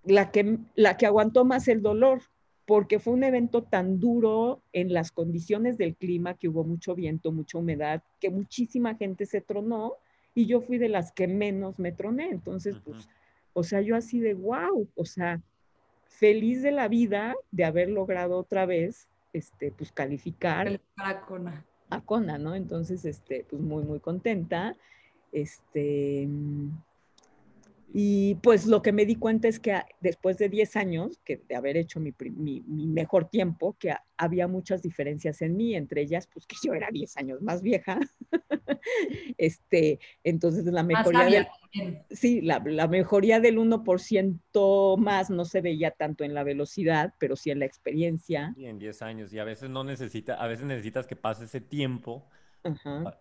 la 0.02 0.30
que, 0.30 0.56
la 0.74 0.96
que 0.96 1.04
aguantó 1.04 1.44
más 1.44 1.68
el 1.68 1.82
dolor, 1.82 2.22
porque 2.64 2.98
fue 2.98 3.12
un 3.12 3.24
evento 3.24 3.62
tan 3.62 4.00
duro 4.00 4.62
en 4.72 4.94
las 4.94 5.12
condiciones 5.12 5.76
del 5.76 5.96
clima, 5.96 6.32
que 6.32 6.48
hubo 6.48 6.64
mucho 6.64 6.94
viento, 6.94 7.30
mucha 7.30 7.58
humedad, 7.58 8.02
que 8.20 8.30
muchísima 8.30 8.94
gente 8.94 9.26
se 9.26 9.42
tronó 9.42 9.96
y 10.34 10.46
yo 10.46 10.62
fui 10.62 10.78
de 10.78 10.88
las 10.88 11.12
que 11.12 11.28
menos 11.28 11.78
me 11.78 11.92
troné. 11.92 12.30
Entonces, 12.30 12.76
pues, 12.82 13.06
o 13.52 13.62
sea, 13.62 13.82
yo 13.82 13.96
así 13.96 14.20
de 14.20 14.32
wow, 14.32 14.88
o 14.94 15.04
sea, 15.04 15.42
feliz 16.06 16.62
de 16.62 16.72
la 16.72 16.88
vida 16.88 17.36
de 17.50 17.66
haber 17.66 17.90
logrado 17.90 18.38
otra 18.38 18.64
vez, 18.64 19.10
este, 19.34 19.72
pues 19.72 19.92
calificar 19.92 20.68
El 20.68 20.80
a 21.90 22.00
Kona, 22.00 22.38
¿no? 22.38 22.54
Entonces, 22.54 23.04
este, 23.04 23.44
pues 23.50 23.60
muy, 23.60 23.82
muy 23.82 24.00
contenta. 24.00 24.74
Este, 25.32 26.26
mm, 26.26 26.70
y 27.94 28.34
pues 28.36 28.66
lo 28.66 28.82
que 28.82 28.92
me 28.92 29.06
di 29.06 29.14
cuenta 29.16 29.48
es 29.48 29.58
que 29.58 29.80
después 30.00 30.36
de 30.36 30.48
10 30.50 30.76
años 30.76 31.18
que 31.24 31.38
de 31.48 31.56
haber 31.56 31.76
hecho 31.78 32.00
mi, 32.00 32.12
mi- 32.36 32.60
mi 32.66 32.86
mejor 32.86 33.28
tiempo, 33.30 33.76
que 33.78 33.94
había 34.18 34.46
muchas 34.46 34.82
diferencias 34.82 35.40
en 35.40 35.56
mí, 35.56 35.74
entre 35.74 36.02
ellas, 36.02 36.28
pues 36.32 36.46
que 36.46 36.56
yo 36.62 36.74
era 36.74 36.88
10 36.92 37.16
años 37.16 37.40
más 37.40 37.62
vieja. 37.62 37.98
este, 39.38 40.00
entonces 40.22 40.64
la 40.66 40.82
mejoría 40.82 41.30
del, 41.30 41.46
sí, 42.10 42.40
la, 42.42 42.62
la 42.64 42.88
mejoría 42.88 43.40
del 43.40 43.58
1% 43.58 44.96
más 44.98 45.30
no 45.30 45.44
se 45.46 45.60
veía 45.62 45.90
tanto 45.90 46.24
en 46.24 46.34
la 46.34 46.44
velocidad, 46.44 47.14
pero 47.18 47.36
sí 47.36 47.50
en 47.50 47.60
la 47.60 47.64
experiencia. 47.66 48.52
Y 48.56 48.66
en 48.66 48.78
10 48.78 49.00
años. 49.02 49.32
Y 49.32 49.38
a 49.38 49.44
veces 49.44 49.70
no 49.70 49.82
necesita, 49.82 50.34
a 50.34 50.46
veces 50.46 50.66
necesitas 50.66 51.06
que 51.06 51.16
pase 51.16 51.44
ese 51.44 51.60
tiempo 51.62 52.28
Ajá. 52.64 53.18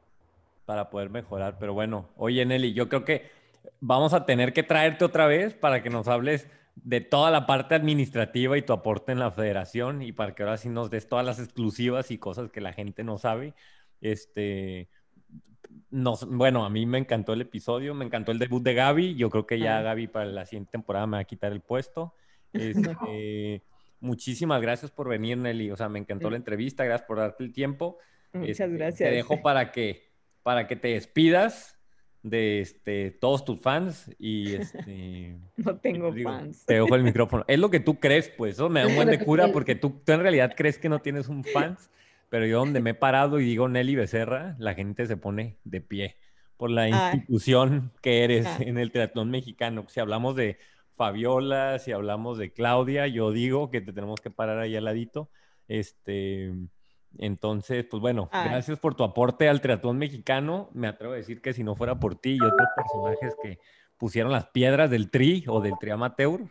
Para 0.68 0.90
poder 0.90 1.10
mejorar. 1.10 1.58
Pero 1.58 1.74
bueno, 1.74 2.10
oye 2.18 2.46
Nelly, 2.46 2.74
yo 2.74 2.90
creo 2.90 3.06
que 3.06 3.32
vamos 3.80 4.14
a 4.14 4.26
tener 4.26 4.52
que 4.52 4.64
traerte 4.64 5.06
otra 5.06 5.26
vez 5.26 5.54
para 5.54 5.82
que 5.82 5.90
nos 5.90 6.10
hables 6.10 6.50
de 6.76 7.00
toda 7.00 7.32
la 7.32 7.48
parte 7.48 7.74
administrativa 7.74 8.58
y 8.58 8.62
tu 8.64 8.74
aporte 8.74 9.14
en 9.14 9.20
la 9.20 9.32
federación 9.32 10.02
y 10.02 10.12
para 10.12 10.36
que 10.36 10.44
ahora 10.44 10.58
sí 10.58 10.68
nos 10.68 10.90
des 10.90 11.08
todas 11.08 11.26
las 11.26 11.40
exclusivas 11.40 12.12
y 12.12 12.18
cosas 12.18 12.52
que 12.52 12.60
la 12.60 12.74
gente 12.74 13.06
no 13.06 13.18
sabe. 13.18 13.54
Este, 14.02 14.90
nos, 15.90 16.28
bueno, 16.28 16.66
a 16.66 16.70
mí 16.70 16.86
me 16.86 16.98
encantó 16.98 17.32
el 17.32 17.42
episodio, 17.42 17.94
me 17.94 18.04
encantó 18.04 18.34
el 18.34 18.40
debut 18.40 18.62
de 18.62 18.74
Gaby. 18.74 19.16
Yo 19.16 19.30
creo 19.30 19.48
que 19.48 19.60
ya. 19.60 19.82
Gaby 19.82 20.08
para 20.08 20.26
la 20.26 20.46
siguiente 20.46 20.72
temporada 20.74 21.08
me 21.08 21.16
va 21.16 21.22
a 21.22 21.26
quitar 21.26 21.54
el 21.54 21.62
puesto. 21.62 22.14
Este, 22.54 23.64
muchísimas 24.00 24.62
gracias 24.62 24.92
por 24.92 25.08
venir, 25.08 25.38
Nelly. 25.38 25.72
O 25.72 25.78
sea, 25.78 25.88
me 25.90 26.00
encantó 26.00 26.30
la 26.30 26.38
entrevista, 26.38 26.84
gracias 26.84 27.08
por 27.08 27.18
darte 27.18 27.44
el 27.44 27.54
tiempo. 27.54 28.00
Muchas 28.34 28.60
Este, 28.62 28.78
gracias. 28.78 29.10
Te 29.10 29.16
dejo 29.16 29.42
para 29.42 29.72
que, 29.72 30.07
para 30.48 30.66
que 30.66 30.78
te 30.78 30.88
despidas 30.94 31.78
de 32.24 32.62
este, 32.62 33.12
todos 33.12 33.44
tus 33.44 33.60
fans 33.60 34.10
y 34.18 34.54
este, 34.54 35.38
No 35.58 35.76
tengo 35.78 36.12
digo, 36.14 36.30
fans. 36.30 36.66
te 36.66 36.76
dejo 36.76 36.96
el 36.96 37.04
micrófono. 37.04 37.44
Es 37.50 37.60
lo 37.60 37.70
que 37.70 37.82
tú 37.82 38.00
crees, 38.00 38.30
pues, 38.30 38.54
eso 38.56 38.70
me 38.70 38.80
da 38.80 38.88
un 38.88 38.96
buen 38.96 39.10
de 39.10 39.20
cura 39.26 39.50
porque 39.52 39.76
tú, 39.76 40.02
tú 40.06 40.12
en 40.14 40.22
realidad 40.22 40.54
crees 40.56 40.78
que 40.80 40.88
no 40.88 41.00
tienes 41.02 41.28
un 41.28 41.44
fans, 41.44 41.90
pero 42.30 42.46
yo 42.46 42.60
donde 42.60 42.80
me 42.80 42.92
he 42.92 42.94
parado 42.94 43.42
y 43.42 43.44
digo 43.44 43.68
Nelly 43.68 43.96
Becerra, 43.96 44.56
la 44.58 44.74
gente 44.74 45.06
se 45.06 45.18
pone 45.18 45.58
de 45.66 45.82
pie 45.82 46.16
por 46.56 46.70
la 46.72 46.84
Ah. 46.84 47.12
institución 47.14 47.92
que 48.02 48.24
eres 48.24 48.46
Ah. 48.46 48.58
en 48.62 48.78
el 48.78 48.92
triatlón 48.94 49.30
mexicano. 49.30 49.84
Si 49.90 50.00
hablamos 50.00 50.38
de 50.38 50.58
Fabiola, 50.96 51.78
si 51.80 51.92
hablamos 51.92 52.38
de 52.38 52.54
Claudia, 52.54 53.06
yo 53.08 53.32
digo 53.34 53.70
que 53.70 53.82
te 53.82 53.92
tenemos 53.92 54.22
que 54.22 54.32
parar 54.32 54.60
ahí 54.60 54.76
al 54.78 54.86
ladito. 54.86 55.30
Este, 55.68 56.54
entonces, 57.20 57.86
pues 57.90 58.02
bueno, 58.02 58.30
Ay. 58.32 58.50
gracias 58.50 58.80
por 58.80 58.96
tu 58.96 59.04
aporte 59.04 59.50
al 59.50 59.62
triatlón 59.62 59.98
mexicano. 59.98 60.70
Me 60.74 60.88
atrevo 60.88 61.14
a 61.14 61.18
decir 61.18 61.42
que 61.42 61.54
si 61.54 61.64
no 61.64 61.76
fuera 61.76 62.00
por 62.00 62.16
ti 62.16 62.36
y 62.36 62.42
otros 62.42 62.68
personajes 62.76 63.36
que 63.42 63.60
pusieron 63.98 64.32
las 64.32 64.48
piedras 64.48 64.90
del 64.90 65.10
tri 65.10 65.44
o 65.48 65.62
del 65.62 65.74
tri 65.80 65.92
amateur, 65.92 66.42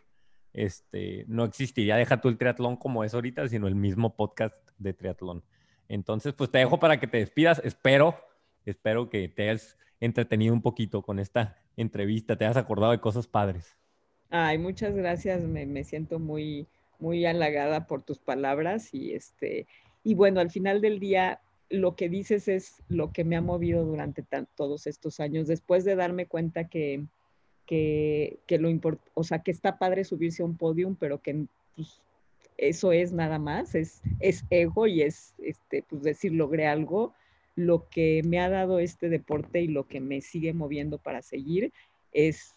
este, 0.52 1.24
no 1.28 1.44
existiría 1.44 1.96
Deja 1.96 2.20
tú 2.20 2.28
el 2.28 2.38
triatlón 2.38 2.76
como 2.76 3.04
es 3.04 3.14
ahorita, 3.14 3.48
sino 3.48 3.68
el 3.68 3.74
mismo 3.74 4.16
podcast 4.16 4.56
de 4.78 4.92
triatlón. 4.92 5.44
Entonces, 5.88 6.34
pues 6.34 6.50
te 6.50 6.58
dejo 6.58 6.78
para 6.78 6.98
que 6.98 7.06
te 7.06 7.18
despidas. 7.18 7.60
Espero, 7.64 8.16
espero 8.64 9.08
que 9.08 9.28
te 9.28 9.50
hayas 9.50 9.78
entretenido 10.00 10.52
un 10.52 10.62
poquito 10.62 11.02
con 11.02 11.18
esta 11.18 11.56
entrevista, 11.76 12.36
te 12.36 12.44
hayas 12.44 12.56
acordado 12.56 12.92
de 12.92 13.00
cosas 13.00 13.26
padres. 13.26 13.76
Ay, 14.30 14.58
muchas 14.58 14.94
gracias. 14.94 15.42
Me, 15.42 15.66
me 15.66 15.84
siento 15.84 16.18
muy, 16.18 16.66
muy 16.98 17.24
halagada 17.26 17.86
por 17.86 18.02
tus 18.02 18.18
palabras 18.18 18.92
y 18.92 19.12
este, 19.12 19.66
y 20.06 20.14
bueno, 20.14 20.38
al 20.38 20.52
final 20.52 20.80
del 20.80 21.00
día 21.00 21.40
lo 21.68 21.96
que 21.96 22.08
dices 22.08 22.46
es 22.46 22.80
lo 22.88 23.10
que 23.12 23.24
me 23.24 23.34
ha 23.34 23.40
movido 23.40 23.84
durante 23.84 24.24
todos 24.54 24.86
estos 24.86 25.18
años, 25.18 25.48
después 25.48 25.84
de 25.84 25.96
darme 25.96 26.26
cuenta 26.26 26.68
que, 26.68 27.02
que, 27.66 28.38
que 28.46 28.58
lo 28.58 28.70
o 29.14 29.24
sea, 29.24 29.40
que 29.40 29.50
está 29.50 29.78
padre 29.78 30.04
subirse 30.04 30.42
a 30.42 30.46
un 30.46 30.56
podium, 30.56 30.94
pero 30.94 31.20
que 31.20 31.46
pues, 31.74 32.00
eso 32.56 32.92
es 32.92 33.12
nada 33.12 33.40
más, 33.40 33.74
es, 33.74 34.00
es 34.20 34.44
ego 34.48 34.86
y 34.86 35.02
es, 35.02 35.34
este, 35.38 35.82
pues 35.82 36.04
decir, 36.04 36.32
logré 36.32 36.68
algo. 36.68 37.12
Lo 37.56 37.88
que 37.88 38.22
me 38.24 38.38
ha 38.38 38.48
dado 38.48 38.78
este 38.78 39.08
deporte 39.08 39.60
y 39.60 39.66
lo 39.66 39.88
que 39.88 39.98
me 40.00 40.20
sigue 40.20 40.52
moviendo 40.52 40.98
para 40.98 41.20
seguir 41.20 41.72
es 42.12 42.54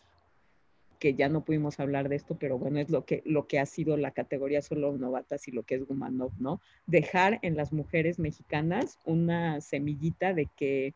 que 1.00 1.16
ya 1.16 1.30
no 1.30 1.46
pudimos 1.46 1.80
hablar 1.80 2.10
de 2.10 2.18
esto, 2.18 2.38
pero 2.38 2.58
bueno, 2.58 2.80
es 2.80 2.90
lo 2.90 3.06
que, 3.06 3.24
lo 3.26 3.48
que 3.48 3.60
ha 3.60 3.66
sido 3.66 3.98
la 3.98 4.12
categoría 4.12 4.62
solo 4.62 4.96
novatas 4.98 5.48
y 5.48 5.52
lo 5.52 5.64
que 5.64 5.76
es 5.76 5.88
Gumanov, 5.88 6.32
¿no? 6.40 6.60
Dejar 6.86 7.40
en 7.42 7.56
las 7.56 7.72
mujeres 7.72 8.20
mexicanas 8.20 9.00
una 9.06 9.62
semillita 9.62 10.34
de 10.34 10.48
que, 10.58 10.94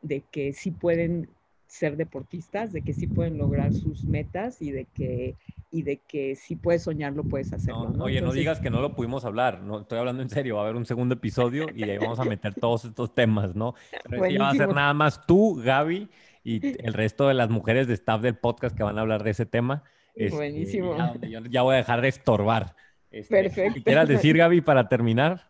de 0.00 0.22
que 0.30 0.54
sí 0.54 0.70
pueden 0.70 1.28
ser 1.66 1.96
deportistas, 1.96 2.72
de 2.72 2.82
que 2.82 2.92
sí 2.92 3.06
pueden 3.06 3.38
lograr 3.38 3.72
sus 3.72 4.04
metas 4.04 4.60
y 4.60 4.70
de 4.72 4.84
que, 4.84 5.36
y 5.70 5.82
de 5.82 5.96
que 5.96 6.36
si 6.36 6.54
puedes 6.54 6.82
soñarlo, 6.82 7.24
puedes 7.24 7.50
hacerlo. 7.52 7.88
No, 7.88 7.96
¿no? 7.96 8.04
Oye, 8.04 8.20
no 8.20 8.32
digas 8.32 8.60
que 8.60 8.68
no 8.68 8.82
lo 8.82 8.94
pudimos 8.94 9.24
hablar, 9.24 9.62
no, 9.62 9.80
estoy 9.80 9.98
hablando 9.98 10.22
en 10.22 10.28
serio, 10.28 10.56
va 10.56 10.62
a 10.62 10.64
haber 10.64 10.76
un 10.76 10.84
segundo 10.84 11.14
episodio 11.14 11.66
y 11.74 11.82
ahí 11.84 11.96
vamos 11.96 12.18
a 12.18 12.24
meter 12.24 12.54
todos 12.54 12.84
estos 12.84 13.14
temas, 13.14 13.54
¿no? 13.54 13.74
Pero 14.08 14.22
va 14.38 14.50
a 14.50 14.54
ser 14.54 14.74
nada 14.74 14.92
más 14.92 15.26
tú, 15.26 15.62
Gaby, 15.64 16.10
y 16.44 16.60
el 16.86 16.92
resto 16.92 17.28
de 17.28 17.34
las 17.34 17.50
mujeres 17.50 17.86
de 17.86 17.94
staff 17.94 18.20
del 18.22 18.36
podcast 18.36 18.76
que 18.76 18.82
van 18.82 18.98
a 18.98 19.02
hablar 19.02 19.22
de 19.24 19.30
ese 19.30 19.46
tema. 19.46 19.84
Este, 20.14 20.36
Buenísimo. 20.36 20.96
Ya, 20.96 21.14
yo 21.28 21.40
ya 21.50 21.62
voy 21.62 21.74
a 21.74 21.78
dejar 21.78 22.00
de 22.00 22.08
estorbar. 22.08 22.74
Este, 23.10 23.42
Perfecto. 23.42 23.74
¿qué 23.74 23.82
quieras 23.82 24.08
decir, 24.08 24.36
Gaby, 24.36 24.60
para 24.60 24.88
terminar? 24.88 25.48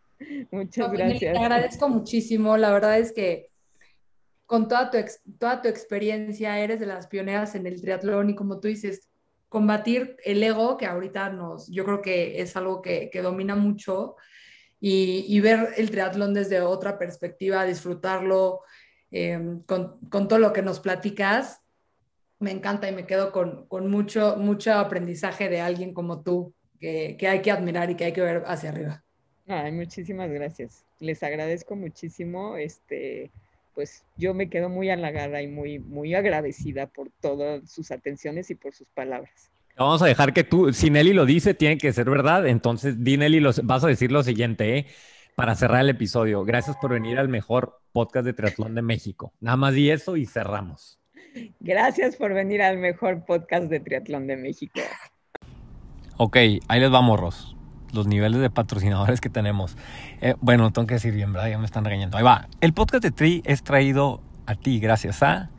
Muchas 0.50 0.86
No, 0.88 0.92
gracias. 0.92 1.32
Te 1.32 1.38
agradezco 1.38 1.88
muchísimo. 1.88 2.56
La 2.56 2.72
verdad 2.72 2.98
es 2.98 3.12
que 3.12 3.50
con 4.46 4.68
toda 4.68 4.90
tu, 4.90 4.98
ex- 4.98 5.22
toda 5.38 5.62
tu 5.62 5.68
experiencia 5.68 6.58
eres 6.60 6.78
de 6.78 6.86
las 6.86 7.06
pioneras 7.06 7.54
en 7.54 7.66
el 7.66 7.80
triatlón 7.80 8.30
y 8.30 8.34
como 8.34 8.60
tú 8.60 8.68
dices, 8.68 9.08
combatir 9.48 10.16
el 10.24 10.42
ego, 10.42 10.76
que 10.76 10.86
ahorita 10.86 11.30
nos, 11.30 11.68
yo 11.68 11.84
creo 11.84 12.02
que 12.02 12.40
es 12.40 12.56
algo 12.56 12.82
que, 12.82 13.10
que 13.10 13.22
domina 13.22 13.54
mucho, 13.54 14.16
y, 14.80 15.24
y 15.28 15.40
ver 15.40 15.68
el 15.76 15.90
triatlón 15.90 16.34
desde 16.34 16.60
otra 16.60 16.98
perspectiva, 16.98 17.64
disfrutarlo 17.64 18.60
eh, 19.12 19.58
con, 19.66 19.98
con 20.08 20.26
todo 20.28 20.38
lo 20.38 20.52
que 20.52 20.62
nos 20.62 20.80
platicas. 20.80 21.60
me 22.40 22.50
encanta 22.50 22.88
y 22.88 22.94
me 22.94 23.06
quedo 23.06 23.30
con, 23.30 23.66
con 23.66 23.88
mucho, 23.90 24.36
mucho 24.36 24.72
aprendizaje 24.72 25.48
de 25.48 25.60
alguien 25.60 25.94
como 25.94 26.22
tú, 26.22 26.52
que, 26.80 27.16
que, 27.18 27.28
hay 27.28 27.42
que 27.42 27.52
admirar 27.52 27.90
y 27.90 27.94
que 27.94 28.06
hay 28.06 28.12
que 28.12 28.22
ver 28.22 28.42
hacia 28.46 28.70
arriba. 28.70 29.04
Ay, 29.46 29.70
muchísimas 29.72 30.30
gracias. 30.30 30.84
Les 30.98 31.22
agradezco 31.22 31.76
muchísimo. 31.76 32.56
Este, 32.56 33.30
pues 33.74 34.04
yo 34.16 34.34
me 34.34 34.48
quedo 34.48 34.68
muy 34.68 34.90
halagada 34.90 35.42
y 35.42 35.46
muy, 35.46 35.78
muy 35.78 36.14
agradecida 36.14 36.86
por 36.86 37.10
todas 37.20 37.70
sus 37.70 37.90
atenciones 37.90 38.50
y 38.50 38.54
por 38.54 38.74
sus 38.74 38.88
palabras. 38.88 39.50
Vamos 39.76 40.02
a 40.02 40.06
dejar 40.06 40.34
que 40.34 40.44
tú, 40.44 40.72
si 40.72 40.90
Nelly 40.90 41.14
lo 41.14 41.24
dice, 41.24 41.54
tiene 41.54 41.78
que 41.78 41.92
ser 41.92 42.08
verdad. 42.10 42.46
Entonces, 42.46 43.02
di 43.02 43.16
Nelly, 43.16 43.40
los, 43.40 43.64
vas 43.64 43.82
a 43.84 43.88
decir 43.88 44.12
lo 44.12 44.22
siguiente, 44.22 44.78
¿eh? 44.78 44.86
Para 45.34 45.54
cerrar 45.54 45.80
el 45.80 45.90
episodio. 45.90 46.44
Gracias 46.44 46.76
por 46.76 46.92
venir 46.92 47.18
al 47.18 47.28
mejor 47.28 47.80
podcast 47.92 48.26
de 48.26 48.32
triatlón 48.32 48.74
de 48.74 48.82
México. 48.82 49.32
Nada 49.40 49.56
más 49.56 49.74
di 49.74 49.90
eso 49.90 50.16
y 50.16 50.26
cerramos. 50.26 50.98
Gracias 51.60 52.16
por 52.16 52.34
venir 52.34 52.62
al 52.62 52.78
mejor 52.78 53.24
podcast 53.24 53.64
de 53.64 53.80
triatlón 53.80 54.26
de 54.26 54.36
México. 54.36 54.80
Ok, 56.16 56.36
ahí 56.68 56.80
les 56.80 56.90
vamos, 56.90 57.18
Ros. 57.18 57.56
Los 57.92 58.06
niveles 58.06 58.40
de 58.40 58.50
patrocinadores 58.50 59.20
que 59.20 59.28
tenemos. 59.28 59.76
Eh, 60.20 60.34
bueno, 60.40 60.72
tengo 60.72 60.86
que 60.86 60.94
decir 60.94 61.14
bien, 61.14 61.32
¿verdad? 61.32 61.48
Ya 61.48 61.58
me 61.58 61.66
están 61.66 61.84
regañando. 61.84 62.16
Ahí 62.16 62.24
va. 62.24 62.48
El 62.60 62.72
podcast 62.72 63.02
de 63.02 63.10
Tri 63.10 63.42
es 63.44 63.62
traído 63.62 64.22
a 64.46 64.54
ti 64.54 64.80
gracias 64.80 65.22
a... 65.22 65.50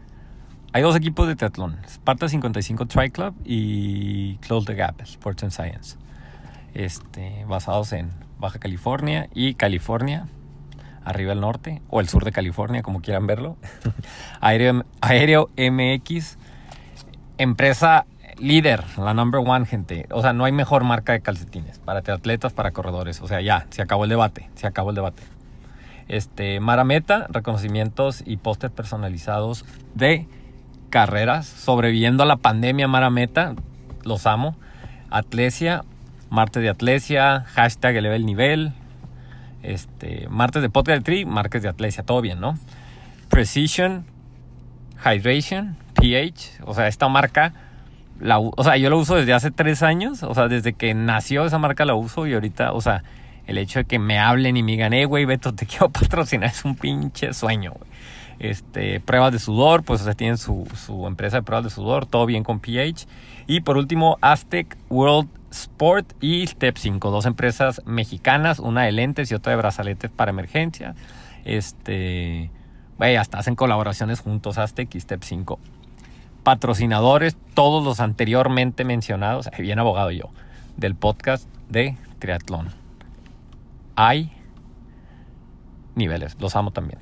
Hay 0.76 0.82
dos 0.82 0.96
equipos 0.96 1.28
de 1.28 1.36
triatlón. 1.36 1.78
Sparta 1.86 2.28
55 2.28 2.88
Tri 2.88 3.12
Club 3.12 3.36
y 3.46 4.38
Close 4.38 4.66
the 4.66 4.74
Gap, 4.74 5.02
Sports 5.02 5.44
and 5.44 5.52
Science. 5.52 5.98
Este, 6.74 7.46
basados 7.48 7.94
en 7.94 8.23
Baja 8.44 8.60
California 8.60 9.30
y 9.34 9.54
California, 9.54 10.28
arriba 11.06 11.32
al 11.32 11.40
norte, 11.40 11.82
o 11.90 12.02
el 12.02 12.10
sur 12.10 12.26
de 12.26 12.34
California, 12.34 12.82
como 12.82 13.02
quieran 13.02 13.26
verlo. 13.26 13.56
Aéreo, 14.42 14.84
Aéreo 15.00 15.50
MX, 15.56 16.38
empresa 17.38 18.06
líder, 18.38 18.84
la 18.98 19.14
number 19.14 19.40
one, 19.46 19.66
gente. 19.66 20.08
O 20.12 20.22
sea, 20.22 20.34
no 20.34 20.44
hay 20.44 20.52
mejor 20.52 20.84
marca 20.84 21.14
de 21.14 21.22
calcetines 21.22 21.80
para 21.80 22.00
atletas, 22.00 22.52
para 22.52 22.72
corredores. 22.72 23.22
O 23.22 23.30
sea, 23.30 23.40
ya, 23.40 23.66
se 23.70 23.82
acabó 23.82 24.04
el 24.04 24.10
debate, 24.10 24.50
se 24.56 24.68
acabó 24.68 24.90
el 24.90 24.98
debate. 24.98 25.24
Este, 26.10 26.60
Marameta, 26.60 27.28
reconocimientos 27.30 28.24
y 28.26 28.36
pósters 28.36 28.74
personalizados 28.74 29.64
de 29.96 30.28
carreras, 30.90 31.48
sobreviviendo 31.48 32.24
a 32.24 32.26
la 32.26 32.36
pandemia 32.36 32.90
Marameta, 32.90 33.56
los 34.04 34.28
amo. 34.28 34.58
Atlesia, 35.10 35.86
martes 36.34 36.64
de 36.64 36.70
Atlesia, 36.70 37.46
hashtag 37.54 37.98
eleva 37.98 38.16
el 38.16 38.26
nivel, 38.26 38.74
este, 39.62 40.28
martes 40.30 40.64
de 40.64 40.70
podcast 40.70 41.08
de 41.08 41.26
martes 41.28 41.62
de 41.62 41.70
Atlesia, 41.70 42.04
todo 42.04 42.22
bien, 42.22 42.40
¿no? 42.40 42.58
Precision, 43.30 44.04
Hydration, 45.06 45.78
pH, 45.94 46.64
o 46.66 46.74
sea, 46.74 46.88
esta 46.88 47.08
marca, 47.08 47.54
la, 48.20 48.40
o 48.40 48.64
sea, 48.64 48.78
yo 48.78 48.90
lo 48.90 48.98
uso 48.98 49.16
desde 49.16 49.32
hace 49.34 49.52
tres 49.52 49.84
años, 49.84 50.24
o 50.24 50.34
sea, 50.34 50.48
desde 50.48 50.74
que 50.74 50.96
nació 50.96 51.46
esa 51.46 51.60
marca 51.60 51.86
la 51.86 51.94
uso 51.94 52.26
y 52.26 52.34
ahorita, 52.34 52.74
o 52.74 52.82
sea, 52.82 53.04
el 53.46 53.60
hecho 53.60 53.80
de 53.80 53.86
que 53.86 54.00
me 54.00 54.18
hablen 54.18 54.58
y 54.58 54.64
me 54.64 54.72
digan, 54.72 54.94
eh, 54.94 55.06
güey, 55.06 55.26
Beto, 55.26 55.54
te 55.54 55.66
quiero 55.68 55.90
patrocinar, 55.90 56.50
es 56.50 56.66
un 56.66 56.76
pinche 56.76 57.34
sueño, 57.34 57.74
güey. 57.74 57.94
Este, 58.40 59.00
pruebas 59.00 59.32
de 59.32 59.38
sudor, 59.38 59.84
pues 59.84 60.02
o 60.02 60.06
sea, 60.06 60.16
tienen 60.16 60.40
su, 60.40 60.68
su 60.76 61.06
empresa 61.06 61.38
de 61.38 61.44
pruebas 61.44 61.66
de 61.66 61.70
sudor, 61.70 62.08
todo 62.08 62.26
bien 62.26 62.44
con 62.44 62.60
pH. 62.60 63.06
Y 63.46 63.62
por 63.62 63.78
último, 63.78 64.18
Aztec 64.22 64.76
World 64.90 65.30
Sport 65.54 66.14
y 66.20 66.46
Step 66.48 66.78
5, 66.78 67.12
dos 67.12 67.26
empresas 67.26 67.82
mexicanas, 67.86 68.60
una 68.60 68.84
de 68.84 68.92
lentes 68.92 69.32
y 69.32 69.36
otra 69.36 69.52
de 69.52 69.58
brazaletes 69.58 70.10
para 70.10 70.32
emergencia. 70.32 70.96
Este, 71.46 72.50
vaya, 72.98 73.22
hasta 73.22 73.38
hacen 73.38 73.56
colaboraciones 73.56 74.20
juntos 74.20 74.58
Aztec 74.58 74.94
y 74.96 75.00
Step 75.00 75.24
5. 75.24 75.60
Patrocinadores, 76.44 77.38
todos 77.54 77.84
los 77.84 78.00
anteriormente 78.00 78.84
mencionados, 78.84 79.50
bien 79.60 79.80
abogado 79.80 80.12
yo, 80.12 80.32
del 80.76 80.96
podcast 80.96 81.48
de 81.70 81.98
triatlón. 82.20 82.70
Hay 83.96 84.32
niveles, 85.96 86.36
los 86.40 86.56
amo 86.56 86.72
también. 86.72 87.00